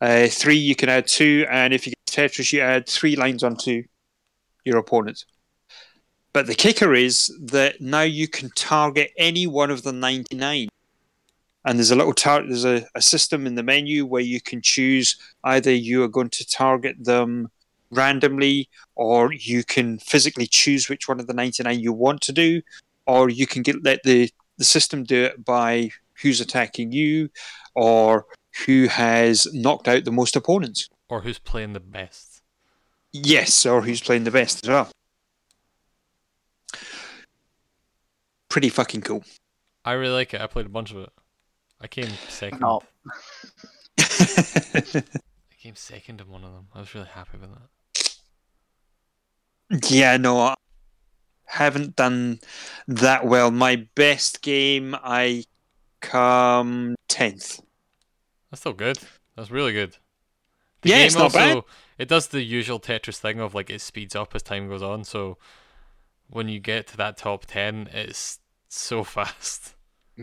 Uh, 0.00 0.28
three, 0.28 0.56
you 0.56 0.76
can 0.76 0.88
add 0.88 1.06
two, 1.06 1.46
and 1.50 1.74
if 1.74 1.86
you 1.86 1.92
get 1.92 2.30
Tetris, 2.30 2.52
you 2.52 2.60
add 2.60 2.88
three 2.88 3.16
lines 3.16 3.42
onto 3.42 3.84
your 4.64 4.78
opponent. 4.78 5.24
But 6.32 6.46
the 6.46 6.54
kicker 6.54 6.94
is 6.94 7.36
that 7.46 7.80
now 7.80 8.02
you 8.02 8.28
can 8.28 8.50
target 8.54 9.10
any 9.16 9.46
one 9.46 9.70
of 9.70 9.82
the 9.82 9.92
ninety 9.92 10.36
nine 10.36 10.68
and 11.64 11.78
there's 11.78 11.90
a 11.90 11.96
little 11.96 12.14
tar- 12.14 12.46
there's 12.46 12.64
a, 12.64 12.86
a 12.94 13.02
system 13.02 13.46
in 13.46 13.54
the 13.54 13.62
menu 13.62 14.06
where 14.06 14.22
you 14.22 14.40
can 14.40 14.62
choose 14.62 15.16
either 15.44 15.72
you 15.72 16.02
are 16.02 16.08
going 16.08 16.30
to 16.30 16.46
target 16.46 16.96
them 17.04 17.50
randomly 17.90 18.68
or 18.94 19.32
you 19.32 19.64
can 19.64 19.98
physically 19.98 20.46
choose 20.46 20.88
which 20.88 21.08
one 21.08 21.20
of 21.20 21.26
the 21.26 21.34
99 21.34 21.80
you 21.80 21.92
want 21.92 22.20
to 22.20 22.32
do 22.32 22.60
or 23.06 23.30
you 23.30 23.46
can 23.46 23.62
get 23.62 23.82
let 23.82 24.02
the 24.04 24.30
the 24.58 24.64
system 24.64 25.04
do 25.04 25.24
it 25.24 25.44
by 25.44 25.90
who's 26.20 26.40
attacking 26.40 26.92
you 26.92 27.30
or 27.74 28.26
who 28.66 28.88
has 28.88 29.46
knocked 29.52 29.88
out 29.88 30.04
the 30.04 30.12
most 30.12 30.36
opponents 30.36 30.88
or 31.08 31.20
who's 31.22 31.38
playing 31.38 31.72
the 31.72 31.80
best. 31.80 32.42
yes 33.12 33.64
or 33.64 33.82
who's 33.82 34.00
playing 34.00 34.24
the 34.24 34.30
best 34.30 34.64
as 34.64 34.68
well 34.68 34.90
pretty 38.48 38.68
fucking 38.68 39.00
cool 39.00 39.24
I 39.88 39.92
really 39.92 40.12
like 40.12 40.34
it. 40.34 40.42
I 40.42 40.46
played 40.46 40.66
a 40.66 40.68
bunch 40.68 40.90
of 40.90 40.98
it. 40.98 41.08
I 41.80 41.86
came 41.86 42.10
second. 42.28 42.60
No. 42.60 42.82
I 43.98 44.82
came 45.58 45.76
second 45.76 46.20
in 46.20 46.28
one 46.28 46.44
of 46.44 46.52
them. 46.52 46.66
I 46.74 46.80
was 46.80 46.94
really 46.94 47.06
happy 47.06 47.38
with 47.38 47.48
that. 47.48 47.68
Yeah, 49.70 50.16
no, 50.16 50.40
I 50.40 50.54
haven't 51.46 51.96
done 51.96 52.40
that 52.88 53.26
well. 53.26 53.50
My 53.50 53.88
best 53.94 54.42
game, 54.42 54.94
I 55.02 55.44
come 56.00 56.96
tenth. 57.08 57.60
That's 58.50 58.60
still 58.60 58.72
good. 58.72 58.98
That's 59.36 59.50
really 59.50 59.72
good. 59.72 59.96
The 60.82 60.90
Yeah, 60.90 60.98
game 60.98 61.14
it's 61.14 61.18
not 61.18 61.32
also 61.32 61.32
bad. 61.32 61.64
it 61.98 62.08
does 62.08 62.28
the 62.28 62.42
usual 62.42 62.80
Tetris 62.80 63.18
thing 63.18 63.40
of 63.40 63.54
like 63.54 63.70
it 63.70 63.80
speeds 63.82 64.16
up 64.16 64.34
as 64.34 64.42
time 64.42 64.68
goes 64.68 64.82
on. 64.82 65.04
So 65.04 65.38
when 66.28 66.48
you 66.48 66.60
get 66.60 66.86
to 66.88 66.98
that 66.98 67.16
top 67.18 67.46
ten, 67.46 67.88
it's 67.92 68.40
so 68.68 69.04
fast. 69.04 69.76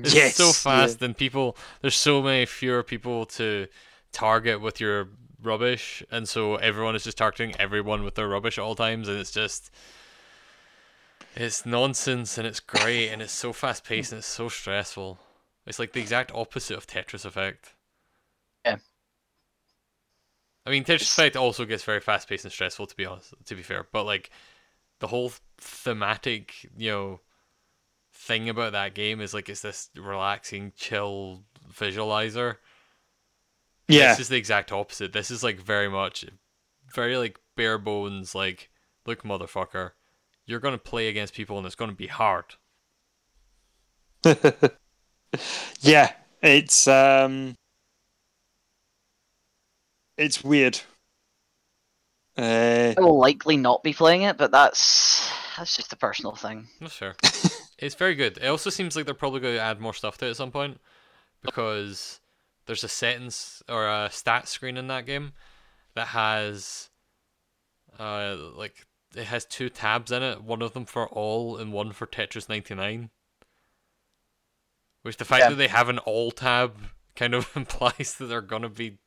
It's 0.04 0.16
yes, 0.16 0.36
so 0.36 0.54
fast, 0.54 1.02
and 1.02 1.18
people 1.18 1.58
there's 1.82 1.96
so 1.98 2.22
many 2.22 2.46
fewer 2.46 2.84
people 2.84 3.26
to 3.28 3.68
target 4.14 4.62
with 4.62 4.80
your 4.82 5.10
rubbish, 5.42 6.04
and 6.12 6.28
so 6.28 6.56
everyone 6.56 6.96
is 6.96 7.04
just 7.04 7.18
targeting 7.18 7.56
everyone 7.60 8.04
with 8.04 8.16
their 8.16 8.28
rubbish 8.28 8.58
at 8.58 8.64
all 8.64 8.76
times, 8.76 9.08
and 9.08 9.18
it's 9.18 9.32
just 9.32 9.72
it's 11.36 11.66
nonsense, 11.66 12.38
and 12.38 12.48
it's 12.48 12.60
great, 12.60 13.10
and 13.10 13.22
it's 13.22 13.34
so 13.34 13.54
fast 13.54 13.84
paced, 13.84 14.12
and 14.12 14.20
it's 14.20 14.28
so 14.28 14.50
stressful. 14.50 15.20
It's 15.66 15.80
like 15.80 15.94
the 15.94 16.02
exact 16.02 16.32
opposite 16.34 16.78
of 16.78 16.88
Tetris 16.88 17.26
Effect. 17.26 17.74
Yeah. 18.64 18.78
I 20.66 20.70
mean, 20.70 20.84
Tetris 20.84 21.12
Effect 21.12 21.36
also 21.36 21.66
gets 21.66 21.84
very 21.84 22.00
fast 22.00 22.30
paced 22.30 22.46
and 22.46 22.54
stressful, 22.54 22.88
to 22.88 22.96
be 22.96 23.06
honest. 23.06 23.34
To 23.46 23.56
be 23.56 23.64
fair, 23.64 23.88
but 23.92 24.06
like 24.06 24.30
the 25.00 25.08
whole 25.08 25.32
thematic, 25.58 26.70
you 26.78 26.92
know, 26.92 27.20
thing 28.14 28.50
about 28.50 28.72
that 28.72 28.94
game 28.94 29.22
is 29.22 29.34
like 29.34 29.50
it's 29.50 29.62
this 29.62 29.90
relaxing, 29.96 30.72
chill 30.76 31.44
visualizer. 31.72 32.58
Yeah, 33.88 34.10
This 34.10 34.22
is 34.22 34.30
the 34.30 34.38
exact 34.38 34.72
opposite. 34.72 35.14
This 35.14 35.30
is 35.30 35.44
like 35.44 35.60
very 35.60 35.90
much, 35.90 36.26
very 36.94 37.18
like 37.18 37.40
bare 37.56 37.78
bones. 37.78 38.34
Like, 38.34 38.70
look, 39.06 39.24
motherfucker, 39.24 39.92
you're 40.46 40.60
gonna 40.60 40.78
play 40.78 41.08
against 41.08 41.34
people 41.34 41.58
and 41.58 41.66
it's 41.66 41.76
gonna 41.76 41.94
be 41.94 42.08
hard. 42.08 42.56
yeah. 45.82 46.12
It's 46.42 46.88
um, 46.88 47.56
it's 50.18 50.44
weird. 50.44 50.80
Uh, 52.38 52.94
I 52.98 53.02
will 53.02 53.18
likely 53.18 53.58
not 53.58 53.82
be 53.82 53.94
playing 53.94 54.24
it, 54.24 54.38
but 54.38 54.52
that's 54.52 55.32
that's 55.58 55.76
just 55.76 55.94
a 55.94 55.96
personal 55.96 56.36
thing. 56.36 56.68
That's 56.82 56.96
fair. 56.96 57.16
it's 57.80 57.96
very 57.96 58.14
good. 58.16 58.38
It 58.38 58.48
also 58.48 58.70
seems 58.70 58.96
like 58.96 59.06
they're 59.06 59.14
probably 59.14 59.40
going 59.40 59.56
to 59.56 59.62
add 59.62 59.80
more 59.80 59.94
stuff 59.94 60.18
to 60.20 60.28
it 60.28 60.32
at 60.32 60.36
some 60.36 60.52
point 60.52 60.80
because 61.42 62.20
there's 62.66 62.84
a 62.84 62.88
settings 62.90 63.62
or 63.70 63.88
a 63.88 64.10
stat 64.12 64.48
screen 64.48 64.78
in 64.78 64.88
that 64.88 65.06
game 65.06 65.34
that 65.94 66.08
has 66.08 66.90
uh 68.00 68.36
like 68.56 68.86
it 69.16 69.26
has 69.26 69.46
two 69.46 69.70
tabs 69.70 70.12
in 70.12 70.22
it, 70.24 70.44
one 70.44 70.62
of 70.62 70.74
them 70.74 70.86
for 70.86 71.08
all 71.08 71.58
and 71.58 71.72
one 71.72 71.94
for 71.94 72.06
Tetris 72.06 72.50
99. 72.50 73.10
Which 75.04 75.18
the 75.18 75.26
fact 75.26 75.44
Yeah. 75.44 75.50
that 75.50 75.56
they 75.56 75.68
have 75.70 75.88
an 75.90 76.00
all 76.00 76.32
tab 76.32 76.78
kind 77.16 77.34
of 77.34 77.50
implies 77.56 78.16
that 78.18 78.26
they're 78.26 78.42
to 78.42 78.70
be 78.70 78.98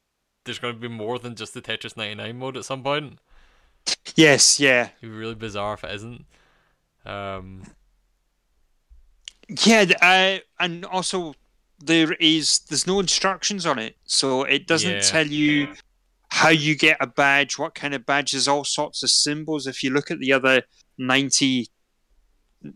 there's 0.44 0.58
going 0.58 0.72
to 0.74 0.80
be 0.80 0.88
more 0.88 1.18
than 1.18 1.34
just 1.34 1.52
the 1.52 1.60
Tetris 1.60 1.96
99 1.96 2.38
mode 2.38 2.56
at 2.56 2.64
some 2.64 2.82
point. 2.82 3.18
yes, 4.14 4.58
yeah, 4.58 4.84
It'd 4.84 5.00
be 5.02 5.08
really 5.08 5.34
bizarre 5.34 5.74
if 5.74 5.84
it 5.84 5.94
isn't. 5.94 6.24
Um 7.04 7.64
yeah. 9.64 9.84
Uh, 10.02 10.38
and 10.60 10.84
also, 10.84 11.34
there 11.78 12.12
is 12.14 12.60
there's 12.68 12.86
no 12.86 13.00
instructions 13.00 13.64
on 13.66 13.78
it, 13.78 13.96
so 14.04 14.42
it 14.44 14.66
doesn't 14.66 14.90
Yeah. 14.96 15.00
tell 15.00 15.26
you 15.26 15.74
how 16.30 16.48
you 16.50 16.74
get 16.76 16.96
a 17.00 17.06
badge, 17.06 17.56
what 17.58 17.74
kind 17.74 17.94
of 17.94 18.04
badges, 18.04 18.46
all 18.48 18.64
sorts 18.64 19.02
of 19.02 19.10
symbols. 19.10 19.66
If 19.66 19.82
you 19.82 19.90
look 19.90 20.10
at 20.10 20.18
the 20.18 20.32
other 20.32 20.62
90, 20.98 21.68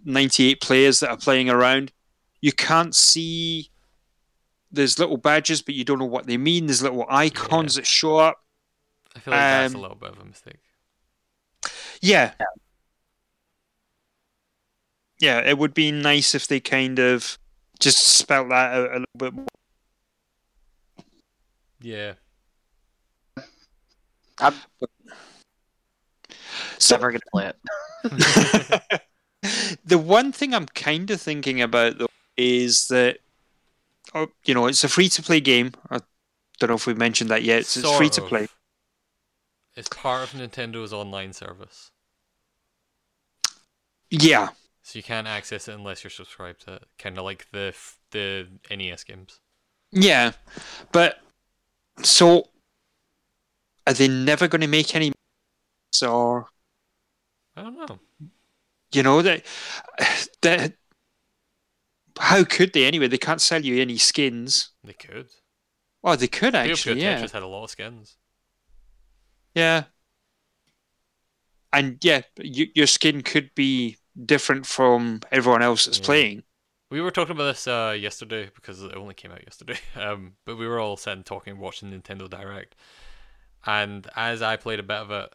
98 0.05 0.61
players 0.61 1.01
that 1.01 1.11
are 1.11 1.17
playing 1.17 1.51
around, 1.51 1.93
you 2.41 2.53
can't 2.53 2.95
see. 2.95 3.71
There's 4.71 4.99
little 4.99 5.19
badges, 5.19 5.61
but 5.61 5.75
you 5.75 5.85
don't 5.85 5.99
know 5.99 6.07
what 6.07 6.27
they 6.27 6.39
mean. 6.39 6.67
There's 6.67 6.83
little 6.83 7.05
icons 7.11 7.75
that 7.75 7.87
show 7.87 8.17
up. 8.17 8.39
I 9.15 9.19
feel 9.19 9.33
like 9.33 9.41
that's 9.41 9.75
a 9.75 9.77
Um, 9.77 9.83
little 9.83 9.97
bit 9.97 10.13
of 10.13 10.19
a 10.21 10.25
mistake. 10.25 10.61
Yeah. 12.01 12.33
Yeah, 15.19 15.39
it 15.41 15.59
would 15.59 15.75
be 15.75 15.93
nice 15.93 16.35
if 16.35 16.47
they 16.47 16.59
kind 16.59 16.99
of 16.99 17.39
just 17.83 18.07
spelt 18.17 18.49
that 18.49 18.73
out 18.73 18.91
a 18.91 18.93
little 18.93 19.07
bit 19.19 19.35
more. 19.35 19.47
Yeah. 21.81 22.15
I'm 24.39 24.55
So, 26.79 26.97
never 26.97 27.13
gonna 27.13 27.21
play 27.33 27.53
it. 27.53 29.03
the 29.85 29.99
one 29.99 30.33
thing 30.33 30.55
I'm 30.55 30.67
kind 30.67 31.11
of 31.11 31.21
thinking 31.21 31.61
about 31.61 31.99
though 31.99 32.07
is 32.37 32.87
that, 32.89 33.19
oh, 34.15 34.29
you 34.45 34.55
know, 34.55 34.67
it's 34.67 34.85
a 34.85 34.89
free 34.89 35.09
to 35.11 35.23
play 35.23 35.41
game. 35.41 35.73
I 35.91 35.99
don't 36.59 36.71
know 36.71 36.77
if 36.77 36.87
we 36.87 36.95
mentioned 36.95 37.31
that 37.31 37.43
yet. 37.43 37.61
It's, 37.61 37.77
it's 37.77 37.97
free 37.97 38.11
to 38.11 38.23
play. 38.23 38.49
It's 39.75 39.89
part 39.89 40.23
of 40.23 40.39
Nintendo's 40.39 40.93
online 40.93 41.33
service. 41.33 41.91
Yeah, 44.11 44.51
So 44.93 44.99
you 44.99 45.03
can't 45.05 45.27
access 45.27 45.69
it 45.69 45.75
unless 45.75 46.05
you're 46.05 46.11
subscribed 46.11 46.67
to 46.67 46.75
it, 46.75 46.85
kind 46.99 47.17
of 47.17 47.25
like 47.25 47.47
the 47.51 47.75
the 48.11 48.47
NES 48.71 49.05
games. 49.05 49.41
Yeah, 49.91 50.33
but 50.93 51.19
so 52.03 52.51
are 53.87 53.95
they 53.95 54.09
never 54.09 54.49
going 54.49 54.61
to 54.61 54.67
make 54.67 54.95
any? 54.95 55.13
Or 56.07 56.49
I 57.57 57.63
don't 57.63 57.89
know. 57.89 58.01
you 58.93 59.03
know 59.03 59.23
that 59.23 59.47
that 60.43 60.75
how 62.19 62.45
could 62.45 62.75
they 62.75 62.85
anyway? 62.85 63.09
They 63.09 63.17
can't 63.17 63.41
sell 63.41 63.63
you 63.63 63.81
any 63.81 63.97
skins. 63.97 64.73
They 64.85 64.93
could. 64.93 65.29
Oh, 66.05 66.17
they 66.17 66.29
could 66.29 66.55
actually. 66.55 67.01
Yeah, 67.01 67.19
Tetris 67.19 67.31
had 67.31 67.43
a 67.43 67.47
lot 67.47 67.65
of 67.65 67.71
skins. 67.71 68.19
yeah. 69.55 69.85
And 71.73 71.97
yeah, 72.05 72.21
you, 72.37 72.67
your 72.75 72.87
skin 72.87 73.23
could 73.23 73.55
be 73.55 73.97
different 74.25 74.67
from 74.67 75.21
everyone 75.31 75.63
else 75.63 75.87
that's 75.87 75.99
Yeah. 75.99 76.05
playing. 76.05 76.43
We 76.91 77.01
were 77.01 77.11
talking 77.11 77.35
about 77.35 77.45
this 77.45 77.67
uh, 77.67 77.97
yesterday 77.99 78.51
because 78.55 78.83
it 78.83 78.95
only 78.95 79.15
came 79.15 79.33
out 79.33 79.43
yesterday. 79.45 79.79
Um, 79.97 80.35
but 80.45 80.57
we 80.57 80.67
were 80.67 80.79
all 80.79 80.97
sitting 80.97 81.23
talking, 81.25 81.59
watching 81.59 81.91
Nintendo 81.91 82.29
Direct, 82.29 82.75
and 83.65 84.07
as 84.17 84.43
I 84.43 84.57
played 84.57 84.81
a 84.81 84.83
bit 84.83 84.97
of 84.99 85.11
it, 85.11 85.33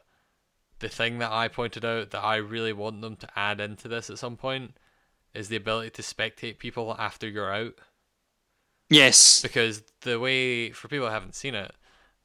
the 0.80 0.90
thing 0.90 1.18
that 1.20 1.32
I 1.32 1.48
pointed 1.48 1.84
out 1.84 2.12
that 2.12 2.24
I 2.24 2.36
really 2.36 2.74
want 2.74 3.02
them 3.02 3.16
to 3.16 3.30
add 3.36 3.60
into 3.60 3.88
this 3.88 4.10
at 4.12 4.20
some 4.20 4.38
point 4.38 4.78
is 5.34 5.50
the 5.50 5.56
ability 5.56 5.90
to 5.92 6.02
spectate 6.04 6.60
people 6.60 6.96
after 7.00 7.28
you're 7.28 7.52
out. 7.54 7.74
Yes. 8.90 9.42
because 9.42 9.82
the 10.02 10.20
way 10.20 10.72
for 10.72 10.88
people 10.88 11.08
who 11.08 11.12
haven't 11.14 11.36
seen 11.36 11.56
it 11.56 11.74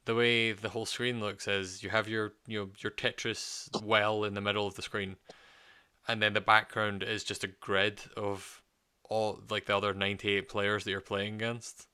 the 0.05 0.15
way 0.15 0.51
the 0.53 0.69
whole 0.69 0.85
screen 0.85 1.19
looks 1.19 1.47
is 1.47 1.81
you 1.83 1.89
have 1.89 2.07
your 2.07 2.33
you 2.47 2.59
know 2.59 2.69
your 2.79 2.91
tetris 2.91 3.69
well 3.83 4.23
in 4.23 4.33
the 4.33 4.41
middle 4.41 4.65
of 4.67 4.75
the 4.75 4.81
screen 4.81 5.15
and 6.07 6.21
then 6.21 6.33
the 6.33 6.41
background 6.41 7.03
is 7.03 7.23
just 7.23 7.43
a 7.43 7.47
grid 7.47 8.01
of 8.17 8.61
all 9.09 9.41
like 9.49 9.65
the 9.65 9.75
other 9.75 9.93
98 9.93 10.47
players 10.49 10.83
that 10.83 10.91
you're 10.91 11.01
playing 11.01 11.35
against 11.35 11.87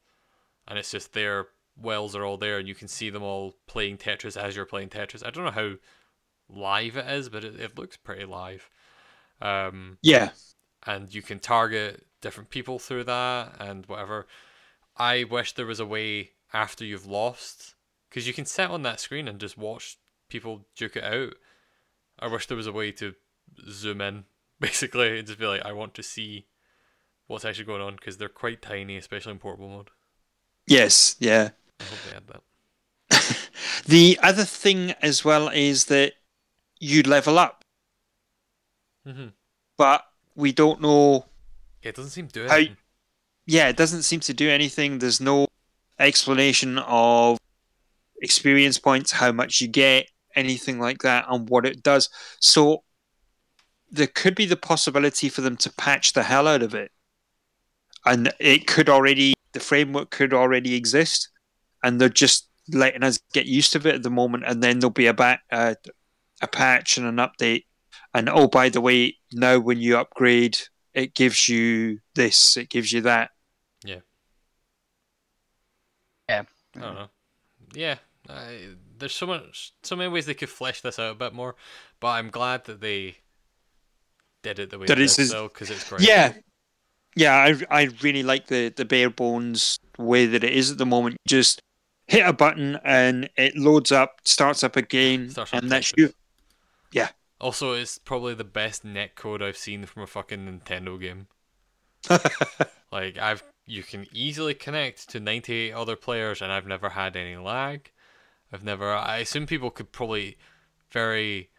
and 0.67 0.77
it's 0.79 0.91
just 0.91 1.13
their 1.13 1.47
wells 1.75 2.15
are 2.15 2.25
all 2.25 2.37
there 2.37 2.57
and 2.59 2.67
you 2.67 2.75
can 2.75 2.87
see 2.87 3.09
them 3.09 3.23
all 3.23 3.55
playing 3.67 3.97
tetris 3.97 4.37
as 4.37 4.55
you're 4.55 4.65
playing 4.65 4.89
tetris 4.89 5.25
i 5.25 5.29
don't 5.29 5.45
know 5.45 5.51
how 5.51 5.73
live 6.49 6.97
it 6.97 7.05
is 7.07 7.29
but 7.29 7.43
it, 7.43 7.59
it 7.59 7.77
looks 7.77 7.97
pretty 7.97 8.25
live 8.25 8.69
um 9.41 9.97
Yeah. 10.01 10.31
and 10.85 11.13
you 11.13 11.21
can 11.21 11.39
target 11.39 12.05
different 12.21 12.49
people 12.49 12.79
through 12.79 13.05
that 13.05 13.55
and 13.59 13.85
whatever. 13.85 14.27
I 14.97 15.23
wish 15.23 15.53
there 15.53 15.65
was 15.65 15.79
a 15.79 15.85
way 15.85 16.31
after 16.53 16.83
you've 16.83 17.05
lost, 17.05 17.75
because 18.09 18.27
you 18.27 18.33
can 18.33 18.45
sit 18.45 18.69
on 18.69 18.81
that 18.83 18.99
screen 18.99 19.27
and 19.27 19.39
just 19.39 19.57
watch 19.57 19.97
people 20.29 20.65
duke 20.75 20.97
it 20.97 21.03
out. 21.03 21.35
I 22.19 22.27
wish 22.27 22.47
there 22.47 22.57
was 22.57 22.67
a 22.67 22.73
way 22.73 22.91
to 22.93 23.15
zoom 23.69 24.01
in, 24.01 24.25
basically, 24.59 25.17
and 25.19 25.27
just 25.27 25.39
be 25.39 25.45
like, 25.45 25.63
I 25.65 25.71
want 25.73 25.93
to 25.95 26.03
see 26.03 26.45
what's 27.27 27.45
actually 27.45 27.65
going 27.65 27.81
on, 27.81 27.95
because 27.95 28.17
they're 28.17 28.29
quite 28.29 28.61
tiny, 28.61 28.97
especially 28.97 29.31
in 29.33 29.39
portable 29.39 29.69
mode. 29.69 29.89
Yes. 30.67 31.15
Yeah. 31.19 31.49
I 31.79 31.83
hope 31.83 31.99
they 32.09 32.15
add 32.17 32.27
that. 32.27 32.41
The 33.85 34.19
other 34.21 34.43
thing 34.43 34.91
as 35.01 35.25
well 35.25 35.49
is 35.49 35.85
that 35.85 36.13
you 36.79 37.01
level 37.03 37.39
up, 37.39 37.63
hmm 39.05 39.27
but 39.77 40.03
we 40.35 40.51
don't 40.51 40.81
know. 40.81 41.25
Yeah, 41.81 41.89
it 41.89 41.95
doesn't 41.95 42.11
seem 42.11 42.27
to 42.27 42.33
do 42.33 42.47
How- 42.47 42.55
anything. 42.55 42.77
Yeah, 43.45 43.67
it 43.69 43.77
doesn't 43.77 44.03
seem 44.03 44.19
to 44.21 44.33
do 44.33 44.49
anything. 44.49 44.99
There's 44.99 45.19
no 45.21 45.47
explanation 45.97 46.77
of 46.79 47.39
experience 48.21 48.77
points, 48.77 49.11
how 49.13 49.31
much 49.31 49.59
you 49.61 49.67
get, 49.67 50.07
anything 50.35 50.79
like 50.79 50.99
that, 50.99 51.25
and 51.29 51.49
what 51.49 51.65
it 51.65 51.81
does. 51.81 52.09
So 52.39 52.83
there 53.91 54.07
could 54.07 54.35
be 54.35 54.45
the 54.45 54.55
possibility 54.57 55.29
for 55.29 55.41
them 55.41 55.57
to 55.57 55.73
patch 55.73 56.13
the 56.13 56.23
hell 56.23 56.47
out 56.47 56.63
of 56.63 56.73
it, 56.73 56.91
and 58.05 58.31
it 58.39 58.67
could 58.67 58.89
already 58.89 59.33
the 59.53 59.59
framework 59.59 60.11
could 60.11 60.33
already 60.33 60.75
exist, 60.75 61.29
and 61.83 61.99
they're 61.99 62.09
just 62.09 62.47
letting 62.71 63.03
us 63.03 63.19
get 63.33 63.45
used 63.45 63.71
to 63.73 63.79
it 63.79 63.95
at 63.95 64.03
the 64.03 64.09
moment, 64.09 64.43
and 64.45 64.61
then 64.61 64.79
there'll 64.79 64.91
be 64.91 65.07
a 65.07 65.13
back 65.13 65.41
uh, 65.51 65.75
a 66.41 66.47
patch 66.47 66.97
and 66.97 67.07
an 67.07 67.17
update, 67.17 67.65
and 68.13 68.29
oh 68.29 68.47
by 68.47 68.69
the 68.69 68.81
way, 68.81 69.17
now 69.33 69.59
when 69.59 69.79
you 69.79 69.97
upgrade, 69.97 70.57
it 70.93 71.13
gives 71.13 71.49
you 71.49 71.99
this, 72.15 72.57
it 72.57 72.69
gives 72.69 72.91
you 72.91 73.01
that. 73.01 73.31
I 76.75 76.79
don't 76.79 76.95
know. 76.95 77.09
Yeah, 77.73 77.95
I, 78.29 78.69
there's 78.97 79.15
so 79.15 79.25
much, 79.25 79.73
so 79.83 79.95
many 79.95 80.09
ways 80.09 80.25
they 80.25 80.33
could 80.33 80.49
flesh 80.49 80.81
this 80.81 80.99
out 80.99 81.11
a 81.11 81.15
bit 81.15 81.33
more, 81.33 81.55
but 81.99 82.09
I'm 82.09 82.29
glad 82.29 82.65
that 82.65 82.81
they 82.81 83.17
did 84.43 84.59
it 84.59 84.69
the 84.69 84.79
way 84.79 84.85
is 84.87 85.15
his- 85.15 85.33
because 85.33 85.69
it's 85.69 85.87
great. 85.87 86.01
Yeah, 86.01 86.33
yeah, 87.15 87.35
I 87.35 87.81
I 87.81 87.89
really 88.01 88.23
like 88.23 88.47
the 88.47 88.69
the 88.69 88.85
bare 88.85 89.09
bones 89.09 89.79
way 89.97 90.25
that 90.25 90.43
it 90.43 90.53
is 90.53 90.71
at 90.71 90.77
the 90.77 90.85
moment. 90.85 91.17
Just 91.27 91.61
hit 92.07 92.25
a 92.25 92.33
button 92.33 92.79
and 92.83 93.29
it 93.37 93.55
loads 93.55 93.91
up, 93.91 94.21
starts 94.23 94.63
up 94.63 94.75
again, 94.75 95.29
Starts 95.29 95.53
up 95.53 95.61
and 95.61 95.71
that's 95.71 95.93
you. 95.97 96.11
Yeah. 96.91 97.09
Also, 97.39 97.73
it's 97.73 97.97
probably 97.97 98.33
the 98.33 98.43
best 98.43 98.83
netcode 98.85 99.41
I've 99.41 99.55
seen 99.57 99.85
from 99.85 100.03
a 100.03 100.07
fucking 100.07 100.39
Nintendo 100.45 100.99
game. 100.99 101.27
Like 102.91 103.19
I've, 103.19 103.43
you 103.67 103.83
can 103.83 104.07
easily 104.11 104.55
connect 104.55 105.09
to 105.09 105.19
98 105.19 105.73
other 105.73 105.95
players, 105.95 106.41
and 106.41 106.51
I've 106.51 106.65
never 106.65 106.89
had 106.89 107.15
any 107.15 107.37
lag. 107.37 107.91
I've 108.51 108.63
never. 108.63 108.91
I 108.91 109.17
assume 109.19 109.45
people 109.45 109.69
could 109.69 109.91
probably 109.91 110.37
very 110.91 111.51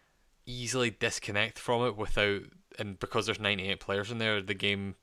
easily 0.45 0.91
disconnect 0.91 1.57
from 1.57 1.87
it 1.87 1.97
without, 1.97 2.43
and 2.81 2.99
because 2.99 3.27
there's 3.27 3.39
98 3.41 3.79
players 3.81 4.11
in 4.11 4.19
there, 4.19 4.41
the 4.43 4.55
game 4.55 4.97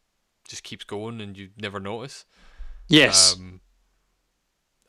just 0.47 0.63
keeps 0.63 0.84
going, 0.84 1.21
and 1.21 1.38
you 1.38 1.49
never 1.57 1.80
notice. 1.80 2.25
Yes, 2.88 3.36
Um, 3.36 3.61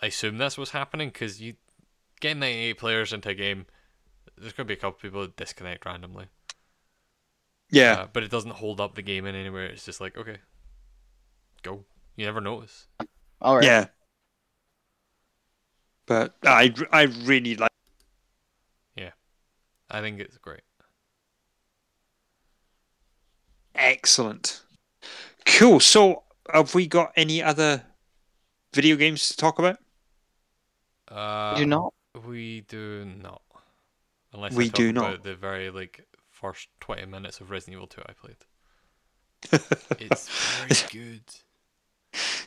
I 0.00 0.06
assume 0.06 0.38
that's 0.38 0.56
what's 0.56 0.70
happening 0.70 1.08
because 1.08 1.40
you 1.40 1.54
get 2.20 2.36
98 2.36 2.78
players 2.78 3.12
into 3.12 3.28
a 3.30 3.34
game. 3.34 3.66
There's 4.36 4.52
going 4.52 4.66
to 4.66 4.72
be 4.72 4.78
a 4.78 4.80
couple 4.80 5.00
people 5.00 5.20
that 5.22 5.36
disconnect 5.36 5.84
randomly. 5.84 6.26
yeah, 7.70 7.92
Uh, 7.92 8.06
but 8.12 8.22
it 8.22 8.30
doesn't 8.30 8.52
hold 8.52 8.80
up 8.80 8.94
the 8.94 9.02
game 9.02 9.26
in 9.26 9.34
anywhere. 9.34 9.66
It's 9.66 9.84
just 9.84 10.00
like, 10.00 10.16
okay, 10.16 10.38
go. 11.62 11.84
You 12.16 12.24
never 12.26 12.40
notice. 12.40 12.86
All 13.40 13.56
right. 13.56 13.64
yeah. 13.64 13.86
But 16.06 16.36
I 16.44 16.72
I 16.90 17.02
really 17.02 17.54
like. 17.56 17.70
Yeah. 18.96 19.10
I 19.90 20.00
think 20.00 20.20
it's 20.20 20.38
great. 20.38 20.62
Excellent, 23.78 24.62
cool. 25.46 25.80
So, 25.80 26.24
have 26.52 26.74
we 26.74 26.86
got 26.86 27.12
any 27.16 27.42
other 27.42 27.84
video 28.74 28.96
games 28.96 29.28
to 29.28 29.36
talk 29.36 29.58
about? 29.58 29.78
Uh, 31.08 31.56
Do 31.56 31.66
not. 31.66 31.94
We 32.26 32.62
do 32.62 33.04
not. 33.04 33.42
Unless 34.32 34.54
We 34.54 34.66
I 34.66 34.68
talk 34.68 34.74
do 34.76 34.90
about 34.90 34.94
not. 34.94 35.22
the 35.22 35.34
very 35.34 35.70
like 35.70 36.06
first 36.30 36.68
20 36.80 37.06
minutes 37.06 37.40
of 37.40 37.50
Resident 37.50 37.74
Evil 37.76 37.86
2 37.86 38.02
I 38.06 38.12
played. 38.12 38.36
It's 39.98 40.28
very 40.28 40.76
good. 40.90 41.22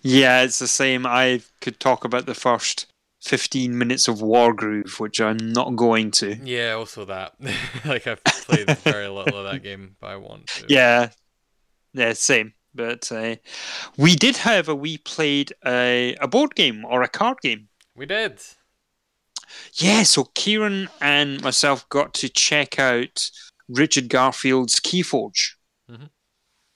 Yeah, 0.04 0.42
it's 0.44 0.60
the 0.60 0.68
same. 0.68 1.06
I 1.06 1.42
could 1.62 1.80
talk 1.80 2.04
about 2.04 2.26
the 2.26 2.34
first 2.36 2.91
15 3.22 3.78
minutes 3.78 4.08
of 4.08 4.18
Wargroove, 4.18 5.00
which 5.00 5.22
I'm 5.22 5.38
not 5.38 5.76
going 5.76 6.12
to. 6.12 6.36
Yeah, 6.44 6.74
also 6.74 7.06
that. 7.06 7.34
like 7.86 8.08
I've 8.08 8.24
played 8.24 8.70
very 8.80 9.08
little 9.08 9.38
of 9.46 9.52
that 9.52 9.64
game, 9.64 9.96
but 10.00 10.08
I 10.08 10.16
want 10.16 10.48
to. 10.48 10.66
Yeah, 10.68 11.10
yeah, 11.94 12.14
same. 12.14 12.54
But 12.74 13.12
uh, 13.12 13.36
we 13.98 14.16
did, 14.16 14.38
however, 14.38 14.74
we 14.74 14.98
played 14.98 15.54
a, 15.66 16.16
a 16.22 16.28
board 16.28 16.56
game 16.56 16.86
or 16.86 17.02
a 17.04 17.08
card 17.10 17.40
game. 17.42 17.68
We 17.96 18.06
did. 18.06 18.40
Yeah, 19.74 20.04
so 20.04 20.24
Kieran 20.34 20.88
and 21.02 21.42
myself 21.42 21.88
got 21.90 22.14
to 22.16 22.30
check 22.30 22.80
out 22.80 23.30
Richard 23.68 24.08
Garfield's 24.10 24.80
Keyforge. 24.80 25.56
Mhm. 25.90 26.10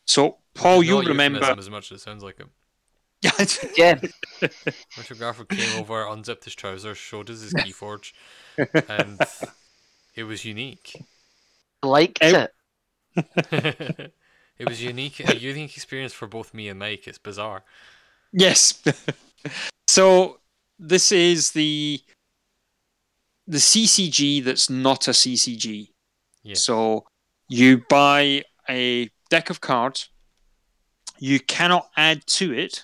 So, 0.05 0.39
Paul, 0.53 0.83
you'll 0.83 1.03
remember. 1.03 1.43
as 1.57 1.69
much 1.69 1.91
as 1.91 1.99
it 1.99 2.03
sounds 2.03 2.23
like 2.23 2.39
it. 2.39 2.47
Yeah. 3.77 3.99
Richard 4.97 5.19
Garfield 5.19 5.49
came 5.49 5.79
over, 5.79 6.05
unzipped 6.07 6.43
his 6.45 6.55
trousers, 6.55 6.97
showed 6.97 7.29
us 7.29 7.41
his 7.41 7.53
keyforge, 7.55 8.13
and 8.87 9.19
it 10.15 10.23
was 10.23 10.45
unique. 10.45 10.93
Liked 11.83 12.19
Eh, 12.21 12.47
it. 13.15 14.11
it 14.59 14.67
was 14.67 14.81
unique, 14.83 15.19
a 15.27 15.35
unique 15.35 15.75
experience 15.75 16.13
for 16.13 16.27
both 16.27 16.53
me 16.53 16.69
and 16.69 16.79
Mike. 16.79 17.07
It's 17.07 17.17
bizarre. 17.17 17.63
Yes. 18.31 18.83
so 19.87 20.39
this 20.79 21.11
is 21.11 21.51
the 21.51 22.01
the 23.47 23.57
CCG 23.57 24.43
that's 24.43 24.69
not 24.69 25.07
a 25.07 25.11
CCG. 25.11 25.89
Yeah. 26.43 26.55
So 26.55 27.05
you 27.49 27.83
buy 27.89 28.43
a 28.69 29.09
deck 29.29 29.49
of 29.49 29.61
cards. 29.61 30.09
You 31.19 31.39
cannot 31.39 31.89
add 31.95 32.25
to 32.27 32.51
it, 32.53 32.83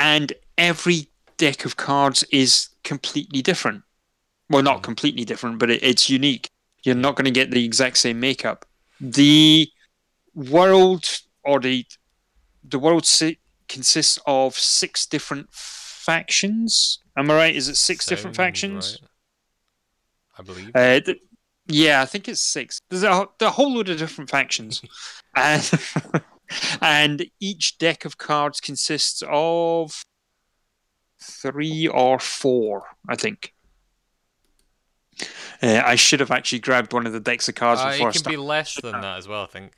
and 0.00 0.32
every 0.58 1.08
deck 1.36 1.64
of 1.64 1.76
cards 1.76 2.24
is 2.32 2.70
completely 2.82 3.42
different. 3.42 3.82
Well, 4.48 4.62
not 4.62 4.78
Mhm. 4.78 4.82
completely 4.82 5.24
different, 5.24 5.58
but 5.60 5.70
it, 5.70 5.82
it's 5.82 6.10
unique. 6.10 6.48
You're 6.82 6.96
not 6.96 7.14
going 7.14 7.26
to 7.26 7.30
get 7.30 7.50
the 7.50 7.64
exact 7.64 7.98
same 7.98 8.18
makeup. 8.18 8.66
The 9.00 9.68
world 10.34 11.04
or 11.44 11.60
the 11.60 11.84
the 12.64 12.78
world 12.78 13.06
si- 13.06 13.38
consists 13.68 14.18
of 14.26 14.54
six 14.58 15.06
different 15.06 15.48
factions. 15.52 16.98
Am 17.16 17.30
I 17.30 17.34
right? 17.34 17.56
Is 17.56 17.68
it 17.68 17.76
six 17.76 18.06
different 18.06 18.36
factions? 18.36 18.98
right. 19.00 19.10
I 20.38 20.42
believe. 20.42 20.70
Uh, 20.74 21.00
th- 21.00 21.22
yeah, 21.66 22.02
I 22.02 22.06
think 22.06 22.28
it's 22.28 22.40
six. 22.40 22.80
There's 22.88 23.02
a, 23.02 23.28
a 23.40 23.50
whole 23.50 23.74
load 23.74 23.88
of 23.88 23.98
different 23.98 24.30
factions, 24.30 24.82
and 25.36 25.62
and 26.80 27.26
each 27.40 27.78
deck 27.78 28.04
of 28.04 28.18
cards 28.18 28.60
consists 28.60 29.22
of 29.28 30.04
three 31.22 31.86
or 31.88 32.18
four, 32.18 32.84
I 33.08 33.16
think. 33.16 33.54
Uh, 35.62 35.82
I 35.84 35.94
should 35.96 36.20
have 36.20 36.30
actually 36.30 36.60
grabbed 36.60 36.92
one 36.92 37.06
of 37.06 37.12
the 37.12 37.20
decks 37.20 37.48
of 37.48 37.54
cards 37.54 37.80
Uh, 37.80 37.90
before 37.90 38.06
I 38.06 38.10
it 38.10 38.12
can 38.12 38.18
started. 38.20 38.36
be 38.38 38.42
less 38.42 38.80
than 38.80 39.00
that 39.00 39.18
as 39.18 39.28
well. 39.28 39.42
I 39.42 39.46
think. 39.46 39.72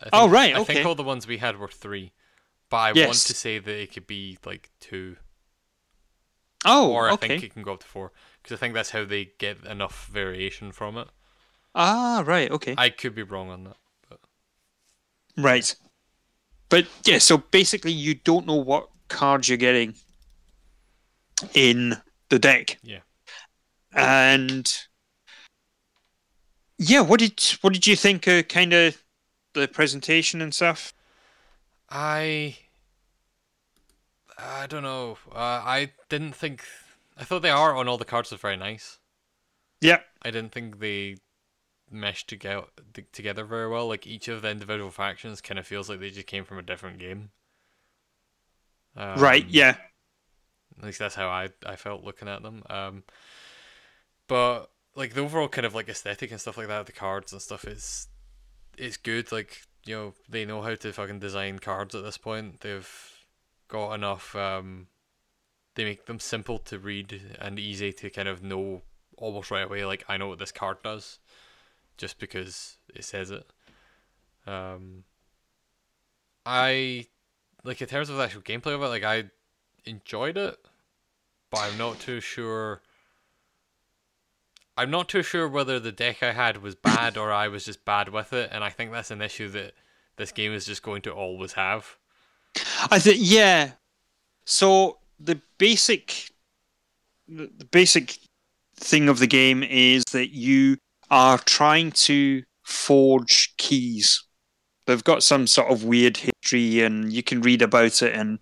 I 0.00 0.08
Oh, 0.12 0.20
think- 0.22 0.32
right, 0.32 0.54
I 0.56 0.64
think 0.64 0.86
all 0.86 0.94
the 0.94 1.02
ones 1.02 1.26
we 1.26 1.38
had 1.38 1.56
were 1.58 1.68
three, 1.68 2.12
but 2.70 2.76
I 2.76 2.92
want 2.92 3.14
to 3.14 3.34
say 3.34 3.58
that 3.58 3.82
it 3.82 3.92
could 3.92 4.06
be 4.06 4.38
like 4.44 4.70
two, 4.80 5.16
Oh, 6.64 6.92
or 6.92 7.08
I 7.08 7.12
okay. 7.14 7.26
think 7.28 7.42
it 7.42 7.52
can 7.52 7.62
go 7.62 7.72
up 7.74 7.80
to 7.80 7.86
four 7.86 8.12
because 8.40 8.56
I 8.56 8.58
think 8.58 8.74
that's 8.74 8.90
how 8.90 9.04
they 9.04 9.32
get 9.38 9.64
enough 9.64 10.06
variation 10.06 10.70
from 10.72 10.96
it. 10.96 11.08
Ah, 11.74 12.22
right. 12.24 12.50
Okay. 12.50 12.74
I 12.78 12.90
could 12.90 13.14
be 13.14 13.22
wrong 13.22 13.48
on 13.50 13.64
that. 13.64 13.76
But... 14.08 14.20
Right. 15.36 15.74
But 16.72 16.86
yeah, 17.04 17.18
so 17.18 17.36
basically 17.36 17.92
you 17.92 18.14
don't 18.14 18.46
know 18.46 18.54
what 18.54 18.88
cards 19.08 19.46
you're 19.46 19.58
getting 19.58 19.92
in 21.52 21.98
the 22.30 22.38
deck. 22.38 22.78
Yeah. 22.82 23.00
And 23.92 24.72
yeah, 26.78 27.02
what 27.02 27.20
did 27.20 27.38
what 27.60 27.74
did 27.74 27.86
you 27.86 27.94
think 27.94 28.26
of 28.26 28.48
kind 28.48 28.72
of 28.72 29.02
the 29.52 29.68
presentation 29.68 30.40
and 30.40 30.54
stuff? 30.54 30.94
I 31.90 32.56
I 34.38 34.66
don't 34.66 34.82
know. 34.82 35.18
Uh, 35.30 35.36
I 35.36 35.90
didn't 36.08 36.34
think. 36.34 36.64
I 37.18 37.24
thought 37.24 37.42
the 37.42 37.50
art 37.50 37.76
on 37.76 37.86
all 37.86 37.98
the 37.98 38.06
cards 38.06 38.30
was 38.30 38.40
very 38.40 38.56
nice. 38.56 38.98
Yeah. 39.82 39.98
I 40.22 40.30
didn't 40.30 40.52
think 40.52 40.80
they 40.80 41.16
meshed 41.92 42.28
together 42.28 42.66
together 43.12 43.44
very 43.44 43.68
well. 43.68 43.88
Like 43.88 44.06
each 44.06 44.28
of 44.28 44.42
the 44.42 44.50
individual 44.50 44.90
factions 44.90 45.40
kind 45.40 45.58
of 45.58 45.66
feels 45.66 45.88
like 45.88 46.00
they 46.00 46.10
just 46.10 46.26
came 46.26 46.44
from 46.44 46.58
a 46.58 46.62
different 46.62 46.98
game. 46.98 47.30
right, 49.14 49.44
Um, 49.44 49.48
yeah. 49.48 49.76
At 50.78 50.84
least 50.84 50.98
that's 50.98 51.14
how 51.14 51.28
I 51.28 51.50
I 51.64 51.76
felt 51.76 52.04
looking 52.04 52.28
at 52.28 52.42
them. 52.42 52.62
Um, 52.68 53.04
but 54.26 54.70
like 54.94 55.14
the 55.14 55.20
overall 55.22 55.48
kind 55.48 55.66
of 55.66 55.74
like 55.74 55.88
aesthetic 55.88 56.30
and 56.30 56.40
stuff 56.40 56.56
like 56.56 56.68
that, 56.68 56.86
the 56.86 56.92
cards 56.92 57.32
and 57.32 57.40
stuff 57.42 57.64
is 57.64 58.08
it's 58.78 58.96
good. 58.96 59.32
Like 59.32 59.62
you 59.86 59.96
know 59.96 60.14
they 60.28 60.44
know 60.44 60.62
how 60.62 60.74
to 60.76 60.92
fucking 60.94 61.20
design 61.20 61.60
cards 61.60 61.94
at 61.94 62.04
this 62.04 62.18
point. 62.18 62.60
They've 62.60 62.90
got 63.68 63.94
enough. 63.94 64.34
Um, 64.36 64.88
they 65.74 65.84
make 65.84 66.06
them 66.06 66.20
simple 66.20 66.58
to 66.60 66.78
read 66.78 67.36
and 67.40 67.58
easy 67.58 67.92
to 67.94 68.10
kind 68.10 68.28
of 68.28 68.42
know 68.42 68.82
almost 69.18 69.50
right 69.50 69.64
away. 69.66 69.84
Like 69.84 70.04
I 70.08 70.16
know 70.16 70.28
what 70.28 70.38
this 70.38 70.52
card 70.52 70.82
does, 70.82 71.20
just 71.96 72.18
because 72.18 72.76
it 72.94 73.04
says 73.04 73.30
it. 73.30 73.46
Um, 74.46 75.04
I 76.44 77.06
like 77.64 77.80
in 77.80 77.88
terms 77.88 78.10
of 78.10 78.16
the 78.16 78.24
actual 78.24 78.42
gameplay 78.42 78.74
of 78.74 78.82
it. 78.82 78.86
Like 78.86 79.04
I 79.04 79.24
enjoyed 79.84 80.36
it, 80.36 80.56
but 81.50 81.60
I'm 81.60 81.78
not 81.78 82.00
too 82.00 82.20
sure. 82.20 82.82
I'm 84.76 84.90
not 84.90 85.08
too 85.08 85.22
sure 85.22 85.48
whether 85.48 85.78
the 85.78 85.92
deck 85.92 86.22
I 86.22 86.32
had 86.32 86.62
was 86.62 86.74
bad 86.74 87.16
or 87.16 87.30
I 87.30 87.48
was 87.48 87.64
just 87.64 87.84
bad 87.84 88.08
with 88.08 88.32
it, 88.32 88.50
and 88.52 88.64
I 88.64 88.70
think 88.70 88.90
that's 88.90 89.10
an 89.10 89.20
issue 89.20 89.48
that 89.50 89.74
this 90.16 90.32
game 90.32 90.52
is 90.52 90.66
just 90.66 90.82
going 90.82 91.02
to 91.02 91.12
always 91.12 91.52
have. 91.52 91.96
I 92.90 92.98
think 92.98 93.18
yeah. 93.20 93.72
So 94.44 94.98
the 95.20 95.40
basic 95.58 96.30
the 97.28 97.50
the 97.56 97.64
basic 97.64 98.18
thing 98.76 99.08
of 99.08 99.18
the 99.18 99.26
game 99.26 99.62
is 99.62 100.04
that 100.12 100.30
you 100.30 100.76
are 101.12 101.38
trying 101.38 101.92
to 101.92 102.42
forge 102.64 103.54
keys. 103.58 104.24
They've 104.86 105.04
got 105.04 105.22
some 105.22 105.46
sort 105.46 105.70
of 105.70 105.84
weird 105.84 106.16
history, 106.16 106.80
and 106.80 107.12
you 107.12 107.22
can 107.22 107.42
read 107.42 107.62
about 107.62 108.02
it. 108.02 108.14
And 108.14 108.38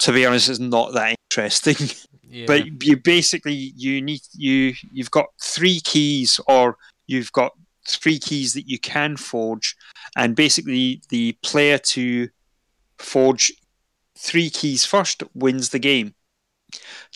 to 0.00 0.12
be 0.12 0.26
honest, 0.26 0.50
it's 0.50 0.58
not 0.58 0.92
that 0.92 1.16
interesting. 1.30 1.88
Yeah. 2.28 2.46
but 2.48 2.82
you 2.82 2.96
basically 2.96 3.72
you 3.76 4.02
need 4.02 4.20
you 4.34 4.74
you've 4.90 5.12
got 5.12 5.26
three 5.40 5.78
keys, 5.78 6.40
or 6.48 6.76
you've 7.06 7.30
got 7.30 7.52
three 7.88 8.18
keys 8.18 8.52
that 8.54 8.68
you 8.68 8.80
can 8.80 9.16
forge, 9.16 9.76
and 10.16 10.34
basically 10.34 11.00
the 11.08 11.38
player 11.44 11.78
to 11.78 12.28
forge 12.98 13.52
three 14.18 14.50
keys 14.50 14.84
first 14.84 15.22
wins 15.34 15.68
the 15.68 15.78
game. 15.78 16.16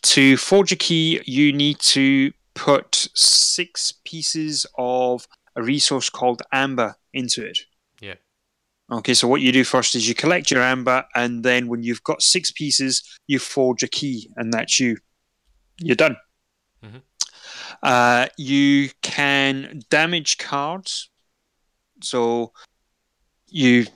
To 0.02 0.36
forge 0.36 0.70
a 0.70 0.76
key, 0.76 1.20
you 1.26 1.52
need 1.52 1.80
to 1.80 2.30
put 2.54 3.08
six 3.14 3.92
pieces 4.04 4.66
of 4.76 5.26
a 5.56 5.62
resource 5.62 6.10
called 6.10 6.42
amber 6.52 6.96
into 7.12 7.44
it. 7.44 7.58
Yeah. 8.00 8.14
Okay, 8.90 9.14
so 9.14 9.28
what 9.28 9.40
you 9.40 9.52
do 9.52 9.64
first 9.64 9.94
is 9.94 10.08
you 10.08 10.14
collect 10.14 10.50
your 10.50 10.62
amber, 10.62 11.04
and 11.14 11.44
then 11.44 11.68
when 11.68 11.82
you've 11.82 12.02
got 12.02 12.22
six 12.22 12.50
pieces, 12.50 13.02
you 13.26 13.38
forge 13.38 13.82
a 13.82 13.88
key, 13.88 14.30
and 14.36 14.52
that's 14.52 14.80
you. 14.80 14.96
You're 15.78 15.96
done. 15.96 16.16
Mhm. 16.84 17.02
Uh, 17.82 18.26
you 18.36 18.90
can 19.02 19.82
damage 19.90 20.38
cards. 20.38 21.08
So 22.02 22.52
you 23.46 23.86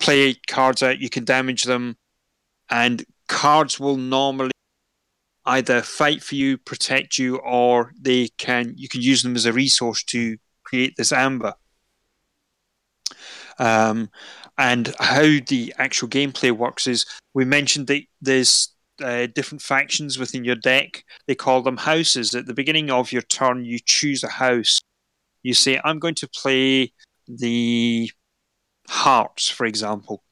play 0.00 0.34
cards 0.46 0.82
out, 0.82 0.98
you 0.98 1.08
can 1.08 1.24
damage 1.24 1.64
them, 1.64 1.96
and 2.68 3.04
cards 3.28 3.78
will 3.78 3.96
normally 3.96 4.52
either 5.44 5.82
fight 5.82 6.22
for 6.22 6.34
you, 6.34 6.58
protect 6.58 7.18
you, 7.18 7.36
or 7.36 7.92
they 8.00 8.28
can 8.38 8.74
you 8.76 8.88
can 8.88 9.00
use 9.00 9.22
them 9.22 9.36
as 9.36 9.46
a 9.46 9.52
resource 9.52 10.02
to 10.04 10.36
create 10.62 10.94
this 10.96 11.12
amber. 11.12 11.54
Um, 13.58 14.10
and 14.58 14.94
how 14.98 15.22
the 15.22 15.74
actual 15.78 16.08
gameplay 16.08 16.52
works 16.52 16.86
is 16.86 17.06
we 17.34 17.44
mentioned 17.44 17.86
that 17.88 18.02
there's 18.20 18.68
uh, 19.02 19.26
different 19.34 19.62
factions 19.62 20.18
within 20.18 20.44
your 20.44 20.56
deck. 20.56 21.04
They 21.26 21.34
call 21.34 21.62
them 21.62 21.76
houses. 21.76 22.34
At 22.34 22.46
the 22.46 22.54
beginning 22.54 22.90
of 22.90 23.12
your 23.12 23.22
turn, 23.22 23.64
you 23.64 23.78
choose 23.84 24.22
a 24.22 24.28
house. 24.28 24.78
You 25.42 25.54
say, 25.54 25.80
I'm 25.84 25.98
going 25.98 26.14
to 26.16 26.28
play 26.28 26.92
the 27.26 28.10
hearts, 28.88 29.48
for 29.48 29.66
example. 29.66 30.22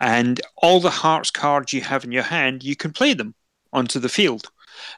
And 0.00 0.40
all 0.56 0.80
the 0.80 0.90
hearts 0.90 1.30
cards 1.30 1.72
you 1.72 1.80
have 1.82 2.04
in 2.04 2.12
your 2.12 2.22
hand, 2.22 2.62
you 2.62 2.76
can 2.76 2.92
play 2.92 3.14
them 3.14 3.34
onto 3.76 4.00
the 4.00 4.08
field. 4.08 4.50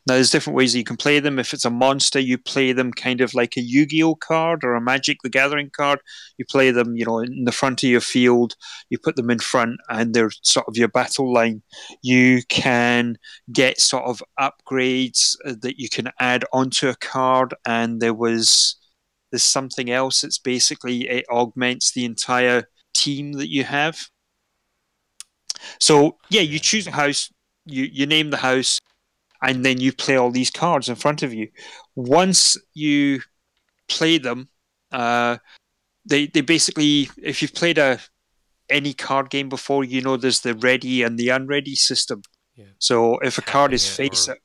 Now, 0.07 0.15
there's 0.15 0.31
different 0.31 0.57
ways 0.57 0.73
that 0.73 0.79
you 0.79 0.85
can 0.85 0.97
play 0.97 1.21
them. 1.21 1.39
If 1.39 1.53
it's 1.53 1.65
a 1.65 1.71
monster, 1.71 2.19
you 2.19 2.39
play 2.39 2.73
them 2.73 2.93
kind 2.93 3.21
of 3.21 3.35
like 3.35 3.57
a 3.57 3.61
Yu 3.61 3.87
Gi 3.87 4.03
Oh 4.03 4.15
card 4.15 4.65
or 4.65 4.75
a 4.75 4.81
Magic 4.81 5.19
the 5.23 5.29
Gathering 5.29 5.71
card. 5.71 6.01
You 6.37 6.45
play 6.45 6.71
them, 6.71 6.97
you 6.97 7.05
know, 7.05 7.21
in 7.21 7.45
the 7.45 7.53
front 7.53 7.83
of 7.83 7.91
your 7.91 8.01
field. 8.01 8.55
You 8.91 8.99
put 8.99 9.17
them 9.17 9.31
in 9.31 9.39
front, 9.39 9.79
and 9.89 10.15
they're 10.15 10.31
sort 10.43 10.67
of 10.69 10.77
your 10.77 10.89
battle 10.89 11.33
line. 11.33 11.63
You 12.03 12.43
can 12.49 13.19
get 13.53 13.81
sort 13.81 14.05
of 14.05 14.23
upgrades 14.39 15.37
uh, 15.45 15.55
that 15.63 15.79
you 15.79 15.89
can 15.89 16.11
add 16.19 16.45
onto 16.53 16.89
a 16.89 16.97
card, 16.97 17.55
and 17.67 18.01
there 18.01 18.15
was 18.15 18.77
there's 19.31 19.45
something 19.45 19.91
else. 19.91 20.25
It's 20.25 20.39
basically 20.39 21.09
it 21.09 21.27
augments 21.31 21.93
the 21.93 22.05
entire 22.05 22.65
team 22.95 23.33
that 23.35 23.51
you 23.51 23.65
have. 23.65 23.99
So 25.81 26.17
yeah, 26.31 26.43
you 26.43 26.59
choose 26.59 26.87
a 26.87 26.93
house, 26.93 27.31
you 27.69 27.85
you 27.85 28.07
name 28.07 28.31
the 28.31 28.39
house, 28.39 28.81
and 29.43 29.65
then 29.65 29.81
you 29.81 29.93
play 29.93 30.17
all 30.17 30.31
these 30.31 30.51
cards 30.51 30.89
in 30.89 30.95
front 30.97 31.23
of 31.23 31.33
you. 31.33 31.49
Once 31.95 32.57
you 32.75 33.21
play 33.89 34.19
them, 34.19 34.49
uh, 34.93 35.39
they 36.05 36.27
they 36.27 36.41
basically 36.41 37.11
if 37.23 37.41
you've 37.43 37.55
played 37.55 37.79
a 37.79 38.01
any 38.71 38.93
card 38.93 39.31
game 39.31 39.49
before, 39.49 39.85
you 39.85 40.01
know 40.03 40.17
there's 40.17 40.41
the 40.41 40.55
ready 40.55 41.03
and 41.03 41.19
the 41.19 41.29
unready 41.31 41.75
system. 41.75 42.23
Yeah. 42.57 42.67
So 42.79 43.19
if 43.21 43.39
a 43.39 43.43
card 43.43 43.73
is 43.73 43.89
face, 43.97 44.29
or- 44.29 44.39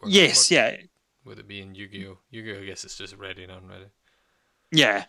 or 0.00 0.08
yes, 0.08 0.50
yeah, 0.50 0.76
Would 1.24 1.38
it 1.40 1.48
be 1.48 1.60
in 1.60 1.74
Yu-Gi-Oh? 1.74 2.18
Yu-Gi-Oh, 2.30 2.62
I 2.62 2.64
guess 2.66 2.84
it's 2.84 2.96
just 2.96 3.16
ready 3.16 3.42
and 3.42 3.52
unready. 3.52 3.86
Yeah. 4.70 5.06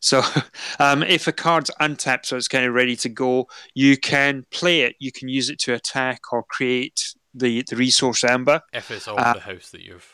So, 0.00 0.22
um, 0.78 1.02
if 1.02 1.26
a 1.26 1.32
card's 1.32 1.70
untapped, 1.80 2.26
so 2.26 2.36
it's 2.36 2.48
kind 2.48 2.64
of 2.64 2.74
ready 2.74 2.96
to 2.96 3.08
go, 3.08 3.48
you 3.74 3.96
can 3.96 4.44
play 4.50 4.82
it. 4.82 4.96
You 4.98 5.12
can 5.12 5.28
use 5.28 5.50
it 5.50 5.58
to 5.60 5.74
attack 5.74 6.20
or 6.32 6.42
create 6.44 7.14
the, 7.34 7.62
the 7.68 7.76
resource 7.76 8.24
amber 8.24 8.60
If 8.72 8.90
it's 8.90 9.06
all 9.06 9.18
Uh, 9.20 9.34
the 9.34 9.40
house 9.40 9.70
that 9.70 9.82
you've 9.82 10.12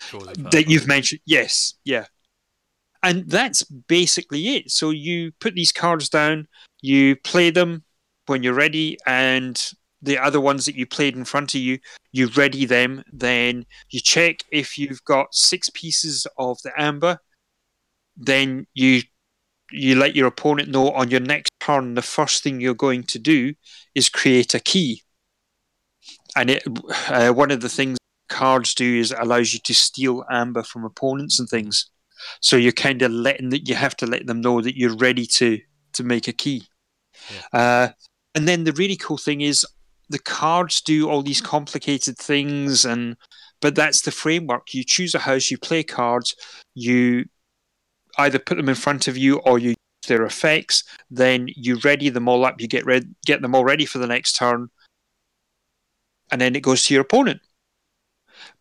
chosen. 0.00 0.34
for 0.44 0.50
that 0.50 0.68
you've 0.68 0.86
mentioned. 0.86 1.20
Yes, 1.26 1.74
yeah. 1.84 2.06
And 3.02 3.28
that's 3.30 3.62
basically 3.64 4.56
it. 4.56 4.70
So 4.70 4.90
you 4.90 5.32
put 5.40 5.54
these 5.54 5.72
cards 5.72 6.08
down, 6.08 6.48
you 6.80 7.16
play 7.16 7.50
them 7.50 7.84
when 8.26 8.42
you're 8.42 8.54
ready, 8.54 8.98
and 9.06 9.60
the 10.02 10.18
other 10.18 10.40
ones 10.40 10.64
that 10.64 10.74
you 10.74 10.86
played 10.86 11.16
in 11.16 11.24
front 11.24 11.54
of 11.54 11.60
you, 11.60 11.78
you 12.12 12.28
ready 12.28 12.64
them. 12.64 13.02
Then 13.12 13.66
you 13.90 14.00
check 14.00 14.40
if 14.50 14.78
you've 14.78 15.04
got 15.04 15.34
six 15.34 15.70
pieces 15.70 16.26
of 16.38 16.60
the 16.62 16.72
amber. 16.80 17.18
Then 18.18 18.66
you 18.74 19.02
you 19.70 19.96
let 19.96 20.16
your 20.16 20.26
opponent 20.26 20.70
know 20.70 20.90
on 20.92 21.10
your 21.10 21.20
next 21.20 21.50
turn 21.60 21.94
the 21.94 22.02
first 22.02 22.42
thing 22.42 22.60
you're 22.60 22.74
going 22.74 23.02
to 23.02 23.18
do 23.18 23.54
is 23.94 24.08
create 24.08 24.54
a 24.54 24.60
key. 24.60 25.02
And 26.36 26.50
it 26.50 26.62
uh, 27.08 27.32
one 27.32 27.50
of 27.50 27.60
the 27.60 27.68
things 27.68 27.98
cards 28.28 28.74
do 28.74 28.98
is 28.98 29.12
it 29.12 29.18
allows 29.18 29.52
you 29.52 29.60
to 29.64 29.74
steal 29.74 30.24
amber 30.30 30.62
from 30.62 30.84
opponents 30.84 31.38
and 31.38 31.48
things. 31.48 31.90
So 32.40 32.56
you're 32.56 32.72
kind 32.72 33.02
of 33.02 33.10
letting 33.10 33.50
that 33.50 33.68
you 33.68 33.74
have 33.74 33.96
to 33.98 34.06
let 34.06 34.26
them 34.26 34.40
know 34.40 34.60
that 34.60 34.76
you're 34.76 34.96
ready 34.96 35.26
to 35.26 35.58
to 35.94 36.04
make 36.04 36.28
a 36.28 36.32
key. 36.32 36.64
Yeah. 37.30 37.60
Uh, 37.60 37.88
and 38.34 38.46
then 38.46 38.64
the 38.64 38.72
really 38.72 38.96
cool 38.96 39.18
thing 39.18 39.40
is 39.40 39.66
the 40.08 40.18
cards 40.18 40.80
do 40.80 41.08
all 41.08 41.22
these 41.22 41.40
complicated 41.40 42.16
things 42.16 42.84
and 42.84 43.16
but 43.60 43.74
that's 43.74 44.02
the 44.02 44.10
framework 44.10 44.72
you 44.72 44.84
choose 44.84 45.14
a 45.14 45.18
house 45.18 45.50
you 45.50 45.58
play 45.58 45.82
cards 45.82 46.34
you 46.74 47.24
either 48.18 48.38
put 48.38 48.56
them 48.56 48.68
in 48.68 48.74
front 48.74 49.08
of 49.08 49.16
you 49.16 49.38
or 49.40 49.58
you 49.58 49.68
use 49.70 49.76
their 50.08 50.24
effects 50.24 50.84
then 51.10 51.48
you 51.56 51.76
ready 51.84 52.08
them 52.08 52.28
all 52.28 52.44
up 52.44 52.60
you 52.60 52.66
get 52.68 52.84
red 52.86 53.14
get 53.26 53.40
them 53.42 53.54
all 53.54 53.64
ready 53.64 53.84
for 53.86 53.98
the 53.98 54.06
next 54.06 54.34
turn 54.34 54.68
and 56.30 56.40
then 56.40 56.54
it 56.54 56.62
goes 56.62 56.84
to 56.84 56.94
your 56.94 57.02
opponent 57.02 57.40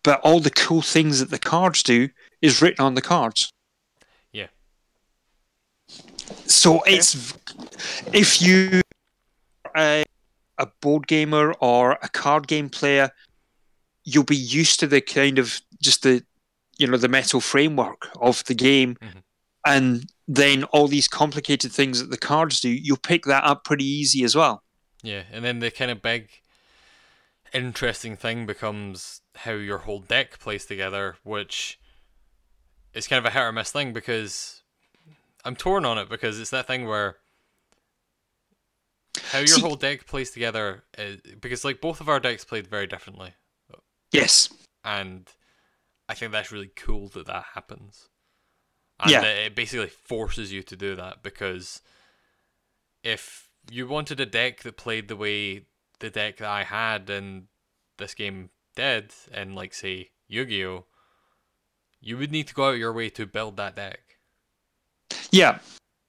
but 0.03 0.19
all 0.21 0.39
the 0.39 0.49
cool 0.51 0.81
things 0.81 1.19
that 1.19 1.29
the 1.29 1.39
cards 1.39 1.83
do 1.83 2.09
is 2.41 2.61
written 2.61 2.83
on 2.85 2.95
the 2.95 3.01
cards 3.01 3.49
Yeah. 4.31 4.47
so 6.45 6.79
Okay. 6.79 6.95
it's 6.97 7.33
if 8.13 8.41
you 8.41 8.81
a, 9.75 10.03
a 10.57 10.67
board 10.81 11.07
gamer 11.07 11.53
or 11.59 11.97
a 12.01 12.09
card 12.09 12.47
game 12.47 12.69
player 12.69 13.11
you'll 14.03 14.23
be 14.23 14.35
used 14.35 14.79
to 14.79 14.87
the 14.87 15.01
kind 15.01 15.39
of 15.39 15.61
just 15.81 16.03
the 16.03 16.23
you 16.77 16.87
know 16.87 16.97
the 16.97 17.07
metal 17.09 17.41
framework 17.41 18.09
of 18.21 18.43
the 18.45 18.55
game 18.55 18.95
Mhm. 19.01 19.21
And 19.67 20.11
then 20.27 20.63
all 20.65 20.87
these 20.87 21.07
complicated 21.07 21.71
things 21.71 21.99
that 21.99 22.09
the 22.09 22.17
cards 22.17 22.59
do 22.59 22.69
you'll 22.69 22.97
pick 22.97 23.25
that 23.25 23.43
up 23.43 23.63
pretty 23.63 23.85
easy 23.85 24.23
as 24.23 24.35
well. 24.35 24.63
Yeah, 25.03 25.23
and 25.31 25.43
then 25.43 25.59
the 25.59 25.71
kind 25.71 25.91
of 25.91 26.01
big 26.01 26.29
interesting 27.53 28.17
thing 28.17 28.45
becomes 28.45 29.21
how 29.35 29.53
your 29.53 29.79
whole 29.79 29.99
deck 29.99 30.39
plays 30.39 30.65
together, 30.65 31.15
which 31.23 31.79
is 32.93 33.07
kind 33.07 33.19
of 33.19 33.25
a 33.25 33.33
hit 33.33 33.41
or 33.41 33.51
miss 33.51 33.71
thing 33.71 33.93
because 33.93 34.63
I'm 35.45 35.55
torn 35.55 35.85
on 35.85 35.97
it 35.97 36.09
because 36.09 36.39
it's 36.39 36.49
that 36.49 36.67
thing 36.67 36.87
where 36.87 37.17
how 39.31 39.39
your 39.39 39.47
See- 39.47 39.61
whole 39.61 39.75
deck 39.75 40.07
plays 40.07 40.31
together 40.31 40.83
is, 40.97 41.21
because 41.39 41.63
like 41.63 41.81
both 41.81 42.01
of 42.01 42.09
our 42.09 42.19
decks 42.19 42.43
played 42.43 42.67
very 42.67 42.87
differently, 42.87 43.33
yes. 44.11 44.49
And 44.83 45.27
I 46.09 46.13
think 46.13 46.31
that's 46.31 46.51
really 46.51 46.71
cool 46.75 47.09
that 47.09 47.27
that 47.27 47.45
happens. 47.53 48.09
And 48.99 49.11
Yeah. 49.11 49.23
it 49.23 49.55
basically 49.55 49.89
forces 49.89 50.51
you 50.51 50.63
to 50.63 50.75
do 50.75 50.95
that 50.95 51.21
because 51.21 51.81
if 53.03 53.49
you 53.69 53.87
wanted 53.87 54.19
a 54.19 54.25
deck 54.25 54.61
that 54.61 54.77
played 54.77 55.07
the 55.07 55.15
way 55.15 55.65
the 55.99 56.09
deck 56.09 56.37
that 56.37 56.49
I 56.49 56.63
had 56.63 57.09
in 57.09 57.47
this 57.97 58.13
game 58.13 58.49
did, 58.75 59.13
in 59.31 59.55
like 59.55 59.73
say 59.73 60.09
Yu-Gi-Oh, 60.27 60.85
you 61.99 62.17
would 62.17 62.31
need 62.31 62.47
to 62.47 62.53
go 62.53 62.69
out 62.69 62.77
your 62.77 62.93
way 62.93 63.09
to 63.09 63.25
build 63.25 63.57
that 63.57 63.75
deck. 63.75 64.17
yeah 65.31 65.59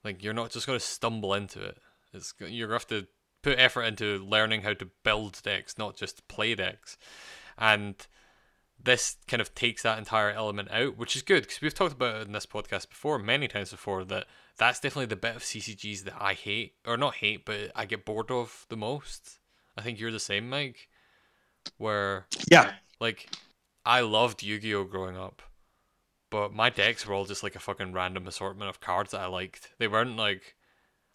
Like 0.03 0.23
you're 0.23 0.33
not 0.33 0.51
just 0.51 0.65
going 0.67 0.79
to 0.79 0.85
stumble 0.85 1.33
into 1.33 1.63
it. 1.63 1.77
It's 2.13 2.33
you're 2.39 2.67
going 2.67 2.79
to 2.79 2.93
have 2.93 3.03
to 3.03 3.07
put 3.41 3.59
effort 3.59 3.83
into 3.83 4.17
learning 4.19 4.61
how 4.63 4.73
to 4.73 4.89
build 5.03 5.41
decks, 5.43 5.77
not 5.77 5.95
just 5.95 6.27
play 6.27 6.55
decks. 6.55 6.97
And 7.57 7.95
this 8.81 9.17
kind 9.27 9.41
of 9.41 9.53
takes 9.53 9.83
that 9.83 9.97
entire 9.97 10.31
element 10.31 10.71
out, 10.71 10.97
which 10.97 11.15
is 11.15 11.21
good 11.21 11.43
because 11.43 11.61
we've 11.61 11.73
talked 11.73 11.93
about 11.93 12.15
it 12.15 12.27
in 12.27 12.33
this 12.33 12.45
podcast 12.45 12.89
before, 12.89 13.19
many 13.19 13.47
times 13.47 13.71
before, 13.71 14.03
that 14.05 14.25
that's 14.57 14.79
definitely 14.79 15.07
the 15.07 15.15
bit 15.15 15.35
of 15.35 15.41
CCGs 15.41 16.03
that 16.03 16.15
I 16.19 16.33
hate, 16.33 16.73
or 16.85 16.97
not 16.97 17.15
hate, 17.15 17.45
but 17.45 17.71
I 17.75 17.85
get 17.85 18.05
bored 18.05 18.31
of 18.31 18.65
the 18.69 18.77
most. 18.77 19.39
I 19.77 19.81
think 19.81 19.99
you're 19.99 20.11
the 20.11 20.19
same, 20.19 20.49
Mike. 20.49 20.87
Where 21.77 22.25
yeah 22.49 22.73
like, 22.99 23.29
I 23.85 24.01
loved 24.01 24.43
Yu 24.43 24.59
Gi 24.59 24.75
Oh 24.75 24.83
growing 24.83 25.17
up, 25.17 25.41
but 26.29 26.53
my 26.53 26.69
decks 26.69 27.05
were 27.05 27.13
all 27.13 27.25
just 27.25 27.43
like 27.43 27.55
a 27.55 27.59
fucking 27.59 27.93
random 27.93 28.27
assortment 28.27 28.69
of 28.69 28.81
cards 28.81 29.11
that 29.11 29.21
I 29.21 29.27
liked. 29.27 29.69
They 29.77 29.87
weren't 29.87 30.17
like, 30.17 30.55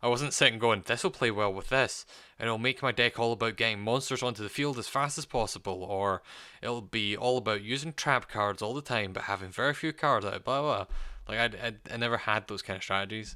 I 0.04 0.08
wasn't 0.08 0.34
sitting 0.34 0.58
going, 0.58 0.82
this 0.84 1.02
will 1.02 1.10
play 1.10 1.30
well 1.30 1.52
with 1.52 1.70
this, 1.70 2.04
and 2.38 2.46
it'll 2.46 2.58
make 2.58 2.82
my 2.82 2.92
deck 2.92 3.18
all 3.18 3.32
about 3.32 3.56
getting 3.56 3.80
monsters 3.80 4.22
onto 4.22 4.42
the 4.42 4.48
field 4.50 4.78
as 4.78 4.86
fast 4.86 5.16
as 5.16 5.24
possible, 5.24 5.82
or 5.82 6.22
it'll 6.60 6.82
be 6.82 7.16
all 7.16 7.38
about 7.38 7.62
using 7.62 7.92
trap 7.94 8.28
cards 8.28 8.60
all 8.60 8.74
the 8.74 8.82
time, 8.82 9.12
but 9.14 9.22
having 9.24 9.48
very 9.48 9.72
few 9.74 9.92
cards 9.92 10.26
out, 10.26 10.44
blah 10.44 10.60
blah. 10.60 10.86
Like, 11.26 11.38
I, 11.54 11.68
I, 11.68 11.72
I 11.92 11.96
never 11.96 12.18
had 12.18 12.46
those 12.48 12.60
kind 12.60 12.76
of 12.76 12.82
strategies. 12.82 13.34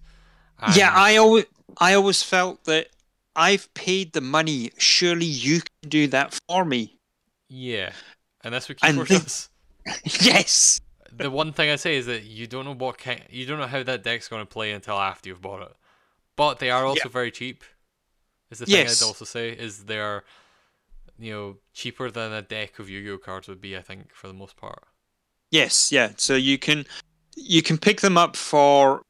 yeah 0.77 0.93
i 0.95 1.17
always 1.17 1.47
i 1.79 1.95
always 1.95 2.23
felt 2.23 2.65
that 2.65 2.89
i've 3.37 3.73
paid 3.75 4.13
the 4.13 4.21
money 4.21 4.73
surely 4.77 5.25
you 5.25 5.61
can 5.61 5.89
do 5.89 6.07
that 6.09 6.39
for 6.49 6.65
me 6.65 6.99
Yeah. 7.49 7.93
And 8.45 8.53
that's 8.53 8.69
what 8.69 8.79
And 8.83 8.99
Keyforge 8.99 9.09
the- 9.09 9.19
does. 9.21 9.49
yes 10.27 10.81
the 11.13 11.31
one 11.31 11.53
thing 11.53 11.71
I 11.71 11.77
say 11.77 11.97
is 11.97 12.07
that 12.07 12.25
you 12.25 12.47
don't 12.47 12.65
know 12.65 12.75
what 12.75 12.99
kind, 12.99 13.23
you 13.31 13.47
don't 13.47 13.59
know 13.59 13.67
how 13.67 13.83
that 13.83 14.03
deck's 14.05 14.29
going 14.29 14.43
to 14.43 14.47
play 14.47 14.71
until 14.73 14.99
after 14.99 15.29
you've 15.31 15.41
bought 15.41 15.63
it. 15.63 15.73
But 16.39 16.61
they 16.61 16.71
are 16.71 16.87
also 16.87 17.09
very 17.09 17.31
cheap. 17.33 17.65
Is 18.51 18.61
the 18.61 18.67
thing 18.67 18.77
Yes. 18.77 19.03
I'd 19.03 19.07
also 19.07 19.25
say 19.27 19.51
is 19.51 19.85
they 19.85 19.99
are, 19.99 20.25
you 21.19 21.33
know, 21.33 21.57
cheaper 21.75 22.11
than 22.11 22.33
a 22.33 22.41
deck 22.41 22.79
of 22.79 22.89
Yu-Gi-Oh 22.89 23.19
cards 23.19 23.49
would 23.49 23.61
be. 23.61 23.77
I 23.77 23.83
think 23.83 24.15
for 24.15 24.29
the 24.29 24.33
most 24.35 24.57
part. 24.57 24.85
Yes, 25.51 25.91
yeah. 25.93 26.13
So 26.17 26.35
you 26.37 26.57
can 26.57 26.87
you 27.37 27.61
can 27.61 27.77
pick 27.77 28.01
them 28.01 28.17
up 28.17 28.37
for 28.37 29.03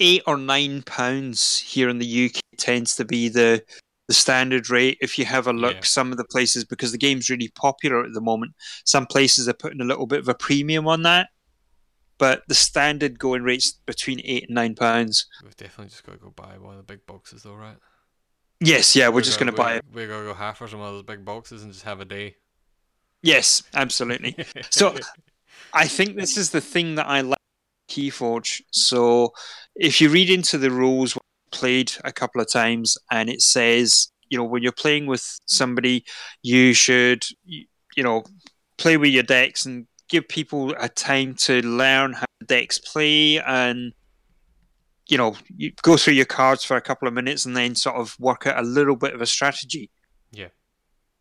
eight 0.00 0.22
or 0.26 0.36
nine 0.36 0.82
pounds 0.82 1.58
here 1.58 1.88
in 1.88 1.98
the 1.98 2.26
UK. 2.26 2.40
Tends 2.58 2.94
to 2.96 3.04
be 3.04 3.28
the 3.28 3.62
the 4.06 4.14
standard 4.14 4.70
rate. 4.70 4.98
If 5.00 5.18
you 5.18 5.24
have 5.24 5.46
a 5.48 5.52
look, 5.52 5.76
Yeah. 5.76 5.82
some 5.82 6.12
of 6.12 6.18
the 6.18 6.24
places 6.24 6.64
because 6.64 6.92
the 6.92 6.98
game's 6.98 7.28
really 7.28 7.48
popular 7.56 8.04
at 8.04 8.12
the 8.12 8.20
moment. 8.20 8.52
Some 8.84 9.06
places 9.06 9.48
are 9.48 9.54
putting 9.54 9.80
a 9.80 9.84
little 9.84 10.06
bit 10.06 10.20
of 10.20 10.28
a 10.28 10.34
premium 10.34 10.86
on 10.86 11.02
that, 11.02 11.30
but 12.18 12.42
the 12.48 12.54
standard 12.54 13.18
going 13.18 13.42
rate's 13.42 13.72
between 13.72 14.20
eight 14.24 14.44
and 14.48 14.54
nine 14.54 14.74
pounds. 14.74 15.26
We've 15.42 15.56
definitely 15.56 15.90
just 15.90 16.04
got 16.04 16.12
to 16.12 16.18
go 16.18 16.30
buy 16.30 16.58
one 16.58 16.74
of 16.78 16.86
the 16.86 16.92
big 16.92 17.04
boxes, 17.06 17.42
though, 17.42 17.54
right? 17.54 17.76
Yes, 18.60 18.94
yeah. 18.96 19.08
We're, 19.08 19.16
We're 19.16 19.20
just 19.22 19.38
gonna- 19.38 19.52
buy 19.52 19.74
it. 19.76 19.84
We're 19.92 20.08
gonna 20.08 20.24
go 20.24 20.34
half 20.34 20.58
for 20.58 20.68
some 20.68 20.80
of 20.80 20.92
those 20.92 21.02
big 21.02 21.24
boxes 21.24 21.62
and 21.64 21.72
just 21.72 21.84
have 21.84 22.00
a 22.00 22.04
day. 22.04 22.36
Yes, 23.22 23.62
absolutely. 23.74 24.36
So- 24.70 24.96
I 25.72 25.88
think 25.88 26.16
this 26.16 26.36
is 26.36 26.50
the 26.50 26.60
thing 26.60 26.94
that 26.96 27.08
I 27.08 27.22
like 27.22 27.38
Keyforge. 27.88 28.62
So 28.70 29.32
if 29.74 30.00
you 30.00 30.08
read 30.08 30.30
into 30.30 30.56
the 30.56 30.70
rules, 30.70 31.18
played 31.50 31.92
a 32.04 32.12
couple 32.12 32.40
of 32.40 32.50
times, 32.50 32.96
and 33.10 33.28
it 33.28 33.40
says, 33.42 34.08
you 34.28 34.38
know, 34.38 34.44
when 34.44 34.62
you're 34.62 34.72
playing 34.72 35.06
with 35.06 35.40
somebody, 35.46 36.04
you 36.42 36.74
should, 36.74 37.24
you 37.44 37.66
know, 37.98 38.22
play 38.78 38.96
with 38.96 39.10
your 39.10 39.22
decks 39.24 39.66
and 39.66 39.86
give 40.08 40.28
people 40.28 40.74
a 40.78 40.88
time 40.88 41.34
to 41.34 41.60
learn 41.62 42.12
how 42.12 42.26
the 42.40 42.46
decks 42.46 42.78
play 42.78 43.40
and 43.40 43.92
you 45.08 45.16
know 45.18 45.36
you 45.56 45.72
go 45.82 45.96
through 45.96 46.14
your 46.14 46.24
cards 46.26 46.64
for 46.64 46.76
a 46.76 46.80
couple 46.80 47.06
of 47.08 47.14
minutes 47.14 47.44
and 47.46 47.56
then 47.56 47.74
sort 47.74 47.96
of 47.96 48.18
work 48.18 48.46
out 48.46 48.58
a 48.58 48.66
little 48.66 48.96
bit 48.96 49.14
of 49.14 49.20
a 49.20 49.26
strategy 49.26 49.90
Yeah. 50.32 50.48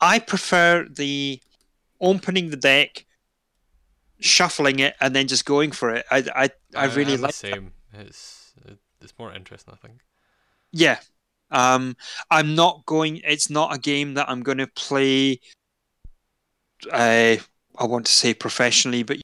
i 0.01 0.19
prefer 0.19 0.87
the 0.89 1.41
opening 2.01 2.49
the 2.49 2.57
deck 2.57 3.05
shuffling 4.19 4.79
it 4.79 4.95
and 5.01 5.13
then 5.15 5.27
just 5.27 5.45
going 5.45 5.71
for 5.71 5.89
it. 5.89 6.05
I 6.09 6.23
I, 6.33 6.49
I 6.75 6.85
really 6.95 7.13
I'm 7.15 7.19
the 7.21 7.23
like. 7.27 7.33
same. 7.33 7.73
It's 7.93 8.53
it's 9.01 9.13
more 9.19 9.33
interesting, 9.33 9.73
I 9.73 9.85
think. 9.85 9.99
Yeah. 10.71 10.99
Um, 11.51 11.97
I'm 12.31 12.55
not 12.55 12.85
going. 12.85 13.19
It's 13.25 13.49
not 13.49 13.75
a 13.75 13.77
game 13.77 14.13
that 14.13 14.29
I'm 14.29 14.41
going 14.41 14.59
to 14.59 14.67
play. 14.67 15.41
Uh, 16.89 17.35
I 17.77 17.85
want 17.85 18.05
to 18.05 18.11
say 18.11 18.33
professionally, 18.33 19.03
but 19.03 19.17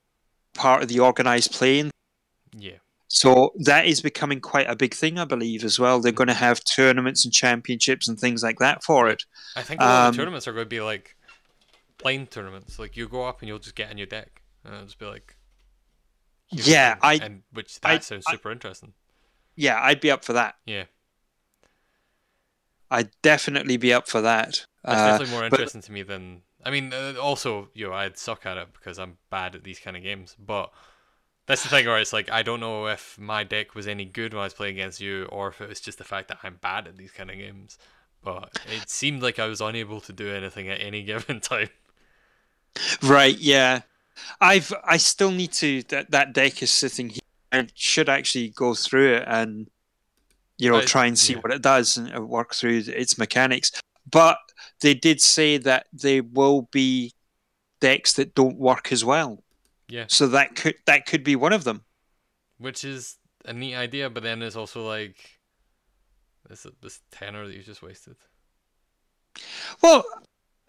part 0.53 0.81
of 0.83 0.89
the 0.89 0.99
organized 0.99 1.51
playing. 1.51 1.91
Yeah. 2.57 2.77
So 3.07 3.53
that 3.59 3.85
is 3.87 4.01
becoming 4.01 4.39
quite 4.39 4.69
a 4.69 4.75
big 4.75 4.93
thing, 4.93 5.17
I 5.17 5.25
believe, 5.25 5.63
as 5.63 5.79
well. 5.79 5.99
They're 5.99 6.11
going 6.11 6.27
to 6.27 6.33
have 6.33 6.61
tournaments 6.63 7.25
and 7.25 7.33
championships 7.33 8.07
and 8.07 8.19
things 8.19 8.43
like 8.43 8.59
that 8.59 8.83
for 8.83 9.07
it. 9.09 9.23
I 9.55 9.63
think 9.63 9.81
a 9.81 9.83
lot 9.83 9.91
of 9.91 10.05
Um, 10.07 10.11
the 10.13 10.17
tournaments 10.17 10.47
are 10.47 10.53
going 10.53 10.65
to 10.65 10.69
be 10.69 10.81
like 10.81 11.15
plain 11.97 12.27
tournaments. 12.27 12.77
Like 12.79 12.95
you 12.97 13.07
go 13.07 13.23
up 13.25 13.39
and 13.41 13.47
you'll 13.47 13.59
just 13.59 13.75
get 13.75 13.89
a 13.91 13.93
new 13.95 14.05
deck, 14.05 14.41
and 14.63 14.73
it'll 14.73 14.85
just 14.85 14.99
be 14.99 15.05
like. 15.05 15.35
Yeah, 16.51 16.97
I- 17.01 17.15
and 17.21 17.43
which 17.51 17.79
that 17.81 17.89
I- 17.91 17.99
sounds 17.99 18.25
I- 18.27 18.31
super 18.33 18.51
interesting. 18.51 18.93
Yeah, 19.55 19.79
I'd 19.81 20.01
be 20.01 20.09
up 20.11 20.23
for 20.25 20.33
that. 20.33 20.55
Yeah, 20.65 20.85
I'd 22.91 23.09
definitely 23.21 23.77
be 23.77 23.93
up 23.93 24.07
for 24.07 24.21
that. 24.21 24.65
that's 24.83 24.99
Uh, 24.99 25.07
definitely 25.17 25.31
more 25.33 25.49
but- 25.49 25.59
interesting 25.59 25.81
to 25.83 25.91
me 25.91 26.01
than. 26.03 26.41
I 26.63 26.71
mean, 26.71 26.93
uh, 26.93 27.13
also, 27.21 27.69
you 27.73 27.87
know, 27.87 27.93
I'd 27.93 28.17
suck 28.17 28.45
at 28.45 28.57
it 28.57 28.67
because 28.73 28.99
I'm 28.99 29.17
bad 29.29 29.55
at 29.55 29.63
these 29.63 29.79
kind 29.79 29.95
of 29.95 30.03
games. 30.03 30.35
But 30.37 30.71
that's 31.45 31.63
the 31.63 31.69
thing 31.69 31.85
where 31.85 31.99
it's 31.99 32.13
like 32.13 32.29
I 32.31 32.43
don't 32.43 32.59
know 32.59 32.87
if 32.87 33.17
my 33.17 33.43
deck 33.43 33.75
was 33.75 33.87
any 33.87 34.05
good 34.05 34.33
when 34.33 34.41
I 34.41 34.45
was 34.45 34.53
playing 34.53 34.75
against 34.75 34.99
you, 35.01 35.25
or 35.25 35.49
if 35.49 35.61
it 35.61 35.69
was 35.69 35.79
just 35.79 35.97
the 35.97 36.03
fact 36.03 36.27
that 36.27 36.39
I'm 36.43 36.57
bad 36.61 36.87
at 36.87 36.97
these 36.97 37.11
kind 37.11 37.29
of 37.29 37.37
games. 37.37 37.77
But 38.23 38.59
it 38.67 38.89
seemed 38.89 39.23
like 39.23 39.39
I 39.39 39.47
was 39.47 39.61
unable 39.61 40.01
to 40.01 40.13
do 40.13 40.29
anything 40.29 40.67
at 40.67 40.81
any 40.81 41.03
given 41.03 41.39
time. 41.39 41.69
Right, 43.01 43.37
yeah. 43.37 43.81
I've 44.41 44.73
I 44.83 44.97
still 44.97 45.31
need 45.31 45.53
to 45.53 45.83
that 45.83 46.11
that 46.11 46.33
deck 46.33 46.61
is 46.61 46.71
sitting 46.71 47.09
here 47.09 47.19
I 47.51 47.67
should 47.73 48.09
actually 48.09 48.49
go 48.49 48.73
through 48.73 49.15
it 49.15 49.23
and 49.27 49.67
you 50.57 50.69
know 50.69 50.77
I- 50.77 50.85
try 50.85 51.05
and 51.05 51.17
see 51.17 51.33
yeah. 51.33 51.39
what 51.39 51.51
it 51.51 51.61
does 51.61 51.97
and 51.97 52.27
work 52.27 52.53
through 52.53 52.83
its 52.87 53.17
mechanics. 53.17 53.71
But 54.09 54.37
they 54.81 54.93
did 54.93 55.21
say 55.21 55.57
that 55.57 55.87
there 55.93 56.23
will 56.23 56.69
be 56.71 57.13
decks 57.79 58.13
that 58.13 58.35
don't 58.35 58.57
work 58.57 58.91
as 58.91 59.03
well. 59.05 59.43
Yeah. 59.87 60.05
So 60.07 60.27
that 60.27 60.55
could 60.55 60.75
that 60.85 61.05
could 61.05 61.23
be 61.23 61.35
one 61.35 61.53
of 61.53 61.63
them. 61.63 61.83
which 62.59 62.83
is 62.83 63.17
a 63.45 63.53
neat 63.53 63.75
idea, 63.75 64.09
but 64.09 64.21
then 64.21 64.41
it's 64.41 64.55
also 64.55 64.85
like 64.85 65.39
this 66.47 66.67
this 66.81 66.99
tenner 67.11 67.47
that 67.47 67.55
you 67.55 67.63
just 67.63 67.81
wasted. 67.81 68.15
Well, 69.81 70.03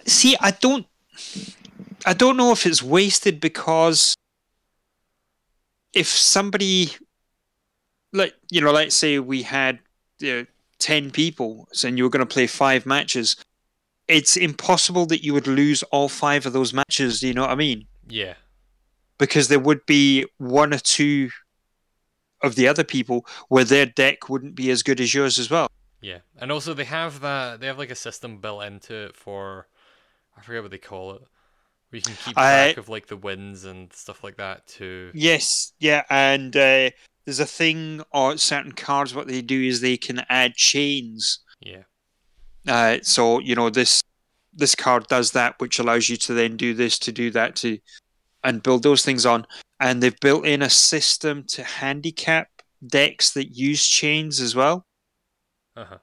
see, 0.06 0.36
I 0.40 0.52
don't, 0.52 0.86
I 2.06 2.12
don't 2.14 2.36
know 2.36 2.52
if 2.52 2.64
it's 2.66 2.82
wasted 2.82 3.40
because 3.40 4.14
if 5.92 6.06
somebody, 6.06 6.92
like 8.12 8.34
you 8.50 8.60
know, 8.60 8.72
let's 8.72 8.94
say 8.94 9.18
we 9.18 9.42
had 9.42 9.80
you 10.20 10.32
know, 10.32 10.46
ten 10.78 11.10
people, 11.10 11.68
and 11.84 11.98
you 11.98 12.04
were 12.04 12.10
going 12.10 12.26
to 12.26 12.32
play 12.32 12.46
five 12.46 12.86
matches, 12.86 13.36
it's 14.10 14.36
impossible 14.36 15.06
that 15.06 15.24
you 15.24 15.32
would 15.32 15.46
lose 15.46 15.82
all 15.84 16.08
five 16.08 16.44
of 16.46 16.52
those 16.52 16.72
matches. 16.72 17.20
Do 17.20 17.28
you 17.28 17.34
know 17.34 17.42
what 17.42 17.50
I 17.50 17.54
mean? 17.54 17.86
Yeah, 18.08 18.34
Because 19.18 19.48
there 19.48 19.60
would 19.60 19.86
be 19.86 20.26
one 20.38 20.74
or 20.74 20.78
two 20.78 21.30
of 22.42 22.54
the 22.56 22.66
other 22.66 22.84
people 22.84 23.24
where 23.48 23.64
their 23.64 23.86
deck 23.86 24.28
wouldn't 24.28 24.54
be 24.54 24.70
as 24.70 24.82
good 24.82 25.00
as 25.00 25.14
yours 25.14 25.38
as 25.38 25.50
well. 25.50 25.68
yeah, 26.00 26.20
and 26.38 26.50
also 26.50 26.74
they 26.74 26.84
have 26.84 27.20
that 27.20 27.60
they 27.60 27.66
have 27.66 27.78
like 27.78 27.90
a 27.90 27.94
system 27.94 28.38
built 28.38 28.64
into 28.64 28.94
it 28.94 29.16
for 29.16 29.68
I 30.36 30.42
forget 30.42 30.62
what 30.62 30.70
they 30.70 30.78
call 30.78 31.12
it. 31.12 31.22
Where 31.90 31.98
you 31.98 32.02
can 32.02 32.14
keep 32.14 32.36
track 32.36 32.76
of 32.78 32.88
like 32.88 33.08
the 33.08 33.16
wins 33.16 33.64
and 33.64 33.92
stuff 33.92 34.24
like 34.24 34.36
that 34.38 34.66
too. 34.66 35.10
Yes, 35.12 35.72
yeah, 35.78 36.02
and 36.08 36.56
uh, 36.56 36.90
there's 37.24 37.40
a 37.40 37.46
thing 37.46 38.02
on 38.12 38.38
certain 38.38 38.72
cards. 38.72 39.14
What 39.14 39.28
they 39.28 39.42
do 39.42 39.60
is 39.62 39.80
they 39.80 39.96
can 39.96 40.24
add 40.28 40.54
chains. 40.54 41.40
Yeah, 41.60 41.82
Uh, 42.68 42.98
so 43.02 43.38
you 43.40 43.54
know 43.54 43.70
this 43.70 44.02
this 44.52 44.74
card 44.74 45.06
does 45.08 45.32
that, 45.32 45.54
which 45.58 45.78
allows 45.78 46.08
you 46.08 46.16
to 46.16 46.34
then 46.34 46.56
do 46.56 46.74
this, 46.74 46.98
to 47.00 47.12
do 47.12 47.30
that, 47.30 47.56
to 47.56 47.78
and 48.44 48.62
build 48.62 48.82
those 48.82 49.04
things 49.04 49.26
on. 49.26 49.46
And 49.80 50.02
they've 50.02 50.18
built 50.20 50.46
in 50.46 50.62
a 50.62 50.70
system 50.70 51.44
to 51.48 51.62
handicap 51.62 52.48
decks 52.86 53.32
that 53.32 53.56
use 53.56 53.86
chains 53.86 54.40
as 54.40 54.54
well. 54.54 54.86
uh 55.76 55.84
huh. 55.84 55.98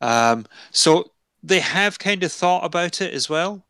Um, 0.00 0.46
so 0.72 1.12
they 1.42 1.60
have 1.60 1.98
kind 1.98 2.22
of 2.22 2.32
thought 2.32 2.64
about 2.64 3.00
it 3.00 3.14
as 3.14 3.28
well. 3.28 3.64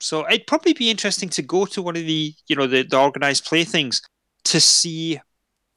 So 0.00 0.26
it'd 0.28 0.46
probably 0.46 0.72
be 0.72 0.90
interesting 0.90 1.28
to 1.30 1.42
go 1.42 1.64
to 1.66 1.82
one 1.82 1.96
of 1.96 2.06
the 2.06 2.34
you 2.48 2.56
know 2.56 2.66
the, 2.66 2.82
the 2.82 2.98
organized 2.98 3.44
play 3.44 3.64
things 3.64 4.02
to 4.44 4.60
see 4.60 5.20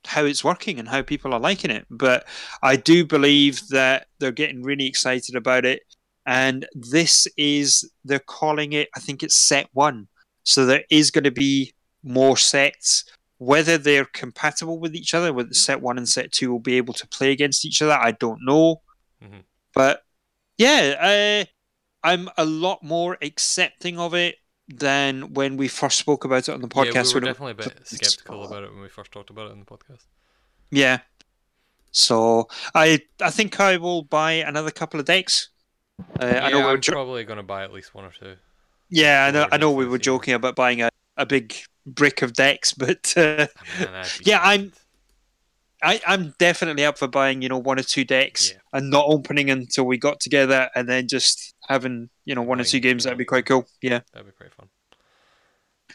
how 0.06 0.26
it's 0.26 0.44
working 0.44 0.80
and 0.80 0.88
how 0.88 1.02
people 1.02 1.34
are 1.34 1.40
liking 1.40 1.72
it. 1.72 1.86
But 1.90 2.26
I 2.62 2.76
do 2.76 3.06
believe 3.06 3.68
that 3.70 4.08
they're 4.20 4.32
getting 4.32 4.64
really 4.64 4.86
excited 4.86 5.36
about 5.36 5.66
it. 5.66 5.82
And 6.26 6.66
this 6.74 7.28
is 7.38 7.90
they're 8.04 8.20
calling 8.20 8.74
it. 8.74 8.90
I 8.96 9.00
think 9.00 9.24
it's 9.24 9.36
set 9.36 9.68
one. 9.74 10.08
So 10.44 10.66
there 10.66 10.84
is 10.90 11.12
going 11.12 11.24
to 11.24 11.32
be 11.32 11.74
more 12.04 12.38
sets. 12.38 13.06
Whether 13.38 13.78
they're 13.78 14.06
compatible 14.06 14.80
with 14.80 14.96
each 14.96 15.14
other, 15.14 15.34
whether 15.34 15.54
set 15.54 15.82
one 15.82 15.98
and 15.98 16.08
set 16.08 16.32
two 16.32 16.52
will 16.52 16.60
be 16.60 16.78
able 16.78 16.94
to 16.94 17.08
play 17.08 17.32
against 17.32 17.66
each 17.66 17.82
other, 17.82 17.94
I 17.94 18.12
don't 18.12 18.40
know. 18.46 18.82
Mhm. 19.22 19.44
But 19.74 20.04
yeah, 20.58 21.44
uh, 21.46 21.52
I'm 22.02 22.30
a 22.38 22.46
lot 22.46 22.82
more 22.82 23.18
accepting 23.22 24.00
of 24.00 24.14
it 24.14 24.38
than 24.68 25.34
when 25.34 25.58
we 25.58 25.68
first 25.68 26.00
spoke 26.00 26.26
about 26.26 26.48
it 26.50 26.54
on 26.54 26.62
the 26.62 26.68
podcast. 26.68 26.94
yeah, 26.96 27.04
we 27.04 27.14
were 27.14 27.20
definitely 27.22 27.52
a 27.52 27.56
bit 27.56 27.80
skeptical 27.88 28.44
about 28.46 28.64
it 28.64 28.72
when 28.72 28.82
we 28.82 28.90
first 28.90 29.12
talked 29.12 29.30
about 29.30 29.50
it 29.50 29.54
in 29.54 29.60
the 29.60 29.66
podcast. 29.66 30.06
Yeah. 30.72 31.00
So 31.92 32.48
I 32.74 33.02
I 33.22 33.30
think 33.30 33.60
I 33.60 33.78
will 33.78 34.04
buy 34.04 34.34
another 34.34 34.72
couple 34.72 35.00
of 35.00 35.06
decks. 35.06 35.50
Uh, 36.22 36.26
yeah, 36.26 36.46
I 36.46 36.50
know 36.52 36.58
we 36.60 36.64
were 36.66 36.72
I'm 36.72 36.82
jo- 36.82 36.92
probably 36.92 37.24
gonna 37.24 37.44
buy 37.44 37.64
at 37.64 37.72
least 37.72 37.94
one 37.96 38.04
or 38.06 38.12
two. 38.12 38.36
yeah, 38.90 39.26
I 39.28 39.32
know, 39.32 39.48
I 39.52 39.58
know 39.58 39.72
we 39.72 39.86
were 39.86 39.98
joking 39.98 40.34
about 40.34 40.56
buying 40.56 40.82
a, 40.82 40.90
a 41.16 41.26
big 41.26 41.56
brick 41.86 42.22
of 42.22 42.34
decks, 42.34 42.74
but 42.84 43.14
uh, 43.16 43.48
I 43.80 43.80
mean, 43.80 43.90
I'd 43.94 44.04
be 44.20 44.30
Yeah, 44.30 44.40
I'm- 44.42 44.74
I, 45.84 46.02
I'm 46.08 46.34
definitely 46.40 46.84
up 46.84 46.98
for 46.98 47.08
buying, 47.08 47.42
you 47.44 47.50
know, 47.50 47.60
one 47.60 47.78
or 47.78 47.84
two 47.84 48.04
decks 48.06 48.50
Yeah. 48.52 48.58
and 48.74 48.90
not 48.90 49.06
opening 49.08 49.50
until 49.52 49.86
we 49.86 49.98
got 49.98 50.20
together 50.20 50.70
and 50.74 50.90
then 50.90 51.08
just 51.08 51.54
having, 51.68 52.10
you 52.26 52.36
know, 52.36 52.42
one 52.42 52.60
or 52.60 52.64
two 52.64 52.80
games. 52.80 53.04
That'd 53.04 53.18
be 53.18 53.26
quite 53.26 53.46
cool. 53.46 53.66
Yeah. 53.82 54.02
That'd 54.14 54.28
be 54.28 54.32
pretty 54.32 54.54
fun. 54.56 54.68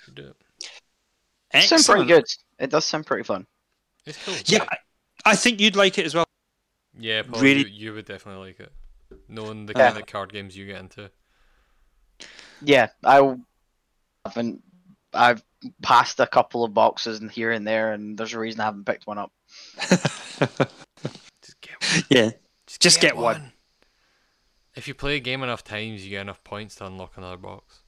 Should 0.05 0.15
do 0.15 0.29
it. 0.29 0.37
It 1.53 1.63
sounds 1.69 1.87
pretty 1.87 2.07
good. 2.07 2.25
It 2.59 2.71
does 2.71 2.85
sound 2.85 3.07
pretty 3.07 3.25
fun. 3.25 3.47
It's 4.07 4.23
cool. 4.25 4.35
Yeah, 4.47 4.65
I, 4.71 4.77
I 5.33 5.37
think 5.37 5.61
you'd 5.61 5.77
like 5.77 5.99
it 5.99 6.07
as 6.07 6.15
well. 6.15 6.25
Yeah, 6.99 7.23
Paul, 7.23 7.41
Really- 7.41 7.69
you, 7.71 7.89
you 7.89 7.93
would 7.95 8.05
definitely 8.05 8.47
like 8.49 8.61
it. 8.61 8.73
Knowing 9.29 9.67
the 9.67 9.73
Yeah. 9.77 9.89
kind 9.89 10.01
of 10.01 10.07
card 10.07 10.33
games 10.33 10.57
you 10.57 10.67
get 10.67 10.79
into. 10.81 11.11
Yeah, 12.63 12.89
I 13.05 13.35
haven't. 14.25 14.63
I've 15.13 15.43
passed 15.83 16.21
a 16.21 16.27
couple 16.27 16.63
of 16.63 16.73
boxes 16.75 17.19
and 17.21 17.31
here 17.31 17.51
and 17.51 17.67
there, 17.67 17.93
and 17.93 18.17
there's 18.17 18.35
a 18.35 18.39
reason 18.39 18.61
I 18.61 18.65
haven't 18.67 18.85
picked 18.87 19.07
one 19.07 19.19
up. 19.19 19.33
Just 19.81 21.61
get 21.61 21.81
one. 21.81 22.03
yeah. 22.11 22.31
Just 22.79 23.01
get 23.01 23.17
one. 23.17 23.53
If 24.81 24.89
you 24.89 24.95
play 24.95 25.17
a 25.17 25.21
game 25.21 25.43
enough 25.43 25.63
times, 25.63 26.03
you 26.05 26.09
get 26.09 26.23
enough 26.23 26.43
points 26.43 26.77
to 26.77 26.87
unlock 26.87 27.19
another 27.19 27.37
box. 27.37 27.81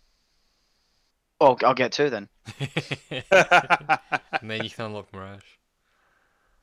Oh, 1.41 1.57
I'll 1.65 1.73
get 1.73 1.91
two 1.91 2.11
then. 2.11 2.29
and 2.61 4.51
then 4.51 4.63
you 4.63 4.69
can 4.69 4.85
unlock 4.85 5.11
Mirage. 5.11 5.41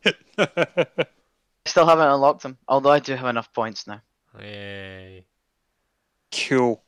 I 0.37 1.07
still 1.65 1.87
haven't 1.87 2.09
unlocked 2.09 2.43
them, 2.43 2.59
although 2.67 2.91
I 2.91 2.99
do 2.99 3.15
have 3.15 3.25
enough 3.25 3.51
points 3.53 3.87
now. 3.87 4.03
Yay. 4.39 5.25
Cool. 6.31 6.83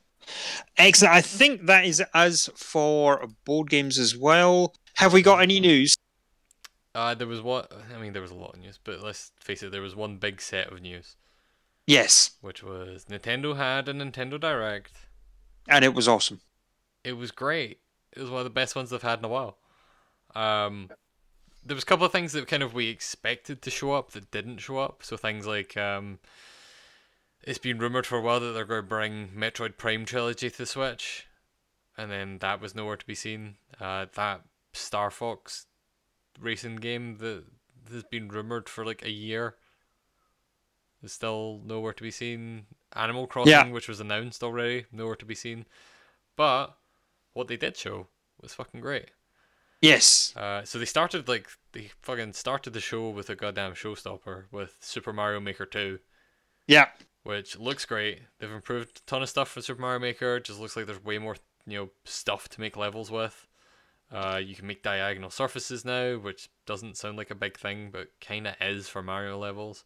Excellent. 0.76 1.12
I 1.12 1.20
think 1.20 1.66
that 1.66 1.84
is 1.84 2.00
as 2.14 2.48
for 2.54 3.26
board 3.44 3.70
games 3.70 3.98
as 3.98 4.16
well. 4.16 4.72
Have 4.98 5.12
we 5.12 5.20
got 5.20 5.42
any 5.42 5.58
news? 5.58 5.96
Uh, 6.94 7.16
there 7.16 7.26
was 7.26 7.42
what 7.42 7.72
I 7.92 8.00
mean, 8.00 8.12
there 8.12 8.22
was 8.22 8.30
a 8.30 8.36
lot 8.36 8.54
of 8.54 8.60
news, 8.60 8.78
but 8.84 9.02
let's 9.02 9.32
face 9.40 9.64
it, 9.64 9.72
there 9.72 9.82
was 9.82 9.96
one 9.96 10.18
big 10.18 10.40
set 10.40 10.70
of 10.70 10.80
news, 10.80 11.16
Yes. 11.86 12.32
which 12.40 12.62
was 12.62 13.06
Nintendo 13.06 13.56
had 13.56 13.88
a 13.88 13.94
Nintendo 13.94 14.38
Direct. 14.38 14.92
And 15.68 15.84
it 15.84 15.94
was 15.94 16.08
awesome. 16.08 16.40
It 17.04 17.14
was 17.14 17.30
great. 17.30 17.80
It 18.12 18.20
was 18.20 18.30
one 18.30 18.40
of 18.40 18.44
the 18.44 18.50
best 18.50 18.76
ones 18.76 18.90
they've 18.90 19.02
had 19.02 19.18
in 19.18 19.24
a 19.24 19.28
while. 19.28 19.58
Um, 20.34 20.90
there 21.64 21.74
was 21.74 21.84
a 21.84 21.86
couple 21.86 22.06
of 22.06 22.12
things 22.12 22.32
that 22.32 22.46
kind 22.48 22.62
of 22.62 22.74
we 22.74 22.88
expected 22.88 23.62
to 23.62 23.70
show 23.70 23.92
up 23.92 24.12
that 24.12 24.30
didn't 24.30 24.58
show 24.58 24.78
up. 24.78 25.02
So 25.02 25.16
things 25.16 25.46
like 25.46 25.76
um, 25.76 26.18
it's 27.42 27.58
been 27.58 27.78
rumored 27.78 28.06
for 28.06 28.18
a 28.18 28.20
while 28.20 28.40
that 28.40 28.52
they're 28.52 28.64
going 28.64 28.82
to 28.82 28.88
bring 28.88 29.28
Metroid 29.28 29.76
Prime 29.76 30.04
trilogy 30.04 30.50
to 30.50 30.58
the 30.58 30.66
Switch, 30.66 31.26
and 31.96 32.10
then 32.10 32.38
that 32.38 32.60
was 32.60 32.74
nowhere 32.74 32.96
to 32.96 33.06
be 33.06 33.14
seen. 33.14 33.56
Uh, 33.80 34.06
that 34.14 34.42
Star 34.72 35.10
Fox 35.10 35.66
racing 36.40 36.76
game 36.76 37.18
that 37.18 37.44
has 37.92 38.04
been 38.04 38.28
rumored 38.28 38.68
for 38.68 38.84
like 38.84 39.04
a 39.04 39.10
year 39.10 39.56
is 41.02 41.12
still 41.12 41.60
nowhere 41.64 41.92
to 41.92 42.02
be 42.02 42.10
seen. 42.10 42.66
Animal 42.94 43.26
Crossing, 43.26 43.50
Yeah. 43.52 43.68
which 43.70 43.88
was 43.88 44.00
announced 44.00 44.42
already, 44.42 44.86
nowhere 44.92 45.16
to 45.16 45.24
be 45.24 45.34
seen. 45.34 45.66
But 46.36 46.76
what 47.32 47.48
they 47.48 47.56
did 47.56 47.76
show 47.76 48.08
was 48.40 48.54
fucking 48.54 48.80
great. 48.80 49.10
Yes. 49.80 50.34
Uh, 50.36 50.64
so 50.64 50.78
they 50.78 50.84
started 50.84 51.26
like 51.28 51.48
they 51.72 51.90
fucking 52.02 52.34
started 52.34 52.72
the 52.72 52.80
show 52.80 53.08
with 53.10 53.30
a 53.30 53.34
goddamn 53.36 53.72
showstopper 53.72 54.44
with 54.52 54.76
Super 54.80 55.12
Mario 55.12 55.40
Maker 55.40 55.66
2, 55.66 55.98
Yeah. 56.66 56.90
which 57.24 57.58
looks 57.58 57.84
great. 57.84 58.20
They've 58.38 58.50
improved 58.50 58.98
a 58.98 59.00
ton 59.06 59.22
of 59.22 59.28
stuff 59.28 59.48
for 59.50 59.62
Super 59.62 59.80
Mario 59.80 59.98
Maker. 59.98 60.36
It 60.36 60.44
just 60.44 60.60
looks 60.60 60.76
like 60.76 60.86
there's 60.86 61.02
way 61.02 61.18
more 61.18 61.36
you 61.66 61.78
know 61.78 61.90
stuff 62.04 62.48
to 62.50 62.60
make 62.60 62.76
levels 62.76 63.10
with. 63.10 63.46
Uh, 64.10 64.36
you 64.44 64.54
can 64.54 64.66
make 64.66 64.82
diagonal 64.82 65.30
surfaces 65.30 65.84
now, 65.86 66.18
which 66.18 66.50
doesn't 66.66 66.98
sound 66.98 67.16
like 67.16 67.30
a 67.30 67.34
big 67.34 67.56
thing, 67.58 67.90
but 67.90 68.08
kind 68.20 68.46
of 68.46 68.54
is 68.60 68.86
for 68.88 69.02
Mario 69.02 69.38
levels. 69.38 69.84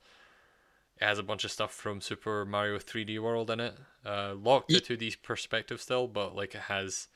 It 0.99 1.05
has 1.05 1.19
a 1.19 1.23
bunch 1.23 1.45
of 1.45 1.51
stuff 1.51 1.73
from 1.75 2.01
Super 2.01 2.45
Mario 2.47 2.79
3D 2.79 3.19
World 3.21 3.51
in 3.51 3.61
it. 3.61 3.77
Uh, 4.05 4.35
locked 4.35 4.71
to 4.71 4.81
2D 4.81 5.23
perspective 5.23 5.81
still, 5.81 6.09
but 6.09 6.35
like 6.35 6.55
it 6.55 6.63
has 6.63 7.09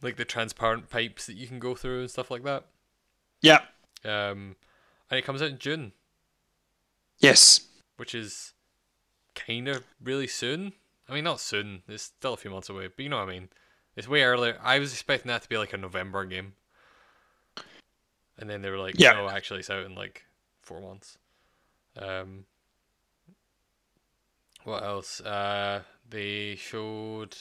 like 0.00 0.16
the 0.16 0.24
transparent 0.24 0.88
pipes 0.88 1.26
that 1.26 1.34
you 1.34 1.46
can 1.46 1.58
go 1.58 1.74
through 1.74 2.00
and 2.00 2.10
stuff 2.10 2.30
like 2.30 2.42
that. 2.44 2.64
Yeah. 3.42 3.60
Um, 4.04 4.56
and 5.10 5.18
it 5.18 5.24
comes 5.24 5.42
out 5.42 5.50
in 5.50 5.58
June, 5.58 5.92
Yes. 7.18 7.60
which 7.98 8.14
is 8.14 8.54
kind 9.34 9.68
of 9.68 9.84
really 10.02 10.26
soon. 10.26 10.72
I 11.08 11.12
mean, 11.14 11.24
not 11.24 11.40
soon. 11.40 11.82
It's 11.88 12.04
still 12.04 12.32
a 12.32 12.38
few 12.38 12.50
months 12.50 12.70
away, 12.70 12.86
but 12.86 13.02
you 13.02 13.08
know 13.10 13.18
what 13.18 13.28
I 13.28 13.32
mean. 13.32 13.48
It's 13.96 14.08
way 14.08 14.22
earlier. 14.22 14.56
I 14.62 14.78
was 14.78 14.92
expecting 14.92 15.28
that 15.28 15.42
to 15.42 15.48
be 15.48 15.58
like 15.58 15.74
a 15.74 15.76
November 15.76 16.24
game, 16.24 16.54
and 18.38 18.48
then 18.48 18.62
they 18.62 18.70
were 18.70 18.78
like, 18.78 18.94
Yeah. 18.98 19.12
"No, 19.12 19.28
actually, 19.28 19.60
it's 19.60 19.68
out 19.70 19.84
in 19.84 19.94
like 19.94 20.24
four 20.62 20.80
months." 20.80 21.18
Um, 22.00 22.44
what 24.64 24.82
else? 24.82 25.20
Uh, 25.20 25.82
they 26.08 26.56
showed 26.56 27.36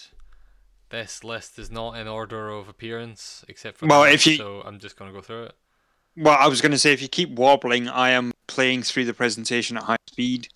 this 0.90 1.24
list 1.24 1.60
is 1.60 1.70
not 1.72 1.98
in 1.98 2.08
order 2.08 2.50
of 2.50 2.68
appearance 2.68 3.46
except 3.48 3.78
for 3.78 3.88
Well, 3.88 4.04
that, 4.04 4.14
if 4.14 4.26
you- 4.28 4.38
so 4.38 4.62
I'm 4.66 4.80
just 4.80 4.96
gonna 4.98 5.12
go 5.14 5.22
through 5.22 5.44
it. 5.46 5.56
Well, 6.16 6.38
I 6.38 6.48
was 6.48 6.60
going 6.60 6.72
to 6.74 6.78
say, 6.78 6.92
if 6.92 7.02
you 7.02 7.08
keep 7.08 7.30
wobbling, 7.30 7.88
I 7.88 8.10
am 8.10 8.34
playing 8.48 8.84
through 8.84 9.06
the 9.06 9.14
presentation 9.14 9.78
at 9.78 9.84
high 9.84 9.98
speed, 10.10 10.50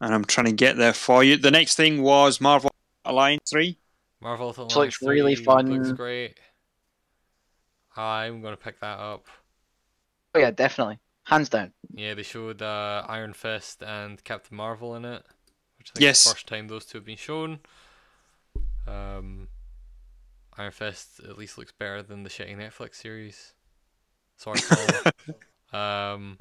and 0.00 0.12
I'm 0.12 0.24
trying 0.24 0.46
to 0.46 0.52
get 0.52 0.76
there 0.76 0.94
for 0.94 1.22
you. 1.22 1.36
The 1.36 1.52
next 1.52 1.76
thing 1.76 2.02
was 2.02 2.40
Marvel 2.40 2.72
Alliance 3.04 3.48
3. 3.50 3.78
Marvel 4.20 4.50
Alliance 4.50 4.74
looks 4.74 5.02
really 5.02 5.36
fun. 5.36 5.70
Looks 5.70 5.92
great. 5.92 6.38
I'm 7.96 8.42
gonna 8.42 8.56
pick 8.56 8.80
that 8.80 8.98
up. 8.98 9.26
Oh 10.34 10.40
yeah, 10.40 10.50
definitely, 10.50 10.98
hands 11.24 11.48
down. 11.48 11.72
Yeah, 11.94 12.14
they 12.14 12.22
showed 12.22 12.62
uh, 12.62 13.04
Iron 13.08 13.32
Fist 13.32 13.82
and 13.82 14.22
Captain 14.24 14.56
Marvel 14.56 14.94
in 14.94 15.04
it, 15.04 15.22
which 15.78 15.90
I 15.90 15.92
think 15.94 16.02
Yes. 16.02 16.18
is 16.20 16.24
the 16.24 16.30
first 16.34 16.46
time 16.46 16.68
those 16.68 16.84
two 16.86 16.98
have 16.98 17.04
been 17.04 17.16
shown. 17.16 17.60
Um, 18.86 19.48
Iron 20.56 20.72
Fist 20.72 21.20
at 21.28 21.38
least 21.38 21.58
looks 21.58 21.72
better 21.72 22.02
than 22.02 22.22
the 22.22 22.30
shitty 22.30 22.56
Netflix 22.56 22.96
series. 22.96 23.54
Sorry, 24.36 24.60
Paul. 25.72 25.80
um, 25.80 26.38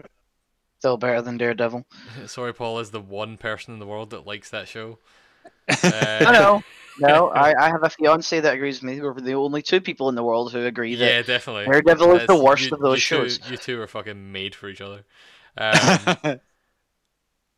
Still 0.80 0.97
better 0.97 1.22
than 1.22 1.38
Daredevil. 1.38 1.85
sorry, 2.27 2.53
Paul 2.53 2.80
is 2.80 2.91
the 2.91 2.99
one 2.99 3.38
person 3.38 3.73
in 3.73 3.80
the 3.80 3.85
world 3.88 4.10
that 4.10 4.27
likes 4.27 4.49
that 4.49 4.68
show. 4.68 4.99
I 5.69 6.23
Uh, 6.26 6.31
know. 6.31 6.64
No, 6.99 7.30
I, 7.30 7.56
I 7.60 7.69
have 7.72 7.81
a 7.81 7.90
fiance 7.90 8.40
that 8.40 8.53
agrees 8.53 8.76
with 8.80 8.84
me. 8.84 9.02
We're 9.02 9.15
the 9.19 9.34
only 9.34 9.64
two 9.64 9.81
people 9.81 10.10
in 10.10 10.15
the 10.15 10.22
world 10.23 10.52
who 10.53 10.64
agree 10.64 10.94
that 10.94 11.03
yeah, 11.03 11.22
definitely. 11.23 11.65
Daredevil 11.65 12.18
is 12.18 12.27
the 12.27 12.35
worst 12.38 12.65
you- 12.69 12.76
of 12.76 12.81
those 12.81 12.98
you 13.10 13.18
two- 13.18 13.30
shows. 13.30 13.49
you 13.49 13.57
two 13.57 13.81
are 13.81 13.88
fucking 13.88 14.31
made 14.31 14.53
for 14.53 14.69
each 14.69 14.80
other. 14.80 15.03
Um, 15.57 16.40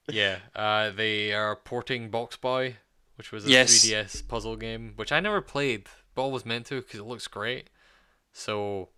Yeah, 0.07 0.37
uh, 0.55 0.91
they 0.91 1.33
are 1.33 1.55
porting 1.55 2.09
Box 2.09 2.37
Boy, 2.37 2.77
which 3.17 3.31
was 3.33 3.45
a 3.45 3.49
Yes. 3.49 3.85
3DS 3.85 4.27
puzzle 4.27 4.55
game, 4.55 4.93
which 4.95 5.11
I 5.11 5.19
never 5.19 5.41
played, 5.41 5.87
but 6.13 6.21
always 6.21 6.45
meant 6.45 6.67
to 6.67 6.81
because 6.81 6.99
it 6.99 7.05
looks 7.05 7.27
great. 7.27 7.69
So 8.31 8.89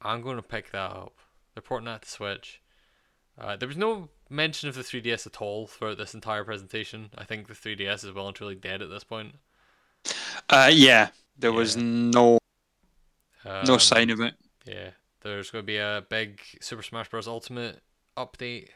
I'm 0.00 0.20
going 0.22 0.36
to 0.36 0.42
pick 0.42 0.72
that 0.72 0.90
up. 0.90 1.14
They're 1.54 1.62
porting 1.62 1.86
that 1.86 2.02
to 2.02 2.08
Switch. 2.10 2.60
Uh, 3.38 3.56
there 3.56 3.68
was 3.68 3.76
no 3.78 4.08
mention 4.32 4.68
of 4.68 4.74
the 4.74 4.82
3DS 4.82 5.26
at 5.26 5.40
all 5.40 5.66
throughout 5.66 5.98
this 5.98 6.14
entire 6.14 6.44
presentation. 6.44 7.10
I 7.16 7.24
think 7.24 7.46
the 7.48 7.54
3DS 7.54 8.04
is 8.04 8.12
well 8.12 8.26
and 8.26 8.34
truly 8.36 8.54
dead 8.54 8.82
at 8.82 8.88
this 8.90 9.04
point. 9.04 9.36
uh, 10.48 10.70
yeah, 10.72 11.10
there 11.38 11.52
was 11.52 11.76
Yeah. 11.76 11.82
no 11.84 12.38
no 13.44 13.74
Um, 13.74 13.78
sign 13.80 14.10
of 14.10 14.20
it. 14.20 14.34
Yeah, 14.64 14.90
there's 15.20 15.50
going 15.50 15.62
to 15.62 15.66
be 15.66 15.76
a 15.78 16.04
big 16.08 16.40
Super 16.60 16.82
Smash 16.82 17.08
Bros. 17.10 17.26
Ultimate 17.28 17.80
update. 18.16 18.68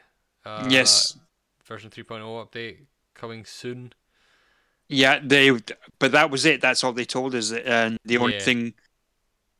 Uh, 0.45 0.67
yes, 0.69 1.17
Version 1.65 1.89
3.0 1.89 2.45
update 2.45 2.85
coming 3.13 3.45
soon. 3.45 3.93
yeah, 4.89 5.19
they. 5.23 5.51
But 5.99 6.11
that 6.13 6.29
was 6.29 6.45
it. 6.45 6.61
That's 6.61 6.83
all 6.83 6.93
they 6.93 7.03
told 7.05 7.35
us. 7.35 7.51
And 7.51 7.97
the 8.05 8.17
only 8.17 8.33
Yeah. 8.35 8.39
thing 8.39 8.73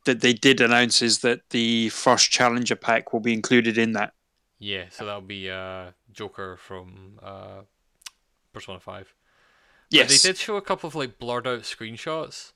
that 0.06 0.22
they 0.22 0.32
did 0.34 0.62
announce 0.62 1.02
is 1.02 1.20
that 1.20 1.50
the 1.50 1.90
first 1.90 2.32
challenger 2.32 2.76
pack 2.78 3.12
will 3.12 3.20
be 3.20 3.34
included 3.34 3.78
in 3.78 3.92
that. 3.94 4.14
Yeah, 4.60 4.86
so 4.90 5.06
that'll 5.06 5.22
be 5.22 5.50
uh, 5.50 5.92
Joker 6.12 6.58
from 6.58 7.20
uh, 7.22 7.62
Persona 8.54 8.80
5. 8.80 9.14
But 9.92 9.96
Yes. 9.96 10.22
they 10.24 10.30
did 10.30 10.38
show 10.38 10.58
a 10.58 10.62
couple 10.62 10.88
of 10.88 10.96
like 10.96 11.20
blurred 11.20 11.48
out 11.48 11.62
screenshots, 11.62 12.54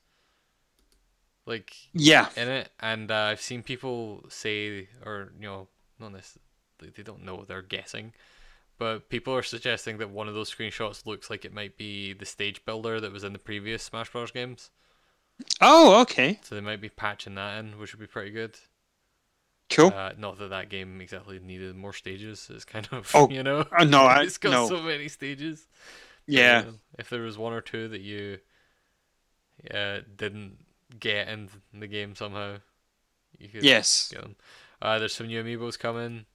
like 1.46 1.74
Yeah. 1.94 2.30
in 2.36 2.50
it, 2.50 2.72
and 2.80 3.10
uh, 3.12 3.16
I've 3.16 3.42
seen 3.42 3.64
people 3.64 4.26
say, 4.30 4.90
or 5.06 5.32
you 5.40 5.48
know, 5.48 5.68
not 6.00 6.14
this, 6.14 6.38
they 6.80 7.04
don't 7.04 7.24
know, 7.24 7.46
they're 7.48 7.62
guessing, 7.62 8.14
but 8.78 9.10
people 9.10 9.34
are 9.36 9.44
suggesting 9.44 9.98
that 10.00 10.10
one 10.10 10.28
of 10.28 10.34
those 10.34 10.54
screenshots 10.54 11.06
looks 11.06 11.30
like 11.30 11.46
it 11.46 11.54
might 11.54 11.78
be 11.78 12.14
the 12.14 12.26
stage 12.26 12.66
builder 12.66 13.00
that 13.00 13.12
was 13.14 13.24
in 13.24 13.34
the 13.34 13.40
previous 13.40 13.84
Smash 13.84 14.12
Bros. 14.12 14.32
games. 14.32 14.72
Oh, 15.62 16.02
okay. 16.02 16.40
So 16.44 16.56
they 16.56 16.62
might 16.62 16.82
be 16.82 16.90
patching 16.90 17.36
that 17.36 17.60
in, 17.60 17.78
which 17.80 17.94
would 17.94 18.00
be 18.02 18.08
pretty 18.08 18.32
good. 18.32 18.58
Cool. 19.72 19.94
Uh, 19.94 20.12
not 20.18 20.38
that 20.40 20.50
that 20.50 20.70
game 20.70 21.02
exactly 21.02 21.40
needed 21.40 21.76
more 21.76 21.94
stages. 21.94 22.50
It's 22.54 22.66
kind 22.66 22.88
of 22.92 23.14
Oh, 23.14 23.30
you 23.30 23.44
know, 23.44 23.66
Uh, 23.78 23.84
no, 23.86 24.06
I, 24.06 24.24
it's 24.24 24.38
got 24.38 24.52
no. 24.52 24.68
so 24.68 24.82
many 24.82 25.08
stages. 25.08 25.68
yeah. 26.28 26.66
Uh, 26.68 26.72
if 26.98 27.10
there 27.10 27.22
was 27.22 27.38
one 27.38 27.54
or 27.54 27.62
two 27.62 27.88
that 27.90 28.02
you 28.02 28.40
uh, 29.74 30.00
didn't 30.16 30.58
get 31.00 31.28
in 31.28 31.50
the 31.74 31.88
game 31.88 32.16
somehow, 32.16 32.58
you 33.40 33.50
could 33.50 33.62
Yes. 33.62 34.10
get 34.12 34.22
them. 34.22 34.36
Uh, 34.82 35.00
there's 35.00 35.16
some 35.16 35.28
new 35.28 35.44
amiibos 35.44 35.80
coming. 35.80 36.26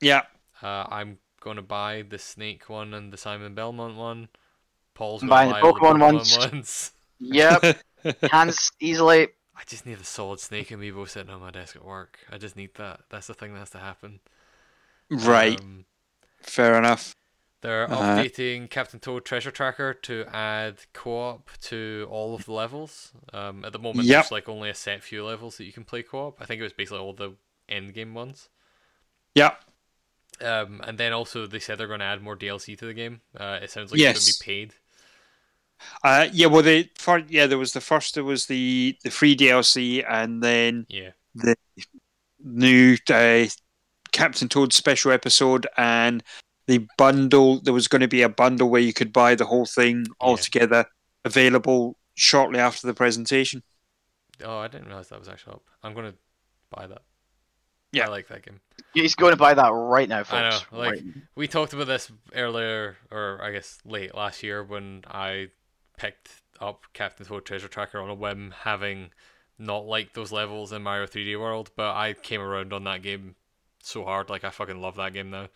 Yeah. 0.00 0.22
Uh, 0.62 0.84
I'm 0.90 1.18
gonna 1.40 1.62
buy 1.62 2.02
the 2.02 2.18
Snake 2.18 2.68
one 2.68 2.94
and 2.94 3.12
the 3.12 3.16
Simon 3.16 3.54
Belmont 3.54 3.96
one. 3.96 4.28
Paul's 4.94 5.24
gonna 5.24 5.38
buying 5.38 5.48
the 5.48 5.54
buy 5.54 5.62
all 5.62 5.80
Pokemon 5.80 5.98
Pokemon 5.98 6.28
ones. 6.30 6.38
ones. 6.52 6.92
Yep, 7.18 7.64
hands 8.26 8.72
easily. 8.80 9.28
I 9.56 9.62
just 9.66 9.86
need 9.86 9.98
a 9.98 10.04
solid 10.04 10.38
Snake 10.40 10.68
amiibo 10.68 11.08
sitting 11.08 11.32
on 11.32 11.40
my 11.40 11.50
desk 11.50 11.76
at 11.76 11.84
work. 11.84 12.18
I 12.30 12.36
just 12.38 12.56
need 12.56 12.74
that. 12.74 13.00
That's 13.08 13.26
the 13.26 13.34
thing 13.34 13.52
that 13.54 13.60
has 13.60 13.70
to 13.70 13.78
happen. 13.78 14.20
Right. 15.10 15.58
Um, 15.60 15.84
Fair 16.40 16.76
enough. 16.76 17.14
They're 17.62 17.90
Uh-huh. 17.90 18.18
updating 18.22 18.68
Captain 18.68 19.00
Toad 19.00 19.24
Treasure 19.24 19.50
Tracker 19.50 19.94
to 19.94 20.26
add 20.32 20.80
co-op 20.92 21.50
to 21.62 22.06
all 22.10 22.34
of 22.34 22.44
the 22.44 22.52
levels. 22.52 23.12
Um, 23.32 23.64
at 23.64 23.72
the 23.72 23.78
moment, 23.78 24.06
Yep. 24.06 24.24
there's 24.24 24.30
like 24.32 24.48
only 24.48 24.68
a 24.68 24.74
set 24.74 25.02
few 25.02 25.24
levels 25.24 25.56
that 25.56 25.64
you 25.64 25.72
can 25.72 25.84
play 25.84 26.02
co-op. 26.02 26.40
I 26.40 26.44
think 26.44 26.60
it 26.60 26.64
was 26.64 26.72
basically 26.74 26.98
all 27.00 27.14
the 27.14 27.32
end 27.68 27.94
game 27.94 28.14
ones. 28.14 28.50
Yeah. 29.34 29.56
Um, 30.40 30.82
and 30.84 30.98
then 30.98 31.14
also 31.14 31.46
they 31.46 31.58
said 31.60 31.78
they're 31.78 31.86
going 31.88 32.00
to 32.00 32.04
add 32.06 32.22
more 32.22 32.36
DLC 32.36 32.76
to 32.78 32.84
the 32.86 32.94
game. 32.94 33.22
Uh, 33.34 33.58
it 33.62 33.70
sounds 33.70 33.90
like 33.90 34.00
Yes. 34.00 34.16
it's 34.16 34.26
going 34.26 34.32
to 34.34 34.38
be 34.38 34.44
paid. 34.44 34.74
Uh, 36.02 36.28
yeah. 36.32 36.46
Well, 36.46 36.62
the 36.62 36.88
for, 36.98 37.18
yeah, 37.28 37.46
there 37.46 37.58
was 37.58 37.72
the 37.72 37.80
first. 37.80 38.14
There 38.14 38.24
was 38.24 38.46
the 38.46 38.96
the 39.04 39.10
free 39.10 39.36
DLC, 39.36 40.04
and 40.08 40.42
then 40.42 40.86
Yeah, 40.88 41.10
the 41.34 41.54
new 42.42 42.96
uh, 43.10 43.46
Captain 44.12 44.48
Toad 44.48 44.72
special 44.72 45.12
episode, 45.12 45.66
and 45.76 46.22
the 46.66 46.86
bundle. 46.98 47.60
There 47.60 47.74
was 47.74 47.88
going 47.88 48.00
to 48.02 48.08
be 48.08 48.22
a 48.22 48.28
bundle 48.28 48.68
where 48.70 48.80
you 48.80 48.92
could 48.92 49.12
buy 49.12 49.34
the 49.34 49.46
whole 49.46 49.66
thing 49.66 50.06
all 50.20 50.32
Yeah. 50.36 50.42
together, 50.42 50.84
available 51.24 51.98
shortly 52.14 52.58
after 52.58 52.86
the 52.86 52.94
presentation. 52.94 53.62
Oh, 54.44 54.58
I 54.58 54.68
didn't 54.68 54.86
realize 54.88 55.08
that 55.08 55.18
was 55.18 55.28
actually 55.28 55.54
up. 55.54 55.62
I'm 55.82 55.94
going 55.94 56.12
to 56.12 56.18
buy 56.70 56.86
that. 56.86 57.02
Yeah. 57.92 58.06
I 58.06 58.08
like 58.08 58.28
that 58.28 58.44
game. 58.44 58.60
He's 58.92 59.14
going 59.14 59.30
to 59.32 59.36
buy 59.36 59.54
that 59.54 59.68
right 59.70 60.08
now, 60.08 60.24
folks. 60.24 60.32
I 60.32 60.50
know, 60.50 60.78
like- 60.78 60.90
Right. 60.92 61.02
We 61.36 61.48
talked 61.48 61.72
about 61.72 61.86
this 61.86 62.10
earlier, 62.34 62.96
or 63.10 63.40
I 63.42 63.52
guess 63.52 63.78
late 63.86 64.14
last 64.14 64.42
year 64.42 64.62
when 64.62 65.04
I 65.06 65.48
picked 65.96 66.42
up 66.60 66.84
Captain 66.92 67.26
Toad 67.26 67.44
Treasure 67.44 67.68
Tracker 67.68 68.00
on 68.00 68.10
a 68.10 68.14
whim, 68.14 68.54
having 68.62 69.10
not 69.58 69.86
liked 69.86 70.14
those 70.14 70.32
levels 70.32 70.72
in 70.72 70.82
Mario 70.82 71.06
3D 71.06 71.38
World, 71.38 71.70
but 71.76 71.94
I 71.94 72.12
came 72.14 72.40
around 72.40 72.72
on 72.72 72.84
that 72.84 73.02
game 73.02 73.34
so 73.82 74.04
hard. 74.04 74.28
Like 74.30 74.44
I 74.44 74.50
fucking 74.50 74.80
love 74.80 74.96
that 74.96 75.12
game 75.14 75.30
now. 75.30 75.48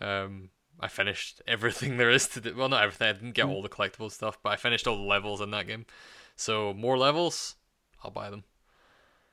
Um, 0.00 0.50
I 0.80 0.88
finished 0.88 1.40
everything 1.48 1.96
there 1.96 2.10
is 2.10 2.28
to 2.28 2.40
do. 2.40 2.54
Well, 2.56 2.68
not 2.68 2.82
everything. 2.82 3.08
I 3.08 3.12
didn't 3.12 3.32
get 3.32 3.46
all 3.46 3.62
the 3.62 3.68
collectible 3.68 4.10
stuff, 4.10 4.38
but 4.42 4.50
I 4.50 4.56
finished 4.56 4.86
all 4.86 4.96
the 4.96 5.02
levels 5.02 5.40
in 5.40 5.50
that 5.52 5.66
game. 5.66 5.86
So 6.36 6.74
more 6.74 6.98
levels, 6.98 7.54
I'll 8.02 8.10
buy 8.10 8.30
them. 8.30 8.44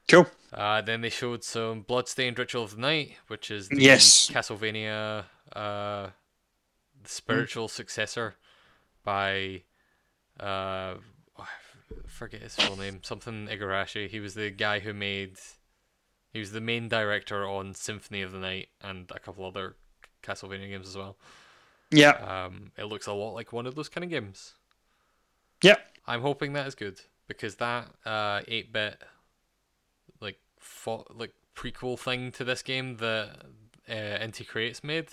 Cool. 0.07 0.27
Uh, 0.51 0.81
then 0.81 1.01
they 1.01 1.09
showed 1.09 1.43
some 1.43 1.81
Bloodstained 1.81 2.37
Ritual 2.37 2.63
of 2.63 2.75
the 2.75 2.81
Night, 2.81 3.13
which 3.27 3.49
is 3.49 3.69
the 3.69 3.81
Yes. 3.81 4.29
Castlevania 4.29 5.25
uh, 5.55 6.07
the 7.01 7.09
spiritual 7.09 7.67
successor 7.67 8.35
by 9.03 9.63
uh, 10.39 10.95
oh, 11.37 11.47
forget 12.07 12.41
his 12.41 12.55
full 12.55 12.77
name, 12.77 12.99
something 13.03 13.47
Igarashi. 13.47 14.09
He 14.09 14.19
was 14.19 14.33
the 14.33 14.49
guy 14.49 14.79
who 14.79 14.93
made. 14.93 15.37
He 16.31 16.39
was 16.39 16.51
the 16.51 16.61
main 16.61 16.89
director 16.89 17.47
on 17.47 17.75
Symphony 17.75 18.23
of 18.23 18.31
the 18.31 18.39
Night 18.39 18.69
and 18.81 19.09
a 19.11 19.19
couple 19.19 19.45
other 19.45 19.75
Castlevania 20.23 20.67
games 20.69 20.87
as 20.87 20.97
well. 20.97 21.15
Yeah. 21.91 22.45
Um, 22.45 22.71
it 22.75 22.85
looks 22.85 23.05
a 23.05 23.13
lot 23.13 23.33
like 23.33 23.53
one 23.53 23.67
of 23.67 23.75
those 23.75 23.89
kind 23.89 24.03
of 24.03 24.09
games. 24.09 24.53
Yeah. 25.61 25.75
I'm 26.07 26.21
hoping 26.21 26.53
that 26.53 26.65
is 26.67 26.75
good 26.75 26.99
because 27.27 27.55
that 27.55 27.87
uh 28.05 28.41
8-bit 28.41 29.01
like 30.19 30.39
fo- 30.59 31.05
like 31.13 31.33
prequel 31.55 31.97
thing 31.99 32.31
to 32.33 32.43
this 32.43 32.63
game 32.63 32.97
that 32.97 33.29
uh, 33.87 33.93
Inti 33.93 34.45
Creates 34.47 34.83
made 34.83 35.09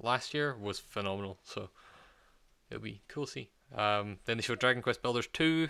last 0.00 0.32
year 0.32 0.56
was 0.56 0.78
phenomenal. 0.78 1.38
So 1.42 1.70
it'll 2.70 2.82
be 2.82 3.02
cool 3.08 3.26
to 3.26 3.32
see. 3.32 3.50
Um, 3.74 4.18
then 4.24 4.36
they 4.38 4.42
showed 4.42 4.58
Dragon 4.60 4.82
Quest 4.82 5.02
Builders 5.02 5.26
2, 5.32 5.68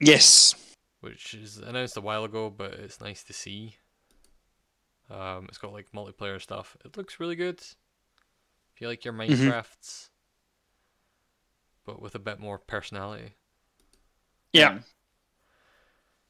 Yes. 0.00 0.54
which 1.00 1.34
is 1.34 1.58
announced 1.58 1.96
a 1.96 2.00
while 2.00 2.24
ago, 2.24 2.50
but 2.50 2.72
it's 2.74 3.00
nice 3.00 3.22
to 3.24 3.32
see. 3.32 3.76
Um, 5.10 5.46
it's 5.48 5.58
got 5.58 5.72
like 5.72 5.92
multiplayer 5.92 6.40
stuff. 6.40 6.76
It 6.84 6.96
looks 6.96 7.18
really 7.20 7.36
good. 7.36 7.60
If 8.74 8.80
you 8.80 8.88
like 8.88 9.04
your 9.04 9.14
Mm-hmm. 9.14 9.48
Minecrafts, 9.50 10.08
but 11.84 12.00
with 12.00 12.14
a 12.14 12.18
bit 12.20 12.38
more 12.40 12.58
personality. 12.58 13.34
Yeah. 14.52 14.78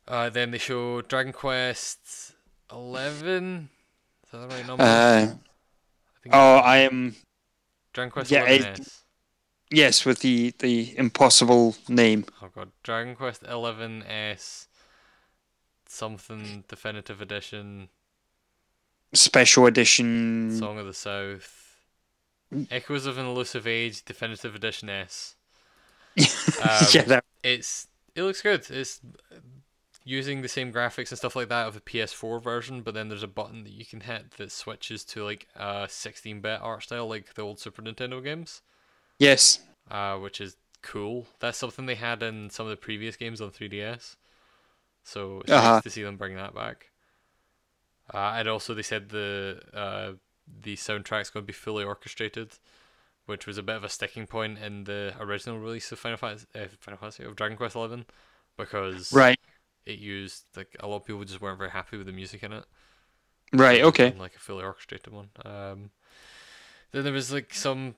Uh, 0.08 0.28
then 0.30 0.50
they 0.50 0.58
show 0.58 1.02
Dragon 1.02 1.32
Quest 1.32 2.32
Eleven. 2.72 3.68
Is 4.24 4.30
that 4.32 4.48
the 4.48 4.54
right 4.56 4.66
number? 4.66 4.82
Uh, 4.82 4.86
I 4.86 6.22
think 6.22 6.34
oh, 6.34 6.56
I 6.56 6.78
am. 6.78 7.14
Dragon 7.92 8.10
Quest 8.10 8.30
yeah, 8.30 8.44
it- 8.44 8.62
11S. 8.80 8.99
Yes, 9.70 10.04
with 10.04 10.20
the 10.20 10.54
the 10.58 10.96
impossible 10.98 11.76
name. 11.88 12.26
Oh 12.42 12.48
god, 12.54 12.70
Dragon 12.82 13.14
Quest 13.14 13.42
Eleven 13.44 14.02
S 14.02 14.66
something 15.86 16.64
definitive 16.68 17.20
edition 17.20 17.88
special 19.12 19.66
edition. 19.66 20.56
Song 20.58 20.78
of 20.78 20.86
the 20.86 20.94
South, 20.94 21.76
Echoes 22.70 23.06
of 23.06 23.18
an 23.18 23.26
Elusive 23.26 23.66
Age, 23.66 24.04
Definitive 24.04 24.54
Edition 24.54 24.88
S. 24.88 25.36
Um, 26.60 26.86
yeah, 26.92 27.02
that, 27.02 27.24
It's 27.42 27.86
it 28.14 28.22
looks 28.22 28.42
good. 28.42 28.68
It's 28.68 29.00
using 30.04 30.42
the 30.42 30.48
same 30.48 30.72
graphics 30.72 31.10
and 31.10 31.16
stuff 31.16 31.36
like 31.36 31.48
that 31.48 31.68
of 31.68 31.74
the 31.74 31.80
PS4 31.80 32.42
version, 32.42 32.82
but 32.82 32.92
then 32.92 33.08
there's 33.08 33.22
a 33.22 33.28
button 33.28 33.64
that 33.64 33.72
you 33.72 33.86
can 33.86 34.00
hit 34.00 34.32
that 34.32 34.52
switches 34.52 35.04
to 35.04 35.24
like 35.24 35.46
a 35.54 35.86
16-bit 35.88 36.60
art 36.60 36.82
style, 36.82 37.08
like 37.08 37.32
the 37.34 37.42
old 37.42 37.60
Super 37.60 37.80
Nintendo 37.80 38.22
games, 38.22 38.60
yes. 39.20 39.60
uh, 39.90 40.16
which 40.16 40.40
is 40.40 40.56
cool. 40.82 41.28
That's 41.38 41.56
something 41.58 41.86
they 41.86 41.94
had 41.94 42.22
in 42.24 42.50
some 42.50 42.66
of 42.66 42.70
the 42.70 42.76
previous 42.76 43.14
games 43.16 43.40
on 43.40 43.50
3DS, 43.52 44.16
so 45.04 45.40
it's 45.42 45.52
Uh-huh. 45.52 45.74
nice 45.74 45.82
to 45.84 45.90
see 45.90 46.02
them 46.02 46.16
bring 46.16 46.34
that 46.36 46.54
back. 46.54 46.90
Uh, 48.12 48.34
and 48.36 48.48
also, 48.48 48.74
they 48.74 48.82
said 48.82 49.10
the 49.10 49.60
uh, 49.72 50.12
the 50.62 50.74
soundtrack's 50.74 51.30
going 51.30 51.44
to 51.44 51.46
be 51.46 51.52
fully 51.52 51.84
orchestrated, 51.84 52.58
which 53.26 53.46
was 53.46 53.56
a 53.56 53.62
bit 53.62 53.76
of 53.76 53.84
a 53.84 53.88
sticking 53.88 54.26
point 54.26 54.58
in 54.58 54.82
the 54.84 55.14
original 55.20 55.60
release 55.60 55.92
of 55.92 55.98
Final 56.00 56.18
Fantasy, 56.18 56.46
uh, 56.56 56.66
Final 56.80 56.98
Fantasy 56.98 57.22
of 57.22 57.36
Dragon 57.36 57.56
Quest 57.56 57.76
Eleven, 57.76 58.06
because 58.56 59.12
Right. 59.12 59.38
it 59.86 59.98
used 60.00 60.44
like 60.56 60.74
a 60.80 60.88
lot 60.88 60.96
of 60.96 61.04
people 61.04 61.22
just 61.24 61.40
weren't 61.40 61.58
very 61.58 61.70
happy 61.70 61.96
with 61.96 62.06
the 62.06 62.12
music 62.12 62.42
in 62.42 62.52
it. 62.52 62.64
Right. 63.52 63.80
Okay. 63.82 64.12
Like 64.18 64.34
a 64.34 64.40
fully 64.40 64.64
orchestrated 64.64 65.12
one. 65.12 65.30
Um, 65.44 65.90
then 66.92 67.04
there 67.04 67.12
was 67.12 67.32
like 67.32 67.54
some. 67.54 67.94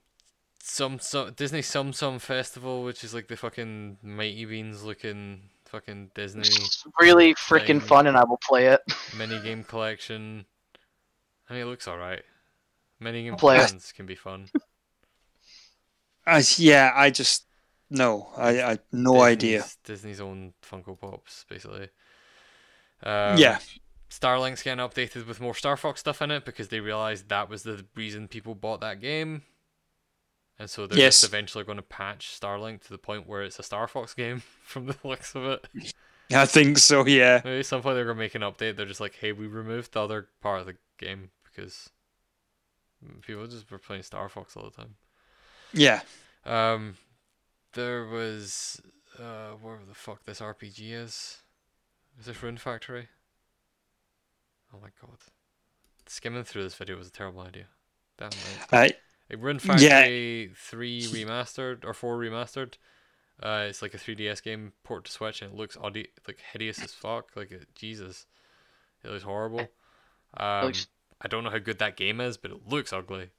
Some, 0.65 1.01
some 1.01 1.33
Disney 1.33 1.61
Tsum 1.61 1.89
Tsum 1.91 2.21
Festival, 2.21 2.85
which 2.85 3.03
is 3.03 3.13
like 3.13 3.27
the 3.27 3.37
fucking 3.37 3.99
Mighty 4.03 4.47
Beanz 4.47 4.85
looking 4.85 5.41
fucking 5.65 6.13
Disney 6.15 6.43
It's 6.43 6.85
really 7.01 7.35
freaking 7.35 7.67
thing. 7.67 7.81
fun, 7.81 8.07
and 8.07 8.17
I 8.17 8.23
will 8.25 8.39
play 8.47 8.67
it. 8.67 8.81
mini 9.19 9.41
game 9.41 9.65
collection. 9.65 10.45
I 11.51 11.55
mean, 11.55 11.63
it 11.63 11.67
looks 11.67 11.89
alright. 11.89 12.23
Mini 13.01 13.25
game 13.25 13.35
Play 13.35 13.59
it. 13.59 13.93
can 13.97 14.07
be 14.07 14.15
fun. 14.15 14.49
I, 16.25 16.45
yeah, 16.57 16.93
I 16.95 17.11
just 17.11 17.45
no, 17.91 18.29
I, 18.37 18.63
I 18.63 18.79
no 18.93 19.21
idea. 19.21 19.59
Disney's- 19.59 19.79
Disney's 19.85 20.21
own 20.21 20.53
Funko 20.65 20.99
Pops, 20.99 21.45
basically. 21.49 21.89
Um, 23.03 23.37
yeah, 23.37 23.59
Starlink's 24.09 24.63
getting 24.63 24.85
updated 24.87 25.27
with 25.27 25.41
more 25.41 25.55
Star 25.57 25.77
Fox 25.77 25.99
stuff 25.99 26.23
in 26.23 26.31
it 26.31 26.45
because 26.45 26.69
they 26.69 26.79
realized 26.79 27.29
that 27.31 27.49
was 27.49 27.65
the 27.65 27.85
reason 27.97 28.29
people 28.29 28.55
bought 28.55 28.81
that 28.83 29.01
game. 29.01 29.43
And 30.63 30.71
so 30.71 30.87
they're 30.87 30.97
Yes. 30.97 31.23
just 31.23 31.33
eventually 31.33 31.65
going 31.65 31.79
to 31.79 31.83
patch 31.83 32.39
Starlink 32.41 32.83
to 32.83 32.91
the 32.91 32.97
point 32.99 33.27
where 33.27 33.43
it's 33.43 33.59
a 33.59 33.65
Star 33.65 33.89
Fox 33.89 34.15
game 34.15 34.45
from 34.63 34.87
the 34.87 34.95
looks 35.03 35.35
of 35.35 35.45
it. 35.45 35.67
I 36.33 36.47
think 36.47 36.79
so. 36.79 37.05
Yeah. 37.05 37.41
Maybe 37.45 37.59
at 37.59 37.67
some 37.67 37.83
point 37.83 37.97
they're 37.97 38.05
going 38.05 38.17
to 38.17 38.23
make 38.23 38.37
an 38.37 38.43
update. 38.43 38.77
They're 38.77 38.87
just 38.87 39.01
like, 39.01 39.17
hey, 39.17 39.33
we 39.33 39.49
removed 39.49 39.93
the 39.93 40.01
other 40.05 40.29
part 40.41 40.61
of 40.61 40.67
the 40.67 40.77
game 40.99 41.31
because 41.45 41.91
people 43.23 43.45
just 43.49 43.69
were 43.73 43.79
playing 43.81 44.05
Star 44.05 44.29
Fox 44.29 44.57
all 44.57 44.63
the 44.63 44.71
time. 44.71 44.95
Yeah. 45.73 46.03
Um, 46.47 46.95
there 47.73 48.05
was 48.05 48.81
uh, 49.19 49.57
where 49.61 49.81
the 49.89 49.95
fuck 49.97 50.25
this 50.25 50.39
RPG 50.41 50.93
is? 50.93 51.39
Is 52.21 52.27
this 52.27 52.41
Rune 52.41 52.57
Factory? 52.57 53.09
Oh 54.73 54.79
my 54.81 54.91
god, 55.01 55.19
skimming 56.07 56.45
through 56.45 56.63
this 56.63 56.77
video 56.77 56.97
was 56.97 57.09
a 57.09 57.13
terrible 57.13 57.41
idea. 57.41 57.67
Damn 58.17 58.31
right. 58.71 58.95
I, 59.33 59.37
Like 59.37 59.45
Rune 59.45 59.61
Yeah. 59.79 60.01
Factory 60.01 60.51
three 60.57 61.03
remastered 61.05 61.85
or 61.85 61.95
four 61.95 62.19
remastered. 62.19 62.75
Uh, 63.43 63.67
it's 63.69 63.83
like 63.83 63.95
a 63.95 63.99
3DS 63.99 64.43
game 64.43 64.73
port 64.85 65.05
to 65.07 65.13
Switch, 65.13 65.43
and 65.43 65.53
it 65.53 65.57
looks 65.57 65.77
audi- 65.77 66.11
like 66.29 66.39
hideous 66.53 66.81
as 66.83 66.93
fuck. 66.93 67.31
Like 67.35 67.51
it, 67.51 67.75
Jesus, 67.75 68.27
it 69.03 69.11
looks 69.11 69.25
horrible. 69.25 69.67
Um, 70.37 70.67
looks- 70.67 70.87
I 71.21 71.29
don't 71.29 71.45
know 71.45 71.51
how 71.51 71.59
good 71.59 71.79
that 71.79 71.97
game 71.97 72.21
is, 72.21 72.37
but 72.37 72.51
it 72.51 72.69
looks 72.69 72.93
ugly. 72.93 73.31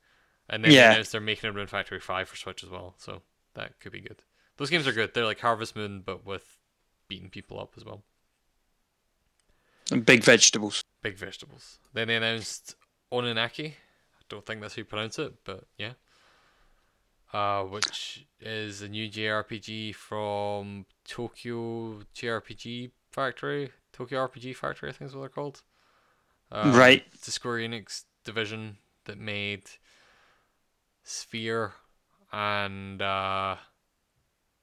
And 0.50 0.64
then 0.64 0.72
they 0.72 0.78
Yeah. 0.78 0.92
announced 0.94 1.12
they're 1.14 1.22
making 1.22 1.50
a 1.50 1.54
Rune 1.54 1.68
Factory 1.68 2.00
five 2.00 2.28
for 2.28 2.36
Switch 2.36 2.64
as 2.64 2.70
well, 2.70 2.96
so 2.98 3.22
that 3.54 3.80
could 3.80 3.92
be 3.94 4.02
good. 4.02 4.24
Those 4.58 4.70
games 4.70 4.88
are 4.88 4.92
good. 4.94 5.14
They're 5.14 5.26
like 5.26 5.40
Harvest 5.40 5.76
Moon, 5.76 6.02
but 6.02 6.26
with 6.26 6.58
beating 7.08 7.30
people 7.30 7.60
up 7.60 7.74
as 7.78 7.86
well. 7.86 8.04
And 9.92 10.06
big 10.06 10.24
vegetables. 10.24 10.84
Big 11.02 11.18
vegetables. 11.18 11.80
Then 11.94 12.08
they 12.08 12.16
announced 12.16 12.76
Oninaki. 13.12 13.76
Don't 14.30 14.46
think 14.46 14.62
that's 14.62 14.76
how 14.76 14.82
you 14.82 14.86
pronounce 14.86 15.20
it, 15.20 15.34
but 15.44 15.66
yeah. 15.78 15.94
Uh, 17.34 17.64
which 17.64 18.28
is 18.40 18.82
a 18.82 18.88
new 18.88 19.10
JRPG 19.10 19.96
from 19.96 20.86
Tokyo 21.08 22.00
JRPG 22.16 22.92
Factory. 23.12 23.72
Tokyo 23.92 24.28
RPG 24.28 24.56
Factory, 24.56 24.90
I 24.90 24.92
think 24.94 25.10
is 25.10 25.16
what 25.16 25.22
they're 25.22 25.30
called. 25.30 25.62
Um, 26.52 26.74
Right. 26.76 27.04
It's 27.14 27.28
a 27.28 27.32
Square 27.32 27.58
Enix 27.60 28.04
division 28.24 28.78
that 29.06 29.18
made 29.18 29.64
Sphere 31.04 31.74
and 32.32 33.02
uh, 33.02 33.56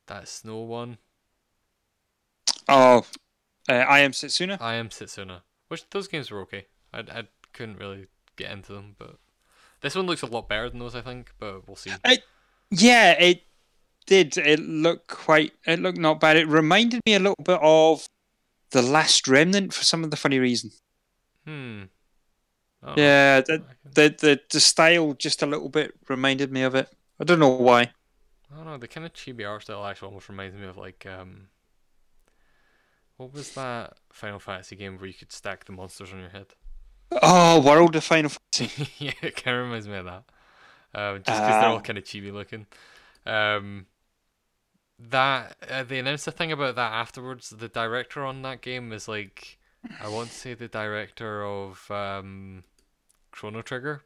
that 0.06 0.28
snow 0.28 0.60
one. 0.60 0.98
Oh, 2.68 3.04
uh, 3.68 3.72
I 3.72 4.00
am 4.00 4.12
Setsuna. 4.12 4.60
I 4.60 4.74
am 4.74 4.88
Setsuna. 4.88 5.42
Which 5.68 5.88
those 5.90 6.08
games 6.08 6.30
were 6.30 6.40
okay. 6.42 6.66
I, 6.92 7.00
I 7.00 7.22
couldn't 7.52 7.78
really 7.78 8.06
get 8.36 8.50
into 8.50 8.72
them, 8.72 8.96
but 8.98 9.16
this 9.80 9.94
one 9.94 10.06
looks 10.06 10.22
a 10.22 10.26
lot 10.26 10.48
better 10.48 10.68
than 10.68 10.78
those, 10.78 10.94
I 10.94 11.00
think. 11.00 11.32
But 11.38 11.66
we'll 11.66 11.76
see. 11.76 11.90
It, 12.04 12.22
Yeah, 12.70 13.12
it 13.12 13.42
did. 14.06 14.36
It 14.36 14.60
looked 14.60 15.08
quite. 15.08 15.52
It 15.66 15.80
looked 15.80 15.98
not 15.98 16.20
bad. 16.20 16.36
It 16.36 16.48
reminded 16.48 17.00
me 17.06 17.14
a 17.14 17.18
little 17.18 17.42
bit 17.44 17.58
of 17.62 18.06
the 18.70 18.82
Last 18.82 19.26
Remnant 19.28 19.72
for 19.72 19.84
some 19.84 20.04
of 20.04 20.10
the 20.10 20.16
funny 20.16 20.38
reason. 20.38 20.70
Hmm. 21.46 21.82
I. 22.82 22.94
Yeah, 22.96 23.40
the, 23.40 23.62
the 23.84 24.14
the 24.18 24.40
the 24.50 24.60
style 24.60 25.14
just 25.14 25.42
a 25.42 25.46
little 25.46 25.68
bit 25.68 25.92
reminded 26.08 26.52
me 26.52 26.62
of 26.62 26.74
it. 26.74 26.88
I 27.18 27.24
don't 27.24 27.38
know 27.38 27.48
why. 27.48 27.92
I 28.52 28.56
don't 28.56 28.66
know. 28.66 28.78
The 28.78 28.88
kind 28.88 29.06
of 29.06 29.12
chibi 29.12 29.48
art 29.48 29.62
style 29.62 29.84
actually 29.86 30.08
almost 30.08 30.28
reminds 30.28 30.56
me 30.56 30.66
of 30.66 30.76
like 30.76 31.06
um. 31.06 31.48
What 33.16 33.34
was 33.34 33.52
that 33.52 33.98
Final 34.10 34.38
Fantasy 34.38 34.76
game 34.76 34.96
where 34.96 35.06
you 35.06 35.12
could 35.12 35.30
stack 35.30 35.66
the 35.66 35.72
monsters 35.72 36.10
on 36.10 36.20
your 36.20 36.30
head? 36.30 36.54
Oh, 37.22 37.60
World 37.60 37.96
of 37.96 38.04
Final 38.04 38.30
Fantasy. 38.30 38.90
yeah, 38.98 39.12
it 39.22 39.36
kind 39.42 39.56
of 39.56 39.64
reminds 39.64 39.88
me 39.88 39.96
of 39.96 40.04
that. 40.06 40.24
Um, 40.94 41.22
just 41.22 41.42
because 41.42 41.58
they're 41.58 41.68
all 41.68 41.80
Ah. 41.80 41.82
kind 41.82 41.98
of 41.98 42.04
chibi 42.04 42.32
looking. 42.32 42.66
Um, 43.26 43.86
that 44.98 45.56
uh, 45.68 45.82
they 45.82 45.98
announced 45.98 46.26
a 46.28 46.32
thing 46.32 46.52
about 46.52 46.74
that 46.76 46.92
afterwards. 46.92 47.50
The 47.50 47.68
director 47.68 48.24
on 48.24 48.42
that 48.42 48.60
game 48.60 48.92
is 48.92 49.08
like, 49.08 49.58
I 49.98 50.08
want 50.08 50.30
to 50.32 50.36
say 50.36 50.54
the 50.54 50.68
director 50.68 51.44
of 51.44 51.90
um, 51.90 52.64
Chrono 53.32 53.62
Trigger. 53.62 54.02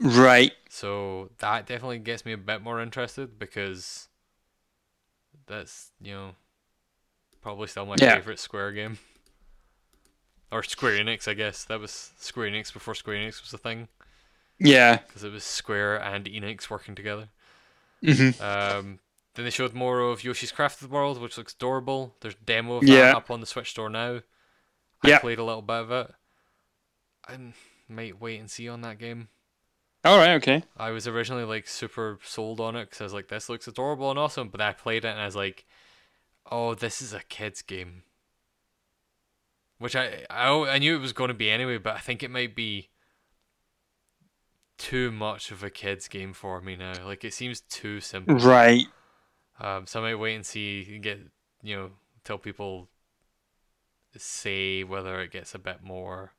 Right. 0.00 0.52
So 0.68 1.30
that 1.38 1.66
definitely 1.66 1.98
gets 1.98 2.24
me 2.24 2.32
a 2.32 2.38
bit 2.38 2.62
more 2.62 2.80
interested 2.80 3.38
because 3.38 4.08
that's 5.46 5.90
you 6.00 6.12
know 6.12 6.30
probably 7.42 7.66
still 7.66 7.86
my 7.86 7.98
Yeah. 7.98 8.20
favorite 8.20 8.38
Square 8.38 8.72
game. 8.72 8.98
Or 10.52 10.62
Square 10.62 10.98
Enix, 10.98 11.28
I 11.28 11.34
guess. 11.34 11.64
That 11.64 11.78
was 11.80 12.12
Square 12.18 12.50
Enix 12.50 12.72
before 12.72 12.94
Square 12.94 13.16
Enix 13.18 13.40
was 13.42 13.52
a 13.54 13.58
thing. 13.58 13.88
Yeah. 14.58 14.98
because 14.98 15.24
it 15.24 15.32
was 15.32 15.44
Square 15.44 16.02
and 16.02 16.26
Enix 16.26 16.68
working 16.68 16.94
together. 16.94 17.28
hmm 18.04 18.30
Um, 18.42 18.98
then 19.34 19.44
they 19.44 19.50
showed 19.50 19.72
more 19.74 20.00
of 20.00 20.24
Yoshi's 20.24 20.52
Crafted 20.52 20.88
World, 20.88 21.20
which 21.20 21.38
looks 21.38 21.54
adorable. 21.54 22.14
There's 22.20 22.34
a 22.34 22.44
demo 22.44 22.76
of 22.78 22.84
Yeah. 22.84 23.12
up 23.16 23.30
on 23.30 23.40
the 23.40 23.46
Switch 23.46 23.70
store 23.70 23.88
now. 23.88 24.22
I 25.02 25.08
Yeah. 25.08 25.18
played 25.20 25.38
a 25.38 25.44
little 25.44 25.62
bit 25.62 25.76
of 25.76 25.90
it. 25.92 26.14
I 27.28 27.38
might 27.88 28.20
wait 28.20 28.40
and 28.40 28.50
see 28.50 28.68
on 28.68 28.80
that 28.82 28.98
game. 28.98 29.28
All 30.04 30.18
right. 30.18 30.30
Okay. 30.36 30.64
I 30.76 30.90
was 30.90 31.06
originally 31.06 31.44
like 31.44 31.68
super 31.68 32.18
sold 32.24 32.58
on 32.60 32.74
it 32.76 32.86
because 32.86 33.00
I 33.00 33.04
was 33.04 33.12
like, 33.12 33.28
this 33.28 33.48
looks 33.48 33.68
adorable 33.68 34.10
and 34.10 34.18
awesome. 34.18 34.48
But 34.48 34.60
I 34.60 34.72
played 34.72 35.04
it 35.04 35.08
and 35.08 35.20
I 35.20 35.26
was 35.26 35.36
like, 35.36 35.64
oh, 36.50 36.74
this 36.74 37.00
is 37.00 37.12
a 37.12 37.20
kid's 37.20 37.62
game. 37.62 38.02
Which 39.80 39.96
I 39.96 40.24
I, 40.28 40.50
I 40.50 40.78
knew 40.78 40.94
it 40.94 41.00
was 41.00 41.14
going 41.14 41.28
to 41.28 41.34
be 41.34 41.50
anyway, 41.50 41.78
but 41.78 41.96
I 41.96 42.00
think 42.00 42.22
it 42.22 42.30
might 42.30 42.54
be 42.54 42.90
too 44.76 45.10
much 45.10 45.50
of 45.50 45.64
a 45.64 45.70
kid's 45.70 46.06
game 46.06 46.34
for 46.34 46.60
me 46.60 46.76
now. 46.76 46.92
Like 47.04 47.24
it 47.24 47.32
seems 47.34 47.62
too 47.62 48.00
simple. 48.00 48.36
Right. 48.36 48.86
Um, 49.58 49.86
so 49.86 50.00
I 50.00 50.10
might 50.10 50.20
wait 50.20 50.36
and 50.36 50.44
see 50.44 50.86
and 50.92 51.02
get 51.02 51.18
you 51.62 51.76
know 51.76 51.90
tell 52.24 52.36
people 52.36 52.90
say 54.16 54.84
whether 54.84 55.18
it 55.22 55.32
gets 55.32 55.54
a 55.54 55.58
bit 55.58 55.82
more. 55.82 56.34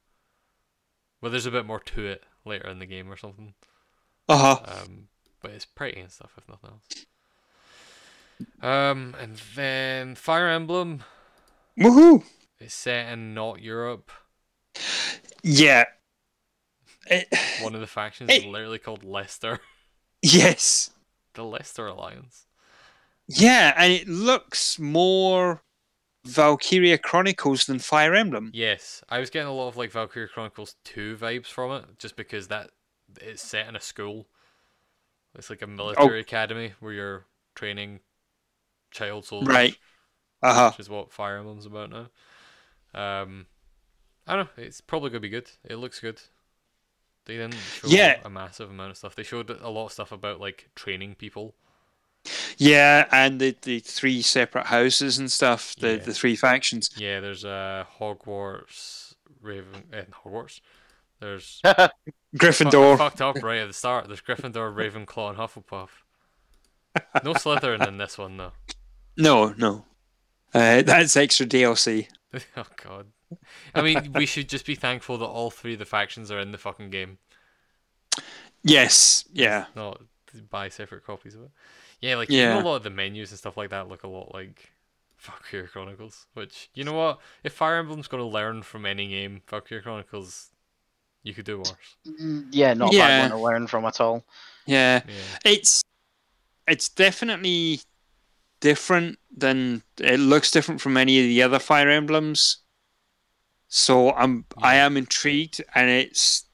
Well, 1.20 1.32
there's 1.32 1.48
a 1.48 1.52
bit 1.52 1.66
more 1.66 1.80
to 1.80 2.06
it 2.06 2.24
later 2.46 2.68
in 2.68 2.78
the 2.78 2.86
game 2.86 3.12
or 3.12 3.18
something. 3.18 3.56
Uh 4.30 4.38
huh. 4.38 4.60
Um, 4.84 5.08
but 5.42 5.50
it's 5.50 5.66
pretty 5.66 6.00
and 6.00 6.12
stuff, 6.12 6.32
if 6.38 6.48
nothing 6.48 6.70
else. 6.70 7.06
Um, 8.62 9.16
and 9.20 9.38
then 9.56 10.14
Fire 10.14 10.48
Emblem 10.48 11.04
Woohoo! 11.80 12.24
Is 12.62 12.74
set 12.74 13.12
in 13.12 13.34
not 13.34 13.62
Europe. 13.62 14.12
Yeah. 15.44 15.86
It, 17.08 17.28
One 17.62 17.74
of 17.76 17.82
the 17.82 17.88
factions 17.88 18.30
Hey. 18.30 18.38
is 18.40 18.46
literally 18.46 18.78
called 18.80 19.04
Leicester, 19.04 19.60
yes. 20.22 20.92
the 21.34 21.44
Leicester 21.44 21.88
Alliance. 21.88 22.46
Yeah, 23.28 23.74
and 23.78 23.92
it 23.92 24.08
looks 24.08 24.78
more 24.78 25.64
Valkyria 26.26 26.98
Chronicles 26.98 27.66
than 27.66 27.80
Fire 27.80 28.14
Emblem. 28.14 28.52
Yes, 28.54 29.04
I 29.10 29.20
was 29.20 29.30
getting 29.30 29.48
a 29.48 29.54
lot 29.54 29.68
of 29.70 29.78
like 29.78 29.92
Valkyria 29.92 30.28
Chronicles 30.28 30.76
2 30.84 31.18
vibes 31.18 31.48
from 31.48 31.72
it, 31.72 31.98
just 31.98 32.16
because 32.16 32.48
that 32.50 32.70
it's 33.20 33.42
set 33.42 33.68
in 33.68 33.76
a 33.76 33.82
school. 33.82 34.28
It's 35.34 35.50
like 35.50 35.62
a 35.62 35.68
military 35.68 36.20
academy 36.20 36.74
where 36.80 36.94
you're 36.94 37.26
training 37.56 38.02
child 38.92 39.26
soldiers, 39.26 39.48
Right. 39.54 39.76
Uh 40.44 40.54
huh. 40.54 40.70
which 40.72 40.80
is 40.82 40.90
what 40.90 41.12
Fire 41.12 41.38
Emblem's 41.38 41.66
about 41.66 41.90
now. 41.90 42.08
Um, 42.94 43.46
I 44.28 44.36
don't 44.36 44.46
know. 44.58 44.64
It's 44.64 44.82
probably 44.82 45.10
gonna 45.10 45.20
be 45.22 45.30
good. 45.30 45.50
It 45.64 45.76
looks 45.78 46.00
good. 46.00 46.22
They 47.26 47.36
didn't 47.38 47.54
show 47.56 47.88
Yeah. 47.88 48.20
a 48.26 48.30
massive 48.30 48.70
amount 48.70 48.92
of 48.92 48.98
stuff. 48.98 49.16
They 49.16 49.24
showed 49.24 49.50
a 49.50 49.70
lot 49.70 49.86
of 49.88 49.92
stuff 49.92 50.12
about 50.12 50.40
like 50.40 50.70
training 50.76 51.16
people. 51.16 51.54
Yeah, 52.58 53.08
and 53.12 53.40
the, 53.42 53.56
the 53.62 53.80
three 53.80 54.22
separate 54.22 54.68
houses 54.68 55.18
and 55.18 55.32
stuff, 55.32 55.76
the, 55.78 55.92
Yeah. 55.94 55.98
the 55.98 56.14
three 56.14 56.36
factions. 56.36 56.90
Yeah, 56.96 57.20
there's 57.20 57.46
uh 57.46 57.86
Hogwarts, 58.00 59.16
Raven, 59.42 59.84
eh, 59.94 60.04
Hogwarts. 60.24 60.62
There's 61.20 61.62
Gryffindor. 62.36 62.98
Fuck, 62.98 63.18
fucked 63.18 63.22
up 63.22 63.44
right 63.44 63.60
at 63.60 63.68
the 63.68 63.74
start. 63.74 64.08
There's 64.08 64.22
Gryffindor, 64.22 64.74
Ravenclaw, 64.74 65.30
and 65.30 65.38
Hufflepuff. 65.38 65.90
No 67.24 67.34
Slytherin 67.34 67.88
in 67.88 67.98
this 67.98 68.18
one 68.18 68.38
though. 68.38 68.52
No, 69.18 69.50
no. 69.58 69.84
Uh, 70.54 70.82
that's 70.82 71.16
extra 71.16 71.46
DLC. 71.46 72.08
oh 72.58 72.64
god. 72.84 73.08
I 73.74 73.82
mean, 73.82 74.12
we 74.14 74.26
should 74.26 74.50
just 74.50 74.66
be 74.66 74.76
thankful 74.76 75.18
that 75.20 75.26
all 75.26 75.50
three 75.50 75.74
of 75.74 75.80
the 75.80 75.86
factions 75.86 76.30
are 76.32 76.40
in 76.40 76.52
the 76.52 76.58
fucking 76.58 76.90
game, 76.90 77.18
Yes, 78.64 79.26
yeah. 79.34 79.66
not 79.76 80.02
buy 80.50 80.70
separate 80.70 81.06
copies 81.06 81.36
of 81.36 81.44
it. 81.44 81.50
Yeah, 82.00 82.16
like 82.16 82.30
Yeah. 82.30 82.52
even 82.54 82.66
a 82.66 82.68
lot 82.68 82.76
of 82.78 82.84
the 82.84 82.90
menus 82.90 83.32
and 83.32 83.40
stuff 83.40 83.58
like 83.58 83.70
that 83.72 83.88
look 83.90 84.04
a 84.04 84.08
lot 84.08 84.34
like 84.34 84.72
Valkyria 85.20 85.68
Chronicles. 85.68 86.28
Which 86.34 86.70
you 86.74 86.84
know 86.84 86.94
what? 86.94 87.20
If 87.44 87.54
Fire 87.54 87.78
Emblem's 87.78 88.08
going 88.08 88.22
to 88.24 88.28
learn 88.28 88.64
from 88.64 88.86
any 88.86 89.08
game, 89.08 89.42
Valkyria 89.50 89.82
Chronicles, 89.84 90.52
you 91.24 91.34
could 91.34 91.46
do 91.46 91.58
worse. 91.60 91.74
Mm, 92.08 92.48
Yeah, 92.52 92.74
not 92.74 92.94
a 92.94 92.96
Yeah. 92.98 93.08
bad 93.08 93.32
one 93.32 93.40
to 93.40 93.44
learn 93.44 93.68
from 93.68 93.86
at 93.86 94.00
all. 94.02 94.26
Yeah. 94.66 95.02
Yeah. 95.08 95.14
It's 95.46 95.84
it's 96.68 96.88
definitely 96.90 97.82
different 98.62 99.20
than 99.36 99.84
it 100.00 100.20
looks 100.20 100.52
different 100.52 100.80
from 100.80 100.96
any 100.96 101.20
of 101.20 101.26
the 101.26 101.42
other 101.44 101.60
Fire 101.60 101.90
Emblems. 101.90 102.60
So 103.68 104.12
I'm 104.14 104.46
hmm. 104.58 104.64
I 104.64 104.76
am 104.76 104.96
intrigued 104.98 105.62
and 105.76 105.90
it's 105.90 106.46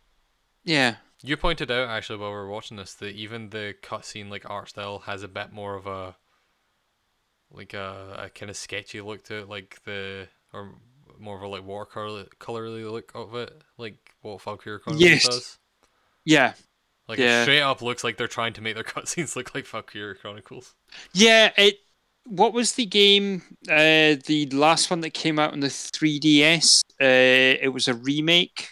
yeah. 0.63 0.95
You 1.23 1.37
pointed 1.37 1.71
out 1.71 1.89
actually 1.89 2.19
while 2.19 2.29
we 2.29 2.35
were 2.35 2.49
watching 2.49 2.77
this 2.77 2.93
that 2.95 3.15
even 3.15 3.49
the 3.49 3.75
cutscene 3.81 4.29
like 4.29 4.49
art 4.49 4.69
style 4.69 4.99
has 4.99 5.23
a 5.23 5.27
bit 5.27 5.51
more 5.51 5.75
of 5.75 5.87
a 5.87 6.15
like 7.51 7.73
a, 7.73 8.25
a 8.25 8.29
kind 8.29 8.49
of 8.49 8.57
sketchy 8.57 9.01
look 9.01 9.23
to 9.25 9.39
it, 9.39 9.49
like 9.49 9.79
the 9.85 10.27
or 10.53 10.75
more 11.19 11.35
of 11.37 11.41
a 11.41 11.47
like 11.47 11.65
watercolor 11.65 12.25
colorly 12.39 12.83
look 12.83 13.11
of 13.15 13.33
it, 13.35 13.61
like 13.77 14.15
what 14.21 14.41
Valkyria 14.41 14.79
Chronicles 14.79 15.09
Yes. 15.09 15.25
does. 15.25 15.57
Yeah. 16.25 16.53
Like 17.07 17.19
it 17.19 17.23
Yeah. 17.23 17.43
straight 17.43 17.61
up 17.61 17.81
looks 17.81 18.03
like 18.03 18.17
they're 18.17 18.27
trying 18.27 18.53
to 18.53 18.61
make 18.61 18.75
their 18.75 18.83
cutscenes 18.95 19.35
look 19.35 19.55
like 19.55 19.65
Valkyria 19.65 20.15
Chronicles. 20.15 20.75
Yeah, 21.13 21.51
it 21.57 21.79
what 22.29 22.53
was 22.53 22.73
the 22.73 22.85
game 22.85 23.41
uh 23.69 24.15
the 24.25 24.47
last 24.51 24.89
one 24.89 25.01
that 25.01 25.11
came 25.13 25.39
out 25.39 25.53
on 25.53 25.59
the 25.59 25.67
3DS? 25.69 26.81
Uh 27.01 27.05
it 27.63 27.73
was 27.73 27.87
a 27.87 27.93
remake. 27.93 28.69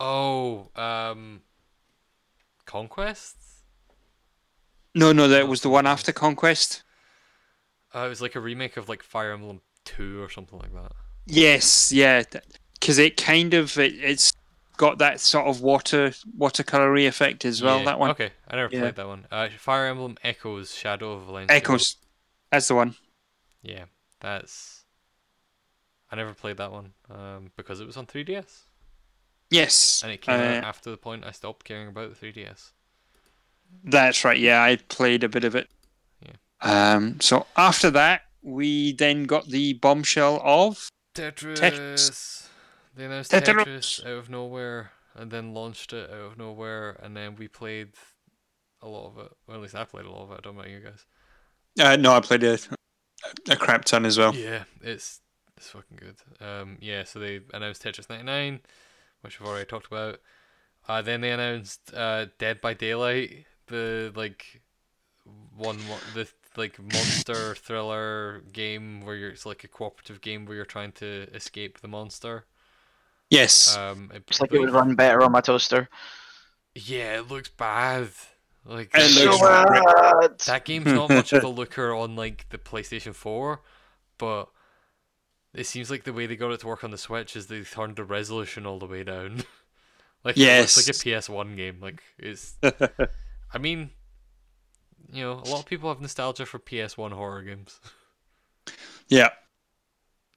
Oh, 0.00 0.70
um, 0.74 1.42
Conquest. 2.66 3.36
No, 4.94 5.12
no, 5.12 5.28
that 5.28 5.48
was 5.48 5.60
the 5.62 5.68
one 5.68 5.86
after 5.86 6.12
Conquest. 6.12 6.82
Uh, 7.94 8.06
it 8.06 8.08
was 8.08 8.20
like 8.20 8.34
a 8.34 8.40
remake 8.40 8.76
of 8.76 8.88
like 8.88 9.02
Fire 9.02 9.32
Emblem 9.32 9.60
Two 9.84 10.22
or 10.22 10.28
something 10.28 10.58
like 10.58 10.72
that. 10.74 10.92
Yes, 11.26 11.92
yeah, 11.92 12.22
because 12.74 12.98
it 12.98 13.16
kind 13.16 13.54
of 13.54 13.78
it, 13.78 13.94
it's 13.94 14.32
got 14.76 14.98
that 14.98 15.20
sort 15.20 15.46
of 15.46 15.60
water 15.62 16.12
watercolory 16.38 17.06
effect 17.06 17.44
as 17.44 17.62
well. 17.62 17.78
Yeah, 17.78 17.84
That 17.84 17.98
one, 17.98 18.10
Okay, 18.10 18.30
I 18.48 18.56
never 18.56 18.68
Yeah. 18.68 18.80
played 18.80 18.96
that 18.96 19.06
one. 19.06 19.26
Uh, 19.30 19.48
Fire 19.58 19.86
Emblem 19.86 20.16
Echoes: 20.22 20.74
Shadow 20.74 21.12
of 21.12 21.24
Valencia. 21.24 21.56
Echoes, 21.56 21.96
that's 22.54 22.68
the 22.68 22.74
one. 22.74 22.94
Yeah, 23.62 23.84
that's. 24.20 24.84
I 26.10 26.16
never 26.16 26.34
played 26.34 26.58
that 26.58 26.70
one 26.70 26.92
um, 27.10 27.50
because 27.56 27.80
it 27.80 27.86
was 27.86 27.96
on 27.96 28.06
3DS, 28.06 28.66
Yes, 29.50 30.02
and 30.02 30.12
it 30.12 30.20
came 30.22 30.34
out 30.34 30.64
uh, 30.64 30.66
after 30.66 30.90
the 30.90 30.96
point 30.96 31.24
I 31.24 31.32
stopped 31.32 31.64
caring 31.64 31.88
about 31.88 32.14
the 32.14 32.26
3DS. 32.26 32.70
that's 33.82 34.24
right. 34.24 34.38
Yeah, 34.38 34.62
I 34.62 34.76
played 34.76 35.24
a 35.24 35.28
bit 35.28 35.44
of 35.44 35.54
it. 35.56 35.68
Yeah. 36.24 36.94
Um. 36.94 37.20
So 37.20 37.46
after 37.56 37.90
that, 37.90 38.22
we 38.42 38.92
then 38.92 39.24
got 39.24 39.46
the 39.48 39.72
bombshell 39.74 40.40
of 40.44 40.88
Tetris. 41.14 41.58
Tetris. 41.58 42.48
They 42.94 43.06
announced 43.06 43.32
Tetris. 43.32 43.64
Tetris. 43.64 44.06
out 44.06 44.18
of 44.18 44.30
nowhere, 44.30 44.92
and 45.16 45.30
then 45.30 45.52
launched 45.52 45.92
it 45.92 46.10
out 46.10 46.32
of 46.32 46.38
nowhere, 46.38 46.98
and 47.02 47.16
then 47.16 47.34
we 47.34 47.48
played 47.48 47.94
a 48.82 48.88
lot 48.88 49.06
of 49.08 49.18
it. 49.18 49.32
Well, 49.46 49.56
at 49.56 49.62
least 49.62 49.74
I 49.74 49.84
played 49.84 50.04
a 50.06 50.10
lot 50.10 50.24
of 50.24 50.30
it. 50.32 50.34
I 50.34 50.40
don't 50.42 50.54
know 50.54 50.60
about 50.60 50.70
you 50.70 50.80
guys. 50.80 51.04
Uh, 51.80 51.96
no, 51.96 52.12
I 52.12 52.20
played 52.20 52.44
a 52.44 52.58
a 53.48 53.56
crap 53.56 53.84
ton 53.84 54.04
as 54.04 54.18
well. 54.18 54.34
Yeah, 54.34 54.64
it's 54.82 55.20
it's 55.56 55.70
fucking 55.70 55.98
good. 55.98 56.16
Um, 56.46 56.78
yeah, 56.80 57.04
so 57.04 57.18
they 57.18 57.40
announced 57.52 57.82
Tetris 57.82 58.08
99, 58.10 58.60
which 59.22 59.40
we've 59.40 59.48
already 59.48 59.66
talked 59.66 59.86
about. 59.86 60.20
Uh, 60.88 61.00
then 61.02 61.20
they 61.20 61.30
announced 61.30 61.92
uh, 61.94 62.26
Dead 62.38 62.60
by 62.60 62.74
Daylight, 62.74 63.46
the 63.68 64.12
like 64.14 64.62
one 65.56 65.78
the 66.14 66.28
like 66.56 66.78
monster 66.80 67.54
thriller 67.54 68.42
game 68.52 69.02
where 69.04 69.16
you're 69.16 69.30
it's 69.30 69.46
like 69.46 69.64
a 69.64 69.68
cooperative 69.68 70.20
game 70.20 70.44
where 70.46 70.56
you're 70.56 70.64
trying 70.64 70.92
to 70.92 71.26
escape 71.34 71.80
the 71.80 71.88
monster. 71.88 72.44
Yes. 73.30 73.76
Um, 73.76 74.10
it, 74.14 74.24
It's 74.28 74.40
like 74.40 74.52
it 74.52 74.58
would 74.60 74.70
run 74.70 74.94
better 74.94 75.22
on 75.22 75.32
my 75.32 75.40
toaster. 75.40 75.88
yeah, 76.74 77.18
it 77.18 77.28
looks 77.28 77.48
bad. 77.48 78.10
Like 78.66 78.90
that- 78.92 79.10
looks 79.12 79.38
So 79.38 79.46
bad. 79.46 80.38
that 80.46 80.64
game's 80.64 80.86
not 80.86 81.08
much 81.10 81.32
of 81.32 81.44
a 81.44 81.48
looker 81.60 81.92
on 81.94 82.16
like 82.16 82.46
the 82.50 82.58
PlayStation 82.58 83.14
4, 83.14 83.60
but 84.18 84.48
it 85.52 85.64
seems 85.66 85.90
like 85.90 86.04
the 86.04 86.12
way 86.12 86.26
they 86.26 86.36
got 86.36 86.50
it 86.52 86.60
to 86.60 86.66
work 86.66 86.82
on 86.82 86.90
the 86.90 86.98
Switch 86.98 87.36
is 87.36 87.46
they 87.46 87.60
turned 87.62 87.96
the 87.96 88.04
resolution 88.04 88.64
all 88.66 88.78
the 88.78 88.86
way 88.86 89.04
down. 89.04 89.42
like 90.24 90.36
it 90.38 90.58
looks 90.60 90.76
like 90.76 90.88
a 90.88 90.98
PS1 90.98 91.56
game. 91.56 91.78
Like 91.80 92.02
it's 92.18 92.54
I 93.52 93.58
mean, 93.58 93.90
you 95.12 95.22
know, 95.22 95.32
a 95.34 95.48
lot 95.48 95.60
of 95.60 95.66
people 95.66 95.90
have 95.90 96.00
nostalgia 96.00 96.46
for 96.46 96.58
PS1 96.58 97.12
horror 97.12 97.42
games. 97.42 97.80
yeah. 99.08 99.28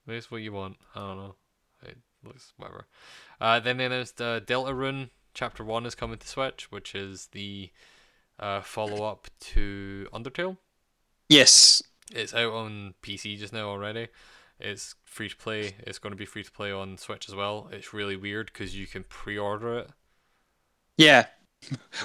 Maybe 0.06 0.18
it's 0.18 0.30
what 0.32 0.42
you 0.42 0.54
want. 0.54 0.78
I 0.96 1.00
don't 1.00 1.18
know. 1.18 1.36
It 1.84 1.98
looks 2.24 2.54
whatever. 2.58 2.88
Uh, 3.42 3.60
then 3.60 3.78
they 3.78 3.86
announced 3.86 4.22
uh, 4.22 4.40
Deltarune 4.42 5.10
Chapter 5.34 5.64
One 5.64 5.86
is 5.86 5.96
coming 5.96 6.18
to 6.18 6.28
Switch, 6.28 6.68
which 6.72 6.94
is 6.96 7.28
the 7.34 7.72
uh, 8.40 8.62
follow 8.62 9.06
up 9.06 9.28
to 9.40 10.08
Undertale. 10.14 10.58
Yes. 11.30 11.84
It's 12.12 12.34
out 12.34 12.54
on 12.54 12.94
PC 13.04 13.38
just 13.38 13.54
now 13.54 13.68
already. 13.70 14.08
It's 14.60 14.96
free 15.04 15.30
to 15.30 15.36
play. 15.36 15.76
It's 15.80 16.00
going 16.00 16.12
to 16.12 16.18
be 16.18 16.26
free 16.26 16.44
to 16.44 16.52
play 16.52 16.72
on 16.72 16.98
Switch 16.98 17.28
as 17.30 17.36
well. 17.36 17.70
It's 17.72 17.94
really 17.94 18.16
weird 18.16 18.48
because 18.52 18.76
you 18.78 18.88
can 18.88 19.04
pre-order 19.04 19.80
it. 19.80 19.90
Yeah. 20.98 21.26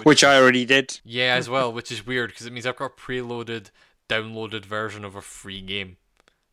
Which 0.03 0.25
I 0.25 0.37
already 0.37 0.65
did. 0.65 1.01
Yeah, 1.05 1.35
as 1.35 1.49
well, 1.49 1.73
which 1.73 1.93
is 1.93 2.07
weird 2.07 2.31
because 2.31 2.47
it 2.47 2.53
means 2.53 2.67
I've 2.67 2.77
got 2.77 2.93
a 2.93 3.01
preloaded, 3.01 3.71
downloaded 4.09 4.65
version 4.65 5.05
of 5.05 5.15
a 5.15 5.21
free 5.23 5.61
game 5.61 5.99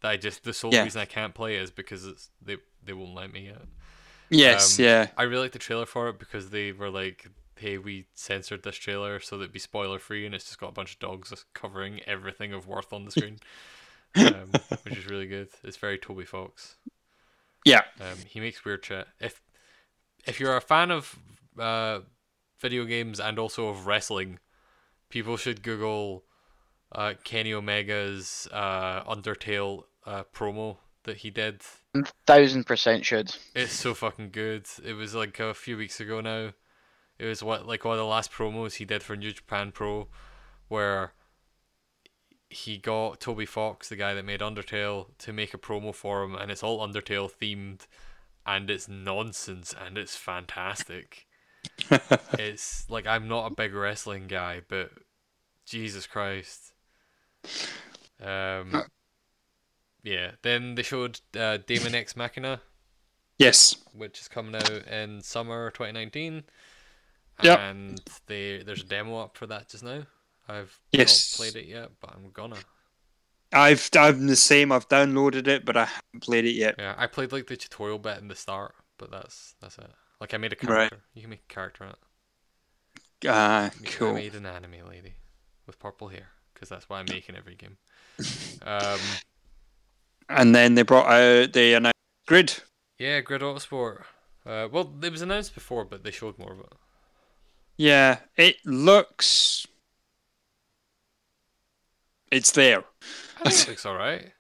that 0.02 0.10
I 0.12 0.18
just 0.18 0.44
the 0.44 0.54
sole 0.54 0.74
Yeah. 0.74 0.84
reason 0.84 1.02
I 1.02 1.06
can't 1.06 1.34
play 1.34 1.56
is 1.56 1.72
because 1.72 2.06
it's 2.06 2.30
they 2.42 2.58
they 2.84 2.94
won't 2.94 3.16
let 3.16 3.32
me 3.34 3.48
yet. 3.48 3.62
Yes. 4.30 4.80
Um, 4.80 4.86
yeah. 4.86 5.08
I 5.18 5.24
really 5.24 5.44
like 5.44 5.54
the 5.54 5.60
trailer 5.60 5.86
for 5.86 6.08
it 6.10 6.20
because 6.20 6.50
they 6.50 6.72
were 6.72 6.90
like, 6.90 7.28
"Hey, 7.60 7.78
we 7.78 8.08
censored 8.14 8.64
this 8.64 8.76
trailer 8.76 9.20
so 9.20 9.38
that 9.38 9.44
it'd 9.44 9.54
be 9.54 9.60
spoiler 9.60 10.00
free, 10.00 10.26
and 10.26 10.34
it's 10.36 10.46
just 10.46 10.60
got 10.60 10.70
a 10.70 10.74
bunch 10.74 10.94
of 10.94 11.00
dogs 11.00 11.46
covering 11.54 12.02
everything 12.08 12.54
of 12.54 12.68
worth 12.68 12.92
on 12.92 13.06
the 13.06 13.12
screen, 13.12 13.40
um, 14.16 14.52
which 14.84 14.98
is 14.98 15.08
really 15.08 15.28
good. 15.28 15.50
It's 15.64 15.78
very 15.78 15.98
Toby 15.98 16.26
Fox. 16.26 16.76
Yeah. 17.66 17.82
Um, 18.00 18.18
he 18.28 18.40
makes 18.40 18.66
weird 18.66 18.86
shit. 18.86 19.08
If 19.20 19.42
if 20.26 20.40
you're 20.40 20.58
a 20.58 20.62
fan 20.62 20.92
of 20.92 21.18
uh, 21.58 22.00
video 22.60 22.86
games 22.86 23.20
and 23.20 23.40
also 23.40 23.68
of 23.68 23.88
wrestling, 23.88 24.40
people 25.10 25.38
should 25.38 25.64
Google 25.64 26.24
uh, 26.92 27.14
Kenny 27.24 27.54
Omega's 27.54 28.48
uh, 28.52 29.04
Undertale 29.04 29.84
uh, 30.06 30.24
promo 30.34 30.78
that 31.04 31.18
he 31.18 31.30
did. 31.30 31.62
Thousand 32.26 32.66
percent 32.66 33.06
should. 33.06 33.36
It's 33.56 33.74
so 33.74 33.94
fucking 33.94 34.30
good. 34.32 34.68
It 34.84 34.94
was 34.94 35.16
like 35.16 35.40
a 35.40 35.54
few 35.54 35.78
weeks 35.78 36.00
ago 36.00 36.22
now. 36.22 36.52
It 37.20 37.26
was 37.26 37.44
what 37.44 37.68
like 37.68 37.84
one 37.86 37.94
of 37.94 38.00
the 38.00 38.06
last 38.06 38.32
promos 38.32 38.76
he 38.76 38.86
did 38.86 39.04
for 39.04 39.16
New 39.16 39.32
Japan 39.34 39.72
Pro, 39.72 40.08
where 40.70 41.14
he 42.50 42.78
got 42.78 43.20
Toby 43.20 43.46
Fox, 43.46 43.90
the 43.90 43.96
guy 43.96 44.14
that 44.14 44.26
made 44.26 44.40
Undertale, 44.40 45.08
to 45.20 45.34
make 45.34 45.54
a 45.54 45.58
promo 45.58 45.94
for 45.94 46.24
him, 46.24 46.34
and 46.36 46.50
it's 46.50 46.64
all 46.64 46.80
Undertale 46.80 47.30
themed, 47.32 47.82
and 48.46 48.70
it's 48.70 48.88
nonsense 48.88 49.76
and 49.80 49.98
it's 49.98 50.16
fantastic. 50.16 51.28
it's 52.40 52.90
like 52.90 53.06
I'm 53.06 53.28
not 53.28 53.52
a 53.52 53.56
big 53.56 53.74
wrestling 53.74 54.28
guy, 54.28 54.62
but 54.68 54.92
Jesus 55.66 56.08
Christ. 56.08 56.74
Um, 58.24 58.84
yeah. 60.04 60.32
Then 60.42 60.76
they 60.76 60.84
showed 60.84 61.20
uh, 61.38 61.58
Daemon 61.58 61.96
X 61.96 62.16
Machina, 62.16 62.62
Yes. 63.38 63.76
which 63.94 64.20
is 64.22 64.28
coming 64.28 64.56
out 64.56 64.70
in 64.88 65.22
summer 65.22 65.70
2019. 65.72 66.44
Yep. 67.44 67.60
And 67.60 68.02
they 68.28 68.64
there's 68.64 68.82
a 68.82 68.86
demo 68.86 69.20
up 69.20 69.38
for 69.38 69.48
that 69.48 69.70
just 69.70 69.84
now. 69.84 70.04
I've 70.48 70.78
Yes. 70.92 71.32
not 71.40 71.44
played 71.52 71.64
it 71.64 71.68
yet, 71.68 71.92
but 72.00 72.12
I'm 72.14 72.32
gonna. 72.32 72.58
I've 73.54 73.90
I'm 73.98 74.28
the 74.28 74.36
same. 74.36 74.72
I've 74.72 74.88
downloaded 74.90 75.48
it, 75.48 75.66
but 75.66 75.78
I 75.78 75.86
haven't 75.86 76.22
played 76.22 76.46
it 76.46 76.52
yet. 76.54 76.76
Yeah, 76.78 76.96
I 76.98 77.08
played 77.08 77.32
like 77.32 77.48
the 77.48 77.58
tutorial 77.58 77.98
bit 78.00 78.18
in 78.20 78.28
the 78.28 78.36
start, 78.36 78.76
but 78.98 79.10
that's 79.12 79.56
that's 79.62 79.78
it. 79.78 79.90
Like 80.22 80.34
I 80.34 80.38
made 80.38 80.54
a 80.54 80.56
character. 80.56 80.96
Right. 80.98 81.02
You 81.14 81.22
can 81.22 81.30
make 81.32 81.44
a 81.50 81.54
character 81.54 81.84
in 81.86 81.90
it. 81.92 81.98
Ah, 83.28 83.66
I 83.68 83.86
cool. 83.86 84.14
made 84.14 84.36
an 84.36 84.46
anime 84.46 84.88
lady 84.88 85.14
with 85.66 85.80
purple 85.80 86.08
hair 86.10 86.30
because 86.54 86.70
that's 86.70 86.88
what 86.90 86.98
I 86.98 87.04
make 87.14 87.28
in 87.30 87.36
every 87.36 87.56
game. 87.56 87.78
Um, 88.66 89.00
And 90.30 90.54
then 90.56 90.76
they 90.76 90.84
brought 90.84 91.08
out 91.08 91.54
the 91.54 91.74
announced 91.74 91.96
grid. 92.28 92.54
yeah, 92.98 93.20
Grid 93.22 93.42
Autosport. 93.42 94.04
Uh, 94.46 94.68
well, 94.72 94.94
it 95.02 95.12
was 95.12 95.22
announced 95.22 95.54
before, 95.54 95.86
but 95.86 96.04
they 96.04 96.12
showed 96.12 96.38
more 96.38 96.54
of 96.54 96.60
it. 96.60 96.74
Yeah, 97.80 98.18
it 98.36 98.58
looks. 98.66 99.66
It's 102.30 102.52
there. 102.52 102.84
I 103.40 103.50
think 103.50 103.62
it 103.64 103.68
looks 103.70 103.86
alright. 103.86 104.34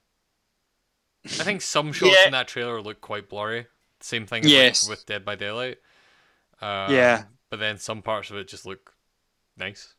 I 1.24 1.30
think 1.45 1.61
some 1.61 1.94
shots 1.94 2.11
Yeah. 2.20 2.26
in 2.26 2.32
that 2.34 2.49
trailer 2.49 2.82
look 2.82 2.99
quite 2.99 3.30
blurry. 3.30 3.68
Same 4.02 4.26
thing 4.28 4.44
Yes. 4.45 4.90
with 4.90 5.06
Dead 5.06 5.24
by 5.24 5.36
Daylight. 5.36 5.78
Um, 6.61 6.94
Yeah. 6.94 7.24
But 7.49 7.61
then 7.61 7.78
some 7.78 8.02
parts 8.02 8.30
of 8.30 8.36
it 8.36 8.49
just 8.49 8.66
look 8.66 8.94
nice. 9.56 9.94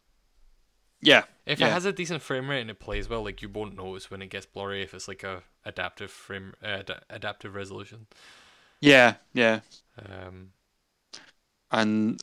Yeah, 1.00 1.24
If 1.46 1.60
Yeah. 1.60 1.68
it 1.68 1.72
has 1.72 1.86
a 1.86 1.94
decent 1.94 2.20
frame 2.20 2.50
rate 2.50 2.60
and 2.60 2.70
it 2.70 2.78
plays 2.78 3.08
well, 3.08 3.24
like 3.24 3.40
you 3.40 3.48
won't 3.48 3.74
notice 3.74 4.10
when 4.10 4.20
it 4.20 4.28
gets 4.28 4.44
blurry 4.44 4.82
if 4.82 4.92
it's 4.92 5.08
like 5.08 5.22
a 5.22 5.44
adaptive 5.64 6.10
frame 6.10 6.52
uh, 6.62 6.66
ad- 6.66 7.04
adaptive 7.08 7.54
resolution. 7.54 8.06
yeah, 8.80 9.14
yeah. 9.32 9.60
Um, 9.98 10.52
And 11.70 12.20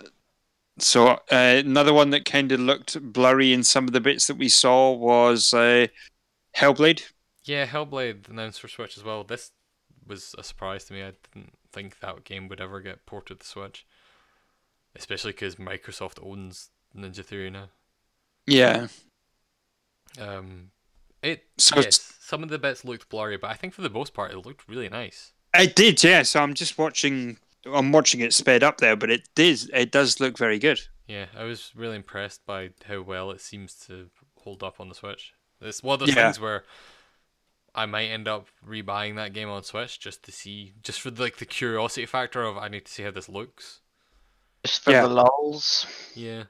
so 0.79 1.07
uh, 1.07 1.19
another 1.31 1.93
one 1.93 2.09
that 2.11 2.25
kind 2.25 2.51
of 2.51 2.59
looked 2.59 3.01
blurry 3.01 3.53
in 3.53 3.63
some 3.63 3.85
of 3.85 3.93
the 3.93 4.01
bits 4.01 4.27
that 4.27 4.37
we 4.37 4.49
saw 4.49 4.91
was 4.91 5.53
uh, 5.53 5.87
Hellblade. 6.55 7.03
yeah, 7.45 7.65
Hellblade 7.65 8.29
announced 8.29 8.61
for 8.61 8.67
Switch 8.67 8.97
as 8.97 9.03
well. 9.03 9.23
This 9.23 9.51
was 10.05 10.35
a 10.37 10.43
surprise 10.43 10.85
to 10.85 10.93
me. 10.93 11.03
I 11.03 11.13
didn't 11.33 11.53
think 11.71 11.99
that 11.99 12.23
game 12.23 12.47
would 12.47 12.61
ever 12.61 12.79
get 12.79 13.05
ported 13.05 13.39
to 13.41 13.47
Switch, 13.47 13.85
especially 14.95 15.31
because 15.31 15.55
Microsoft 15.55 16.19
owns 16.21 16.69
Ninja 16.95 17.23
Theory 17.23 17.49
now. 17.49 17.69
Yeah, 18.45 18.87
Um, 20.19 20.71
it 21.21 21.45
So 21.57 21.79
yes, 21.79 22.13
some 22.19 22.43
of 22.43 22.49
the 22.49 22.59
bits 22.59 22.85
looked 22.85 23.09
blurry, 23.09 23.37
but 23.37 23.49
I 23.51 23.55
think 23.55 23.73
for 23.73 23.81
the 23.81 23.89
most 23.89 24.13
part 24.13 24.31
it 24.31 24.37
looked 24.45 24.67
really 24.67 24.89
nice. 24.89 25.33
it 25.53 25.75
did. 25.75 26.03
Yeah, 26.03 26.23
so 26.23 26.41
I'm 26.41 26.53
just 26.53 26.77
watching. 26.77 27.37
I'm 27.73 27.91
watching 27.91 28.21
it 28.21 28.33
sped 28.33 28.63
up 28.63 28.77
there, 28.79 28.95
but 28.95 29.09
it 29.09 29.27
does. 29.35 29.69
It 29.73 29.91
does 29.91 30.19
look 30.19 30.37
very 30.37 30.59
good. 30.59 30.79
Yeah, 31.07 31.27
I 31.37 31.43
was 31.43 31.71
really 31.75 31.95
impressed 31.95 32.45
by 32.45 32.71
how 32.85 33.01
well 33.01 33.31
it 33.31 33.41
seems 33.41 33.73
to 33.87 34.09
hold 34.41 34.63
up 34.63 34.79
on 34.79 34.89
the 34.89 34.95
Switch. 34.95 35.33
It's 35.61 35.81
one 35.81 35.95
of 35.95 35.99
those 36.01 36.09
Yeah. 36.15 36.25
things 36.25 36.39
where 36.39 36.63
I 37.73 37.85
might 37.85 38.07
end 38.07 38.27
up 38.27 38.47
rebuying 38.67 39.15
that 39.15 39.33
game 39.33 39.49
on 39.49 39.63
Switch 39.63 39.99
just 39.99 40.23
to 40.23 40.31
see, 40.31 40.73
just 40.83 40.99
for 41.01 41.11
like 41.11 41.37
the 41.37 41.45
curiosity 41.45 42.05
factor 42.05 42.43
of 42.43 42.57
I 42.57 42.67
need 42.67 42.85
to 42.85 42.91
see 42.91 43.03
how 43.03 43.11
this 43.11 43.29
looks. 43.29 43.79
Just 44.65 44.83
for 44.83 44.91
Yeah. 44.91 45.03
the 45.03 45.09
lulls. 45.09 45.85
Yeah, 46.15 46.45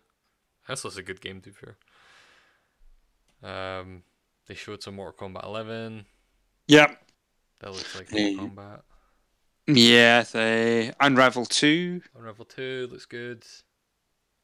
that's 0.67 0.83
also 0.85 0.99
a 0.99 1.03
good 1.03 1.21
game 1.21 1.41
to 1.41 1.49
be 1.49 1.55
fair. 1.55 1.77
Um, 3.43 4.03
they 4.47 4.55
showed 4.55 4.81
some 4.81 4.95
Mortal 4.95 5.29
Kombat 5.29 5.43
11. 5.43 6.05
Yep. 6.67 7.03
That 7.59 7.71
looks 7.71 7.95
like 7.95 8.07
Yeah. 8.11 8.31
Mortal 8.31 8.49
Kombat. 8.49 8.81
Yeah, 9.67 10.23
the 10.23 10.95
Unravel 10.99 11.45
Two. 11.45 12.01
Unravel 12.15 12.45
2 12.45 12.87
looks 12.91 13.05
good. 13.05 13.45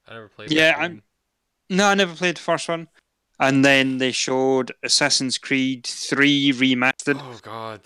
I 0.07 0.13
never 0.13 0.27
played. 0.27 0.51
Yeah, 0.51 0.75
I'm- 0.77 1.01
No, 1.69 1.87
I 1.87 1.93
never 1.95 2.13
played 2.13 2.35
the 2.37 2.41
first 2.41 2.67
one. 2.67 2.89
And 3.39 3.63
then 3.63 3.97
they 3.97 4.11
showed 4.11 4.73
Assassin's 4.83 5.37
Creed 5.37 5.85
Three 5.87 6.51
remastered. 6.51 7.19
Oh 7.19 7.39
god. 7.41 7.81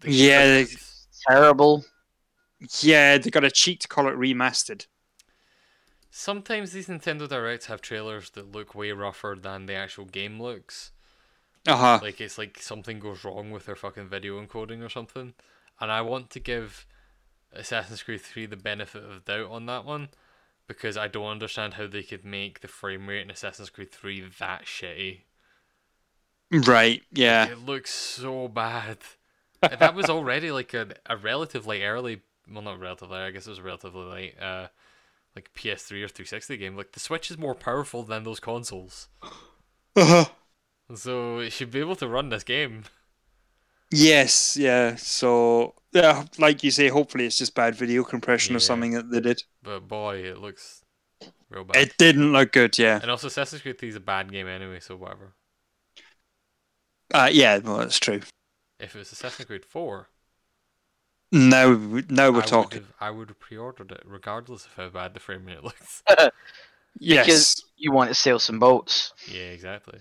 The 0.00 0.10
Yeah, 0.12 0.44
they- 0.44 0.66
Terrible. 1.28 1.84
Yeah, 2.80 3.18
they 3.18 3.30
got 3.30 3.44
a 3.44 3.50
cheat 3.50 3.80
to 3.80 3.88
call 3.88 4.08
it 4.08 4.14
remastered. 4.16 4.86
Sometimes 6.10 6.72
these 6.72 6.86
Nintendo 6.88 7.28
Directs 7.28 7.66
have 7.66 7.80
trailers 7.82 8.30
that 8.30 8.50
look 8.52 8.74
way 8.74 8.90
rougher 8.92 9.36
than 9.40 9.66
the 9.66 9.74
actual 9.74 10.04
game 10.04 10.40
looks. 10.40 10.92
Uh 11.66 11.76
huh. 11.76 11.98
Like 12.02 12.20
it's 12.20 12.38
like 12.38 12.58
something 12.60 12.98
goes 13.00 13.24
wrong 13.24 13.50
with 13.50 13.66
their 13.66 13.76
fucking 13.76 14.08
video 14.08 14.44
encoding 14.44 14.84
or 14.84 14.88
something. 14.88 15.34
And 15.80 15.90
I 15.92 16.00
want 16.00 16.30
to 16.30 16.40
give 16.40 16.86
Assassin's 17.52 18.02
Creed 18.02 18.20
3 18.20 18.46
the 18.46 18.56
benefit 18.56 19.04
of 19.04 19.24
doubt 19.24 19.50
on 19.50 19.66
that 19.66 19.84
one 19.84 20.08
because 20.66 20.96
I 20.96 21.06
don't 21.08 21.26
understand 21.30 21.74
how 21.74 21.86
they 21.86 22.02
could 22.02 22.24
make 22.24 22.60
the 22.60 22.68
frame 22.68 23.08
rate 23.08 23.22
in 23.22 23.30
Assassin's 23.30 23.70
Creed 23.70 23.92
3 23.92 24.24
that 24.38 24.64
shitty. 24.64 25.20
Right. 26.50 27.02
Yeah. 27.12 27.46
It 27.48 27.64
looks 27.64 27.92
so 27.92 28.48
bad. 28.48 28.98
And 29.62 29.80
that 29.80 29.94
was 29.94 30.08
already 30.08 30.50
like 30.50 30.74
a, 30.74 30.88
a 31.06 31.16
relatively 31.16 31.82
early, 31.82 32.22
well, 32.50 32.62
not 32.62 32.78
relatively, 32.78 33.18
I 33.18 33.30
guess 33.30 33.46
it 33.46 33.50
was 33.50 33.60
relatively 33.60 34.04
late, 34.04 34.40
uh, 34.40 34.68
like 35.34 35.50
PS3 35.54 36.04
or 36.04 36.08
360 36.08 36.56
game. 36.56 36.76
Like 36.76 36.92
the 36.92 37.00
Switch 37.00 37.30
is 37.30 37.38
more 37.38 37.54
powerful 37.54 38.02
than 38.02 38.22
those 38.22 38.38
consoles, 38.40 39.08
Uh 39.96 40.06
huh. 40.06 40.24
so 40.94 41.38
it 41.38 41.52
should 41.52 41.70
be 41.70 41.80
able 41.80 41.96
to 41.96 42.06
run 42.08 42.28
this 42.28 42.44
game. 42.44 42.84
Yes. 43.90 44.56
Yeah. 44.56 44.96
So 44.96 45.74
yeah, 45.92 46.24
like 46.38 46.62
you 46.62 46.70
say, 46.70 46.88
hopefully 46.88 47.26
it's 47.26 47.38
just 47.38 47.54
bad 47.54 47.74
video 47.74 48.04
compression 48.04 48.54
or 48.54 48.60
something 48.60 48.92
that 48.92 49.10
they 49.10 49.20
did. 49.20 49.42
But 49.62 49.88
boy, 49.88 50.16
it 50.18 50.38
looks 50.38 50.82
real 51.48 51.64
bad. 51.64 51.76
It 51.76 51.96
didn't 51.96 52.32
look 52.32 52.52
good. 52.52 52.78
Yeah. 52.78 52.98
and 53.00 53.10
also, 53.10 53.28
Assassin's 53.28 53.62
Creed 53.62 53.78
3 53.78 53.88
is 53.88 53.96
a 53.96 54.00
bad 54.00 54.30
game 54.30 54.46
anyway, 54.48 54.80
so 54.80 54.96
whatever. 54.96 55.34
Uh, 57.14 57.30
yeah. 57.32 57.58
Well, 57.58 57.78
that's 57.78 57.98
true. 57.98 58.20
If 58.78 58.94
it 58.94 58.98
was 58.98 59.12
Assassin's 59.12 59.46
Creed 59.46 59.64
4, 59.64 60.08
Now, 61.32 61.74
now 62.10 62.30
we're 62.30 62.40
I 62.40 62.44
talking. 62.44 62.80
Would 62.80 62.86
have, 62.86 62.94
I 63.00 63.10
would 63.10 63.28
have 63.28 63.40
pre-ordered 63.40 63.92
it, 63.92 64.02
regardless 64.04 64.66
of 64.66 64.74
how 64.74 64.88
bad 64.90 65.14
the 65.14 65.20
frame 65.20 65.46
rate 65.46 65.64
looks. 65.64 66.02
Yes. 66.98 67.60
You 67.76 67.92
want 67.92 68.08
to 68.08 68.14
sail 68.14 68.38
some 68.38 68.58
boats. 68.58 69.12
yeah, 69.30 69.50
exactly. 69.50 70.00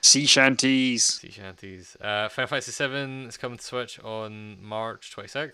Sea 0.00 0.26
shanties. 0.26 1.04
Sea 1.04 1.30
shanties. 1.30 1.96
Uh, 2.00 2.28
Final 2.28 2.48
Fantasy 2.48 2.72
7 2.72 3.26
is 3.26 3.36
coming 3.36 3.58
to 3.58 3.64
Switch 3.64 3.98
on 4.00 4.56
March 4.62 5.14
26th. 5.14 5.52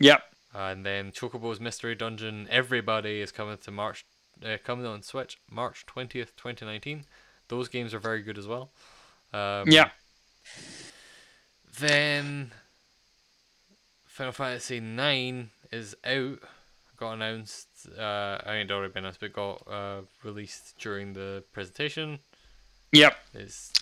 Yep. 0.00 0.22
And 0.54 0.84
then 0.84 1.12
Chocobo's 1.12 1.60
Mystery 1.60 1.94
Dungeon, 1.94 2.48
Every 2.50 2.80
Buddy 2.80 3.20
is 3.20 3.30
coming 3.32 3.58
to 3.58 3.70
March, 3.70 4.04
uh, 4.44 4.56
coming 4.64 4.86
on 4.86 5.02
Switch 5.02 5.38
March 5.50 5.84
twentieth, 5.86 6.34
twenty 6.36 6.64
nineteen. 6.64 7.04
Those 7.48 7.68
games 7.68 7.92
are 7.92 7.98
very 7.98 8.22
good 8.22 8.38
as 8.38 8.46
well. 8.46 8.70
Um, 9.32 9.64
Yeah. 9.68 9.90
Then 11.78 12.52
Final 14.04 14.32
Fantasy 14.32 14.80
Nine 14.80 15.50
is 15.70 15.94
out. 16.04 16.38
Got 16.96 17.12
announced. 17.12 17.68
Uh, 17.96 18.38
I 18.44 18.52
mean, 18.52 18.66
it 18.66 18.70
already 18.72 18.92
been 18.92 19.04
announced, 19.04 19.20
but 19.20 19.32
got 19.32 19.62
uh, 19.70 20.00
released 20.24 20.76
during 20.78 21.12
the 21.12 21.44
presentation. 21.52 22.18
Yep. 22.92 23.16
It's 23.34 23.72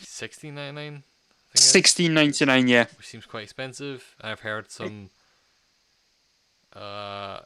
sixteen 0.00 0.54
ninety 0.54 0.74
nine. 0.90 1.02
Sixteen 1.54 2.14
ninety 2.14 2.44
nine. 2.44 2.68
Yeah. 2.68 2.86
which 2.96 3.06
seems 3.08 3.26
quite 3.26 3.44
expensive. 3.44 4.14
I've 4.20 4.40
heard 4.40 4.70
some 4.70 5.10
uh, 6.74 7.40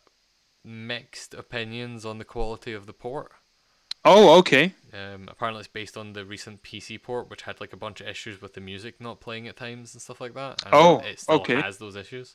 mixed 0.65 1.35
opinions 1.35 2.05
on 2.05 2.19
the 2.19 2.25
quality 2.25 2.73
of 2.73 2.87
the 2.87 2.93
port. 2.93 3.33
Oh, 4.05 4.39
okay. 4.39 4.73
Um, 4.95 5.29
apparently, 5.29 5.61
it's 5.61 5.69
based 5.69 5.97
on 5.97 6.15
the 6.15 6.25
recent 6.25 6.63
PC 6.63 7.03
port, 7.03 7.29
which 7.29 7.43
had 7.43 7.61
like 7.61 7.73
a 7.73 7.77
bunch 7.77 8.01
of 8.01 8.09
issues 8.09 8.41
with 8.41 8.55
the 8.55 8.61
music 8.61 8.99
not 9.01 9.21
playing 9.21 9.47
at 9.47 9.57
times 9.57 9.93
and 9.95 10.01
stuff 10.01 10.21
like 10.23 10.33
that. 10.35 10.63
And 10.65 10.75
Oh, 10.75 10.99
it 11.01 11.21
still 11.21 11.37
okay. 11.37 11.61
has 11.61 11.77
those 11.79 11.97
issues. 11.97 12.35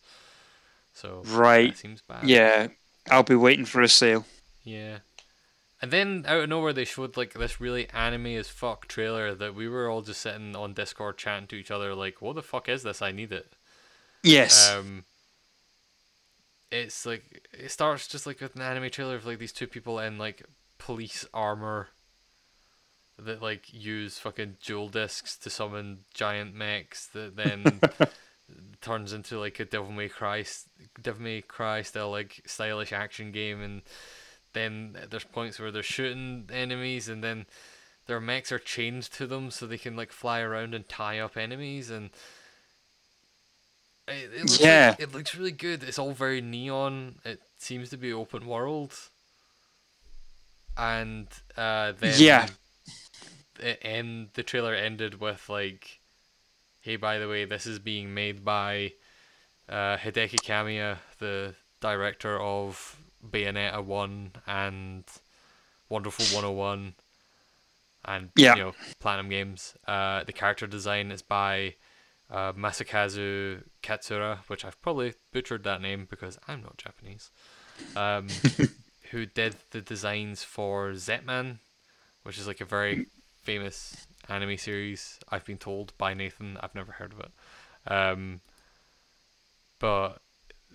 So 0.94 1.24
Right. 1.26 1.72
that 1.72 1.78
seems 1.78 2.02
bad. 2.02 2.28
Yeah. 2.30 2.68
I'll 3.10 3.24
be 3.24 3.36
waiting 3.36 3.66
for 3.66 3.82
a 3.82 3.88
sale. 3.90 4.26
Yeah. 4.64 5.00
And 5.86 5.94
then 5.94 6.26
out 6.28 6.42
of 6.42 6.50
nowhere, 6.50 6.74
they 6.74 6.84
showed 6.84 7.16
like 7.16 7.34
this 7.34 7.62
really 7.62 7.88
anime 7.92 8.26
as 8.26 8.48
fuck 8.48 8.88
trailer 8.88 9.36
that 9.36 9.54
we 9.54 9.70
were 9.70 9.88
all 9.88 10.02
just 10.02 10.20
sitting 10.20 10.56
on 10.56 10.74
Discord 10.74 11.20
chatting 11.20 11.46
to 11.50 11.56
each 11.56 11.70
other, 11.70 11.94
like, 11.94 12.24
"What 12.24 12.34
the 12.34 12.42
fuck 12.42 12.68
is 12.68 12.82
this? 12.82 13.04
I 13.04 13.12
need 13.12 13.32
it." 13.32 13.54
Yes. 14.24 14.72
Um, 14.72 15.04
it's 16.72 17.06
like 17.06 17.48
it 17.54 17.70
starts 17.70 18.08
just 18.08 18.26
like 18.26 18.42
with 18.42 18.56
an 18.56 18.64
anime 18.64 18.90
trailer 18.90 19.14
of 19.14 19.28
like 19.28 19.38
these 19.38 19.52
two 19.52 19.68
people 19.68 20.00
in 20.00 20.18
like 20.18 20.42
police 20.80 21.24
armor 21.36 21.90
that 23.20 23.44
like 23.44 23.72
use 23.72 24.18
fucking 24.18 24.58
jewel 24.60 24.90
discs 24.90 25.38
to 25.38 25.52
summon 25.52 26.00
giant 26.16 26.56
mechs 26.56 27.06
that 27.14 27.36
then 27.36 27.80
turns 28.82 29.14
into 29.14 29.40
like 29.40 29.60
a 29.60 29.66
Devil 29.66 29.92
May 29.92 30.10
Cry 30.10 30.46
Devil 31.00 31.22
May 31.22 31.42
Cry 31.42 31.84
style 31.84 32.10
like 32.10 32.42
stylish 32.48 32.92
action 32.92 33.32
game 33.32 33.62
and 33.62 33.84
then 34.56 34.98
there's 35.12 35.24
points 35.26 35.60
where 35.60 35.70
they're 35.72 35.84
shooting 35.84 36.50
enemies 36.52 37.08
and 37.08 37.24
then 37.24 37.46
their 38.08 38.20
mechs 38.20 38.52
are 38.52 38.58
chained 38.60 39.04
to 39.04 39.28
them 39.28 39.52
so 39.52 39.68
they 39.68 39.78
can 39.78 39.96
like 39.96 40.12
fly 40.12 40.40
around 40.40 40.74
and 40.74 40.90
tie 40.90 41.20
up 41.20 41.38
enemies 41.38 41.92
and 41.92 42.10
it, 44.08 44.32
it 44.34 44.40
looks 44.42 44.60
Yeah. 44.60 44.90
like- 44.92 45.00
it 45.00 45.12
looks 45.14 45.36
really 45.36 45.52
good. 45.52 45.84
It's 45.84 46.00
all 46.00 46.14
very 46.14 46.42
neon. 46.42 47.20
It 47.24 47.42
seems 47.58 47.90
to 47.92 47.98
be 47.98 48.12
open 48.14 48.46
world. 48.48 48.94
And 50.78 51.28
uh, 51.56 51.94
then 51.94 52.14
Yeah. 52.18 52.48
it 53.60 53.80
end 53.82 54.30
the 54.34 54.44
trailer 54.44 54.74
ended 54.76 55.20
with 55.22 55.48
like, 55.50 56.00
"Hey, 56.82 56.98
by 56.98 57.18
the 57.18 57.28
way, 57.30 57.46
this 57.46 57.66
is 57.66 57.80
being 57.80 58.14
made 58.14 58.44
by 58.44 58.94
uh, 59.70 59.98
Hideki 59.98 60.42
Kamiya, 60.42 61.00
the 61.20 61.56
director 61.80 62.40
of 62.40 62.98
Bayonetta 63.32 63.84
one 63.84 64.32
and 64.48 65.04
Wonderful 65.90 66.26
101 66.26 66.96
and 68.06 68.30
Yeah. 68.36 68.56
you 68.56 68.62
know 68.64 68.74
Platinum 69.00 69.30
Games. 69.30 69.76
Uh, 69.88 70.24
the 70.24 70.34
character 70.34 70.68
design 70.68 71.12
is 71.12 71.22
by 71.22 71.76
uh, 72.30 72.54
Masakazu 72.54 73.64
Katsura, 73.84 74.40
which 74.48 74.66
I've 74.66 74.82
probably 74.82 75.14
butchered 75.32 75.64
that 75.64 75.82
name 75.82 76.08
because 76.10 76.38
I'm 76.48 76.62
not 76.62 76.78
Japanese. 76.78 77.30
Um, 77.96 78.28
who 79.12 79.26
did 79.26 79.56
the 79.72 79.82
designs 79.82 80.44
for 80.44 80.92
Zetman, 80.94 81.60
which 82.24 82.38
is 82.40 82.48
like 82.48 82.62
a 82.62 82.66
very 82.66 83.06
famous 83.44 84.08
anime 84.28 84.58
series. 84.58 85.20
I've 85.30 85.46
been 85.46 85.60
told 85.60 85.94
by 86.00 86.14
Nathan. 86.16 86.58
I've 86.62 86.74
never 86.74 86.94
heard 86.94 87.14
of 87.14 87.20
it. 87.20 87.32
Um, 87.92 88.42
but 89.80 90.20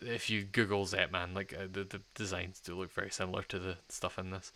if 0.03 0.31
you 0.31 0.45
Google 0.45 0.85
Zetman, 0.87 1.35
like 1.35 1.55
uh, 1.55 1.67
the 1.71 1.85
the 1.85 2.01
designs 2.15 2.61
do 2.61 2.75
look 2.75 2.93
very 2.93 3.11
similar 3.11 3.43
to 3.45 3.59
the 3.59 3.77
stuff 3.89 4.19
in 4.19 4.31
this. 4.31 4.53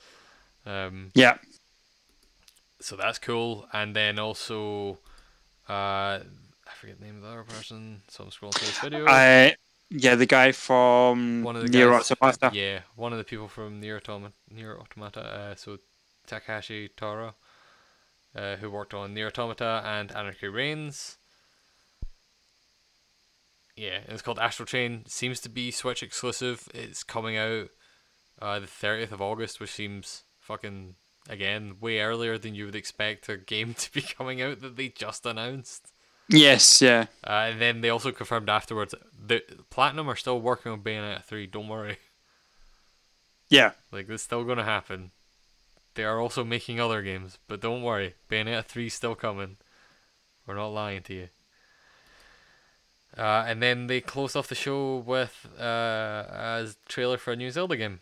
Um, 0.66 1.10
Yeah. 1.14 1.36
so 2.80 2.96
that's 2.96 3.18
cool. 3.18 3.66
And 3.72 3.94
then 3.94 4.18
also, 4.18 4.98
uh, 5.68 6.20
I 6.20 6.72
forget 6.80 6.98
the 6.98 7.06
name 7.06 7.16
of 7.16 7.22
the 7.22 7.28
other 7.28 7.42
person, 7.44 8.02
so 8.08 8.24
I'm 8.24 8.30
scrolling 8.30 8.54
through 8.54 8.68
this 8.68 8.78
video. 8.78 9.06
I 9.08 9.56
yeah, 9.90 10.14
the 10.14 10.26
guy 10.26 10.52
from 10.52 11.42
one 11.42 11.56
of 11.56 11.62
the 11.62 11.68
Nier 11.68 11.90
guys, 11.90 12.10
Automata. 12.10 12.50
yeah, 12.52 12.80
one 12.96 13.12
of 13.12 13.18
the 13.18 13.24
people 13.24 13.48
from 13.48 13.80
Nier 13.80 13.96
Automata, 13.96 14.34
Nier 14.50 14.76
Automata. 14.78 15.20
Uh, 15.20 15.54
so 15.54 15.78
Takashi 16.26 16.88
Taura, 16.96 17.34
uh, 18.34 18.56
who 18.56 18.70
worked 18.70 18.94
on 18.94 19.14
Nier 19.14 19.28
Automata 19.28 19.82
and 19.84 20.10
Anarchy 20.12 20.48
Reigns. 20.48 21.18
Yeah, 23.76 23.98
and 24.04 24.12
it's 24.12 24.22
called 24.22 24.38
Astral 24.38 24.66
Chain. 24.66 25.04
Seems 25.06 25.40
to 25.40 25.48
be 25.48 25.70
Switch 25.70 26.02
exclusive. 26.02 26.68
It's 26.72 27.02
coming 27.02 27.36
out 27.36 27.68
uh, 28.40 28.60
the 28.60 28.66
thirtieth 28.66 29.12
of 29.12 29.20
August, 29.20 29.60
which 29.60 29.72
seems 29.72 30.22
fucking 30.38 30.94
again 31.28 31.76
way 31.80 32.00
earlier 32.00 32.38
than 32.38 32.54
you 32.54 32.66
would 32.66 32.76
expect 32.76 33.28
a 33.28 33.36
game 33.36 33.74
to 33.74 33.92
be 33.92 34.02
coming 34.02 34.40
out 34.40 34.60
that 34.60 34.76
they 34.76 34.88
just 34.88 35.26
announced. 35.26 35.92
Yes, 36.28 36.80
yeah. 36.80 37.06
Uh, 37.26 37.50
and 37.50 37.60
then 37.60 37.80
they 37.80 37.90
also 37.90 38.10
confirmed 38.10 38.48
afterwards 38.48 38.94
the 39.26 39.42
Platinum 39.68 40.08
are 40.08 40.16
still 40.16 40.40
working 40.40 40.72
on 40.72 40.80
Bayonetta 40.80 41.22
three. 41.24 41.46
Don't 41.46 41.68
worry. 41.68 41.98
Yeah. 43.50 43.72
Like 43.92 44.08
it's 44.08 44.22
still 44.22 44.44
gonna 44.44 44.64
happen. 44.64 45.10
They 45.94 46.04
are 46.04 46.20
also 46.20 46.44
making 46.44 46.80
other 46.80 47.02
games, 47.02 47.38
but 47.46 47.60
don't 47.60 47.82
worry, 47.82 48.14
Bayonetta 48.28 48.64
3 48.64 48.88
's 48.88 48.94
still 48.94 49.14
coming. 49.14 49.58
We're 50.46 50.56
not 50.56 50.68
lying 50.68 51.02
to 51.04 51.14
you. 51.14 51.28
Uh, 53.16 53.44
and 53.46 53.62
then 53.62 53.86
they 53.86 54.00
close 54.00 54.34
off 54.34 54.48
the 54.48 54.54
show 54.54 54.96
with 54.96 55.46
uh, 55.58 55.62
a 55.62 56.66
trailer 56.88 57.16
for 57.16 57.32
a 57.32 57.36
new 57.36 57.50
Zelda 57.50 57.76
game. 57.76 58.00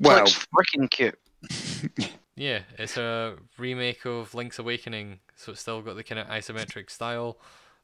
Well, 0.00 0.18
Looks 0.24 0.46
freaking 0.56 0.90
cute. 0.90 1.18
Yeah, 2.38 2.60
it's 2.78 2.96
a 2.96 3.34
remake 3.58 4.04
of 4.06 4.32
Link's 4.32 4.60
Awakening, 4.60 5.18
so 5.34 5.50
it's 5.50 5.60
still 5.60 5.82
got 5.82 5.96
the 5.96 6.04
kind 6.04 6.20
of 6.20 6.28
isometric 6.28 6.88
style. 6.88 7.36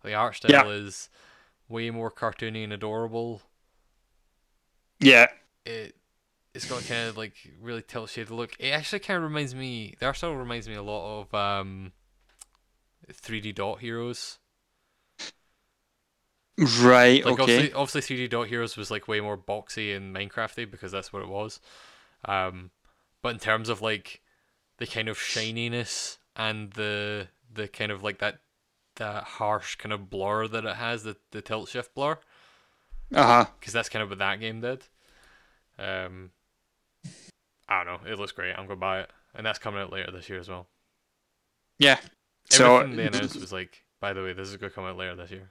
The 0.04 0.14
art 0.14 0.36
style 0.36 0.52
Yeah. 0.52 0.66
is 0.68 1.08
way 1.68 1.90
more 1.90 2.08
cartoony 2.08 2.62
and 2.62 2.72
adorable. 2.72 3.42
yeah. 5.00 5.26
it 5.66 5.96
it's 6.54 6.66
got 6.70 6.84
kind 6.86 7.08
of 7.08 7.16
like 7.16 7.34
really 7.60 7.82
tilt 7.82 8.10
shaded 8.10 8.30
look. 8.30 8.54
It 8.60 8.68
actually 8.68 9.00
kind 9.00 9.16
of 9.16 9.24
reminds 9.24 9.56
me. 9.56 9.96
The 9.98 10.06
art 10.06 10.16
style 10.18 10.36
reminds 10.36 10.68
me 10.68 10.76
a 10.76 10.82
lot 10.84 11.22
of 11.22 11.34
um, 11.34 11.90
3D 13.12 13.56
Dot 13.56 13.80
Heroes. 13.80 14.38
Right, 16.56 17.24
Like 17.24 17.40
okay. 17.40 17.42
obviously, 17.42 17.72
obviously 17.72 18.16
3D 18.16 18.30
Dot 18.30 18.46
Heroes 18.46 18.76
was 18.76 18.90
like 18.90 19.08
way 19.08 19.20
more 19.20 19.36
boxy 19.36 19.96
and 19.96 20.14
Minecrafty 20.14 20.70
because 20.70 20.92
that's 20.92 21.12
what 21.12 21.22
it 21.22 21.28
was. 21.28 21.58
Um, 22.24 22.70
but 23.22 23.30
in 23.34 23.40
terms 23.40 23.68
of 23.68 23.82
like 23.82 24.20
the 24.78 24.86
kind 24.86 25.08
of 25.08 25.18
shininess 25.18 26.18
and 26.36 26.72
the 26.72 27.28
the 27.52 27.68
kind 27.68 27.90
of 27.90 28.02
like 28.02 28.18
that 28.18 28.40
that 28.96 29.24
harsh 29.24 29.74
kind 29.76 29.92
of 29.92 30.08
blur 30.10 30.46
that 30.48 30.64
it 30.64 30.76
has, 30.76 31.02
the 31.02 31.16
the 31.32 31.42
tilt 31.42 31.68
shift 31.68 31.94
blur. 31.94 32.18
Uh 33.12 33.22
huh. 33.22 33.46
because 33.58 33.72
that's 33.72 33.88
kind 33.88 34.02
of 34.02 34.08
what 34.10 34.18
that 34.18 34.40
game 34.40 34.60
did. 34.60 34.84
Um, 35.78 36.30
I 37.68 37.82
don't 37.82 38.04
know. 38.04 38.10
It 38.10 38.18
looks 38.18 38.32
great. 38.32 38.52
I'm 38.52 38.66
gonna 38.66 38.76
buy 38.76 39.00
it, 39.00 39.10
and 39.34 39.44
that's 39.44 39.58
coming 39.58 39.80
out 39.80 39.92
later 39.92 40.10
this 40.12 40.28
year 40.28 40.38
as 40.38 40.48
well. 40.48 40.68
Yeah. 41.78 41.98
So 42.50 42.76
Everything 42.76 42.96
they 42.96 43.06
announced 43.06 43.40
was 43.40 43.52
like, 43.52 43.84
by 44.00 44.12
the 44.12 44.22
way, 44.22 44.32
this 44.32 44.48
is 44.48 44.56
gonna 44.56 44.70
come 44.70 44.84
out 44.84 44.96
later 44.96 45.16
this 45.16 45.30
year. 45.30 45.50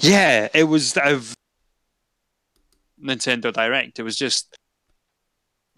Yeah, 0.00 0.48
it 0.54 0.64
was 0.64 0.94
Nintendo 3.02 3.52
Direct. 3.52 3.98
It 3.98 4.02
was 4.02 4.16
just 4.16 4.56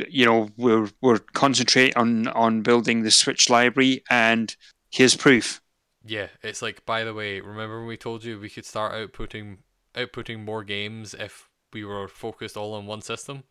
you 0.09 0.25
know 0.27 0.51
we're 0.57 0.89
we're 1.01 1.19
concentrate 1.19 1.97
on 1.97 2.29
on 2.29 2.63
building 2.63 3.03
the 3.03 3.11
Switch 3.11 3.51
library, 3.51 4.03
and 4.11 4.55
here's 4.91 5.17
proof. 5.17 5.61
Yeah, 6.05 6.29
it's 6.43 6.63
like, 6.63 6.85
by 6.85 7.05
the 7.05 7.15
way, 7.15 7.41
remember 7.41 7.79
when 7.79 7.87
we 7.87 7.97
told 7.97 8.25
you 8.25 8.41
we 8.41 8.51
could 8.51 8.67
start 8.67 8.93
outputting 8.93 9.59
outputting 9.95 10.45
more 10.45 10.65
games 10.65 11.15
if 11.15 11.49
we 11.73 11.85
were 11.85 12.09
focused 12.09 12.57
all 12.57 12.75
on 12.75 12.87
one 12.87 13.03
system? 13.03 13.45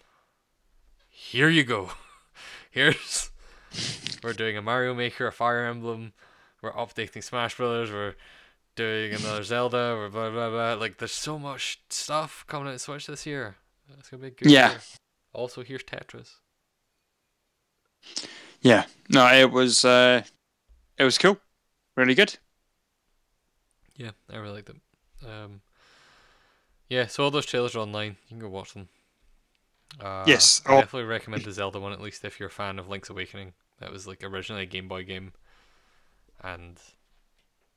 Here 1.08 1.50
you 1.50 1.64
go. 1.64 1.92
Here's 2.72 3.32
we're 4.24 4.34
doing 4.34 4.58
a 4.58 4.62
Mario 4.62 4.94
Maker, 4.94 5.28
a 5.28 5.32
Fire 5.32 5.66
Emblem. 5.66 6.14
We're 6.62 6.74
updating 6.74 7.24
Smash 7.24 7.58
Brothers. 7.58 7.92
We're 7.92 8.16
doing 8.76 9.14
another 9.14 9.44
Zelda. 9.44 9.96
We're 9.98 10.10
blah 10.10 10.30
blah 10.30 10.50
blah. 10.50 10.74
Like, 10.74 10.98
there's 10.98 11.12
so 11.12 11.38
much 11.40 11.80
stuff 11.90 12.46
coming 12.48 12.68
out 12.68 12.76
of 12.76 12.82
Switch 12.82 13.08
this 13.08 13.26
year. 13.26 13.56
It's 14.00 14.10
gonna 14.10 14.22
be 14.22 14.28
a 14.28 14.32
good 14.32 14.50
Yeah. 14.52 14.70
year. 14.72 14.82
Also, 15.34 15.64
here's 15.64 15.84
Tetris. 15.84 16.36
Yeah. 18.62 18.86
No, 19.10 19.28
it 19.34 19.52
was 19.52 19.84
uh, 19.86 20.24
it 20.98 21.04
was 21.04 21.18
cool. 21.18 21.38
Really 21.96 22.16
good. 22.16 22.38
Yeah, 23.96 24.12
I 24.30 24.38
really 24.38 24.56
liked 24.56 24.70
it. 24.70 24.78
Um, 25.28 25.62
yeah, 26.90 27.08
so 27.08 27.24
all 27.24 27.32
those 27.32 27.46
trailers 27.46 27.76
are 27.76 27.80
online. 27.80 28.18
You 28.28 28.30
can 28.30 28.40
go 28.40 28.50
watch 28.50 28.74
them. 28.74 28.90
Uh, 30.00 30.24
Yes, 30.26 30.62
I 30.66 30.72
oh. 30.74 30.82
definitely 30.82 31.04
recommend 31.10 31.44
the 31.44 31.52
Zelda 31.52 31.80
one 31.80 31.92
at 31.92 32.02
least 32.02 32.24
if 32.26 32.40
you're 32.40 32.48
a 32.48 32.52
fan 32.52 32.80
of 32.80 32.88
Link's 32.88 33.10
Awakening. 33.10 33.54
That 33.80 33.92
was 33.92 34.08
like 34.08 34.24
originally 34.24 34.64
a 34.64 34.68
Game 34.68 34.88
Boy 34.88 35.04
game, 35.04 35.34
and 36.42 36.78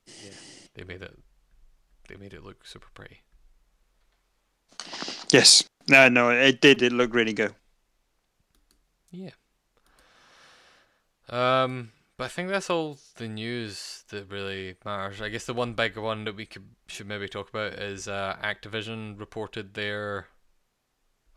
yeah, 0.06 0.30
they 0.74 0.84
made 0.84 1.02
it. 1.02 1.18
They 2.08 2.16
made 2.16 2.34
it 2.34 2.44
look 2.44 2.66
super 2.66 2.88
pretty. 2.94 3.22
Yes. 5.30 5.64
No, 5.88 6.08
no, 6.08 6.30
it 6.30 6.60
did. 6.60 6.82
It 6.82 6.92
looked 6.92 7.14
really 7.14 7.32
good. 7.32 7.54
Yeah. 9.10 9.30
Um, 11.28 11.92
but 12.16 12.24
I 12.24 12.28
think 12.28 12.48
that's 12.48 12.70
all 12.70 12.98
the 13.16 13.28
news 13.28 14.04
that 14.10 14.30
really 14.30 14.76
matters. 14.84 15.20
I 15.20 15.28
guess 15.28 15.46
the 15.46 15.54
one 15.54 15.74
big 15.74 15.96
one 15.96 16.24
that 16.24 16.36
we 16.36 16.46
could 16.46 16.64
should 16.86 17.06
maybe 17.06 17.28
talk 17.28 17.48
about 17.48 17.74
is 17.74 18.06
uh, 18.08 18.36
Activision 18.42 19.18
reported 19.18 19.74
their 19.74 20.28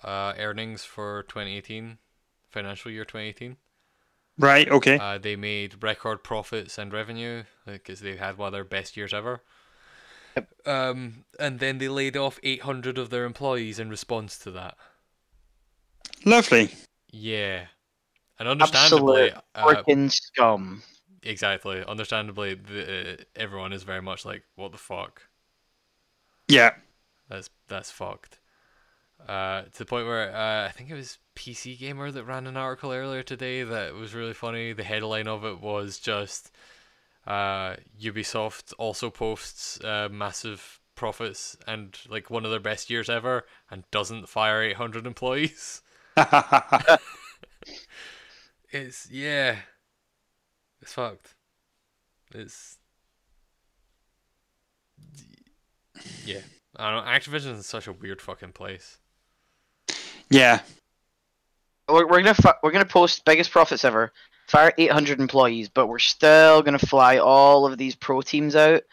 uh, 0.03 0.33
earnings 0.37 0.83
for 0.83 1.23
2018, 1.23 1.97
financial 2.49 2.91
year 2.91 3.05
2018. 3.05 3.57
Right. 4.37 4.69
Okay. 4.69 4.97
Uh, 4.99 5.17
they 5.17 5.35
made 5.35 5.81
record 5.83 6.23
profits 6.23 6.77
and 6.77 6.93
revenue 6.93 7.43
because 7.65 8.01
they 8.01 8.17
had 8.17 8.37
one 8.37 8.47
of 8.47 8.53
their 8.53 8.63
best 8.63 8.95
years 8.95 9.13
ever. 9.13 9.41
Um, 10.65 11.25
and 11.39 11.59
then 11.59 11.79
they 11.79 11.89
laid 11.89 12.15
off 12.15 12.39
800 12.43 12.97
of 12.99 13.09
their 13.09 13.25
employees 13.25 13.79
in 13.79 13.89
response 13.89 14.37
to 14.39 14.51
that. 14.51 14.77
Lovely. 16.25 16.75
Yeah. 17.11 17.65
And 18.39 18.47
understandably, 18.47 19.31
Absolute 19.55 20.05
uh, 20.05 20.09
scum. 20.09 20.83
Exactly. 21.23 21.83
Understandably, 21.87 22.53
the, 22.53 23.13
uh, 23.13 23.15
everyone 23.35 23.73
is 23.73 23.83
very 23.83 24.01
much 24.01 24.25
like, 24.25 24.43
"What 24.55 24.71
the 24.71 24.77
fuck? 24.77 25.23
Yeah. 26.47 26.75
That's 27.29 27.49
that's 27.67 27.89
fucked." 27.89 28.39
Uh, 29.27 29.63
to 29.63 29.79
the 29.79 29.85
point 29.85 30.05
where 30.05 30.35
uh, 30.35 30.67
I 30.67 30.71
think 30.71 30.91
it 30.91 30.93
was 30.93 31.17
PC 31.37 31.77
Gamer 31.77 32.11
that 32.11 32.23
ran 32.23 32.47
an 32.47 32.57
article 32.57 32.91
earlier 32.91 33.23
today 33.23 33.63
that 33.63 33.93
was 33.93 34.13
really 34.13 34.33
funny. 34.33 34.73
The 34.73 34.83
headline 34.83 35.27
of 35.27 35.45
it 35.45 35.61
was 35.61 35.99
just 35.99 36.51
uh, 37.25 37.75
Ubisoft 38.01 38.73
also 38.77 39.09
posts 39.09 39.79
uh, 39.83 40.09
massive 40.11 40.79
profits 40.95 41.55
and 41.67 41.95
like 42.09 42.29
one 42.29 42.43
of 42.43 42.51
their 42.51 42.59
best 42.59 42.89
years 42.89 43.09
ever, 43.09 43.45
and 43.69 43.83
doesn't 43.91 44.27
fire 44.27 44.61
eight 44.63 44.77
hundred 44.77 45.05
employees. 45.05 45.81
It's 48.69 49.09
yeah. 49.09 49.57
It's 50.81 50.93
fucked. 50.93 51.35
It's 52.33 52.77
yeah. 56.25 56.41
I 56.75 56.91
don't 56.91 57.05
know. 57.05 57.11
Activision 57.11 57.57
is 57.57 57.65
such 57.65 57.87
a 57.87 57.93
weird 57.93 58.21
fucking 58.21 58.51
place. 58.51 58.97
Yeah, 60.29 60.61
We're, 61.89 62.05
we're 62.07 62.21
gonna 62.21 62.33
fu- 62.33 62.49
we're 62.63 62.71
gonna 62.71 62.85
post 62.85 63.23
biggest 63.25 63.51
profits 63.51 63.85
ever. 63.85 64.11
Fire 64.47 64.73
800 64.77 65.19
employees, 65.19 65.67
but 65.69 65.87
we're 65.87 65.99
still 65.99 66.61
gonna 66.61 66.79
fly 66.79 67.17
all 67.17 67.65
of 67.65 67.77
these 67.77 67.95
pro 67.95 68.21
teams 68.21 68.55
out 68.55 68.83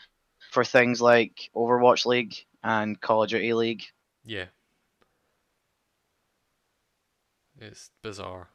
for 0.50 0.64
things 0.64 1.00
like 1.00 1.50
Overwatch 1.54 2.06
League 2.06 2.34
and 2.62 3.00
Call 3.00 3.22
of 3.24 3.30
Duty 3.30 3.52
League. 3.54 3.84
Yeah. 4.24 4.46
It's 7.60 7.90
bizarre. 8.02 8.48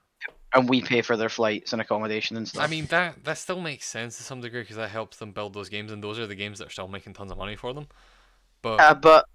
and 0.53 0.67
we 0.67 0.81
pay 0.81 1.01
for 1.01 1.15
their 1.15 1.29
flights 1.29 1.73
and 1.73 1.81
accommodation 1.81 2.35
and 2.37 2.47
stuff. 2.47 2.63
I 2.63 2.67
mean 2.67 2.85
that 2.87 3.23
that 3.23 3.37
still 3.37 3.61
makes 3.61 3.85
sense 3.85 4.17
to 4.17 4.23
some 4.23 4.41
degree 4.41 4.61
because 4.61 4.75
that 4.77 4.89
helps 4.89 5.17
them 5.17 5.31
build 5.31 5.53
those 5.53 5.69
games, 5.69 5.91
and 5.91 6.03
those 6.03 6.19
are 6.19 6.27
the 6.27 6.35
games 6.35 6.59
that 6.59 6.67
are 6.67 6.71
still 6.71 6.87
making 6.87 7.13
tons 7.13 7.31
of 7.31 7.37
money 7.37 7.55
for 7.55 7.73
them. 7.73 7.87
But 8.61 8.79
uh, 8.79 8.93
but 8.95 9.25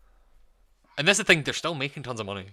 and 0.98 1.09
that's 1.09 1.18
the 1.18 1.24
thing, 1.24 1.43
they're 1.43 1.55
still 1.55 1.74
making 1.74 2.02
tons 2.02 2.20
of 2.20 2.26
money. 2.26 2.47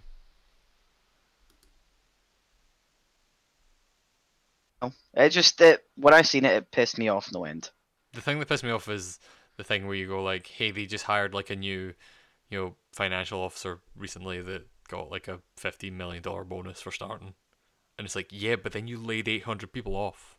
It 5.13 5.29
just 5.29 5.59
it, 5.61 5.83
when 5.95 6.13
I 6.13 6.21
seen 6.23 6.45
it, 6.45 6.53
it 6.53 6.71
pissed 6.71 6.97
me 6.97 7.07
off 7.07 7.31
no 7.31 7.45
end. 7.45 7.69
The 8.13 8.21
thing 8.21 8.39
that 8.39 8.47
pissed 8.47 8.63
me 8.63 8.69
off 8.71 8.87
is 8.87 9.19
the 9.57 9.65
thing 9.65 9.85
where 9.85 9.95
you 9.97 10.07
go 10.07 10.23
like, 10.23 10.47
"Hey, 10.47 10.71
they 10.71 10.85
just 10.85 11.03
hired 11.05 11.33
like 11.33 11.49
a 11.49 11.57
new, 11.57 11.93
you 12.49 12.59
know, 12.59 12.77
financial 12.93 13.41
officer 13.41 13.81
recently 13.95 14.41
that 14.41 14.67
got 14.89 15.09
like 15.11 15.27
a 15.27 15.41
fifteen 15.57 15.97
million 15.97 16.23
dollar 16.23 16.43
bonus 16.45 16.81
for 16.81 16.91
starting," 16.91 17.35
and 17.97 18.05
it's 18.05 18.15
like, 18.15 18.29
yeah, 18.31 18.57
but 18.57 18.73
then 18.73 18.87
you 18.87 18.97
laid 18.99 19.27
eight 19.29 19.43
hundred 19.45 19.73
people 19.73 19.95
off. 19.95 20.37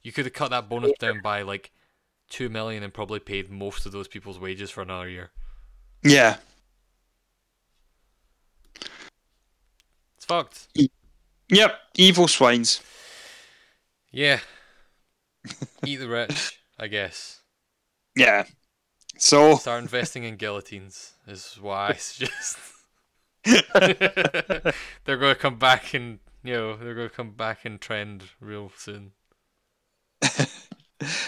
You 0.00 0.10
could 0.10 0.24
have 0.24 0.32
cut 0.32 0.48
that 0.52 0.70
bonus 0.70 0.94
down 0.94 1.20
by 1.20 1.42
like 1.42 1.70
two 2.28 2.48
million 2.50 2.82
and 2.84 2.94
probably 2.94 3.20
paid 3.20 3.50
most 3.50 3.86
of 3.86 3.92
those 3.92 4.08
people's 4.08 4.38
wages 4.38 4.70
for 4.70 4.82
another 4.82 5.08
year. 5.08 5.32
yeah, 6.02 6.36
It's 10.16 10.26
fucked. 10.26 10.68
Yep. 11.48 11.78
Evil 11.96 12.28
swines. 12.28 12.80
Yeah. 14.10 14.40
Eat 15.86 15.96
the 15.96 16.08
rich, 16.08 16.58
I 16.78 16.86
guess. 16.88 17.40
Yeah. 18.16 18.44
So 19.18 19.54
Start 19.56 19.82
investing 19.82 20.24
in 20.24 20.36
guillotines 20.36 21.12
is 21.26 21.58
what 21.60 21.76
I 21.76 21.92
suggest. 21.94 22.58
they're 23.44 25.16
going 25.16 25.34
to 25.34 25.40
come 25.40 25.58
back 25.58 25.94
and 25.94 26.18
you 26.42 26.52
know 26.52 26.76
they're 26.76 26.94
going 26.94 27.08
to 27.08 27.14
come 27.14 27.32
back 27.32 27.64
and 27.64 27.80
trend 27.80 28.24
real 28.40 28.72
soon. 28.76 29.12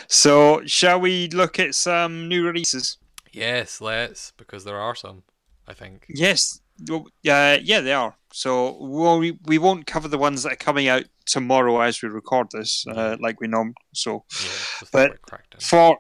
so 0.09 0.63
shall 0.67 0.99
we 0.99 1.29
look 1.29 1.59
at 1.59 1.75
some 1.75 2.29
new 2.29 2.45
releases? 2.45 2.97
Yes, 3.33 3.81
let's 3.81 4.33
because 4.37 4.65
there 4.65 4.79
are 4.79 4.95
some. 4.95 5.23
I 5.67 5.75
think. 5.75 6.07
Yes. 6.09 6.61
Uh, 6.91 7.03
yeah, 7.23 7.81
they 7.81 7.93
are. 7.93 8.15
So 8.33 8.77
we'll, 8.81 9.19
we 9.19 9.39
we 9.47 9.59
won't 9.59 9.87
cover 9.87 10.09
the 10.09 10.19
ones 10.19 10.43
that 10.43 10.53
are 10.53 10.57
coming 10.57 10.89
out 10.89 11.05
tomorrow 11.27 11.81
as 11.81 12.03
we 12.03 12.09
record 12.09 12.49
this, 12.53 12.85
uh, 12.87 13.17
like 13.21 13.41
we 13.41 13.49
know. 13.49 13.73
So 13.95 14.25
Yeah, 14.43 14.89
But 14.93 15.19
for 15.61 15.99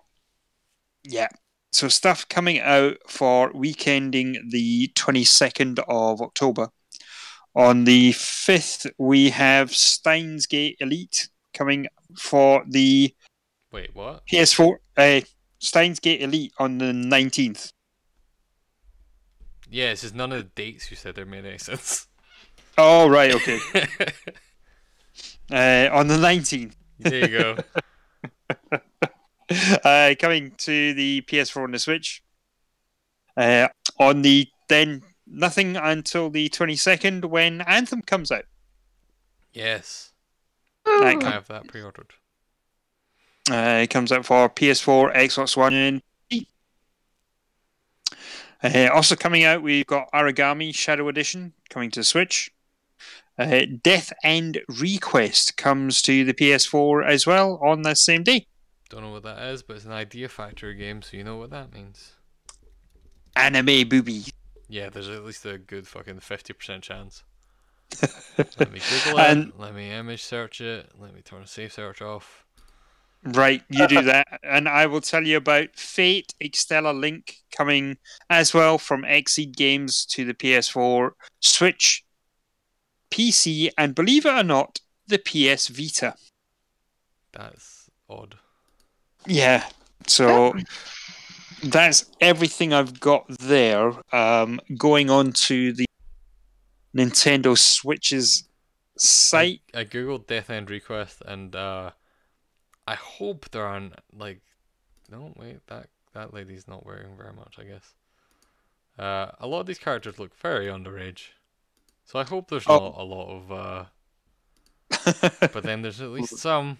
yeah, 1.04 1.28
so 1.72 1.88
stuff 1.88 2.28
coming 2.28 2.60
out 2.60 2.96
for 3.08 3.52
weekending 3.52 4.36
the 4.50 4.88
twenty 4.94 5.24
second 5.24 5.80
of 5.88 6.20
October. 6.20 6.68
On 7.54 7.84
the 7.84 8.12
fifth, 8.12 8.86
we 8.98 9.30
have 9.30 9.74
Steins 9.74 10.46
Gate 10.46 10.76
Elite 10.80 11.28
coming 11.54 11.88
for 12.16 12.62
the 12.68 13.14
Wait, 13.72 13.90
what? 13.94 14.22
PS4. 14.26 14.76
Uh, 14.96 15.20
Steins 15.58 15.98
Gate 15.98 16.22
Elite 16.22 16.52
on 16.58 16.78
the 16.78 16.92
nineteenth. 16.92 17.72
Yeah, 19.70 19.90
it's 19.90 20.02
just 20.02 20.14
none 20.14 20.32
of 20.32 20.38
the 20.38 20.50
dates 20.54 20.90
you 20.90 20.96
said 20.96 21.14
there 21.14 21.26
made 21.26 21.44
any 21.44 21.58
sense. 21.58 22.06
Oh 22.76 23.08
right, 23.08 23.34
okay. 23.34 23.58
uh, 25.50 25.88
on 25.92 26.06
the 26.08 26.16
nineteenth. 26.18 26.76
there 26.98 27.28
you 27.28 27.38
go. 27.38 27.56
uh, 29.84 30.14
coming 30.18 30.52
to 30.58 30.94
the 30.94 31.22
PS4 31.22 31.64
and 31.64 31.74
the 31.74 31.78
Switch. 31.78 32.22
Uh, 33.36 33.68
on 33.98 34.22
the 34.22 34.48
then 34.68 35.02
nothing 35.26 35.76
until 35.76 36.28
the 36.30 36.48
22nd 36.48 37.24
when 37.26 37.60
Anthem 37.62 38.02
comes 38.02 38.30
out. 38.30 38.44
Yes, 39.52 40.12
That 40.84 41.22
I 41.22 41.30
have 41.30 41.48
that 41.48 41.66
pre-ordered. 41.68 42.12
uh, 43.50 43.80
it 43.82 43.90
comes 43.90 44.12
out 44.12 44.26
for 44.26 44.48
PS4, 44.48 45.14
Xbox 45.14 45.56
One. 45.56 46.02
Uh, 48.62 48.88
also 48.92 49.14
coming 49.14 49.44
out, 49.44 49.62
we've 49.62 49.86
got 49.86 50.10
Origami 50.12 50.74
Shadow 50.74 51.08
Edition 51.08 51.52
coming 51.70 51.90
to 51.92 52.02
Switch. 52.02 52.50
Uh, 53.38 53.60
Death 53.82 54.12
End 54.24 54.60
Request 54.68 55.56
comes 55.56 56.02
to 56.02 56.24
the 56.24 56.34
PS4 56.34 57.06
as 57.06 57.26
well 57.26 57.60
on 57.62 57.82
the 57.82 57.94
same 57.94 58.24
day. 58.24 58.46
Don't 58.90 59.02
know 59.02 59.12
what 59.12 59.22
that 59.22 59.40
is, 59.50 59.62
but 59.62 59.76
it's 59.76 59.84
an 59.84 59.92
Idea 59.92 60.28
Factory 60.28 60.74
game, 60.74 61.02
so 61.02 61.16
you 61.16 61.22
know 61.22 61.36
what 61.36 61.50
that 61.50 61.72
means. 61.72 62.12
Anime 63.36 63.88
booby. 63.88 64.24
Yeah, 64.68 64.88
there's 64.88 65.08
at 65.08 65.24
least 65.24 65.46
a 65.46 65.56
good 65.58 65.86
fucking 65.86 66.20
fifty 66.20 66.52
percent 66.52 66.82
chance. 66.82 67.22
let 68.58 68.72
me 68.72 68.80
Google 69.04 69.18
it. 69.20 69.30
And- 69.30 69.52
let 69.56 69.74
me 69.74 69.92
image 69.92 70.24
search 70.24 70.60
it. 70.60 70.90
Let 70.98 71.14
me 71.14 71.20
turn 71.22 71.46
safe 71.46 71.72
search 71.74 72.02
off. 72.02 72.44
Right, 73.24 73.62
you 73.68 73.86
do 73.88 74.02
that, 74.02 74.40
and 74.42 74.68
I 74.68 74.86
will 74.86 75.00
tell 75.00 75.26
you 75.26 75.36
about 75.36 75.74
Fate 75.74 76.34
Extella 76.40 76.98
Link 76.98 77.36
coming 77.50 77.98
as 78.30 78.54
well 78.54 78.78
from 78.78 79.02
XSEED 79.02 79.56
Games 79.56 80.06
to 80.06 80.24
the 80.24 80.34
PS4, 80.34 81.10
Switch, 81.40 82.04
PC, 83.10 83.70
and 83.76 83.94
believe 83.94 84.26
it 84.26 84.32
or 84.32 84.44
not, 84.44 84.80
the 85.06 85.18
PS 85.18 85.68
Vita. 85.68 86.14
That's 87.32 87.90
odd. 88.08 88.36
Yeah, 89.26 89.64
so 90.06 90.54
that's 91.62 92.06
everything 92.20 92.72
I've 92.72 93.00
got 93.00 93.26
there. 93.28 93.92
Um, 94.12 94.60
going 94.76 95.10
on 95.10 95.32
to 95.32 95.72
the 95.72 95.86
Nintendo 96.96 97.58
Switch's 97.58 98.44
site. 98.96 99.60
I 99.74 99.84
googled 99.84 100.26
Death 100.26 100.50
End 100.50 100.70
Request, 100.70 101.22
and 101.26 101.54
uh, 101.54 101.90
I 102.88 102.94
hope 102.94 103.50
there 103.50 103.66
aren't 103.66 103.94
like. 104.16 104.40
No, 105.10 105.32
wait 105.36 105.58
that 105.66 105.88
that 106.14 106.32
lady's 106.32 106.66
not 106.66 106.86
wearing 106.86 107.16
very 107.16 107.32
much. 107.34 107.56
I 107.58 107.64
guess. 107.64 107.94
Uh, 108.98 109.32
a 109.40 109.46
lot 109.46 109.60
of 109.60 109.66
these 109.66 109.78
characters 109.78 110.18
look 110.18 110.34
very 110.40 110.66
underage, 110.66 111.28
so 112.06 112.18
I 112.18 112.24
hope 112.24 112.48
there's 112.48 112.64
Oh. 112.66 112.78
not 112.78 112.94
a 112.98 113.04
lot 113.04 113.28
of. 113.28 113.52
Uh, 113.52 113.84
but 115.52 115.62
then 115.64 115.82
there's 115.82 116.00
at 116.00 116.08
least 116.08 116.38
some. 116.38 116.78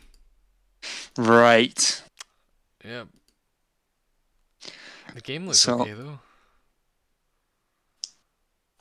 right. 1.18 2.02
Yep. 2.85 3.09
The 5.14 5.20
game 5.20 5.47
looks 5.47 5.59
So- 5.60 5.82
okay 5.82 5.93
though. 5.93 6.20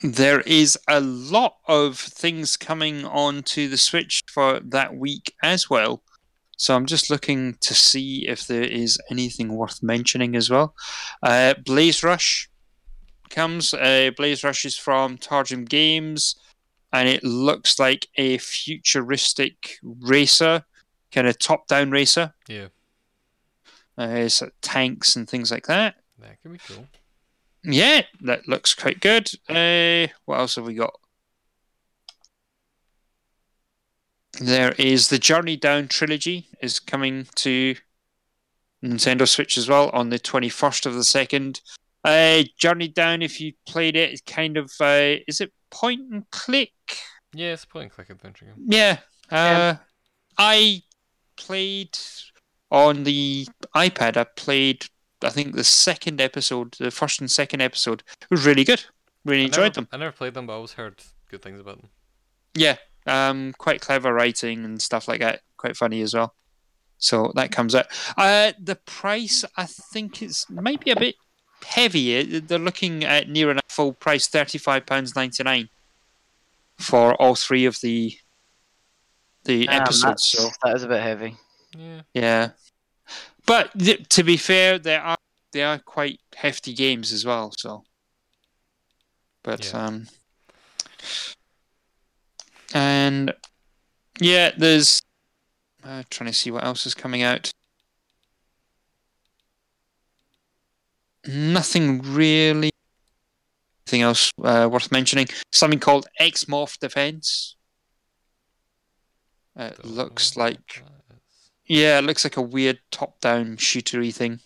there 0.01 0.41
is 0.41 0.77
a 0.87 0.99
lot 1.01 1.57
of 1.67 1.97
things 1.99 2.55
coming 2.55 3.03
on 3.05 3.43
to 3.43 3.67
the 3.67 3.77
Switch 3.77 4.23
for 4.31 4.59
that 4.61 4.95
week 4.95 5.33
as 5.43 5.69
well. 5.69 6.03
So 6.57 6.75
I'm 6.75 6.85
just 6.87 7.09
looking 7.11 7.55
to 7.61 7.73
see 7.73 8.27
if 8.27 8.47
there 8.47 8.63
is 8.63 8.99
anything 9.11 9.53
worth 9.55 9.81
mentioning 9.83 10.35
as 10.35 10.49
well. 10.49 10.73
Uh, 11.21 11.53
Blaze 11.63 12.03
Rush 12.03 12.49
comes. 13.29 13.73
Uh, 13.73 14.09
Blaze 14.17 14.43
Rush 14.43 14.65
is 14.65 14.75
from 14.75 15.17
Targem 15.19 15.69
Games, 15.69 16.35
and 16.91 17.07
it 17.07 17.23
looks 17.23 17.77
like 17.79 18.07
a 18.15 18.39
futuristic 18.39 19.77
racer, 19.83 20.63
kind 21.11 21.27
of 21.27 21.37
top-down 21.37 21.91
racer. 21.91 22.33
Yeah, 22.47 22.67
Uh, 23.97 24.07
it's 24.25 24.41
tanks 24.61 25.15
and 25.15 25.29
things 25.29 25.51
like 25.51 25.67
that. 25.67 25.95
that 26.19 26.41
could 26.41 26.53
be 26.53 26.59
cool. 26.67 26.87
Yeah, 27.63 28.01
that 28.21 28.47
looks 28.47 28.73
quite 28.73 28.99
good. 28.99 29.29
Uh, 29.49 30.07
what 30.25 30.39
else 30.39 30.55
have 30.55 30.65
we 30.65 30.73
got? 30.73 30.93
There 34.39 34.73
is 34.77 35.09
the 35.09 35.17
Journey 35.19 35.57
Down 35.57 35.87
trilogy 35.87 36.47
is 36.61 36.79
coming 36.79 37.27
to 37.35 37.75
Nintendo 38.83 39.27
Switch 39.27 39.57
as 39.57 39.67
well 39.67 39.89
on 39.89 40.09
the 40.09 40.19
twenty 40.19 40.49
first 40.49 40.85
of 40.85 40.93
the 40.93 41.03
second. 41.03 41.61
Uh, 42.03 42.43
Journey 42.57 42.87
Down, 42.87 43.21
if 43.21 43.41
you 43.41 43.53
played 43.67 43.95
it's 43.95 44.21
kind 44.21 44.57
of 44.57 44.71
uh, 44.79 45.15
is 45.27 45.41
it 45.41 45.51
point 45.71 46.01
and 46.11 46.29
click? 46.31 46.71
Yeah, 47.33 47.53
it's 47.53 47.63
a 47.63 47.67
point 47.67 47.83
and 47.83 47.91
click 47.91 48.09
adventure 48.09 48.45
game. 48.45 48.55
Yeah. 48.67 48.99
Uh, 49.31 49.35
Yeah. 49.35 49.77
I 50.37 50.83
played 51.35 51.97
on 52.71 53.03
the 53.03 53.47
iPad. 53.75 54.17
I 54.17 54.23
played, 54.23 54.85
I 55.23 55.29
think, 55.29 55.55
the 55.55 55.63
second 55.63 56.21
episode, 56.21 56.75
the 56.79 56.91
first 56.91 57.19
and 57.19 57.29
second 57.29 57.61
episode. 57.61 58.03
It 58.21 58.29
was 58.29 58.45
really 58.45 58.63
good. 58.63 58.85
Really 59.25 59.43
I 59.43 59.45
enjoyed 59.45 59.63
never, 59.63 59.73
them. 59.73 59.87
I 59.91 59.97
never 59.97 60.11
played 60.11 60.35
them, 60.35 60.45
but 60.45 60.53
I 60.53 60.55
always 60.57 60.73
heard 60.73 61.01
good 61.29 61.41
things 61.41 61.59
about 61.59 61.81
them. 61.81 61.89
Yeah. 62.55 62.77
Um, 63.07 63.53
quite 63.57 63.81
clever 63.81 64.13
writing 64.13 64.65
and 64.65 64.81
stuff 64.81 65.07
like 65.07 65.21
that. 65.21 65.41
Quite 65.57 65.77
funny 65.77 66.01
as 66.01 66.13
well. 66.13 66.33
So 66.99 67.31
that 67.35 67.51
comes 67.51 67.73
out. 67.75 67.85
Uh, 68.17 68.53
the 68.59 68.75
price, 68.75 69.45
I 69.55 69.65
think, 69.65 70.21
it's 70.21 70.49
might 70.49 70.83
be 70.83 70.91
a 70.91 70.95
bit 70.95 71.15
heavy. 71.65 72.37
Uh, 72.37 72.41
They're 72.45 72.59
looking 72.59 73.03
at 73.03 73.29
near 73.29 73.51
enough 73.51 73.63
full 73.69 73.93
price, 73.93 74.27
thirty 74.27 74.57
five 74.57 74.85
pounds 74.85 75.15
ninety 75.15 75.43
nine 75.43 75.69
for 76.79 77.13
all 77.21 77.35
three 77.35 77.65
of 77.65 77.79
the 77.81 78.17
the 79.45 79.65
Damn, 79.67 79.81
episodes. 79.83 80.31
that's- 80.31 80.31
So 80.31 80.49
that 80.63 80.75
is 80.75 80.83
a 80.83 80.87
bit 80.87 81.01
heavy. 81.01 81.37
Yeah. 81.77 82.01
yeah, 82.13 82.49
but 83.45 83.77
th- 83.77 84.07
to 84.09 84.23
be 84.23 84.35
fair, 84.37 84.79
they 84.79 84.95
are 84.95 85.17
they 85.53 85.63
are 85.63 85.79
quite 85.79 86.19
hefty 86.35 86.73
games 86.73 87.11
as 87.13 87.25
well. 87.25 87.53
So, 87.57 87.83
but 89.43 89.65
Yeah. 89.71 89.85
um, 89.85 90.07
and 92.73 93.33
yeah, 94.19 94.51
there's 94.57 95.01
uh, 95.83 96.03
trying 96.09 96.29
to 96.29 96.33
see 96.35 96.51
what 96.51 96.63
else 96.63 96.85
is 96.85 96.93
coming 96.93 97.21
out. 97.23 97.51
Nothing 101.27 102.01
really. 102.01 102.69
Anything 103.87 104.01
else 104.01 104.31
uh, 104.43 104.69
worth 104.71 104.91
mentioning? 104.91 105.27
Something 105.51 105.79
called 105.79 106.07
X 106.19 106.45
Morph 106.45 106.77
Defense. 106.79 107.55
Uh, 109.55 109.71
It 109.77 109.85
looks 109.85 110.37
like 110.37 110.83
yeah, 111.65 111.97
it 111.99 112.03
looks 112.03 112.23
like 112.23 112.37
a 112.37 112.41
weird 112.41 112.79
top-down 112.91 113.57
shootery 113.57 114.13
thing. 114.13 114.39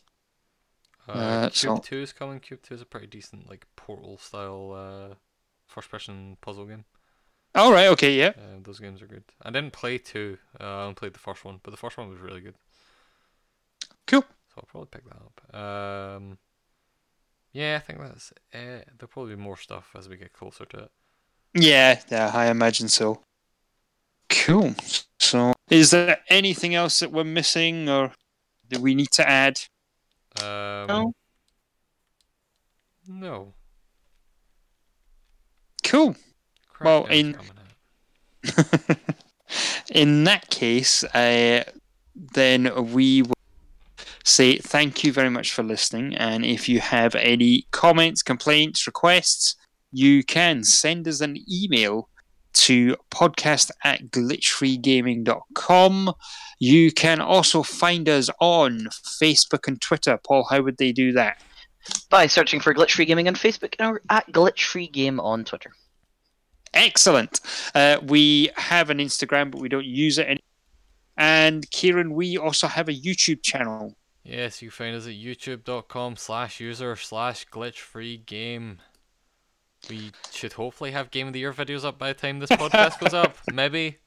Uh, 1.08 1.12
Uh, 1.12 1.42
Cube 1.50 1.54
so- 1.54 1.78
2 1.78 2.02
is 2.02 2.14
coming. 2.14 2.40
Cube 2.40 2.62
2 2.64 2.74
is 2.76 2.82
a 2.82 2.86
pretty 2.86 3.06
decent, 3.06 3.48
like, 3.48 3.68
portal 3.76 4.18
style 4.18 4.72
uh, 5.12 5.16
first 5.68 5.92
person 5.92 6.38
puzzle 6.42 6.66
game. 6.66 6.86
All 7.54 7.72
right, 7.72 7.88
okay, 7.88 8.14
yeah, 8.18 8.32
Uh, 8.38 8.60
those 8.64 8.80
games 8.80 9.02
are 9.02 9.08
good. 9.08 9.24
I 9.42 9.52
didn't 9.52 9.74
play 9.74 9.98
2, 9.98 10.38
uh, 10.60 10.64
I 10.64 10.82
only 10.84 10.94
played 10.96 11.14
the 11.14 11.20
first 11.20 11.44
one, 11.44 11.60
but 11.64 11.72
the 11.72 11.78
first 11.78 11.98
one 11.98 12.10
was 12.10 12.20
really 12.20 12.42
good. 12.42 12.56
cool. 14.08 14.22
So 14.22 14.56
I'll 14.58 14.64
probably 14.68 14.88
pick 14.92 15.04
that 15.06 15.16
up. 15.18 15.56
Um, 15.56 16.38
yeah, 17.54 17.76
I 17.78 17.80
think 17.86 18.00
that's 18.00 18.32
it. 18.52 18.90
There'll 18.98 19.10
probably 19.10 19.36
be 19.36 19.42
more 19.42 19.58
stuff 19.58 19.92
as 19.98 20.08
we 20.08 20.18
get 20.18 20.34
closer 20.34 20.66
to 20.66 20.78
it. 20.80 20.92
Yeah, 21.54 22.00
yeah, 22.10 22.32
I 22.34 22.48
imagine 22.48 22.88
so. 22.88 23.24
Cool. 24.30 24.76
So, 25.20 25.54
is 25.70 25.92
there 25.92 26.20
anything 26.30 26.74
else 26.76 27.00
that 27.00 27.12
we're 27.12 27.24
missing, 27.24 27.90
or 27.90 28.14
do 28.70 28.80
we 28.80 28.96
need 28.96 29.12
to 29.12 29.28
add? 29.30 29.60
Um, 30.42 30.88
No. 30.88 31.14
No. 33.08 33.54
Cool. 35.84 36.16
Well, 36.84 37.06
in- 37.06 37.38
In 39.92 40.24
that 40.24 40.50
case, 40.50 41.04
uh, 41.04 41.64
then 42.16 42.94
we 42.94 43.24
will 43.24 43.34
say 44.24 44.58
thank 44.58 45.04
you 45.04 45.12
very 45.12 45.30
much 45.30 45.52
for 45.52 45.64
listening. 45.64 46.16
And 46.16 46.46
if 46.46 46.70
you 46.70 46.80
have 46.80 47.16
any 47.16 47.68
comments, 47.72 48.24
complaints, 48.24 48.88
requests, 48.88 49.56
you 49.92 50.24
can 50.24 50.64
send 50.64 51.08
us 51.08 51.20
an 51.20 51.38
email 51.52 52.08
to 52.54 52.96
podcast 53.10 53.72
at 53.84 54.12
glitchfreegaming.com. 54.12 56.14
You 56.60 56.92
can 56.92 57.22
also 57.22 57.64
find 57.64 58.08
us 58.08 58.30
on 58.40 58.88
Facebook 59.22 59.68
and 59.68 59.82
Twitter. 59.82 60.20
Paul, 60.26 60.46
how 60.50 60.62
would 60.62 60.78
they 60.78 60.92
do 60.92 61.12
that? 61.14 61.42
By 62.10 62.28
searching 62.28 62.60
for 62.60 62.74
Glitch 62.74 62.92
Free 62.92 63.06
Gaming 63.06 63.28
on 63.28 63.36
Facebook 63.36 63.74
or 63.80 64.02
at 64.10 64.32
Glitch 64.32 64.66
Free 64.66 64.88
Game 64.88 65.20
on 65.20 65.44
Twitter. 65.44 65.72
Excellent. 66.74 67.40
Uh, 67.76 67.98
we 68.04 68.50
have 68.56 68.90
an 68.90 68.98
Instagram, 69.00 69.52
but 69.52 69.60
we 69.62 69.70
don't 69.70 69.86
use 69.86 70.18
it. 70.18 70.28
Any- 70.28 70.44
and 71.18 71.70
Kieran, 71.72 72.14
we 72.14 72.38
also 72.38 72.68
have 72.68 72.88
a 72.90 72.94
YouTube 72.94 73.44
channel. 73.44 73.96
Yes, 74.24 74.62
you 74.62 74.70
can 74.70 74.76
find 74.76 74.96
us 74.96 75.06
at 75.08 75.14
youtube.com 75.14 76.16
slash 76.16 76.60
user 76.60 76.96
slash 76.96 77.46
glitch 77.48 77.78
free 77.80 78.18
game. 78.18 78.80
We 79.90 80.12
should 80.32 80.54
hopefully 80.54 80.92
have 80.92 81.10
Game 81.12 81.28
of 81.28 81.34
the 81.34 81.40
Year 81.40 81.54
videos 81.54 81.84
up 81.84 81.98
by 81.98 82.14
the 82.14 82.20
time 82.20 82.40
this 82.40 82.52
podcast 82.52 83.00
goes 83.00 83.14
up. 83.16 83.38
Maybe. 83.52 83.98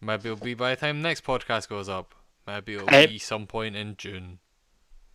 Maybe 0.00 0.30
it'll 0.30 0.44
be 0.44 0.54
by 0.54 0.74
the 0.74 0.80
time 0.80 1.00
next 1.00 1.24
podcast 1.24 1.68
goes 1.68 1.88
up. 1.88 2.14
Maybe 2.46 2.74
it'll 2.74 2.90
Eh. 2.92 3.06
be 3.06 3.18
some 3.18 3.46
point 3.46 3.76
in 3.76 3.96
June. 3.96 4.40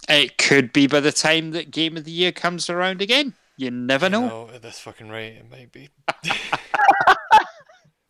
It 0.07 0.37
could 0.37 0.71
be 0.71 0.87
by 0.87 1.01
the 1.01 1.11
time 1.11 1.51
that 1.51 1.71
Game 1.71 1.97
of 1.97 2.05
the 2.05 2.11
Year 2.11 2.31
comes 2.31 2.69
around 2.69 3.01
again. 3.01 3.33
You 3.57 3.71
never 3.71 4.09
know. 4.09 4.27
No, 4.27 4.49
at 4.53 4.61
this 4.61 4.79
fucking 4.79 5.09
rate, 5.09 5.37
it 5.37 5.49
might 5.49 5.71
be. 5.71 5.89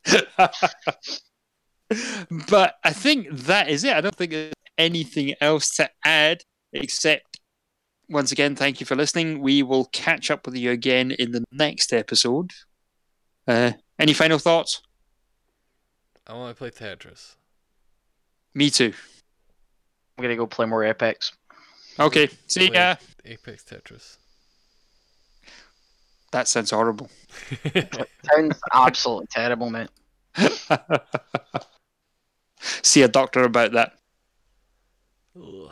but 2.50 2.76
I 2.84 2.92
think 2.92 3.30
that 3.32 3.70
is 3.70 3.84
it. 3.84 3.94
I 3.94 4.02
don't 4.02 4.16
think 4.16 4.32
there's 4.32 4.54
anything 4.78 5.36
else 5.40 5.76
to 5.76 5.90
add 6.04 6.42
except 6.74 7.40
once 8.10 8.32
again, 8.32 8.56
thank 8.56 8.80
you 8.80 8.86
for 8.86 8.96
listening. 8.96 9.42
We 9.42 9.64
will 9.64 9.86
catch 9.86 10.30
up 10.30 10.46
with 10.46 10.56
you 10.56 10.72
again 10.72 11.12
in 11.12 11.32
the 11.32 11.44
next 11.52 11.94
episode. 11.94 12.52
Uh, 13.48 13.74
any 14.00 14.14
final 14.14 14.40
thoughts? 14.40 14.82
I 16.28 16.34
want 16.34 16.56
to 16.56 16.58
play 16.58 16.72
Tetris. 16.72 17.36
Me 18.54 18.70
too. 18.70 18.94
I'm 20.18 20.22
gonna 20.22 20.36
go 20.36 20.48
play 20.48 20.66
more 20.66 20.84
Apex. 20.84 21.34
Okay, 22.00 22.30
see 22.48 22.70
Play 22.70 22.78
ya. 22.78 22.96
Apex 23.26 23.64
Tetris. 23.64 24.18
That 26.36 26.50
sounds 26.50 26.72
horrible. 26.72 27.10
Sounds 28.30 28.60
absolutely 28.74 29.28
terrible, 29.28 29.70
mate. 29.70 29.88
see 32.60 33.04
a 33.04 33.08
doctor 33.08 33.44
about 33.44 33.72
that. 33.72 33.94
Ugh. 35.42 35.72